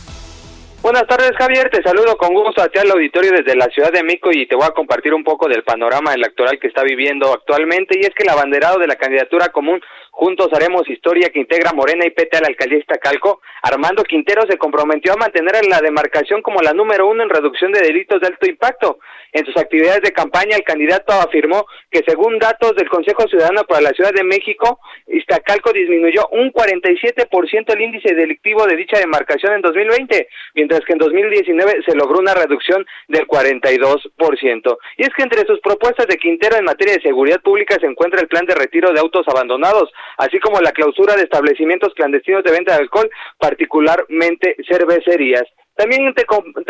Buenas 0.81 1.05
tardes, 1.05 1.31
Javier. 1.37 1.69
Te 1.69 1.83
saludo 1.83 2.15
con 2.15 2.33
gusto 2.33 2.61
aquí 2.61 2.79
al 2.79 2.89
auditorio 2.89 3.33
desde 3.33 3.57
la 3.57 3.65
Ciudad 3.65 3.91
de 3.91 4.01
México 4.01 4.29
y 4.31 4.47
te 4.47 4.55
voy 4.55 4.63
a 4.63 4.71
compartir 4.71 5.13
un 5.13 5.25
poco 5.25 5.49
del 5.49 5.63
panorama 5.63 6.13
electoral 6.13 6.57
que 6.59 6.67
está 6.67 6.83
viviendo 6.83 7.33
actualmente. 7.33 7.99
Y 7.99 8.05
es 8.05 8.11
que 8.15 8.23
el 8.23 8.29
abanderado 8.29 8.79
de 8.79 8.87
la 8.87 8.95
candidatura 8.95 9.49
común 9.49 9.81
Juntos 10.19 10.49
Haremos 10.51 10.83
Historia 10.89 11.29
que 11.29 11.39
integra 11.39 11.71
Morena 11.71 12.05
y 12.05 12.09
PT 12.09 12.35
a 12.35 12.41
la 12.41 12.47
alcaldía 12.47 12.79
Iztacalco, 12.79 13.39
Armando 13.61 14.03
Quintero 14.03 14.41
se 14.49 14.57
comprometió 14.57 15.13
a 15.13 15.15
mantener 15.15 15.65
la 15.65 15.79
demarcación 15.79 16.41
como 16.41 16.59
la 16.59 16.73
número 16.73 17.07
uno 17.07 17.23
en 17.23 17.29
reducción 17.29 17.71
de 17.71 17.79
delitos 17.79 18.19
de 18.19 18.27
alto 18.27 18.45
impacto. 18.45 18.99
En 19.31 19.45
sus 19.45 19.55
actividades 19.55 20.01
de 20.01 20.11
campaña, 20.11 20.57
el 20.57 20.63
candidato 20.63 21.13
afirmó 21.13 21.65
que 21.89 22.03
según 22.05 22.37
datos 22.37 22.75
del 22.75 22.89
Consejo 22.89 23.29
Ciudadano 23.29 23.63
para 23.63 23.79
la 23.79 23.91
Ciudad 23.91 24.11
de 24.11 24.25
México, 24.25 24.81
Iztacalco 25.07 25.71
disminuyó 25.71 26.27
un 26.31 26.51
47% 26.51 27.73
el 27.73 27.81
índice 27.81 28.13
delictivo 28.13 28.65
de 28.65 28.75
dicha 28.75 28.99
demarcación 28.99 29.53
en 29.53 29.61
2020, 29.61 30.27
mientras 30.55 30.81
que 30.81 30.93
en 30.93 30.99
2019 30.99 31.83
se 31.85 31.95
logró 31.95 32.19
una 32.19 32.33
reducción 32.33 32.85
del 33.07 33.25
42%. 33.25 34.77
Y 34.97 35.03
es 35.03 35.09
que 35.15 35.23
entre 35.23 35.45
sus 35.45 35.61
propuestas 35.61 36.07
de 36.07 36.17
Quintero 36.17 36.57
en 36.57 36.65
materia 36.65 36.95
de 36.95 37.01
seguridad 37.01 37.39
pública 37.41 37.77
se 37.79 37.87
encuentra 37.87 38.19
el 38.19 38.27
plan 38.27 38.45
de 38.45 38.55
retiro 38.55 38.91
de 38.91 38.99
autos 38.99 39.25
abandonados, 39.29 39.89
así 40.17 40.39
como 40.39 40.59
la 40.61 40.71
clausura 40.71 41.15
de 41.15 41.23
establecimientos 41.23 41.93
clandestinos 41.93 42.43
de 42.43 42.51
venta 42.51 42.73
de 42.73 42.81
alcohol, 42.81 43.09
particularmente 43.37 44.55
cervecerías. 44.67 45.43
También 45.79 46.13
te, 46.13 46.25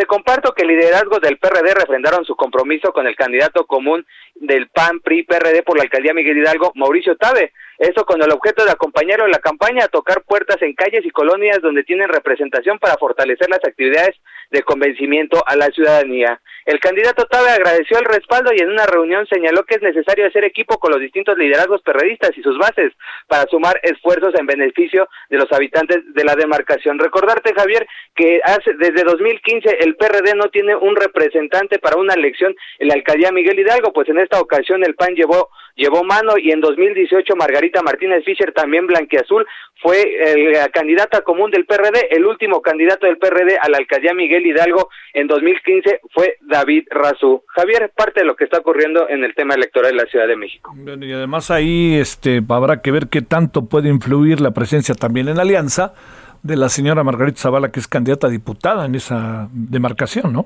comparto 0.05 0.53
que 0.53 0.61
el 0.61 0.67
liderazgo 0.67 1.19
del 1.19 1.39
PRD 1.39 1.73
refrendaron 1.73 2.23
su 2.25 2.35
compromiso 2.35 2.93
con 2.93 3.07
el 3.07 3.15
candidato 3.15 3.65
común 3.65 4.05
del 4.35 4.69
PAN, 4.69 4.99
PRI, 4.99 5.23
PRD 5.23 5.63
por 5.63 5.77
la 5.77 5.83
alcaldía 5.83 6.13
Miguel 6.13 6.37
Hidalgo, 6.37 6.71
Mauricio 6.75 7.17
Tabe. 7.17 7.51
Eso 7.79 8.05
con 8.05 8.21
el 8.21 8.31
objeto 8.31 8.63
de 8.63 8.69
acompañarlo 8.69 9.25
en 9.25 9.31
la 9.31 9.39
campaña 9.39 9.85
a 9.85 9.87
tocar 9.87 10.21
puertas 10.21 10.61
en 10.61 10.75
calles 10.75 11.03
y 11.03 11.09
colonias 11.09 11.59
donde 11.59 11.83
tienen 11.83 12.07
representación 12.07 12.77
para 12.77 12.97
fortalecer 12.97 13.49
las 13.49 13.65
actividades 13.65 14.15
de 14.51 14.63
convencimiento 14.63 15.43
a 15.45 15.55
la 15.55 15.67
ciudadanía. 15.67 16.39
El 16.65 16.79
candidato 16.79 17.25
Tabe 17.25 17.49
agradeció 17.49 17.97
el 17.97 18.05
respaldo 18.05 18.51
y 18.53 18.61
en 18.61 18.69
una 18.69 18.85
reunión 18.85 19.25
señaló 19.27 19.63
que 19.63 19.75
es 19.75 19.81
necesario 19.81 20.27
hacer 20.27 20.43
equipo 20.43 20.77
con 20.77 20.91
los 20.91 21.01
distintos 21.01 21.37
liderazgos 21.37 21.81
perredistas 21.81 22.31
y 22.37 22.41
sus 22.41 22.57
bases 22.57 22.93
para 23.27 23.45
sumar 23.49 23.79
esfuerzos 23.83 24.33
en 24.39 24.45
beneficio 24.45 25.07
de 25.29 25.37
los 25.37 25.51
habitantes 25.51 26.13
de 26.13 26.23
la 26.23 26.35
demarcación. 26.35 26.99
Recordarte, 26.99 27.53
Javier, 27.55 27.87
que 28.15 28.39
hace, 28.43 28.73
desde 28.75 29.03
2015 29.03 29.77
el 29.79 29.95
PRD 29.95 30.35
no 30.35 30.49
tiene 30.49 30.75
un 30.75 30.95
representante 30.95 31.79
para 31.79 31.97
una 31.97 32.13
elección 32.13 32.55
en 32.79 32.87
la 32.87 32.93
alcaldía 32.95 33.31
Miguel 33.31 33.59
Hidalgo, 33.59 33.93
pues 33.93 34.09
en 34.09 34.19
esta 34.19 34.39
ocasión 34.39 34.83
el 34.83 34.95
PAN 34.95 35.15
llevó 35.15 35.49
llevó 35.79 36.03
mano 36.03 36.33
y 36.37 36.51
en 36.51 36.59
2018 36.59 37.35
Margarita 37.35 37.81
Martínez 37.81 38.23
Fischer, 38.25 38.51
también 38.51 38.85
blanqueazul, 38.85 39.47
fue 39.81 40.01
eh, 40.01 40.51
la 40.53 40.69
candidata 40.69 41.21
común 41.21 41.51
del 41.51 41.65
PRD. 41.65 42.07
El 42.11 42.25
último 42.25 42.61
candidato 42.61 43.05
del 43.05 43.17
PRD 43.17 43.57
a 43.61 43.69
la 43.69 43.77
alcaldía 43.77 44.13
Miguel 44.13 44.45
Hidalgo 44.45 44.89
en 45.13 45.27
2015 45.27 46.01
fue 46.11 46.37
David 46.41 46.87
Razú. 46.89 47.43
Javier, 47.47 47.91
parte 47.95 48.21
de 48.21 48.25
lo 48.25 48.35
que 48.35 48.43
está 48.43 48.59
ocurriendo 48.59 49.07
en 49.09 49.23
el 49.23 49.33
tema 49.35 49.55
electoral 49.55 49.91
de 49.91 49.97
la 49.97 50.09
Ciudad 50.09 50.27
de 50.27 50.35
México. 50.35 50.73
y 50.75 51.11
además 51.13 51.49
ahí 51.51 51.95
este, 51.95 52.41
habrá 52.49 52.81
que 52.81 52.91
ver 52.91 53.07
qué 53.07 53.21
tanto 53.21 53.65
puede 53.65 53.89
influir 53.89 54.41
la 54.41 54.51
presencia 54.51 54.95
también 54.95 55.29
en 55.29 55.39
alianza 55.39 55.93
de 56.43 56.55
la 56.55 56.69
señora 56.69 57.03
Margarita 57.03 57.39
Zavala, 57.39 57.71
que 57.71 57.79
es 57.79 57.87
candidata 57.87 58.27
a 58.27 58.29
diputada 58.29 58.85
en 58.85 58.95
esa 58.95 59.49
demarcación, 59.51 60.33
¿no? 60.33 60.45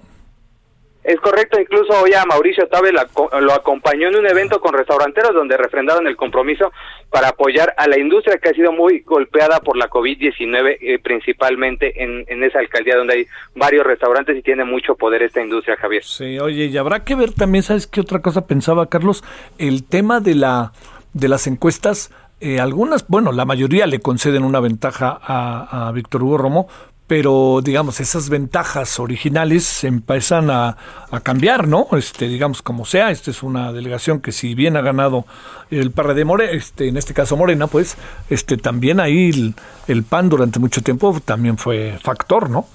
Es 1.04 1.20
correcto, 1.20 1.60
incluso 1.60 1.94
hoy 2.02 2.14
a 2.14 2.24
Mauricio 2.26 2.66
Tabe 2.68 2.94
lo 2.94 3.54
acompañó 3.54 4.08
en 4.08 4.16
un 4.16 4.26
evento 4.26 4.62
con 4.62 4.74
restauranteros 4.74 5.34
donde 5.34 5.58
refrendaron 5.58 6.08
el 6.08 6.16
compromiso 6.16 6.72
para 7.10 7.30
apoyar 7.30 7.74
a 7.78 7.88
la 7.88 8.00
industria 8.00 8.38
que 8.38 8.50
ha 8.50 8.54
sido 8.54 8.72
muy 8.72 9.02
golpeada 9.02 9.60
por 9.60 9.76
la 9.76 9.90
COVID-19, 9.90 10.78
eh, 10.80 11.00
principalmente 11.00 12.02
en, 12.02 12.24
en, 12.28 12.44
esa 12.44 12.60
alcaldía 12.60 12.96
donde 12.96 13.14
hay 13.16 13.28
varios 13.54 13.86
restaurantes 13.86 14.38
y 14.38 14.42
tiene 14.42 14.64
mucho 14.64 14.96
poder 14.96 15.24
esta 15.24 15.42
industria, 15.42 15.76
Javier. 15.76 16.04
Sí, 16.06 16.40
oye, 16.40 16.66
y 16.66 16.78
habrá 16.78 17.04
que 17.04 17.16
ver 17.16 17.34
también, 17.34 17.64
¿sabes 17.64 17.86
qué 17.86 18.00
otra 18.00 18.22
cosa 18.22 18.48
pensaba, 18.48 18.88
Carlos? 18.88 19.26
El 19.58 19.84
tema 19.84 20.22
de, 20.22 20.36
la, 20.36 20.72
de 21.14 21.28
las 21.28 21.48
encuestas. 21.48 22.12
Eh, 22.40 22.60
algunas, 22.60 23.08
bueno, 23.08 23.32
la 23.32 23.46
mayoría 23.46 23.88
le 23.88 24.00
conceden 24.00 24.44
una 24.44 24.60
ventaja 24.60 25.18
a, 25.22 25.88
a 25.88 25.92
Víctor 25.92 26.24
Hugo 26.24 26.38
Romo, 26.38 26.68
pero 27.14 27.62
digamos 27.64 28.00
esas 28.00 28.28
ventajas 28.28 29.00
originales 29.00 29.84
empiezan 29.84 30.50
a, 30.50 30.76
cambiar, 31.22 31.68
¿no? 31.68 31.86
Este, 31.92 32.28
digamos 32.28 32.64
como 32.64 32.86
sea, 32.86 33.12
esta 33.12 33.30
es 33.30 33.44
una 33.44 33.72
delegación 33.72 34.20
que 34.20 34.32
si 34.32 34.56
bien 34.56 34.78
ha 34.78 34.82
ganado 34.82 35.28
el 35.70 35.92
PRD 35.92 36.26
Morena, 36.26 36.52
este, 36.54 36.88
en 36.88 36.98
este 36.98 37.14
caso 37.14 37.38
Morena, 37.38 37.68
pues, 37.68 37.98
este, 38.32 38.58
también 38.58 39.00
ahí 39.00 39.54
el 39.88 40.04
PAN 40.04 40.30
durante 40.30 40.58
mucho 40.58 40.82
tiempo 40.82 41.22
también 41.24 41.60
fue 41.60 42.00
factor, 42.02 42.50
¿no? 42.50 42.66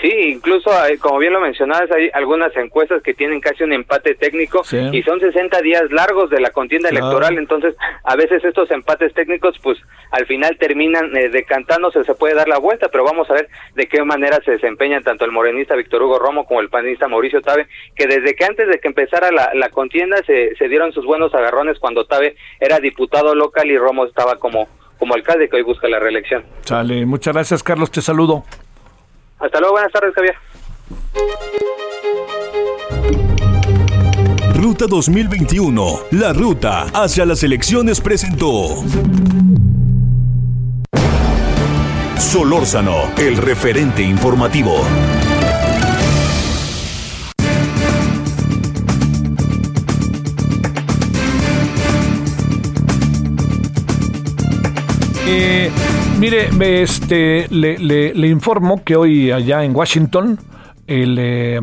Sí, 0.00 0.12
incluso, 0.32 0.70
eh, 0.86 0.96
como 0.98 1.18
bien 1.18 1.32
lo 1.32 1.40
mencionabas, 1.40 1.90
hay 1.90 2.08
algunas 2.14 2.56
encuestas 2.56 3.02
que 3.02 3.14
tienen 3.14 3.40
casi 3.40 3.64
un 3.64 3.72
empate 3.72 4.14
técnico 4.14 4.62
y 4.92 5.02
son 5.02 5.18
60 5.18 5.60
días 5.60 5.90
largos 5.90 6.30
de 6.30 6.40
la 6.40 6.50
contienda 6.50 6.88
electoral, 6.88 7.36
entonces 7.36 7.74
a 8.04 8.14
veces 8.14 8.44
estos 8.44 8.70
empates 8.70 9.12
técnicos 9.14 9.58
pues 9.60 9.78
al 10.12 10.24
final 10.26 10.56
terminan 10.56 11.16
eh, 11.16 11.30
decantándose, 11.30 12.04
se 12.04 12.14
puede 12.14 12.34
dar 12.34 12.46
la 12.46 12.58
vuelta, 12.58 12.88
pero 12.90 13.02
vamos 13.02 13.28
a 13.28 13.34
ver 13.34 13.48
de 13.74 13.88
qué 13.88 14.04
manera 14.04 14.38
se 14.44 14.52
desempeñan 14.52 15.02
tanto 15.02 15.24
el 15.24 15.32
morenista 15.32 15.74
Víctor 15.74 16.02
Hugo 16.02 16.20
Romo 16.20 16.46
como 16.46 16.60
el 16.60 16.68
panista 16.68 17.08
Mauricio 17.08 17.42
Tabe, 17.42 17.66
que 17.96 18.06
desde 18.06 18.36
que 18.36 18.44
antes 18.44 18.68
de 18.68 18.78
que 18.78 18.88
empezara 18.88 19.32
la, 19.32 19.50
la 19.54 19.70
contienda 19.70 20.18
se, 20.24 20.54
se 20.54 20.68
dieron 20.68 20.92
sus 20.92 21.04
buenos 21.04 21.34
agarrones 21.34 21.78
cuando 21.80 22.06
Tabe 22.06 22.36
era 22.60 22.78
diputado 22.78 23.34
local 23.34 23.68
y 23.68 23.76
Romo 23.76 24.04
estaba 24.04 24.36
como, 24.36 24.68
como 24.98 25.14
alcalde 25.14 25.48
que 25.48 25.56
hoy 25.56 25.62
busca 25.62 25.88
la 25.88 25.98
reelección. 25.98 26.44
Sale, 26.60 27.04
muchas 27.04 27.34
gracias 27.34 27.62
Carlos, 27.64 27.90
te 27.90 28.00
saludo. 28.00 28.44
Hasta 29.38 29.60
luego, 29.60 29.74
buenas 29.74 29.92
tardes, 29.92 30.14
Javier. 30.14 30.34
Ruta 34.54 34.86
2021, 34.88 36.00
la 36.12 36.32
ruta 36.32 36.86
hacia 36.92 37.24
las 37.24 37.42
elecciones 37.44 38.00
presentó. 38.00 38.84
Solórzano, 42.18 43.12
el 43.16 43.36
referente 43.36 44.02
informativo. 44.02 44.74
Eh, 55.30 55.70
mire, 56.18 56.48
este, 56.82 57.46
le, 57.50 57.78
le, 57.78 58.14
le, 58.14 58.28
informo 58.28 58.82
que 58.84 58.96
hoy 58.96 59.30
allá 59.30 59.64
en 59.64 59.74
Washington, 59.74 60.38
el, 60.86 61.16
eh, 61.18 61.60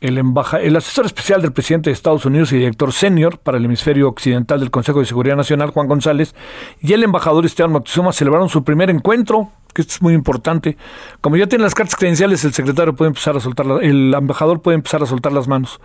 el, 0.00 0.18
embaja, 0.18 0.60
el 0.60 0.76
asesor 0.76 1.06
especial 1.06 1.42
del 1.42 1.52
presidente 1.52 1.90
de 1.90 1.94
Estados 1.94 2.24
Unidos 2.24 2.52
y 2.52 2.56
director 2.56 2.92
senior 2.92 3.38
para 3.38 3.58
el 3.58 3.64
hemisferio 3.64 4.08
occidental 4.08 4.60
del 4.60 4.70
Consejo 4.70 5.00
de 5.00 5.06
Seguridad 5.06 5.36
Nacional, 5.36 5.70
Juan 5.70 5.86
González, 5.86 6.34
y 6.80 6.92
el 6.92 7.02
embajador 7.02 7.44
Esteban 7.44 7.72
Moctezuma 7.72 8.12
celebraron 8.12 8.48
su 8.48 8.64
primer 8.64 8.90
encuentro 8.90 9.52
que 9.74 9.82
esto 9.82 9.94
es 9.94 10.02
muy 10.02 10.14
importante. 10.14 10.76
Como 11.20 11.36
ya 11.36 11.46
tienen 11.46 11.64
las 11.64 11.74
cartas 11.74 11.96
credenciales, 11.96 12.44
el 12.44 12.52
secretario 12.52 12.94
puede 12.94 13.08
empezar 13.08 13.36
a 13.36 13.40
soltar, 13.40 13.66
el 13.82 14.14
embajador 14.14 14.62
puede 14.62 14.76
empezar 14.76 15.02
a 15.02 15.06
soltar 15.06 15.32
las 15.32 15.48
manos. 15.48 15.80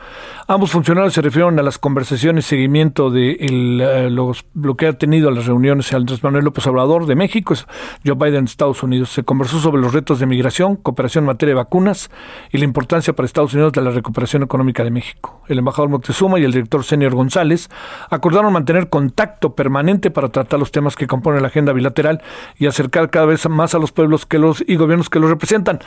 Ambos 0.48 0.72
funcionarios 0.72 1.14
se 1.14 1.22
refirieron 1.22 1.60
a 1.60 1.64
las 1.64 1.78
conversaciones, 1.78 2.46
seguimiento 2.46 3.10
de 3.10 3.32
el, 3.34 3.82
eh, 3.82 4.10
lo 4.10 4.76
que 4.78 4.88
ha 4.88 4.94
tenido 4.94 5.32
las 5.32 5.46
reuniones 5.46 5.92
Andrés 5.94 6.24
Manuel 6.24 6.46
López 6.46 6.66
Obrador 6.68 7.06
de 7.06 7.16
México, 7.16 7.54
Joe 8.06 8.16
Biden 8.16 8.46
de 8.46 8.52
Estados 8.52 8.84
Unidos. 8.84 9.10
Se 9.10 9.24
conversó 9.24 9.60
sobre 9.60 9.82
los 9.82 9.94
retos 9.94 10.20
de 10.20 10.26
migración, 10.26 10.76
cooperación 10.76 11.24
en 11.24 11.28
materia 11.28 11.56
de 11.56 11.58
vacunas 11.58 12.10
y 12.52 12.58
la 12.58 12.66
importancia 12.66 13.14
para 13.14 13.26
Estados 13.26 13.54
Unidos 13.54 13.74
de 13.74 13.82
la 13.82 13.92
recuperación 13.92 14.44
económica 14.44 14.84
de 14.84 14.92
México. 14.92 15.42
El 15.48 15.60
embajador 15.60 15.90
Moctezuma 15.90 16.40
y 16.40 16.44
el 16.44 16.52
director 16.52 16.84
senior 16.84 17.16
González 17.16 17.70
acordaron 18.10 18.54
mantener 18.54 18.90
contacto 18.90 19.56
permanente 19.56 20.12
para 20.12 20.30
tratar 20.30 20.60
los 20.60 20.72
temas 20.72 20.96
que 20.96 21.08
componen 21.08 21.42
la 21.42 21.48
agenda 21.48 21.74
bilateral 21.74 22.22
y 22.58 22.68
acercar 22.68 23.10
cada 23.10 23.26
vez 23.26 23.48
más 23.50 23.74
a 23.74 23.79
los 23.80 23.92
pueblos 23.92 24.26
que 24.26 24.40
los 24.40 24.64
y 24.66 24.76
gobiernos 24.76 25.10
que 25.10 25.20
los 25.20 25.30
representan. 25.30 25.80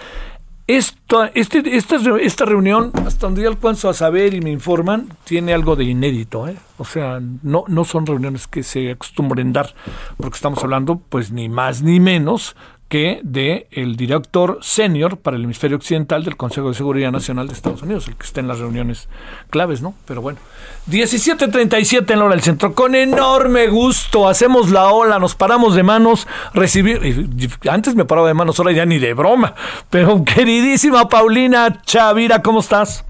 Esto, 0.68 1.24
este, 1.34 1.76
esta, 1.76 1.96
esta 2.20 2.44
reunión, 2.44 2.92
hasta 3.04 3.26
donde 3.26 3.42
yo 3.42 3.48
alcanzo 3.48 3.88
a 3.88 3.94
saber 3.94 4.32
y 4.32 4.40
me 4.40 4.50
informan, 4.50 5.08
tiene 5.24 5.52
algo 5.52 5.74
de 5.74 5.84
inédito. 5.84 6.46
¿eh? 6.46 6.56
O 6.78 6.84
sea, 6.84 7.20
no, 7.42 7.64
no 7.66 7.84
son 7.84 8.06
reuniones 8.06 8.46
que 8.46 8.62
se 8.62 8.92
acostumbren 8.92 9.52
dar, 9.52 9.74
porque 10.16 10.36
estamos 10.36 10.62
hablando, 10.62 11.00
pues, 11.08 11.32
ni 11.32 11.48
más 11.48 11.82
ni 11.82 11.98
menos 11.98 12.54
que 12.92 13.20
de 13.22 13.68
el 13.70 13.96
director 13.96 14.58
senior 14.60 15.16
para 15.16 15.38
el 15.38 15.44
hemisferio 15.44 15.78
occidental 15.78 16.24
del 16.24 16.36
Consejo 16.36 16.68
de 16.68 16.74
Seguridad 16.74 17.10
Nacional 17.10 17.48
de 17.48 17.54
Estados 17.54 17.80
Unidos, 17.80 18.06
el 18.06 18.16
que 18.16 18.26
está 18.26 18.40
en 18.40 18.48
las 18.48 18.58
reuniones 18.58 19.08
claves, 19.48 19.80
¿no? 19.80 19.94
Pero 20.04 20.20
bueno, 20.20 20.38
17:37 20.90 22.12
en 22.12 22.18
la 22.18 22.26
hora 22.26 22.34
del 22.34 22.44
centro, 22.44 22.74
con 22.74 22.94
enorme 22.94 23.68
gusto 23.68 24.28
hacemos 24.28 24.70
la 24.70 24.88
ola, 24.88 25.18
nos 25.18 25.34
paramos 25.34 25.74
de 25.74 25.82
manos, 25.82 26.28
recibir, 26.52 27.30
antes 27.66 27.94
me 27.94 28.04
paraba 28.04 28.28
de 28.28 28.34
manos, 28.34 28.58
ahora 28.58 28.72
ya 28.72 28.84
ni 28.84 28.98
de 28.98 29.14
broma, 29.14 29.54
pero 29.88 30.22
queridísima 30.22 31.08
Paulina 31.08 31.80
Chavira, 31.86 32.42
¿cómo 32.42 32.60
estás? 32.60 33.06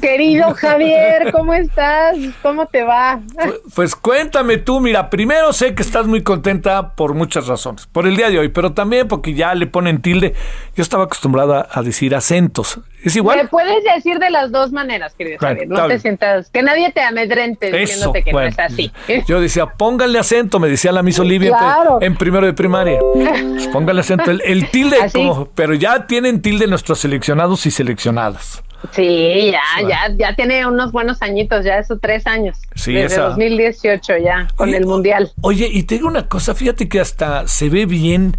Querido 0.00 0.52
Javier, 0.56 1.30
¿cómo 1.32 1.54
estás? 1.54 2.16
¿Cómo 2.42 2.66
te 2.66 2.82
va? 2.82 3.20
Pues, 3.34 3.54
pues, 3.74 3.96
cuéntame 3.96 4.56
tú, 4.58 4.80
mira, 4.80 5.08
primero 5.10 5.52
sé 5.52 5.74
que 5.74 5.82
estás 5.82 6.06
muy 6.06 6.22
contenta 6.22 6.94
por 6.94 7.14
muchas 7.14 7.46
razones, 7.46 7.86
por 7.86 8.06
el 8.06 8.16
día 8.16 8.28
de 8.28 8.38
hoy, 8.38 8.48
pero 8.48 8.72
también 8.72 9.06
porque 9.06 9.34
ya 9.34 9.54
le 9.54 9.66
ponen 9.66 10.02
tilde. 10.02 10.34
Yo 10.74 10.82
estaba 10.82 11.04
acostumbrada 11.04 11.68
a 11.70 11.82
decir 11.82 12.14
acentos. 12.14 12.80
¿Es 13.04 13.14
igual? 13.14 13.38
Me 13.38 13.46
puedes 13.46 13.84
decir 13.84 14.18
de 14.18 14.30
las 14.30 14.50
dos 14.50 14.72
maneras, 14.72 15.14
querido 15.14 15.38
Javier. 15.38 15.68
No 15.68 15.86
te 15.86 16.00
sientas, 16.00 16.50
que 16.50 16.62
nadie 16.62 16.90
te 16.90 17.02
amedrente 17.02 17.70
diciéndote 17.70 18.24
que 18.24 18.32
no 18.32 18.40
es 18.40 18.58
así. 18.58 18.90
Yo 19.28 19.40
decía, 19.40 19.66
póngale 19.66 20.18
acento, 20.18 20.58
me 20.58 20.68
decía 20.68 20.90
la 20.90 21.04
Miss 21.04 21.20
Olivia 21.20 21.56
en 22.00 22.16
primero 22.16 22.46
de 22.46 22.52
primaria. 22.52 22.98
Pues 23.56 23.68
póngale 23.68 24.00
acento. 24.00 24.30
El, 24.30 24.70
tilde, 24.70 24.98
como, 25.12 25.46
pero 25.54 25.74
ya 25.74 26.06
tienen 26.06 26.42
tilde 26.42 26.66
nuestros 26.66 26.98
seleccionados 26.98 27.64
y 27.66 27.70
seleccionadas. 27.70 28.62
Sí, 28.92 29.52
ya, 29.52 29.88
ya, 29.88 30.14
ya 30.16 30.34
tiene 30.34 30.66
unos 30.66 30.92
buenos 30.92 31.22
añitos, 31.22 31.64
ya 31.64 31.78
esos 31.78 32.00
tres 32.00 32.26
años. 32.26 32.58
Sí, 32.74 32.92
desde 32.92 33.20
2018 33.20 34.18
ya, 34.18 34.48
con 34.56 34.74
el 34.74 34.86
Mundial. 34.86 35.32
Oye, 35.40 35.68
y 35.70 35.84
te 35.84 35.96
digo 35.96 36.08
una 36.08 36.28
cosa, 36.28 36.54
fíjate 36.54 36.88
que 36.88 37.00
hasta 37.00 37.46
se 37.48 37.68
ve 37.68 37.86
bien. 37.86 38.36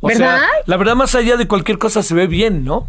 ¿Verdad? 0.00 0.42
la 0.66 0.76
verdad, 0.76 0.94
más 0.94 1.14
allá 1.16 1.36
de 1.36 1.48
cualquier 1.48 1.78
cosa, 1.78 2.02
se 2.02 2.14
ve 2.14 2.28
bien, 2.28 2.64
¿no? 2.64 2.86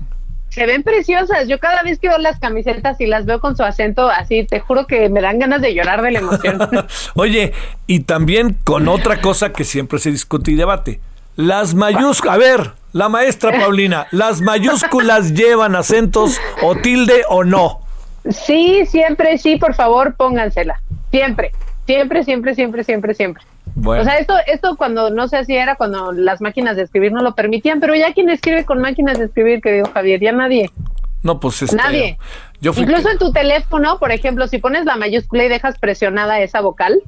Se 0.50 0.66
ven 0.66 0.84
preciosas. 0.84 1.48
Yo 1.48 1.60
cada 1.60 1.84
vez 1.84 2.00
que 2.00 2.08
veo 2.08 2.18
las 2.18 2.40
camisetas 2.40 3.00
y 3.00 3.06
las 3.06 3.26
veo 3.26 3.40
con 3.40 3.56
su 3.56 3.64
acento 3.64 4.10
así, 4.10 4.46
te 4.46 4.60
juro 4.60 4.88
que 4.88 5.10
me 5.10 5.22
dan 5.22 5.40
ganas 5.40 5.62
de 5.62 5.74
llorar 5.74 6.02
de 6.02 6.12
la 6.12 6.20
emoción. 6.20 6.60
Oye, 7.16 7.54
y 7.88 8.02
también 8.02 8.58
con 8.64 8.88
otra 8.88 9.22
cosa 9.22 9.54
que 9.54 9.64
siempre 9.64 10.00
se 10.00 10.12
discute 10.12 10.52
y 10.52 10.56
debate. 10.56 11.00
Las 11.40 11.74
mayúsculas. 11.74 12.36
A 12.36 12.38
ver, 12.38 12.72
la 12.92 13.08
maestra 13.08 13.58
Paulina, 13.58 14.08
¿las 14.12 14.42
mayúsculas 14.42 15.34
llevan 15.34 15.74
acentos 15.74 16.38
o 16.62 16.76
tilde 16.76 17.24
o 17.30 17.46
no? 17.46 17.80
Sí, 18.30 18.86
siempre, 18.86 19.38
sí, 19.38 19.56
por 19.56 19.74
favor, 19.74 20.16
póngansela. 20.16 20.82
Siempre, 21.12 21.54
siempre, 21.86 22.26
siempre, 22.26 22.56
siempre, 22.56 22.84
siempre, 22.84 23.14
siempre. 23.14 23.44
O 23.86 24.04
sea, 24.04 24.18
esto, 24.18 24.34
esto 24.48 24.76
cuando 24.76 25.12
no 25.12 25.30
se 25.30 25.38
hacía 25.38 25.64
era 25.64 25.76
cuando 25.76 26.12
las 26.12 26.42
máquinas 26.42 26.76
de 26.76 26.84
escribir 26.84 27.14
no 27.14 27.22
lo 27.22 27.34
permitían, 27.36 27.80
pero 27.80 27.96
ya 27.96 28.14
quien 28.14 28.30
escribe 28.30 28.66
con 28.66 28.82
máquinas 28.82 29.18
de 29.18 29.26
escribir, 29.28 29.62
que 29.62 29.72
digo 29.72 29.90
Javier, 29.94 30.20
ya 30.20 30.34
nadie. 30.34 30.70
No, 31.22 31.40
pues 31.40 31.62
este, 31.62 31.76
Nadie. 31.76 32.18
Incluso 32.62 33.10
en 33.10 33.18
tu 33.18 33.32
teléfono, 33.32 34.00
por 34.00 34.12
ejemplo, 34.12 34.48
si 34.48 34.58
pones 34.58 34.86
la 34.86 34.96
mayúscula 34.96 35.46
y 35.46 35.50
dejas 35.50 35.78
presionada 35.80 36.40
esa 36.40 36.62
vocal, 36.62 37.02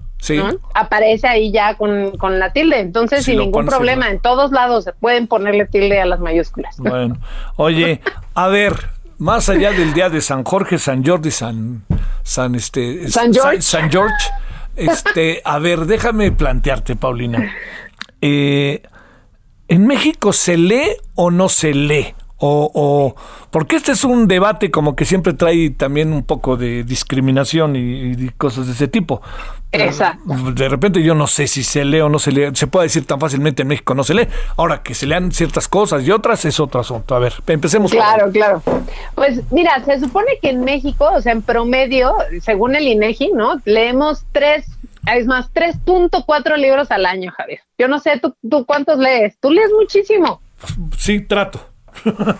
aparece 0.73 1.27
ahí 1.27 1.51
ya 1.51 1.75
con, 1.75 2.39
la 2.39 2.53
tilde. 2.53 2.79
Entonces, 2.79 3.25
sin 3.25 3.39
ningún 3.39 3.65
problema, 3.65 4.09
en 4.09 4.19
todos 4.19 4.51
lados 4.51 4.85
se 4.85 4.93
pueden 4.93 5.27
ponerle 5.27 5.65
tilde 5.65 5.99
a 5.99 6.05
las 6.05 6.19
mayúsculas. 6.19 6.77
Bueno, 6.77 7.17
oye, 7.55 8.01
a 8.33 8.47
ver, 8.47 8.73
más 9.17 9.49
allá 9.49 9.71
del 9.71 9.93
día 9.93 10.09
de 10.09 10.21
San 10.21 10.43
Jorge, 10.43 10.77
San 10.77 11.05
Jordi, 11.05 11.31
San, 11.31 11.83
San, 12.23 12.55
este, 12.55 13.09
San 13.09 13.33
George, 13.33 13.61
San, 13.61 13.89
George 13.89 14.15
este, 14.75 15.41
a 15.43 15.59
ver, 15.59 15.85
déjame 15.85 16.31
plantearte, 16.31 16.95
Paulina. 16.95 17.53
Eh, 18.21 18.81
¿En 19.67 19.87
México 19.87 20.33
se 20.33 20.57
lee 20.57 20.97
o 21.15 21.31
no 21.31 21.49
se 21.49 21.73
lee? 21.73 22.13
O, 22.43 22.71
o, 22.73 23.15
porque 23.51 23.75
este 23.75 23.91
es 23.91 24.03
un 24.03 24.27
debate 24.27 24.71
como 24.71 24.95
que 24.95 25.05
siempre 25.05 25.33
trae 25.33 25.69
también 25.69 26.11
un 26.11 26.23
poco 26.23 26.57
de 26.57 26.83
discriminación 26.83 27.75
y, 27.75 28.29
cosas 28.29 28.65
de 28.65 28.73
ese 28.73 28.87
tipo. 28.87 29.21
Exacto. 29.71 30.33
De 30.51 30.67
repente 30.67 31.03
yo 31.03 31.13
no 31.13 31.27
sé 31.27 31.45
si 31.45 31.63
se 31.63 31.85
lee 31.85 31.99
o 32.01 32.09
no 32.09 32.17
se 32.17 32.31
lee, 32.31 32.49
se 32.55 32.65
puede 32.65 32.87
decir 32.87 33.05
tan 33.05 33.19
fácilmente 33.19 33.61
en 33.61 33.67
México 33.67 33.93
no 33.93 34.03
se 34.03 34.15
lee. 34.15 34.27
Ahora 34.57 34.81
que 34.81 34.95
se 34.95 35.05
lean 35.05 35.31
ciertas 35.31 35.67
cosas 35.67 36.03
y 36.03 36.09
otras 36.09 36.43
es 36.45 36.59
otro 36.59 36.81
asunto. 36.81 37.13
A 37.13 37.19
ver, 37.19 37.33
empecemos. 37.45 37.91
Claro, 37.91 38.31
claro. 38.31 38.63
Pues 39.13 39.41
mira, 39.51 39.79
se 39.85 39.99
supone 39.99 40.31
que 40.41 40.49
en 40.49 40.63
México, 40.63 41.11
o 41.13 41.21
sea, 41.21 41.33
en 41.33 41.43
promedio, 41.43 42.15
según 42.41 42.75
el 42.75 42.87
INEGI, 42.87 43.33
¿no? 43.33 43.61
Leemos 43.65 44.25
tres 44.31 44.65
es 45.07 45.25
más, 45.25 45.51
3.4 45.53 46.57
libros 46.57 46.91
al 46.91 47.05
año, 47.05 47.31
Javier. 47.31 47.59
Yo 47.77 47.87
no 47.87 47.99
sé, 47.99 48.19
¿tú, 48.19 48.35
¿tú 48.47 48.65
cuántos 48.65 48.99
lees? 48.99 49.37
Tú 49.39 49.51
lees 49.51 49.71
muchísimo. 49.71 50.41
Sí, 50.97 51.21
trato. 51.21 51.70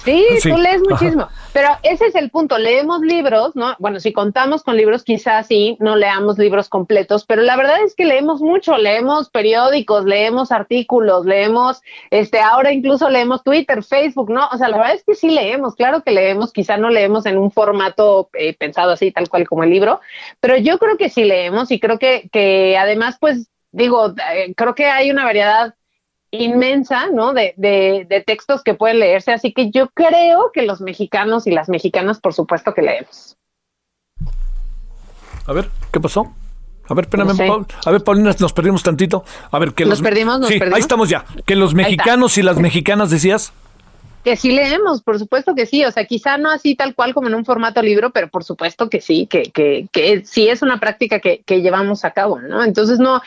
Sí, 0.03 0.25
tú 0.43 0.57
lees 0.57 0.81
muchísimo. 0.87 1.27
Pero 1.53 1.69
ese 1.83 2.07
es 2.07 2.15
el 2.15 2.29
punto. 2.29 2.57
Leemos 2.57 3.01
libros, 3.01 3.55
¿no? 3.55 3.75
Bueno, 3.79 3.99
si 3.99 4.13
contamos 4.13 4.63
con 4.63 4.77
libros, 4.77 5.03
quizás 5.03 5.47
sí, 5.47 5.77
no 5.79 5.95
leamos 5.95 6.37
libros 6.37 6.69
completos, 6.69 7.25
pero 7.25 7.41
la 7.41 7.55
verdad 7.55 7.83
es 7.85 7.95
que 7.95 8.05
leemos 8.05 8.41
mucho. 8.41 8.77
Leemos 8.77 9.29
periódicos, 9.29 10.05
leemos 10.05 10.51
artículos, 10.51 11.25
leemos, 11.25 11.81
este, 12.09 12.39
ahora 12.39 12.71
incluso 12.71 13.09
leemos 13.09 13.43
Twitter, 13.43 13.83
Facebook, 13.83 14.29
¿no? 14.29 14.47
O 14.51 14.57
sea, 14.57 14.69
la 14.69 14.77
verdad 14.77 14.95
es 14.95 15.03
que 15.03 15.15
sí 15.15 15.29
leemos. 15.29 15.75
Claro 15.75 16.01
que 16.03 16.11
leemos, 16.11 16.51
quizá 16.53 16.77
no 16.77 16.89
leemos 16.89 17.25
en 17.25 17.37
un 17.37 17.51
formato 17.51 18.29
eh, 18.33 18.55
pensado 18.55 18.91
así, 18.91 19.11
tal 19.11 19.29
cual 19.29 19.47
como 19.47 19.63
el 19.63 19.69
libro, 19.69 20.01
pero 20.39 20.57
yo 20.57 20.77
creo 20.77 20.97
que 20.97 21.09
sí 21.09 21.23
leemos 21.23 21.71
y 21.71 21.79
creo 21.79 21.99
que, 21.99 22.29
que 22.31 22.77
además, 22.77 23.17
pues, 23.19 23.49
digo, 23.71 24.13
eh, 24.33 24.53
creo 24.55 24.75
que 24.75 24.85
hay 24.85 25.11
una 25.11 25.23
variedad 25.23 25.75
inmensa, 26.31 27.07
¿no? 27.11 27.33
De, 27.33 27.53
de, 27.57 28.23
textos 28.25 28.63
que 28.63 28.73
pueden 28.73 28.99
leerse. 28.99 29.31
Así 29.33 29.53
que 29.53 29.69
yo 29.69 29.89
creo 29.89 30.51
que 30.53 30.63
los 30.63 30.81
mexicanos 30.81 31.45
y 31.45 31.51
las 31.51 31.69
mexicanas, 31.69 32.19
por 32.19 32.33
supuesto 32.33 32.73
que 32.73 32.81
leemos. 32.81 33.37
A 35.45 35.53
ver, 35.53 35.69
¿qué 35.91 35.99
pasó? 35.99 36.33
A 36.87 36.93
ver, 36.93 37.05
espérame, 37.05 37.65
a 37.85 37.91
ver, 37.91 38.03
Paulina, 38.03 38.35
nos 38.39 38.53
perdimos 38.53 38.83
tantito. 38.83 39.23
A 39.51 39.59
ver, 39.59 39.73
que 39.73 39.85
los 39.85 40.01
perdimos, 40.01 40.39
nos 40.39 40.49
sí, 40.49 40.57
perdimos. 40.57 40.75
ahí 40.75 40.81
estamos 40.81 41.09
ya. 41.09 41.25
Que 41.45 41.55
los 41.55 41.73
mexicanos 41.73 42.37
y 42.37 42.41
las 42.41 42.57
mexicanas 42.57 43.09
decías. 43.09 43.53
Que 44.23 44.35
sí 44.35 44.51
leemos, 44.51 45.01
por 45.01 45.17
supuesto 45.17 45.55
que 45.55 45.65
sí. 45.65 45.85
O 45.85 45.91
sea, 45.91 46.05
quizá 46.05 46.37
no 46.37 46.49
así 46.49 46.75
tal 46.75 46.93
cual 46.93 47.13
como 47.13 47.27
en 47.27 47.35
un 47.35 47.45
formato 47.45 47.81
libro, 47.81 48.11
pero 48.11 48.27
por 48.27 48.43
supuesto 48.43 48.89
que 48.89 48.99
sí, 48.99 49.25
que, 49.25 49.43
que, 49.43 49.87
que 49.91 50.25
sí 50.25 50.49
es 50.49 50.61
una 50.61 50.79
práctica 50.79 51.19
que, 51.19 51.41
que 51.45 51.61
llevamos 51.61 52.03
a 52.03 52.11
cabo, 52.11 52.39
¿no? 52.39 52.63
Entonces 52.63 52.99
no, 52.99 53.21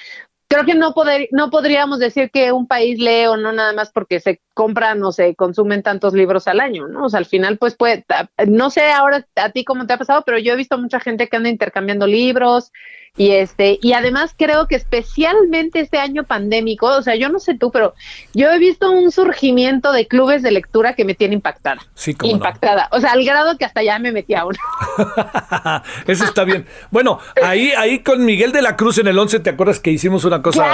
creo 0.54 0.66
que 0.66 0.74
no, 0.74 0.94
poder, 0.94 1.28
no 1.32 1.50
podríamos 1.50 1.98
decir 1.98 2.30
que 2.30 2.52
un 2.52 2.66
país 2.66 2.98
lee 2.98 3.26
o 3.26 3.36
no 3.36 3.52
nada 3.52 3.72
más 3.72 3.90
porque 3.90 4.20
se 4.20 4.40
compran 4.54 5.02
o 5.02 5.12
se 5.12 5.34
consumen 5.34 5.82
tantos 5.82 6.14
libros 6.14 6.48
al 6.48 6.60
año, 6.60 6.88
¿no? 6.88 7.04
O 7.04 7.08
sea, 7.10 7.18
al 7.18 7.26
final, 7.26 7.58
pues, 7.58 7.74
puede, 7.74 8.04
no 8.46 8.70
sé 8.70 8.90
ahora 8.92 9.26
a 9.36 9.50
ti 9.50 9.64
cómo 9.64 9.86
te 9.86 9.92
ha 9.92 9.98
pasado, 9.98 10.22
pero 10.24 10.38
yo 10.38 10.52
he 10.52 10.56
visto 10.56 10.78
mucha 10.78 11.00
gente 11.00 11.28
que 11.28 11.36
anda 11.36 11.48
intercambiando 11.48 12.06
libros, 12.06 12.72
y 13.16 13.30
este, 13.30 13.78
y 13.80 13.92
además 13.92 14.34
creo 14.36 14.66
que 14.66 14.74
especialmente 14.74 15.78
este 15.78 15.98
año 15.98 16.24
pandémico, 16.24 16.86
o 16.86 17.00
sea, 17.00 17.14
yo 17.14 17.28
no 17.28 17.38
sé 17.38 17.56
tú, 17.56 17.70
pero 17.70 17.94
yo 18.34 18.50
he 18.50 18.58
visto 18.58 18.90
un 18.90 19.12
surgimiento 19.12 19.92
de 19.92 20.08
clubes 20.08 20.42
de 20.42 20.50
lectura 20.50 20.94
que 20.94 21.04
me 21.04 21.14
tiene 21.14 21.34
impactada. 21.34 21.80
Sí, 21.94 22.16
impactada. 22.24 22.88
O 22.90 22.98
sea, 22.98 23.12
al 23.12 23.24
grado 23.24 23.56
que 23.56 23.66
hasta 23.66 23.84
ya 23.84 24.00
me 24.00 24.10
metí 24.10 24.34
a 24.34 24.44
uno. 24.44 24.58
Eso 26.08 26.24
está 26.24 26.42
bien. 26.42 26.66
Bueno, 26.90 27.20
ahí, 27.40 27.70
ahí 27.78 28.00
con 28.00 28.24
Miguel 28.24 28.50
de 28.50 28.62
la 28.62 28.74
Cruz 28.74 28.98
en 28.98 29.06
el 29.06 29.16
11, 29.16 29.38
¿te 29.40 29.50
acuerdas 29.50 29.78
que 29.78 29.92
hicimos 29.92 30.24
una 30.24 30.42
cosa 30.42 30.66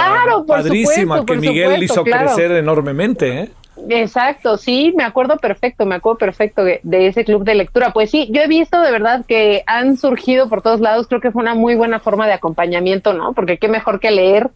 padrísima 0.47 1.23
que 1.23 1.35
Miguel 1.35 1.83
hizo 1.83 2.03
crecer 2.03 2.53
enormemente, 2.53 3.39
eh? 3.39 3.51
Exacto, 3.89 4.57
sí, 4.57 4.93
me 4.97 5.03
acuerdo 5.05 5.37
perfecto, 5.37 5.85
me 5.85 5.95
acuerdo 5.95 6.17
perfecto 6.17 6.63
de, 6.63 6.81
ese 6.83 7.23
club 7.23 7.43
de 7.45 7.55
lectura. 7.55 7.91
Pues 7.91 8.11
sí, 8.11 8.27
yo 8.29 8.41
he 8.41 8.47
visto 8.47 8.81
de 8.81 8.91
verdad 8.91 9.25
que 9.25 9.63
han 9.65 9.97
surgido 9.97 10.49
por 10.49 10.61
todos 10.61 10.81
lados, 10.81 11.07
creo 11.07 11.21
que 11.21 11.31
fue 11.31 11.41
una 11.41 11.55
muy 11.55 11.75
buena 11.75 11.99
forma 11.99 12.27
de 12.27 12.33
acompañamiento, 12.33 13.13
¿no? 13.13 13.31
Porque 13.33 13.57
qué 13.57 13.69
mejor 13.69 14.01
que 14.01 14.11
leer, 14.11 14.49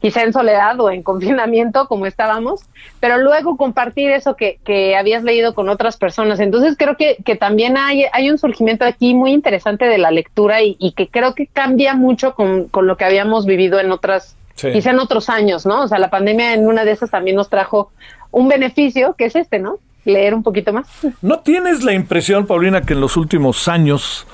quizá 0.00 0.22
en 0.22 0.32
soledad 0.32 0.80
o 0.80 0.90
en 0.90 1.02
confinamiento, 1.02 1.86
como 1.86 2.06
estábamos, 2.06 2.62
pero 2.98 3.18
luego 3.18 3.58
compartir 3.58 4.10
eso 4.10 4.36
que, 4.36 4.58
que 4.64 4.96
habías 4.96 5.22
leído 5.22 5.54
con 5.54 5.68
otras 5.68 5.98
personas. 5.98 6.40
Entonces 6.40 6.76
creo 6.78 6.96
que, 6.96 7.18
que 7.24 7.36
también 7.36 7.76
hay, 7.76 8.06
hay 8.12 8.30
un 8.30 8.38
surgimiento 8.38 8.86
aquí 8.86 9.12
muy 9.14 9.32
interesante 9.32 9.84
de 9.84 9.98
la 9.98 10.10
lectura 10.10 10.62
y, 10.62 10.76
y 10.78 10.92
que 10.92 11.08
creo 11.08 11.34
que 11.34 11.46
cambia 11.46 11.94
mucho 11.94 12.34
con, 12.34 12.68
con 12.68 12.86
lo 12.86 12.96
que 12.96 13.04
habíamos 13.04 13.44
vivido 13.44 13.78
en 13.80 13.92
otras 13.92 14.36
quizá 14.54 14.90
en 14.90 14.98
otros 14.98 15.28
años, 15.28 15.66
¿no? 15.66 15.82
O 15.82 15.88
sea, 15.88 15.98
la 15.98 16.10
pandemia 16.10 16.54
en 16.54 16.66
una 16.66 16.84
de 16.84 16.92
esas 16.92 17.10
también 17.10 17.36
nos 17.36 17.48
trajo 17.48 17.92
un 18.30 18.48
beneficio, 18.48 19.14
que 19.16 19.26
es 19.26 19.36
este, 19.36 19.58
¿no? 19.58 19.78
Leer 20.04 20.34
un 20.34 20.42
poquito 20.42 20.72
más. 20.72 20.88
¿No 21.20 21.40
tienes 21.40 21.84
la 21.84 21.92
impresión, 21.92 22.46
Paulina, 22.46 22.82
que 22.82 22.94
en 22.94 23.00
los 23.00 23.16
últimos 23.16 23.68
años 23.68 24.26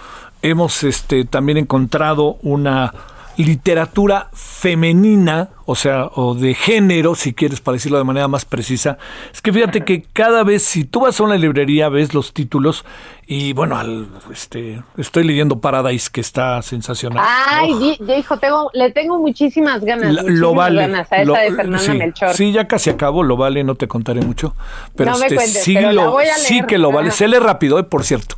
hemos 0.43 0.85
este, 0.85 1.25
también 1.25 1.59
encontrado 1.59 2.39
una 2.43 2.95
literatura 3.37 4.29
femenina, 4.33 5.51
o 5.71 5.75
sea, 5.75 6.07
o 6.15 6.35
de 6.35 6.55
género, 6.55 7.15
si 7.15 7.35
quieres, 7.35 7.61
para 7.61 7.75
decirlo 7.75 7.99
de 7.99 8.05
manera 8.05 8.27
más 8.27 8.47
precisa, 8.47 8.97
es 9.31 9.43
que 9.43 9.53
fíjate 9.53 9.85
que 9.85 10.01
cada 10.15 10.43
vez, 10.43 10.63
si 10.63 10.85
tú 10.85 11.01
vas 11.01 11.21
a 11.21 11.25
una 11.25 11.37
librería, 11.37 11.91
ves 11.91 12.15
los 12.15 12.33
títulos, 12.33 12.87
y 13.31 13.53
bueno, 13.53 13.77
al, 13.77 14.09
este, 14.33 14.83
estoy 14.97 15.25
leyendo 15.25 15.61
Paradise, 15.61 16.09
que 16.11 16.23
está 16.23 16.63
sensacional. 16.63 17.23
Ay, 17.29 17.99
hijo, 18.17 18.39
tengo, 18.39 18.71
le 18.73 18.91
tengo 18.93 19.19
muchísimas 19.19 19.85
ganas. 19.85 20.15
lo 20.25 20.55
vale. 20.55 20.81
Ganas 20.81 21.13
a 21.13 21.21
esa 21.21 21.39
de 21.39 21.53
Fernanda 21.53 21.79
sí, 21.79 21.91
Melchor. 21.91 22.33
Sí, 22.33 22.53
ya 22.53 22.67
casi 22.67 22.89
acabo, 22.89 23.23
lo 23.23 23.37
vale, 23.37 23.63
no 23.65 23.75
te 23.75 23.87
contaré 23.87 24.23
mucho. 24.23 24.57
Pero 24.97 25.11
no 25.11 25.19
me 25.19 25.27
este, 25.27 25.37
cuentes, 25.37 25.63
sí, 25.63 25.75
pero 25.75 25.93
lo, 25.93 26.19
la 26.19 26.35
sí 26.39 26.63
que 26.67 26.79
lo 26.79 26.91
vale. 26.91 27.11
Se 27.11 27.29
lee 27.29 27.37
rápido, 27.37 27.79
eh, 27.79 27.83
por 27.83 28.03
cierto. 28.03 28.37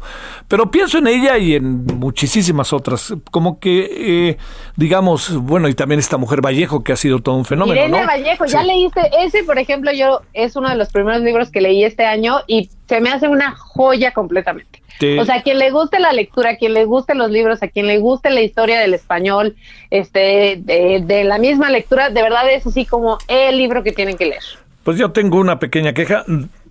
Pero 0.49 0.73
pienso 0.73 0.99
en 0.99 1.07
ella 1.07 1.39
y 1.39 1.55
en 1.55 1.85
muchísimas 1.85 2.73
otras. 2.73 3.15
Como 3.31 3.61
que, 3.61 4.31
eh, 4.31 4.39
digamos, 4.75 5.37
bueno, 5.37 5.69
y 5.69 5.75
también 5.75 6.01
esta 6.01 6.17
mujer 6.17 6.41
Vallejo, 6.45 6.83
que 6.83 6.93
ha 6.93 6.97
sido 6.97 7.20
todo 7.21 7.37
un 7.37 7.45
fenómeno. 7.45 7.81
Irene 7.81 8.01
¿no? 8.01 8.07
Vallejo, 8.07 8.45
ya 8.47 8.63
leíste 8.63 9.01
ese, 9.21 9.45
por 9.45 9.59
ejemplo, 9.59 9.93
yo 9.93 10.23
es 10.33 10.57
uno 10.57 10.69
de 10.69 10.77
los 10.77 10.91
primeros 10.91 11.21
libros 11.23 11.51
que 11.51 11.61
leí 11.61 11.85
este 11.85 12.05
año 12.07 12.39
y 12.47 12.71
se 12.89 13.01
me 13.01 13.11
hace 13.11 13.29
una 13.29 13.55
joya 13.57 14.13
completamente. 14.13 14.81
O 15.19 15.25
sea, 15.25 15.37
a 15.37 15.43
quien 15.43 15.59
le 15.59 15.71
guste 15.71 15.99
la 15.99 16.13
lectura, 16.13 16.51
a 16.51 16.57
quien 16.57 16.75
le 16.75 16.85
guste 16.85 17.15
los 17.15 17.31
libros, 17.31 17.63
a 17.63 17.69
quien 17.69 17.87
le 17.87 17.97
guste 17.99 18.29
la 18.29 18.43
historia 18.43 18.79
del 18.81 18.93
español, 18.93 19.57
este, 19.91 20.57
de, 20.59 21.01
de 21.03 21.25
la 21.25 21.39
misma 21.39 21.71
lectura, 21.71 22.11
de 22.11 22.23
verdad 22.23 22.51
es 22.51 22.67
así 22.67 22.85
como 22.85 23.17
el 23.29 23.57
libro 23.57 23.83
que 23.83 23.93
tienen 23.93 24.19
que 24.19 24.27
leer. 24.27 24.43
Pues 24.85 24.99
yo 24.99 25.11
tengo 25.11 25.39
una 25.39 25.59
pequeña 25.59 25.95
queja, 25.95 26.25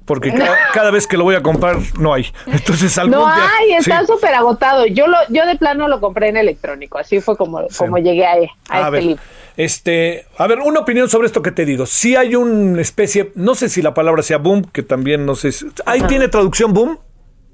porque 0.05 0.31
cada, 0.31 0.55
cada 0.73 0.91
vez 0.91 1.07
que 1.07 1.17
lo 1.17 1.23
voy 1.23 1.33
a 1.35 1.41
comprar 1.41 1.77
no 1.99 2.13
hay. 2.13 2.27
Entonces 2.45 2.95
algún 2.99 3.17
No 3.19 3.25
día- 3.25 3.47
hay, 3.59 3.73
está 3.73 4.01
sí. 4.01 4.05
súper 4.07 4.35
agotado. 4.35 4.85
Yo 4.85 5.07
lo, 5.07 5.17
yo 5.29 5.47
de 5.47 5.55
plano 5.55 5.87
lo 5.87 5.99
compré 5.99 6.29
en 6.29 6.37
electrónico, 6.37 6.99
así 6.99 7.21
fue 7.21 7.35
como, 7.35 7.61
como 7.79 7.97
llegué 7.97 8.27
a, 8.27 8.33
a 8.33 8.35
A 8.69 8.79
este 8.79 8.91
ver, 8.91 9.03
libro. 9.03 9.23
Este, 9.63 10.25
a 10.37 10.47
ver, 10.47 10.59
una 10.59 10.79
opinión 10.79 11.09
sobre 11.09 11.27
esto 11.27 11.41
que 11.41 11.51
te 11.51 11.65
digo. 11.65 11.85
Si 11.85 12.15
hay 12.15 12.33
una 12.35 12.81
especie, 12.81 13.31
no 13.35 13.55
sé 13.55 13.67
si 13.67 13.81
la 13.81 13.93
palabra 13.93 14.23
sea 14.23 14.37
boom, 14.37 14.63
que 14.63 14.83
también 14.83 15.25
no 15.25 15.35
sé. 15.35 15.51
si- 15.51 15.65
¿Ahí 15.85 16.01
tiene 16.03 16.29
traducción 16.29 16.73
boom? 16.73 16.97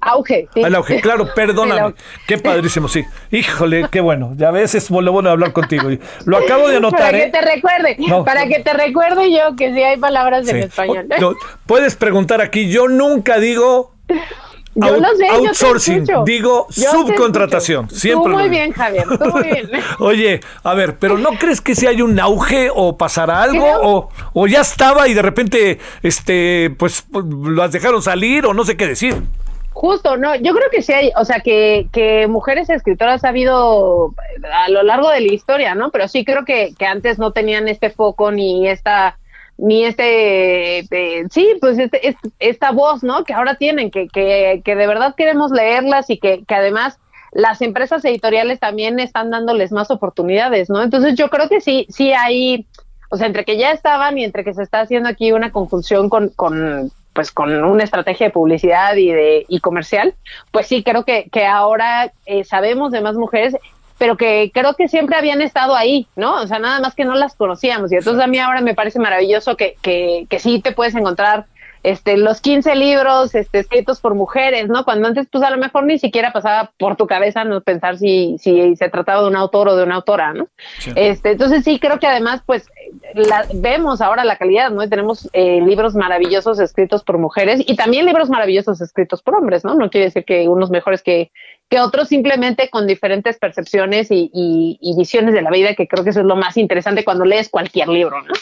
Auge. 0.00 0.46
sí. 0.54 0.60
El 0.60 0.74
auge, 0.76 1.00
claro, 1.00 1.26
perdóname. 1.34 1.80
auge. 1.80 1.96
Qué 2.28 2.38
padrísimo, 2.38 2.86
sí. 2.86 3.02
Híjole, 3.32 3.88
qué 3.90 4.00
bueno. 4.00 4.34
Ya 4.36 4.52
ves, 4.52 4.76
es 4.76 4.88
lo 4.88 5.10
bueno 5.10 5.30
de 5.30 5.32
hablar 5.32 5.52
contigo. 5.52 5.88
Lo 6.26 6.36
acabo 6.36 6.68
de 6.68 6.76
anotar, 6.76 7.00
Para 7.00 7.18
¿eh? 7.18 7.24
que 7.24 7.30
te 7.32 7.40
recuerde, 7.44 7.96
No. 8.06 8.24
para 8.24 8.46
que 8.46 8.60
te 8.60 8.72
recuerde 8.72 9.32
yo 9.32 9.56
que 9.56 9.74
sí 9.74 9.82
hay 9.82 9.96
palabras 9.96 10.46
en 10.48 10.58
español. 10.58 11.08
No, 11.20 11.34
puedes 11.66 11.96
preguntar 11.96 12.40
aquí, 12.40 12.70
yo 12.70 12.86
nunca 12.86 13.40
digo 13.40 13.94
Yo 14.76 14.86
out- 14.94 15.00
lo 15.00 15.08
sé, 15.16 15.26
yo 15.26 15.40
te 15.40 15.46
outsourcing, 15.48 16.04
digo 16.24 16.66
Yo 16.70 16.90
subcontratación. 16.92 17.88
Siempre 17.90 18.32
Tú 18.32 18.38
muy 18.38 18.48
bien, 18.48 18.72
Javier, 18.72 19.06
tú 19.18 19.30
muy 19.30 19.42
bien. 19.42 19.70
Oye, 19.98 20.40
a 20.62 20.74
ver, 20.74 20.98
pero 20.98 21.16
¿no 21.18 21.30
crees 21.30 21.60
que 21.60 21.74
si 21.74 21.86
hay 21.86 22.02
un 22.02 22.18
auge 22.20 22.68
o 22.74 22.96
pasará 22.96 23.42
algo? 23.42 23.62
Creo- 23.64 23.80
O, 23.82 24.08
o 24.34 24.46
ya 24.46 24.60
estaba 24.60 25.08
y 25.08 25.14
de 25.14 25.22
repente, 25.22 25.78
este, 26.02 26.74
pues, 26.78 27.06
las 27.50 27.72
dejaron 27.72 28.02
salir 28.02 28.44
o 28.46 28.52
no 28.54 28.64
sé 28.64 28.76
qué 28.76 28.86
decir. 28.86 29.16
Justo, 29.72 30.16
no, 30.16 30.34
yo 30.36 30.54
creo 30.54 30.70
que 30.70 30.80
sí 30.80 30.92
hay, 30.94 31.10
o 31.16 31.24
sea, 31.26 31.40
que, 31.40 31.88
que 31.92 32.26
mujeres 32.28 32.70
escritoras 32.70 33.24
ha 33.24 33.28
habido 33.28 34.14
a 34.50 34.70
lo 34.70 34.82
largo 34.82 35.10
de 35.10 35.20
la 35.20 35.30
historia, 35.32 35.74
¿no? 35.74 35.90
Pero 35.90 36.08
sí 36.08 36.24
creo 36.24 36.46
que, 36.46 36.74
que 36.78 36.86
antes 36.86 37.18
no 37.18 37.32
tenían 37.32 37.68
este 37.68 37.90
foco 37.90 38.32
ni 38.32 38.66
esta, 38.68 39.18
ni 39.58 39.84
este, 39.84 40.86
sí, 41.30 41.54
pues 41.60 41.78
este, 41.78 42.08
este- 42.08 42.30
esta 42.38 42.72
voz, 42.72 43.02
¿no? 43.02 43.24
Que 43.24 43.32
ahora 43.32 43.54
tienen, 43.56 43.90
que, 43.90 44.08
que, 44.08 44.62
que 44.64 44.76
de 44.76 44.86
verdad 44.86 45.14
queremos 45.16 45.50
leerlas 45.50 46.10
y 46.10 46.18
que, 46.18 46.44
que 46.44 46.54
además 46.54 46.98
las 47.32 47.60
empresas 47.62 48.04
editoriales 48.04 48.60
también 48.60 48.98
están 48.98 49.30
dándoles 49.30 49.72
más 49.72 49.90
oportunidades, 49.90 50.70
¿no? 50.70 50.82
Entonces 50.82 51.16
yo 51.16 51.28
creo 51.28 51.48
que 51.48 51.60
sí, 51.60 51.86
sí 51.90 52.12
hay, 52.12 52.66
o 53.10 53.16
sea, 53.16 53.26
entre 53.26 53.44
que 53.44 53.56
ya 53.58 53.72
estaban 53.72 54.16
y 54.18 54.24
entre 54.24 54.44
que 54.44 54.54
se 54.54 54.62
está 54.62 54.80
haciendo 54.80 55.08
aquí 55.08 55.32
una 55.32 55.52
conjunción 55.52 56.08
con, 56.08 56.28
con 56.30 56.90
pues 57.12 57.32
con 57.32 57.64
una 57.64 57.82
estrategia 57.82 58.26
de 58.26 58.32
publicidad 58.32 58.94
y 58.96 59.08
de 59.10 59.46
y 59.48 59.60
comercial, 59.60 60.14
pues 60.50 60.66
sí 60.66 60.82
creo 60.82 61.04
que, 61.04 61.30
que 61.32 61.46
ahora 61.46 62.12
eh, 62.26 62.44
sabemos 62.44 62.92
de 62.92 63.00
más 63.00 63.16
mujeres, 63.16 63.56
pero 63.98 64.16
que 64.16 64.50
creo 64.52 64.74
que 64.74 64.88
siempre 64.88 65.16
habían 65.16 65.40
estado 65.40 65.74
ahí, 65.74 66.06
¿no? 66.16 66.42
O 66.42 66.46
sea, 66.46 66.58
nada 66.58 66.80
más 66.80 66.94
que 66.94 67.04
no 67.04 67.14
las 67.14 67.34
conocíamos. 67.34 67.90
Y 67.92 67.96
entonces 67.96 68.22
a 68.22 68.26
mí 68.26 68.38
ahora 68.38 68.60
me 68.60 68.74
parece 68.74 68.98
maravilloso 68.98 69.56
que, 69.56 69.76
que, 69.82 70.26
que 70.28 70.38
sí 70.38 70.60
te 70.60 70.72
puedes 70.72 70.94
encontrar 70.94 71.46
este, 71.86 72.16
los 72.16 72.40
15 72.40 72.74
libros 72.74 73.34
este, 73.34 73.60
escritos 73.60 74.00
por 74.00 74.14
mujeres, 74.14 74.68
¿no? 74.68 74.84
Cuando 74.84 75.06
antes, 75.06 75.28
pues 75.30 75.44
a 75.44 75.50
lo 75.50 75.56
mejor 75.56 75.84
ni 75.84 75.98
siquiera 75.98 76.32
pasaba 76.32 76.72
por 76.78 76.96
tu 76.96 77.06
cabeza 77.06 77.44
no 77.44 77.60
pensar 77.60 77.96
si, 77.96 78.36
si 78.38 78.74
se 78.74 78.88
trataba 78.88 79.22
de 79.22 79.28
un 79.28 79.36
autor 79.36 79.68
o 79.68 79.76
de 79.76 79.84
una 79.84 79.94
autora, 79.96 80.32
¿no? 80.34 80.48
Este, 80.96 81.30
entonces 81.32 81.62
sí 81.64 81.78
creo 81.78 81.98
que 82.00 82.06
además, 82.08 82.42
pues, 82.44 82.68
la- 83.14 83.46
vemos 83.54 84.00
ahora 84.00 84.24
la 84.24 84.36
calidad, 84.36 84.70
¿no? 84.70 84.82
Y 84.82 84.88
tenemos 84.88 85.28
eh, 85.32 85.60
libros 85.60 85.94
maravillosos 85.94 86.58
escritos 86.58 87.04
por 87.04 87.18
mujeres 87.18 87.62
y 87.64 87.76
también 87.76 88.04
libros 88.06 88.30
maravillosos 88.30 88.80
escritos 88.80 89.22
por 89.22 89.36
hombres, 89.36 89.64
¿no? 89.64 89.74
No 89.74 89.88
quiere 89.88 90.06
decir 90.06 90.24
que 90.24 90.48
unos 90.48 90.70
mejores 90.70 91.02
que, 91.02 91.30
que 91.68 91.80
otros, 91.80 92.08
simplemente 92.08 92.68
con 92.68 92.86
diferentes 92.86 93.38
percepciones 93.38 94.10
y, 94.10 94.30
y- 94.34 94.78
y 94.80 94.96
visiones 94.96 95.34
de 95.34 95.42
la 95.42 95.50
vida, 95.50 95.74
que 95.74 95.86
creo 95.86 96.02
que 96.02 96.10
eso 96.10 96.20
es 96.20 96.26
lo 96.26 96.36
más 96.36 96.56
interesante 96.56 97.04
cuando 97.04 97.24
lees 97.24 97.48
cualquier 97.48 97.88
libro, 97.88 98.20
¿no? 98.22 98.34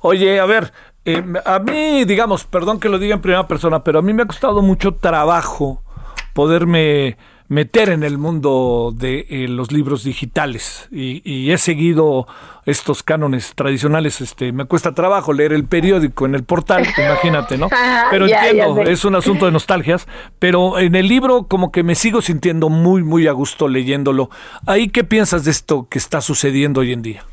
Oye, 0.00 0.40
a 0.40 0.46
ver, 0.46 0.72
eh, 1.04 1.22
a 1.44 1.58
mí, 1.58 2.04
digamos, 2.04 2.44
perdón 2.44 2.78
que 2.78 2.88
lo 2.88 2.98
diga 2.98 3.14
en 3.14 3.20
primera 3.20 3.48
persona, 3.48 3.82
pero 3.82 3.98
a 3.98 4.02
mí 4.02 4.12
me 4.12 4.22
ha 4.22 4.26
costado 4.26 4.62
mucho 4.62 4.94
trabajo 4.94 5.82
poderme 6.32 7.16
meter 7.48 7.90
en 7.90 8.02
el 8.02 8.16
mundo 8.16 8.94
de 8.96 9.26
eh, 9.28 9.46
los 9.46 9.72
libros 9.72 10.04
digitales 10.04 10.88
y, 10.90 11.20
y 11.30 11.52
he 11.52 11.58
seguido 11.58 12.26
estos 12.64 13.02
cánones 13.02 13.54
tradicionales. 13.54 14.20
Este, 14.20 14.52
me 14.52 14.64
cuesta 14.64 14.94
trabajo 14.94 15.32
leer 15.32 15.52
el 15.52 15.64
periódico 15.64 16.24
en 16.24 16.34
el 16.34 16.44
portal, 16.44 16.86
imagínate, 16.96 17.58
¿no? 17.58 17.68
Pero 18.10 18.26
ya, 18.26 18.48
entiendo, 18.48 18.82
ya 18.82 18.90
es 18.90 19.04
un 19.04 19.16
asunto 19.16 19.44
de 19.44 19.52
nostalgias, 19.52 20.06
pero 20.38 20.78
en 20.78 20.94
el 20.94 21.08
libro 21.08 21.46
como 21.48 21.72
que 21.72 21.82
me 21.82 21.94
sigo 21.94 22.22
sintiendo 22.22 22.68
muy, 22.68 23.02
muy 23.02 23.26
a 23.26 23.32
gusto 23.32 23.68
leyéndolo. 23.68 24.30
¿Ahí 24.66 24.88
qué 24.88 25.04
piensas 25.04 25.44
de 25.44 25.50
esto 25.50 25.88
que 25.90 25.98
está 25.98 26.20
sucediendo 26.20 26.80
hoy 26.80 26.92
en 26.92 27.02
día? 27.02 27.24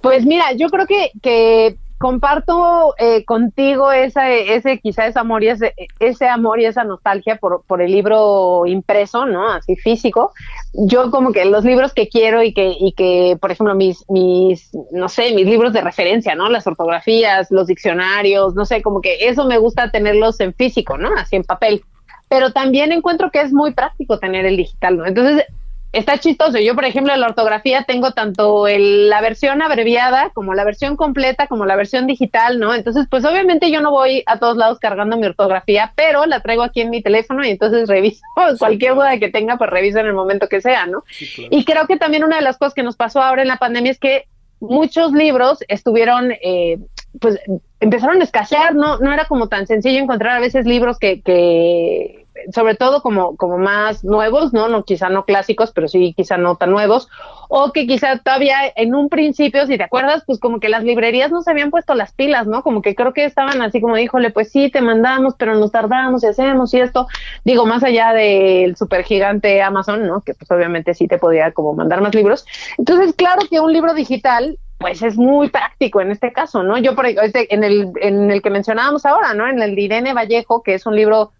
Pues 0.00 0.26
mira, 0.26 0.52
yo 0.54 0.68
creo 0.68 0.86
que, 0.86 1.12
que 1.22 1.76
comparto 2.02 2.96
eh, 2.98 3.24
contigo 3.24 3.92
esa, 3.92 4.28
ese 4.28 4.80
quizá 4.80 5.06
ese 5.06 5.20
amor 5.20 5.44
y 5.44 5.50
ese, 5.50 5.72
ese 6.00 6.26
amor 6.26 6.58
y 6.58 6.64
esa 6.64 6.82
nostalgia 6.82 7.36
por, 7.36 7.62
por 7.64 7.80
el 7.80 7.92
libro 7.92 8.66
impreso, 8.66 9.24
¿no? 9.24 9.48
Así 9.52 9.76
físico. 9.76 10.32
Yo 10.72 11.12
como 11.12 11.30
que 11.30 11.44
los 11.44 11.64
libros 11.64 11.92
que 11.92 12.08
quiero 12.08 12.42
y 12.42 12.52
que, 12.52 12.74
y 12.76 12.90
que 12.94 13.38
por 13.40 13.52
ejemplo, 13.52 13.76
mis, 13.76 14.04
mis, 14.10 14.72
no 14.90 15.08
sé, 15.08 15.32
mis 15.32 15.46
libros 15.46 15.72
de 15.72 15.80
referencia, 15.80 16.34
¿no? 16.34 16.48
Las 16.48 16.66
ortografías, 16.66 17.52
los 17.52 17.68
diccionarios, 17.68 18.56
no 18.56 18.64
sé, 18.64 18.82
como 18.82 19.00
que 19.00 19.28
eso 19.28 19.46
me 19.46 19.58
gusta 19.58 19.92
tenerlos 19.92 20.40
en 20.40 20.54
físico, 20.54 20.98
¿no? 20.98 21.10
Así 21.16 21.36
en 21.36 21.44
papel. 21.44 21.84
Pero 22.28 22.52
también 22.52 22.90
encuentro 22.90 23.30
que 23.30 23.42
es 23.42 23.52
muy 23.52 23.74
práctico 23.74 24.18
tener 24.18 24.44
el 24.44 24.56
digital, 24.56 24.96
¿no? 24.96 25.06
Entonces, 25.06 25.44
está 25.92 26.18
chistoso. 26.18 26.58
Yo, 26.58 26.74
por 26.74 26.84
ejemplo, 26.84 27.12
en 27.12 27.20
la 27.20 27.26
ortografía 27.26 27.84
tengo 27.84 28.12
tanto 28.12 28.66
el- 28.66 29.08
la 29.10 29.20
versión 29.20 29.60
abreviada 29.62 30.30
como 30.30 30.54
la 30.54 30.64
versión 30.64 30.96
completa 30.96 31.46
como 31.46 31.66
la 31.66 31.76
versión 31.76 32.06
digital, 32.06 32.58
¿no? 32.58 32.74
Entonces, 32.74 33.06
pues 33.10 33.24
obviamente 33.24 33.70
yo 33.70 33.80
no 33.80 33.90
voy 33.90 34.22
a 34.26 34.38
todos 34.38 34.56
lados 34.56 34.78
cargando 34.78 35.16
mi 35.16 35.26
ortografía, 35.26 35.92
pero 35.94 36.24
la 36.26 36.40
traigo 36.40 36.62
aquí 36.62 36.80
en 36.80 36.90
mi 36.90 37.02
teléfono 37.02 37.44
y 37.44 37.50
entonces 37.50 37.88
reviso 37.88 38.22
cualquier 38.58 38.94
duda 38.94 39.18
que 39.18 39.28
tenga, 39.30 39.56
pues 39.58 39.70
reviso 39.70 39.98
en 39.98 40.06
el 40.06 40.14
momento 40.14 40.48
que 40.48 40.60
sea, 40.60 40.86
¿no? 40.86 41.04
Y 41.50 41.64
creo 41.64 41.86
que 41.86 41.96
también 41.98 42.24
una 42.24 42.36
de 42.36 42.42
las 42.42 42.56
cosas 42.58 42.74
que 42.74 42.82
nos 42.82 42.96
pasó 42.96 43.20
ahora 43.22 43.42
en 43.42 43.48
la 43.48 43.56
pandemia 43.58 43.92
es 43.92 43.98
que 43.98 44.24
muchos 44.60 45.12
libros 45.12 45.58
estuvieron, 45.68 46.32
eh, 46.40 46.78
pues 47.20 47.38
empezaron 47.80 48.20
a 48.20 48.24
escasear, 48.24 48.74
¿no? 48.74 48.98
No 48.98 49.12
era 49.12 49.24
como 49.26 49.48
tan 49.48 49.66
sencillo 49.66 49.98
encontrar 49.98 50.36
a 50.36 50.40
veces 50.40 50.64
libros 50.66 50.98
que, 50.98 51.20
que 51.20 52.21
sobre 52.52 52.74
todo 52.74 53.02
como, 53.02 53.36
como 53.36 53.58
más 53.58 54.04
nuevos, 54.04 54.52
¿no? 54.52 54.68
No, 54.68 54.84
quizá 54.84 55.08
no 55.08 55.24
clásicos, 55.24 55.72
pero 55.72 55.88
sí 55.88 56.14
quizá 56.16 56.36
no 56.36 56.56
tan 56.56 56.70
nuevos, 56.70 57.08
o 57.48 57.72
que 57.72 57.86
quizá 57.86 58.18
todavía 58.18 58.56
en 58.76 58.94
un 58.94 59.08
principio, 59.08 59.66
si 59.66 59.76
te 59.76 59.84
acuerdas, 59.84 60.22
pues 60.26 60.38
como 60.38 60.60
que 60.60 60.68
las 60.68 60.84
librerías 60.84 61.30
no 61.30 61.42
se 61.42 61.50
habían 61.50 61.70
puesto 61.70 61.94
las 61.94 62.12
pilas, 62.12 62.46
¿no? 62.46 62.62
Como 62.62 62.82
que 62.82 62.94
creo 62.94 63.12
que 63.12 63.24
estaban 63.24 63.62
así 63.62 63.80
como, 63.80 63.98
híjole, 63.98 64.30
pues 64.30 64.50
sí, 64.50 64.70
te 64.70 64.80
mandamos, 64.80 65.34
pero 65.36 65.54
nos 65.54 65.70
tardamos 65.70 66.24
y 66.24 66.26
hacemos 66.26 66.72
y 66.74 66.80
esto, 66.80 67.06
digo, 67.44 67.66
más 67.66 67.82
allá 67.82 68.12
del 68.12 68.76
supergigante 68.76 69.62
Amazon, 69.62 70.06
¿no? 70.06 70.20
Que 70.22 70.34
pues 70.34 70.50
obviamente 70.50 70.94
sí 70.94 71.06
te 71.06 71.18
podía 71.18 71.52
como 71.52 71.74
mandar 71.74 72.00
más 72.00 72.14
libros. 72.14 72.46
Entonces, 72.78 73.14
claro 73.14 73.42
que 73.50 73.60
un 73.60 73.72
libro 73.72 73.94
digital 73.94 74.58
pues 74.78 75.00
es 75.00 75.16
muy 75.16 75.48
práctico 75.48 76.00
en 76.00 76.10
este 76.10 76.32
caso, 76.32 76.64
¿no? 76.64 76.76
Yo 76.76 76.96
por 76.96 77.06
este, 77.06 77.54
en 77.54 77.62
el 77.62 77.92
en 78.00 78.32
el 78.32 78.42
que 78.42 78.50
mencionábamos 78.50 79.06
ahora, 79.06 79.32
¿no? 79.32 79.46
En 79.46 79.62
el 79.62 79.76
de 79.76 79.80
Irene 79.80 80.12
Vallejo, 80.12 80.62
que 80.62 80.74
es 80.74 80.86
un 80.86 80.96
libro 80.96 81.30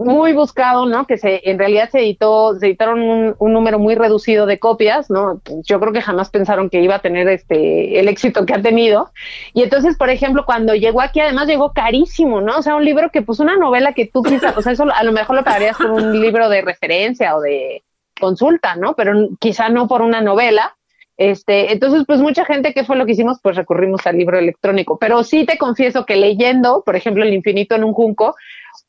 muy 0.00 0.32
buscado, 0.32 0.86
¿no? 0.86 1.06
Que 1.06 1.18
se 1.18 1.42
en 1.44 1.58
realidad 1.58 1.90
se 1.90 2.00
editó, 2.00 2.58
se 2.58 2.66
editaron 2.66 3.02
un, 3.02 3.34
un 3.38 3.52
número 3.52 3.78
muy 3.78 3.94
reducido 3.94 4.46
de 4.46 4.58
copias, 4.58 5.10
¿no? 5.10 5.42
Yo 5.62 5.78
creo 5.78 5.92
que 5.92 6.00
jamás 6.00 6.30
pensaron 6.30 6.70
que 6.70 6.80
iba 6.80 6.94
a 6.94 7.02
tener 7.02 7.28
este 7.28 8.00
el 8.00 8.08
éxito 8.08 8.46
que 8.46 8.54
ha 8.54 8.62
tenido. 8.62 9.10
Y 9.52 9.62
entonces, 9.62 9.96
por 9.98 10.08
ejemplo, 10.08 10.44
cuando 10.46 10.74
llegó 10.74 11.02
aquí, 11.02 11.20
además 11.20 11.48
llegó 11.48 11.72
carísimo, 11.72 12.40
¿no? 12.40 12.58
O 12.58 12.62
sea, 12.62 12.76
un 12.76 12.84
libro 12.84 13.10
que, 13.10 13.20
pues, 13.20 13.40
una 13.40 13.56
novela 13.56 13.92
que 13.92 14.06
tú 14.06 14.22
quizás, 14.22 14.56
o 14.56 14.62
sea, 14.62 14.72
eso 14.72 14.84
a 14.90 15.04
lo 15.04 15.12
mejor 15.12 15.36
lo 15.36 15.44
pagarías 15.44 15.76
por 15.76 15.90
un 15.90 16.18
libro 16.20 16.48
de 16.48 16.62
referencia 16.62 17.36
o 17.36 17.40
de 17.40 17.82
consulta, 18.18 18.76
¿no? 18.76 18.94
Pero 18.94 19.28
quizá 19.38 19.68
no 19.68 19.86
por 19.86 20.00
una 20.02 20.22
novela. 20.22 20.76
Este, 21.16 21.72
entonces, 21.72 22.04
pues 22.06 22.20
mucha 22.20 22.46
gente, 22.46 22.72
¿qué 22.72 22.84
fue 22.84 22.96
lo 22.96 23.04
que 23.04 23.12
hicimos? 23.12 23.38
Pues 23.42 23.54
recurrimos 23.54 24.06
al 24.06 24.16
libro 24.16 24.38
electrónico. 24.38 24.98
Pero 24.98 25.22
sí 25.22 25.44
te 25.44 25.58
confieso 25.58 26.06
que 26.06 26.16
leyendo, 26.16 26.82
por 26.86 26.96
ejemplo, 26.96 27.24
El 27.24 27.34
infinito 27.34 27.74
en 27.74 27.84
un 27.84 27.92
junco, 27.92 28.36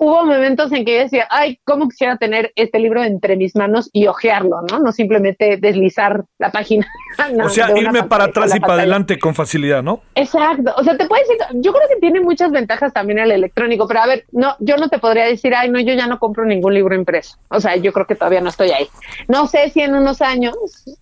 hubo 0.01 0.25
momentos 0.25 0.71
en 0.71 0.83
que 0.83 0.95
yo 0.95 0.99
decía, 1.03 1.27
ay, 1.29 1.59
cómo 1.63 1.87
quisiera 1.87 2.17
tener 2.17 2.51
este 2.55 2.79
libro 2.79 3.03
entre 3.03 3.35
mis 3.35 3.55
manos 3.55 3.87
y 3.93 4.07
hojearlo, 4.07 4.63
¿no? 4.67 4.79
No 4.79 4.91
simplemente 4.91 5.57
deslizar 5.57 6.25
la 6.39 6.51
página. 6.51 6.87
no, 7.35 7.45
o 7.45 7.49
sea, 7.49 7.69
irme 7.77 8.01
para 8.03 8.23
atrás 8.23 8.55
y 8.55 8.59
para 8.59 8.73
adelante 8.73 9.19
con 9.19 9.35
facilidad, 9.35 9.83
¿no? 9.83 10.01
Exacto, 10.15 10.73
o 10.75 10.83
sea, 10.83 10.97
te 10.97 11.05
puedes 11.05 11.27
decir, 11.27 11.45
yo 11.61 11.71
creo 11.71 11.87
que 11.87 11.97
tiene 11.97 12.19
muchas 12.19 12.51
ventajas 12.51 12.91
también 12.93 13.19
el 13.19 13.31
electrónico, 13.31 13.87
pero 13.87 14.01
a 14.01 14.07
ver, 14.07 14.25
no, 14.31 14.55
yo 14.59 14.75
no 14.77 14.89
te 14.89 14.97
podría 14.97 15.25
decir, 15.25 15.53
ay, 15.53 15.69
no, 15.69 15.79
yo 15.79 15.93
ya 15.93 16.07
no 16.07 16.17
compro 16.17 16.45
ningún 16.45 16.73
libro 16.73 16.95
impreso. 16.95 17.37
O 17.49 17.59
sea, 17.59 17.75
yo 17.75 17.93
creo 17.93 18.07
que 18.07 18.15
todavía 18.15 18.41
no 18.41 18.49
estoy 18.49 18.71
ahí. 18.71 18.87
No 19.27 19.45
sé 19.45 19.69
si 19.69 19.81
en 19.81 19.93
unos 19.93 20.23
años 20.23 20.55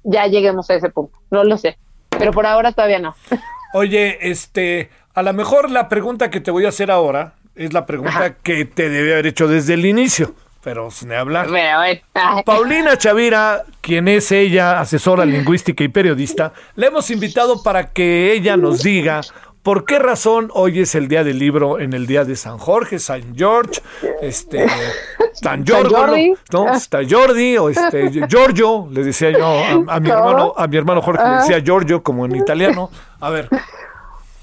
ya 0.03 0.27
lleguemos 0.27 0.69
a 0.69 0.75
ese 0.75 0.89
punto, 0.89 1.17
no 1.31 1.45
lo 1.45 1.57
sé, 1.57 1.77
pero 2.09 2.33
por 2.33 2.45
ahora 2.45 2.73
todavía 2.73 2.99
no. 2.99 3.15
Oye, 3.73 4.29
este, 4.29 4.89
a 5.13 5.23
lo 5.23 5.31
mejor 5.31 5.71
la 5.71 5.87
pregunta 5.87 6.29
que 6.29 6.41
te 6.41 6.51
voy 6.51 6.65
a 6.65 6.69
hacer 6.69 6.91
ahora 6.91 7.35
es 7.59 7.73
la 7.73 7.85
pregunta 7.85 8.35
que 8.41 8.63
te 8.63 8.89
debe 8.89 9.13
haber 9.13 9.27
hecho 9.27 9.47
desde 9.47 9.73
el 9.73 9.85
inicio, 9.85 10.33
pero 10.63 10.89
sin 10.91 11.11
hablar. 11.11 11.47
Paulina 12.45 12.97
Chavira, 12.97 13.63
quien 13.81 14.07
es 14.07 14.31
ella, 14.31 14.79
asesora 14.79 15.25
lingüística 15.25 15.83
y 15.83 15.89
periodista, 15.89 16.53
le 16.75 16.87
hemos 16.87 17.11
invitado 17.11 17.61
para 17.61 17.91
que 17.91 18.31
ella 18.31 18.55
nos 18.55 18.81
diga 18.81 19.21
¿Por 19.61 19.83
qué 19.83 19.99
razón 19.99 20.49
hoy 20.53 20.79
es 20.79 20.95
el 20.95 21.09
día 21.09 21.25
del 21.25 21.37
libro 21.37 21.79
en 21.79 21.91
el 21.91 22.07
día 22.07 22.23
de 22.23 22.37
San 22.37 22.57
Jorge, 22.57 22.97
San 22.97 23.35
George, 23.35 23.81
este, 24.21 24.65
San 25.33 25.67
Jordi, 25.67 26.33
¿no? 26.51 26.65
¿no? 26.65 26.73
Está 26.73 26.99
Jordi 27.07 27.57
o 27.57 27.69
este 27.69 28.09
Giorgio, 28.29 28.87
le 28.89 29.03
decía 29.03 29.31
yo 29.31 29.45
a, 29.45 29.95
a 29.95 29.99
mi 29.99 30.09
hermano, 30.09 30.53
a 30.55 30.65
mi 30.65 30.77
hermano 30.77 31.01
Jorge 31.01 31.23
le 31.23 31.35
decía 31.35 31.59
Giorgio 31.59 32.01
como 32.01 32.25
en 32.25 32.35
italiano. 32.37 32.89
A 33.19 33.29
ver. 33.29 33.49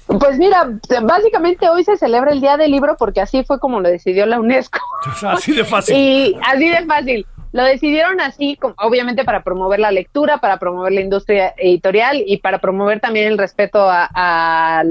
Pues 0.07 0.37
mira, 0.37 0.69
básicamente 1.03 1.69
hoy 1.69 1.83
se 1.83 1.97
celebra 1.97 2.31
el 2.31 2.39
Día 2.39 2.55
del 2.57 2.71
Libro 2.71 2.95
porque 2.97 3.21
así 3.21 3.43
fue 3.43 3.59
como 3.59 3.81
lo 3.81 3.89
decidió 3.89 4.25
la 4.25 4.39
UNESCO. 4.39 4.79
Así 5.27 5.53
de 5.53 5.65
fácil. 5.65 5.95
Y 5.95 6.37
así 6.43 6.69
de 6.69 6.85
fácil. 6.85 7.27
Lo 7.53 7.63
decidieron 7.63 8.19
así, 8.19 8.59
obviamente 8.77 9.23
para 9.23 9.41
promover 9.41 9.79
la 9.79 9.91
lectura, 9.91 10.37
para 10.37 10.57
promover 10.57 10.91
la 10.91 11.01
industria 11.01 11.53
editorial 11.57 12.21
y 12.25 12.37
para 12.37 12.59
promover 12.59 12.99
también 12.99 13.27
el 13.27 13.37
respeto 13.37 13.87
a, 13.89 14.83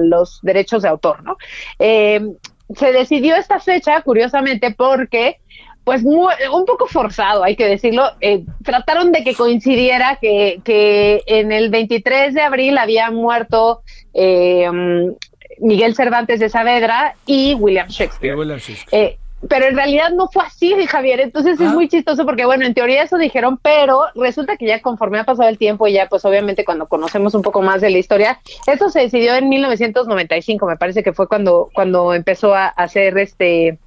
los 0.00 0.40
derechos 0.42 0.82
de 0.82 0.88
autor, 0.88 1.22
¿no? 1.22 1.36
Eh, 1.78 2.20
se 2.74 2.92
decidió 2.92 3.36
esta 3.36 3.60
fecha, 3.60 4.00
curiosamente, 4.02 4.74
porque 4.76 5.40
pues 5.90 6.04
un 6.04 6.64
poco 6.66 6.86
forzado, 6.86 7.42
hay 7.42 7.56
que 7.56 7.66
decirlo. 7.66 8.04
Eh, 8.20 8.44
trataron 8.62 9.10
de 9.10 9.24
que 9.24 9.34
coincidiera 9.34 10.18
que, 10.20 10.60
que, 10.62 11.20
en 11.26 11.50
el 11.50 11.68
23 11.68 12.32
de 12.32 12.42
abril 12.42 12.78
había 12.78 13.10
muerto 13.10 13.82
eh, 14.14 14.70
Miguel 15.58 15.96
Cervantes 15.96 16.38
de 16.38 16.48
Saavedra 16.48 17.16
y 17.26 17.54
William 17.54 17.88
Shakespeare. 17.88 18.36
William 18.36 18.60
Shakespeare 18.60 19.18
pero 19.48 19.66
en 19.66 19.74
realidad 19.74 20.10
no 20.10 20.28
fue 20.28 20.44
así, 20.44 20.72
Javier. 20.86 21.18
Entonces 21.18 21.60
es 21.60 21.66
ah. 21.66 21.72
muy 21.72 21.88
chistoso 21.88 22.24
porque, 22.24 22.44
bueno, 22.44 22.64
en 22.64 22.74
teoría 22.74 23.02
eso 23.02 23.18
dijeron, 23.18 23.58
pero 23.60 24.04
resulta 24.14 24.56
que 24.56 24.66
ya 24.66 24.80
conforme 24.80 25.18
ha 25.18 25.24
pasado 25.24 25.48
el 25.48 25.58
tiempo 25.58 25.88
y 25.88 25.94
ya, 25.94 26.06
pues 26.08 26.24
obviamente 26.24 26.64
cuando 26.64 26.86
conocemos 26.86 27.34
un 27.34 27.42
poco 27.42 27.62
más 27.62 27.80
de 27.80 27.90
la 27.90 27.98
historia, 27.98 28.38
esto 28.68 28.90
se 28.90 29.00
decidió 29.00 29.34
en 29.34 29.48
1995, 29.48 30.66
me 30.66 30.76
parece 30.76 31.02
que 31.02 31.12
fue 31.12 31.26
cuando, 31.26 31.68
cuando 31.74 32.14
empezó 32.14 32.54
a 32.54 32.68
hacer 32.68 33.18
este 33.18 33.78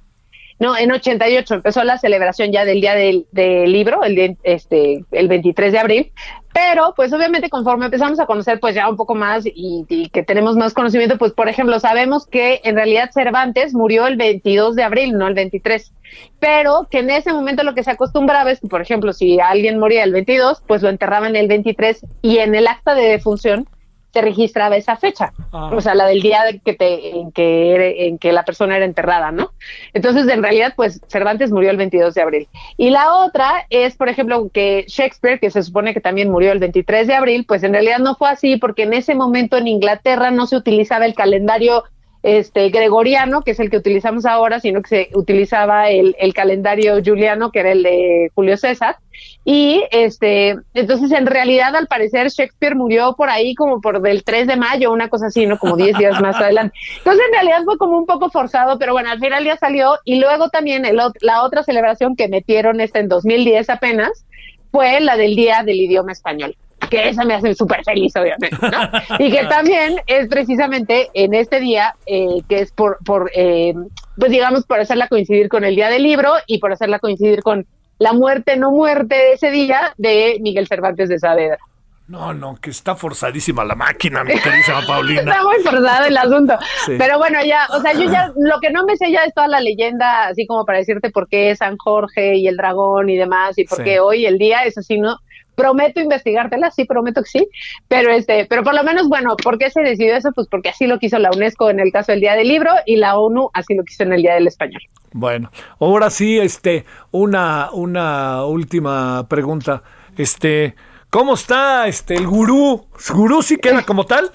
no, 0.58 0.76
en 0.76 0.92
88 0.92 1.54
empezó 1.54 1.82
la 1.84 1.98
celebración 1.98 2.52
ya 2.52 2.64
del 2.64 2.80
Día 2.80 2.94
del, 2.94 3.26
Libro, 3.72 4.04
el, 4.04 4.36
este, 4.42 5.04
el 5.10 5.28
23 5.28 5.72
de 5.72 5.78
abril, 5.78 6.12
pero 6.52 6.94
pues 6.94 7.12
obviamente 7.12 7.50
conforme 7.50 7.86
empezamos 7.86 8.20
a 8.20 8.26
conocer 8.26 8.60
pues 8.60 8.76
ya 8.76 8.88
un 8.88 8.96
poco 8.96 9.16
más 9.16 9.44
y, 9.44 10.08
que 10.12 10.22
tenemos 10.22 10.56
más 10.56 10.72
conocimiento, 10.72 11.18
pues 11.18 11.32
por 11.32 11.48
ejemplo 11.48 11.80
sabemos 11.80 12.26
que 12.26 12.60
en 12.62 12.76
realidad 12.76 13.10
Cervantes 13.12 13.74
murió 13.74 14.06
el 14.06 14.16
22 14.16 14.76
de 14.76 14.84
abril, 14.84 15.18
no 15.18 15.26
el 15.26 15.34
23, 15.34 15.92
pero 16.38 16.86
que 16.88 17.00
en 17.00 17.10
ese 17.10 17.32
momento 17.32 17.64
lo 17.64 17.74
que 17.74 17.82
se 17.82 17.90
acostumbraba 17.90 18.52
es 18.52 18.60
que 18.60 18.68
por 18.68 18.80
ejemplo 18.80 19.12
si 19.12 19.40
alguien 19.40 19.80
moría 19.80 20.04
el 20.04 20.12
22, 20.12 20.62
pues 20.66 20.82
lo 20.82 20.88
enterraban 20.88 21.34
el 21.34 21.48
23 21.48 22.06
y 22.22 22.38
en 22.38 22.54
el 22.54 22.68
acta 22.68 22.94
de 22.94 23.02
defunción 23.02 23.68
se 24.14 24.22
registraba 24.22 24.76
esa 24.76 24.96
fecha, 24.96 25.32
ah. 25.50 25.70
o 25.74 25.80
sea, 25.80 25.96
la 25.96 26.06
del 26.06 26.22
día 26.22 26.44
que 26.64 26.72
te, 26.72 27.18
en, 27.18 27.32
que, 27.32 28.06
en 28.06 28.18
que 28.18 28.32
la 28.32 28.44
persona 28.44 28.76
era 28.76 28.84
enterrada, 28.84 29.32
¿no? 29.32 29.50
Entonces, 29.92 30.28
en 30.28 30.40
realidad, 30.40 30.72
pues 30.76 31.00
Cervantes 31.08 31.50
murió 31.50 31.70
el 31.70 31.76
22 31.76 32.14
de 32.14 32.22
abril. 32.22 32.48
Y 32.76 32.90
la 32.90 33.12
otra 33.16 33.66
es, 33.70 33.96
por 33.96 34.08
ejemplo, 34.08 34.48
que 34.54 34.84
Shakespeare, 34.86 35.40
que 35.40 35.50
se 35.50 35.64
supone 35.64 35.92
que 35.94 36.00
también 36.00 36.30
murió 36.30 36.52
el 36.52 36.60
23 36.60 37.08
de 37.08 37.14
abril, 37.14 37.44
pues 37.44 37.64
en 37.64 37.72
realidad 37.72 37.98
no 37.98 38.14
fue 38.14 38.28
así, 38.28 38.56
porque 38.56 38.84
en 38.84 38.92
ese 38.92 39.16
momento 39.16 39.56
en 39.56 39.66
Inglaterra 39.66 40.30
no 40.30 40.46
se 40.46 40.56
utilizaba 40.56 41.06
el 41.06 41.14
calendario 41.14 41.82
este 42.24 42.70
gregoriano, 42.70 43.42
que 43.42 43.50
es 43.50 43.60
el 43.60 43.68
que 43.68 43.76
utilizamos 43.76 44.24
ahora, 44.24 44.58
sino 44.58 44.80
que 44.80 44.88
se 44.88 45.08
utilizaba 45.12 45.90
el, 45.90 46.14
calendario 46.34 46.94
juliano, 47.04 47.52
que 47.52 47.60
era 47.60 47.72
el 47.72 47.82
de 47.82 48.30
Julio 48.34 48.56
César. 48.56 48.96
Y 49.44 49.84
este, 49.90 50.56
entonces 50.72 51.12
en 51.12 51.26
realidad 51.26 51.76
al 51.76 51.86
parecer 51.86 52.30
Shakespeare 52.30 52.74
murió 52.74 53.14
por 53.14 53.28
ahí 53.28 53.54
como 53.54 53.82
por 53.82 54.00
del 54.00 54.24
3 54.24 54.46
de 54.46 54.56
mayo, 54.56 54.90
una 54.90 55.10
cosa 55.10 55.26
así, 55.26 55.44
¿no? 55.44 55.58
Como 55.58 55.76
10 55.76 55.98
días 55.98 56.20
más 56.22 56.36
adelante. 56.36 56.74
Entonces 56.96 57.26
en 57.26 57.32
realidad 57.34 57.62
fue 57.66 57.76
como 57.76 57.98
un 57.98 58.06
poco 58.06 58.30
forzado, 58.30 58.78
pero 58.78 58.94
bueno, 58.94 59.10
al 59.10 59.20
final 59.20 59.44
ya 59.44 59.58
salió. 59.58 59.98
Y 60.06 60.18
luego 60.18 60.48
también 60.48 60.86
el, 60.86 60.98
la 61.20 61.42
otra 61.42 61.62
celebración 61.62 62.16
que 62.16 62.28
metieron 62.28 62.80
esta 62.80 63.00
en 63.00 63.08
2010 63.08 63.68
apenas 63.68 64.24
fue 64.72 64.98
la 65.00 65.18
del 65.18 65.36
Día 65.36 65.62
del 65.62 65.78
Idioma 65.78 66.12
Español 66.12 66.56
que 66.88 67.08
esa 67.08 67.24
me 67.24 67.34
hace 67.34 67.54
súper 67.54 67.84
feliz, 67.84 68.14
obviamente, 68.16 68.56
¿no? 68.60 69.18
Y 69.18 69.30
que 69.30 69.44
también 69.44 70.00
es 70.06 70.28
precisamente 70.28 71.10
en 71.14 71.34
este 71.34 71.60
día, 71.60 71.94
eh, 72.06 72.42
que 72.48 72.60
es 72.60 72.72
por, 72.72 72.98
por 73.04 73.30
eh, 73.34 73.74
pues 74.16 74.30
digamos, 74.30 74.64
por 74.64 74.80
hacerla 74.80 75.08
coincidir 75.08 75.48
con 75.48 75.64
el 75.64 75.76
Día 75.76 75.88
del 75.88 76.02
Libro 76.02 76.32
y 76.46 76.58
por 76.58 76.72
hacerla 76.72 76.98
coincidir 76.98 77.42
con 77.42 77.66
la 77.98 78.12
muerte, 78.12 78.56
no 78.56 78.70
muerte 78.70 79.14
de 79.14 79.32
ese 79.32 79.50
día 79.50 79.94
de 79.96 80.38
Miguel 80.40 80.66
Cervantes 80.66 81.08
de 81.08 81.18
Saavedra. 81.18 81.58
No, 82.06 82.34
no, 82.34 82.56
que 82.56 82.68
está 82.68 82.94
forzadísima 82.94 83.64
la 83.64 83.74
máquina, 83.74 84.22
mi 84.24 84.34
querida 84.38 84.82
Paulina. 84.86 85.22
está 85.22 85.42
muy 85.42 85.56
forzado 85.62 86.06
el 86.06 86.16
asunto. 86.16 86.58
Pero 86.86 87.16
bueno, 87.16 87.38
ya, 87.42 87.66
o 87.70 87.80
sea, 87.80 87.94
yo 87.94 88.10
ya, 88.10 88.30
lo 88.36 88.60
que 88.60 88.70
no 88.70 88.84
me 88.84 88.96
sé 88.96 89.10
ya 89.10 89.24
es 89.24 89.32
toda 89.32 89.48
la 89.48 89.60
leyenda, 89.60 90.26
así 90.26 90.46
como 90.46 90.66
para 90.66 90.78
decirte 90.78 91.10
por 91.10 91.28
qué 91.28 91.50
es 91.50 91.58
San 91.58 91.78
Jorge 91.78 92.36
y 92.36 92.46
el 92.46 92.58
dragón 92.58 93.08
y 93.08 93.16
demás, 93.16 93.56
y 93.56 93.64
por 93.64 93.82
qué 93.82 94.00
hoy 94.00 94.26
el 94.26 94.36
día 94.36 94.64
es 94.64 94.76
así, 94.76 94.98
¿no? 94.98 95.16
Prometo 95.54 96.00
investigártela, 96.00 96.70
sí, 96.70 96.84
prometo 96.84 97.22
que 97.22 97.28
sí, 97.28 97.48
pero 97.88 98.10
este, 98.12 98.46
pero 98.46 98.62
por 98.62 98.74
lo 98.74 98.82
menos, 98.82 99.08
bueno, 99.08 99.36
¿por 99.36 99.58
qué 99.58 99.70
se 99.70 99.82
decidió 99.82 100.16
eso? 100.16 100.30
Pues 100.34 100.48
porque 100.48 100.70
así 100.70 100.86
lo 100.86 100.98
quiso 100.98 101.18
la 101.18 101.30
UNESCO 101.30 101.70
en 101.70 101.80
el 101.80 101.92
caso 101.92 102.12
del 102.12 102.20
Día 102.20 102.34
del 102.34 102.48
Libro 102.48 102.72
y 102.86 102.96
la 102.96 103.18
ONU 103.18 103.50
así 103.52 103.74
lo 103.74 103.84
quiso 103.84 104.02
en 104.02 104.12
el 104.12 104.22
Día 104.22 104.34
del 104.34 104.46
Español. 104.46 104.82
Bueno, 105.12 105.50
ahora 105.78 106.10
sí, 106.10 106.38
este, 106.38 106.84
una, 107.12 107.70
una 107.72 108.44
última 108.44 109.26
pregunta, 109.28 109.82
este, 110.16 110.74
¿cómo 111.08 111.34
está, 111.34 111.86
este, 111.86 112.14
el 112.14 112.26
gurú? 112.26 112.86
¿Gurú 113.14 113.42
sí 113.42 113.56
queda 113.58 113.82
como 113.82 114.04
tal? 114.06 114.32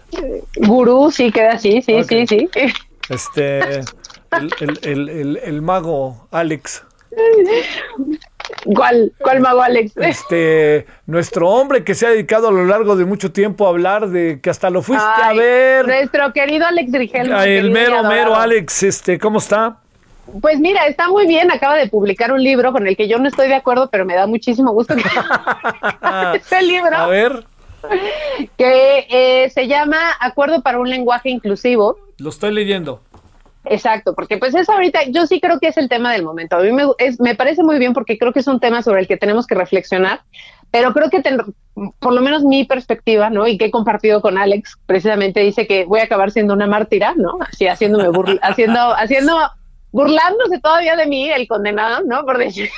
Gurú 0.56 1.12
sí 1.12 1.32
queda 1.32 1.54
así, 1.54 1.82
sí, 1.82 2.02
sí, 2.04 2.26
sí. 2.28 2.50
Este, 3.10 3.80
el, 3.80 4.80
el, 4.84 5.10
el, 5.10 5.40
el 5.44 5.62
mago 5.62 6.28
Alex. 6.32 6.86
¿Cuál, 8.66 9.14
¿Cuál 9.22 9.40
mago 9.40 9.62
Alex? 9.62 9.96
Este, 9.98 10.86
nuestro 11.06 11.50
hombre 11.50 11.84
que 11.84 11.96
se 11.96 12.08
ha 12.08 12.10
dedicado 12.10 12.48
a 12.48 12.52
lo 12.52 12.66
largo 12.66 12.96
de 12.96 13.06
mucho 13.06 13.32
tiempo 13.32 13.66
a 13.66 13.70
hablar 13.70 14.10
de 14.10 14.40
que 14.42 14.50
hasta 14.50 14.70
lo 14.70 14.82
fuiste 14.82 15.06
a 15.06 15.34
ver. 15.34 15.88
Nuestro 15.88 16.34
querido 16.34 16.66
Alex 16.66 16.92
Rigel. 16.92 17.32
El 17.32 17.72
mero, 17.72 18.04
mero 18.04 18.36
Alex, 18.36 18.84
este, 18.84 19.20
¿cómo 19.20 19.40
está? 19.40 19.78
Pues 20.42 20.60
mira, 20.60 20.86
está 20.86 21.10
muy 21.10 21.26
bien, 21.26 21.52
acaba 21.52 21.76
de 21.76 21.88
publicar 21.88 22.32
un 22.32 22.44
libro 22.44 22.72
con 22.72 22.88
el 22.88 22.96
que 22.96 23.08
yo 23.08 23.18
no 23.18 23.28
estoy 23.28 23.48
de 23.48 23.56
acuerdo, 23.56 23.90
pero 23.90 24.06
me 24.06 24.16
da 24.16 24.28
muchísimo 24.28 24.72
gusto 24.72 24.96
que 24.96 25.04
este 26.36 26.62
libro. 26.62 26.96
A 26.96 27.08
ver. 27.08 27.44
Que 28.58 29.08
eh, 29.10 29.50
se 29.52 29.68
llama 29.68 29.98
Acuerdo 30.20 30.62
para 30.62 30.80
un 30.80 30.90
lenguaje 30.90 31.30
inclusivo. 31.30 31.98
Lo 32.18 32.30
estoy 32.30 32.54
leyendo. 32.54 33.02
Exacto, 33.70 34.16
porque 34.16 34.38
pues 34.38 34.56
eso 34.56 34.72
ahorita, 34.72 35.04
yo 35.10 35.28
sí 35.28 35.40
creo 35.40 35.60
que 35.60 35.68
es 35.68 35.78
el 35.78 35.90
tema 35.90 36.12
del 36.12 36.24
momento. 36.24 36.58
A 36.58 36.62
mí 36.62 36.72
me, 36.72 36.84
es, 36.98 37.20
me 37.20 37.36
parece 37.36 37.64
muy 37.64 37.78
bien 37.78 37.94
porque 37.94 38.18
creo 38.18 38.34
que 38.34 38.40
es 38.40 38.48
un 38.48 38.60
tema 38.60 38.82
sobre 38.82 39.02
el 39.02 39.08
que 39.08 39.16
tenemos 39.16 39.46
que 39.46 39.54
reflexionar, 39.54 40.22
pero 40.72 40.92
creo 40.92 41.12
que 41.12 41.22
por 42.00 42.14
lo 42.14 42.22
menos 42.22 42.44
mi 42.44 42.66
perspectiva, 42.66 43.30
¿no? 43.30 43.48
Y 43.48 43.60
que 43.60 43.66
he 43.66 43.72
compartido 43.72 44.22
con 44.22 44.40
Alex, 44.40 44.78
precisamente 44.88 45.42
dice 45.42 45.68
que 45.68 45.86
voy 45.86 46.00
a 46.00 46.06
acabar 46.06 46.32
siendo 46.32 46.56
una 46.56 46.66
mártira, 46.66 47.14
¿no? 47.16 47.38
Así 47.48 47.68
haciéndome 47.68 48.10
haciendo, 48.42 48.96
haciendo, 48.96 49.38
burlándose 49.92 50.60
todavía 50.60 50.96
de 50.96 51.06
mí, 51.06 51.30
el 51.30 51.48
condenado, 51.48 52.02
¿no? 52.06 52.26
Por 52.26 52.40
decir, 52.40 52.70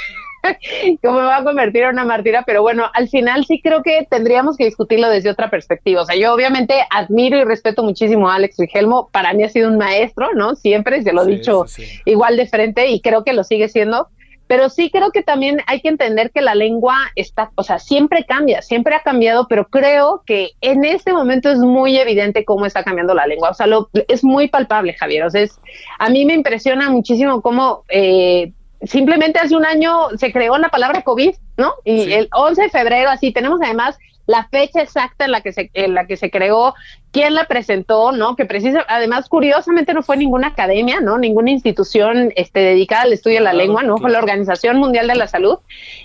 cómo 1.02 1.20
me 1.20 1.26
va 1.26 1.38
a 1.38 1.44
convertir 1.44 1.84
en 1.84 1.90
una 1.90 2.06
martira, 2.06 2.44
pero 2.46 2.62
bueno, 2.62 2.86
al 2.94 3.10
final 3.10 3.46
sí 3.46 3.62
creo 3.62 3.84
que 3.84 4.08
tendríamos 4.10 4.58
que 4.58 4.66
discutirlo 4.66 5.10
desde 5.10 5.30
otra 5.30 5.50
perspectiva. 5.50 6.02
O 6.02 6.06
sea, 6.06 6.16
yo 6.16 6.34
obviamente 6.34 6.76
admiro 6.90 7.38
y 7.38 7.44
respeto 7.44 7.84
muchísimo 7.84 8.30
a 8.30 8.36
Alex 8.36 8.58
Rigelmo, 8.58 9.10
para 9.12 9.34
mí 9.34 9.44
ha 9.44 9.50
sido 9.50 9.70
un 9.70 9.78
maestro, 9.78 10.34
¿no? 10.34 10.56
Siempre, 10.56 11.04
se 11.04 11.14
lo 11.14 11.24
he 11.24 11.28
dicho 11.28 11.66
igual 12.06 12.38
de 12.38 12.48
frente 12.48 12.88
y 12.88 13.02
creo 13.02 13.24
que 13.24 13.34
lo 13.34 13.44
sigue 13.44 13.70
siendo. 13.70 14.08
Pero 14.48 14.68
sí 14.68 14.92
creo 14.92 15.12
que 15.12 15.24
también 15.24 15.62
hay 15.66 15.80
que 15.80 15.88
entender 15.88 16.30
que 16.30 16.42
la 16.42 16.56
lengua 16.56 16.98
está, 17.16 17.52
o 17.56 17.64
sea, 17.64 17.80
siempre 17.80 18.26
cambia, 18.26 18.62
siempre 18.62 18.94
ha 18.96 19.00
cambiado, 19.00 19.48
pero 19.48 19.66
creo 19.70 20.24
que 20.26 20.50
en 20.60 20.84
este 20.84 21.14
momento 21.14 21.50
es 21.50 21.60
muy 21.60 21.98
evidente 21.98 22.44
cómo 22.44 22.66
está 22.66 22.84
cambiando 22.84 23.14
la 23.14 23.26
lengua. 23.28 23.52
O 23.52 23.54
sea, 23.54 23.66
lo, 23.66 23.90
es 24.10 24.26
muy 24.26 24.50
palpable, 24.50 24.94
Javier. 24.94 25.24
O 25.24 25.30
sea, 25.30 25.40
es, 25.40 25.58
a 26.00 26.10
mí 26.10 26.26
me 26.26 26.34
impresiona 26.34 26.90
muchísimo 26.90 27.42
cómo 27.42 27.86
eh, 27.88 28.52
simplemente 28.84 29.40
hace 29.40 29.56
un 29.56 29.66
año 29.66 30.10
se 30.18 30.32
creó 30.32 30.58
la 30.58 30.70
palabra 30.70 31.02
COVID, 31.02 31.36
¿no? 31.58 31.74
Y 31.84 32.12
el 32.12 32.30
11 32.32 32.64
de 32.64 32.70
febrero, 32.70 33.10
así, 33.10 33.32
tenemos 33.32 33.60
además 33.62 33.98
la 34.28 34.48
fecha 34.49 34.82
exacta 34.82 35.26
en 35.26 35.32
la 35.32 35.41
que 35.41 35.52
se, 35.52 35.70
en 35.74 35.94
la 35.94 36.06
que 36.08 36.16
se 36.18 36.32
creó, 36.32 36.74
quién 37.12 37.34
la 37.34 37.45
presentó, 37.45 38.12
¿no? 38.12 38.36
Que 38.36 38.45
precisa, 38.45 38.86
además, 38.88 39.28
curiosamente 39.28 39.94
no 39.94 40.03
fue 40.03 40.16
ninguna 40.16 40.48
academia, 40.48 41.02
¿no? 41.02 41.18
Ninguna 41.18 41.52
institución 41.52 42.32
este, 42.36 42.60
dedicada 42.60 43.03
al 43.03 43.14
estudio 43.14 43.40
de 43.40 43.44
la 43.44 43.53
lengua, 43.53 43.84
¿no? 43.84 43.98
Fue 43.98 44.10
la 44.10 44.20
Organización 44.20 44.78
Mundial 44.78 45.08
de 45.08 45.16
la 45.16 45.28
Salud. 45.28 45.58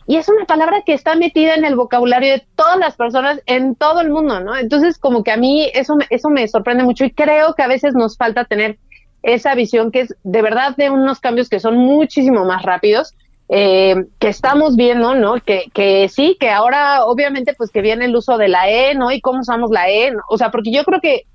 Y 0.07 0.16
es 0.16 0.28
una 0.28 0.44
palabra 0.47 0.82
que 0.85 0.94
está 0.94 1.15
metida 1.15 1.55
en 1.55 1.65
el 1.65 1.77
vocabulario 1.77 2.32
de 2.32 2.44
todas 2.57 2.78
las 2.78 2.97
personas 2.97 3.40
en 3.47 3.77
todo 3.77 4.01
el 4.01 4.11
mundo, 4.11 4.40
¿no? 4.40 4.57
Entonces, 4.57 4.98
como 4.98 5.23
que 5.23 5.31
a 5.31 5.36
mí 5.36 5.70
eso, 5.74 5.97
eso 6.11 6.28
me 6.28 6.48
sorprende 6.48 6.82
mucho 6.82 7.05
y 7.05 7.12
creo 7.12 7.55
que 7.55 7.62
a 7.62 7.69
veces 7.69 7.94
nos 7.94 8.16
falta 8.16 8.44
tener 8.44 8.78
esa 9.27 9.55
visión 9.57 9.90
que 9.90 10.01
es 10.03 10.15
de 10.23 10.40
verdad 10.40 10.77
de 10.77 10.89
unos 10.89 11.19
cambios 11.19 11.48
que 11.48 11.59
son 11.59 11.77
muchísimo 11.77 12.44
más 12.44 12.62
rápidos 12.62 13.12
eh, 13.48 14.07
que 14.20 14.28
estamos 14.28 14.77
viendo, 14.77 15.15
¿no? 15.15 15.35
Que, 15.40 15.65
que 15.74 16.09
sí, 16.09 16.36
que 16.39 16.51
ahora 16.51 17.05
obviamente 17.05 17.53
pues 17.55 17.70
que 17.70 17.82
viene 17.82 18.05
el 18.05 18.16
uso 18.16 18.39
de 18.39 18.48
la 18.48 18.70
E, 18.70 18.94
¿no? 18.94 19.11
Y 19.11 19.20
cómo 19.20 19.40
usamos 19.40 19.70
la 19.70 19.90
E, 19.90 20.12
o 20.28 20.39
sea, 20.39 20.51
porque 20.51 20.70
yo 20.73 20.85
creo 20.85 21.01
que 21.01 21.27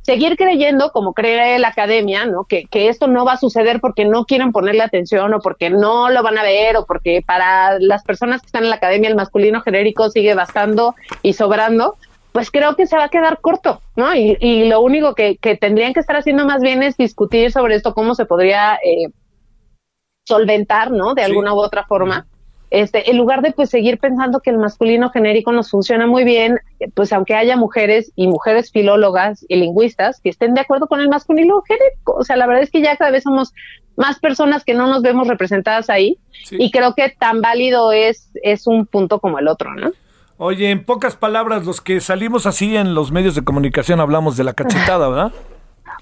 seguir 0.00 0.36
creyendo, 0.36 0.92
como 0.92 1.12
cree 1.12 1.58
la 1.58 1.68
academia, 1.68 2.24
¿no? 2.24 2.44
Que, 2.44 2.64
que 2.70 2.88
esto 2.88 3.06
no 3.06 3.26
va 3.26 3.32
a 3.32 3.38
suceder 3.38 3.80
porque 3.80 4.06
no 4.06 4.24
quieren 4.24 4.52
ponerle 4.52 4.82
atención 4.82 5.34
o 5.34 5.40
porque 5.40 5.68
no 5.68 6.08
lo 6.08 6.22
van 6.22 6.38
a 6.38 6.42
ver 6.42 6.76
o 6.76 6.86
porque 6.86 7.22
para 7.26 7.78
las 7.80 8.02
personas 8.02 8.40
que 8.40 8.46
están 8.46 8.64
en 8.64 8.70
la 8.70 8.76
academia 8.76 9.10
el 9.10 9.16
masculino 9.16 9.60
genérico 9.60 10.08
sigue 10.08 10.34
bastando 10.34 10.94
y 11.22 11.34
sobrando, 11.34 11.96
pues 12.36 12.50
creo 12.50 12.76
que 12.76 12.86
se 12.86 12.98
va 12.98 13.04
a 13.04 13.08
quedar 13.08 13.40
corto, 13.40 13.80
¿no? 13.96 14.14
Y, 14.14 14.36
y 14.40 14.68
lo 14.68 14.82
único 14.82 15.14
que, 15.14 15.38
que, 15.38 15.56
tendrían 15.56 15.94
que 15.94 16.00
estar 16.00 16.16
haciendo 16.16 16.44
más 16.44 16.60
bien 16.60 16.82
es 16.82 16.94
discutir 16.98 17.50
sobre 17.50 17.76
esto, 17.76 17.94
cómo 17.94 18.14
se 18.14 18.26
podría 18.26 18.74
eh, 18.74 19.10
solventar, 20.22 20.90
¿no? 20.90 21.14
De 21.14 21.22
alguna 21.22 21.54
u 21.54 21.56
otra 21.56 21.86
forma. 21.86 22.26
Este, 22.68 23.10
en 23.10 23.16
lugar 23.16 23.40
de 23.40 23.52
pues 23.52 23.70
seguir 23.70 23.98
pensando 23.98 24.40
que 24.40 24.50
el 24.50 24.58
masculino 24.58 25.08
genérico 25.08 25.50
nos 25.50 25.70
funciona 25.70 26.06
muy 26.06 26.24
bien, 26.24 26.58
pues 26.92 27.10
aunque 27.14 27.34
haya 27.34 27.56
mujeres 27.56 28.12
y 28.16 28.28
mujeres 28.28 28.70
filólogas 28.70 29.42
y 29.48 29.56
lingüistas 29.56 30.20
que 30.20 30.28
estén 30.28 30.52
de 30.52 30.60
acuerdo 30.60 30.88
con 30.88 31.00
el 31.00 31.08
masculino 31.08 31.62
genérico, 31.66 32.16
o 32.16 32.24
sea, 32.24 32.36
la 32.36 32.46
verdad 32.46 32.64
es 32.64 32.70
que 32.70 32.82
ya 32.82 32.98
cada 32.98 33.12
vez 33.12 33.22
somos 33.22 33.54
más 33.96 34.18
personas 34.18 34.62
que 34.62 34.74
no 34.74 34.88
nos 34.88 35.00
vemos 35.00 35.26
representadas 35.26 35.88
ahí 35.88 36.18
y 36.50 36.70
creo 36.70 36.92
que 36.94 37.08
tan 37.18 37.40
válido 37.40 37.92
es 37.92 38.30
es 38.42 38.66
un 38.66 38.84
punto 38.84 39.20
como 39.20 39.38
el 39.38 39.48
otro, 39.48 39.74
¿no? 39.74 39.92
Oye, 40.38 40.70
en 40.70 40.84
pocas 40.84 41.16
palabras, 41.16 41.64
los 41.64 41.80
que 41.80 42.00
salimos 42.00 42.46
así 42.46 42.76
en 42.76 42.94
los 42.94 43.10
medios 43.10 43.34
de 43.34 43.42
comunicación 43.42 44.00
hablamos 44.00 44.36
de 44.36 44.44
la 44.44 44.52
cachetada, 44.52 45.08
¿verdad? 45.08 45.32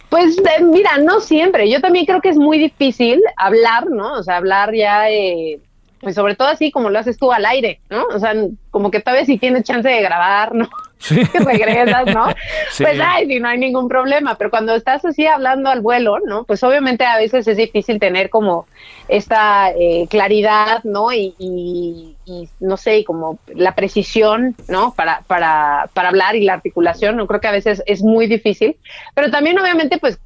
Pues 0.09 0.39
eh, 0.39 0.63
mira, 0.63 0.99
no 0.99 1.21
siempre. 1.21 1.71
Yo 1.71 1.81
también 1.81 2.05
creo 2.05 2.21
que 2.21 2.31
es 2.31 2.37
muy 2.37 2.59
difícil 2.59 3.23
hablar, 3.37 3.89
¿no? 3.91 4.15
O 4.15 4.23
sea, 4.23 4.37
hablar 4.37 4.75
ya, 4.75 5.09
eh, 5.11 5.61
pues 6.01 6.15
sobre 6.15 6.35
todo 6.35 6.49
así 6.49 6.71
como 6.71 6.91
lo 6.91 6.99
haces 6.99 7.17
tú 7.17 7.33
al 7.33 7.45
aire, 7.47 7.81
¿no? 7.91 8.05
O 8.15 8.19
sea, 8.19 8.35
como 8.71 8.91
que 8.91 9.01
tal 9.01 9.15
vez 9.15 9.27
si 9.27 9.39
tienes 9.39 9.65
chance 9.65 9.89
de 9.89 10.03
grabar, 10.03 10.55
¿no? 10.55 10.69
Sí. 10.99 11.23
regresas, 11.35 12.07
¿no? 12.15 12.27
Pues 12.79 13.01
ay, 13.01 13.27
si 13.27 13.39
no 13.39 13.49
hay 13.49 13.59
ningún 13.59 13.89
problema, 13.89 14.37
pero 14.37 14.51
cuando 14.51 14.75
estás 14.75 15.05
así 15.05 15.27
hablando 15.27 15.71
al 15.71 15.81
vuelo, 15.81 16.19
¿no? 16.21 16.45
Pues 16.45 16.63
obviamente 16.65 17.05
a 17.05 17.19
veces 17.19 17.47
es 17.47 17.57
difícil 17.57 18.01
tener 18.01 18.31
como 18.31 18.67
esta 19.09 19.71
eh, 19.71 20.07
claridad, 20.11 20.83
¿no? 20.83 21.13
Y, 21.13 21.35
y, 21.39 22.14
y, 22.27 22.49
no 22.61 22.77
sé, 22.77 23.05
como 23.05 23.39
la 23.55 23.75
precisión, 23.75 24.55
¿no? 24.69 24.95
Para, 24.95 25.23
para, 25.27 25.89
para 25.93 26.09
hablar 26.09 26.37
y 26.37 26.45
la 26.45 26.55
articulación, 26.55 27.17
no 27.17 27.27
creo 27.27 27.41
que 27.41 27.49
a 27.49 27.53
veces 27.53 27.83
es 27.87 28.03
muy 28.03 28.27
difícil, 28.27 28.77
pero 29.15 29.31
también 29.31 29.59
obviamente 29.59 29.99
pues, 29.99 30.19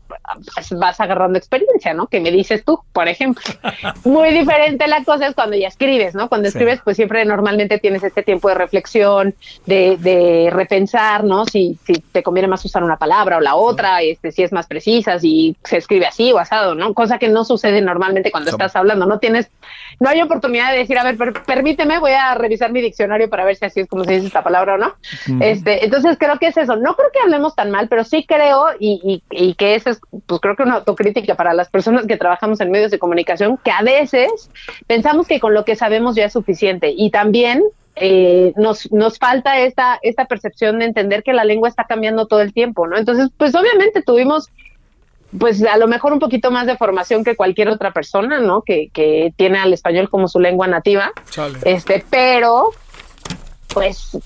pues 0.54 0.70
vas 0.78 1.00
agarrando 1.00 1.38
experiencia, 1.38 1.94
¿no? 1.94 2.06
Que 2.06 2.20
me 2.20 2.30
dices 2.30 2.64
tú, 2.64 2.80
por 2.92 3.08
ejemplo. 3.08 3.42
muy 4.04 4.30
diferente 4.30 4.86
la 4.86 5.04
cosa 5.04 5.26
es 5.26 5.34
cuando 5.34 5.56
ya 5.56 5.68
escribes, 5.68 6.14
¿no? 6.14 6.28
Cuando 6.28 6.48
escribes 6.48 6.80
pues 6.84 6.96
siempre 6.96 7.24
normalmente 7.24 7.78
tienes 7.78 8.02
este 8.02 8.22
tiempo 8.22 8.48
de 8.48 8.54
reflexión, 8.54 9.34
de, 9.66 9.96
de 9.98 10.50
repensar, 10.52 11.24
¿no? 11.24 11.44
Si, 11.46 11.78
si 11.84 11.94
te 11.94 12.22
conviene 12.22 12.48
más 12.48 12.64
usar 12.64 12.82
una 12.82 12.96
palabra 12.96 13.38
o 13.38 13.40
la 13.40 13.54
otra, 13.54 14.02
este, 14.02 14.32
si 14.32 14.42
es 14.42 14.52
más 14.52 14.66
precisa, 14.66 15.18
si 15.18 15.56
se 15.64 15.76
escribe 15.76 16.06
así 16.06 16.32
o 16.32 16.38
asado, 16.38 16.74
¿no? 16.74 16.94
Cosa 16.94 17.18
que 17.18 17.28
no 17.28 17.44
sucede 17.44 17.80
normalmente 17.80 18.30
cuando 18.30 18.50
estás 18.50 18.74
hablando, 18.76 19.06
no 19.06 19.18
tienes, 19.18 19.50
no 20.00 20.08
hay 20.08 20.20
oportunidad 20.22 20.72
de 20.72 20.78
decir, 20.78 20.98
a 20.98 21.04
ver, 21.04 21.16
permíteme, 21.46 21.87
voy 21.96 22.12
a 22.12 22.34
revisar 22.34 22.70
mi 22.70 22.82
diccionario 22.82 23.30
para 23.30 23.46
ver 23.46 23.56
si 23.56 23.64
así 23.64 23.80
es 23.80 23.88
como 23.88 24.04
se 24.04 24.12
dice 24.12 24.26
esta 24.26 24.42
palabra 24.42 24.74
o 24.74 24.76
no. 24.76 24.94
Este, 25.40 25.86
entonces 25.86 26.18
creo 26.18 26.38
que 26.38 26.48
es 26.48 26.56
eso, 26.58 26.76
no 26.76 26.94
creo 26.94 27.10
que 27.10 27.20
hablemos 27.20 27.54
tan 27.54 27.70
mal, 27.70 27.88
pero 27.88 28.04
sí 28.04 28.26
creo, 28.28 28.66
y, 28.78 29.22
y, 29.30 29.48
y 29.48 29.54
que 29.54 29.74
eso 29.76 29.88
es, 29.88 30.00
pues 30.26 30.40
creo 30.42 30.56
que 30.56 30.64
una 30.64 30.74
autocrítica 30.74 31.34
para 31.34 31.54
las 31.54 31.70
personas 31.70 32.06
que 32.06 32.18
trabajamos 32.18 32.60
en 32.60 32.70
medios 32.70 32.90
de 32.90 32.98
comunicación, 32.98 33.56
que 33.64 33.70
a 33.70 33.80
veces 33.80 34.50
pensamos 34.86 35.26
que 35.26 35.40
con 35.40 35.54
lo 35.54 35.64
que 35.64 35.76
sabemos 35.76 36.16
ya 36.16 36.26
es 36.26 36.32
suficiente, 36.34 36.92
y 36.94 37.10
también 37.10 37.62
eh, 37.96 38.52
nos, 38.56 38.92
nos 38.92 39.18
falta 39.18 39.58
esta, 39.60 39.98
esta 40.02 40.26
percepción 40.26 40.78
de 40.78 40.84
entender 40.84 41.22
que 41.22 41.32
la 41.32 41.44
lengua 41.44 41.68
está 41.68 41.84
cambiando 41.84 42.26
todo 42.26 42.40
el 42.42 42.52
tiempo, 42.52 42.86
¿no? 42.86 42.96
Entonces, 42.96 43.30
pues 43.36 43.54
obviamente 43.54 44.02
tuvimos 44.02 44.50
pues 45.36 45.62
a 45.64 45.76
lo 45.76 45.88
mejor 45.88 46.12
un 46.12 46.18
poquito 46.18 46.50
más 46.50 46.66
de 46.66 46.76
formación 46.76 47.24
que 47.24 47.36
cualquier 47.36 47.68
otra 47.68 47.92
persona, 47.92 48.40
¿no? 48.40 48.62
Que, 48.62 48.88
que 48.92 49.32
tiene 49.36 49.58
al 49.58 49.72
español 49.72 50.08
como 50.08 50.28
su 50.28 50.40
lengua 50.40 50.66
nativa. 50.66 51.12
Este, 51.64 52.04
pero 52.08 52.70
pues, 53.78 54.16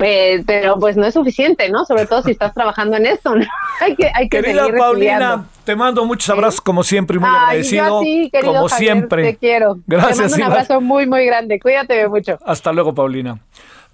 pero 0.47 0.79
pues 0.79 0.97
no 0.97 1.05
es 1.05 1.15
suficiente, 1.15 1.69
¿no? 1.69 1.85
Sobre 1.85 2.07
todo 2.07 2.23
si 2.23 2.31
estás 2.31 2.55
trabajando 2.55 2.97
en 2.97 3.07
esto, 3.07 3.35
¿no? 3.35 3.45
hay 3.81 3.97
que, 3.97 4.11
hay 4.15 4.29
que 4.29 4.43
Querida 4.43 4.69
Paulina, 4.77 5.45
te 5.65 5.77
mando 5.77 6.05
muchos 6.05 6.31
abrazos 6.31 6.61
como 6.61 6.83
siempre, 6.83 7.19
muy 7.19 7.29
agradecido. 7.29 8.01
como 8.43 8.69
siempre. 8.69 9.25
Te 9.25 9.37
quiero. 9.37 9.79
Gracias. 9.87 10.17
Te 10.17 10.23
mando 10.23 10.37
un 10.37 10.53
abrazo 10.53 10.81
muy, 10.81 11.07
muy 11.07 11.27
grande. 11.27 11.59
Cuídate 11.61 12.09
mucho. 12.09 12.39
Hasta 12.45 12.73
luego, 12.73 12.95
Paulina. 12.95 13.39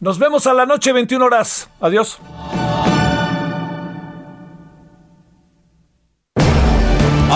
Nos 0.01 0.19
vemos 0.19 0.47
a 0.47 0.55
la 0.55 0.67
noche, 0.67 0.93
21 0.93 1.25
horas. 1.25 1.69
Adiós. 1.81 2.21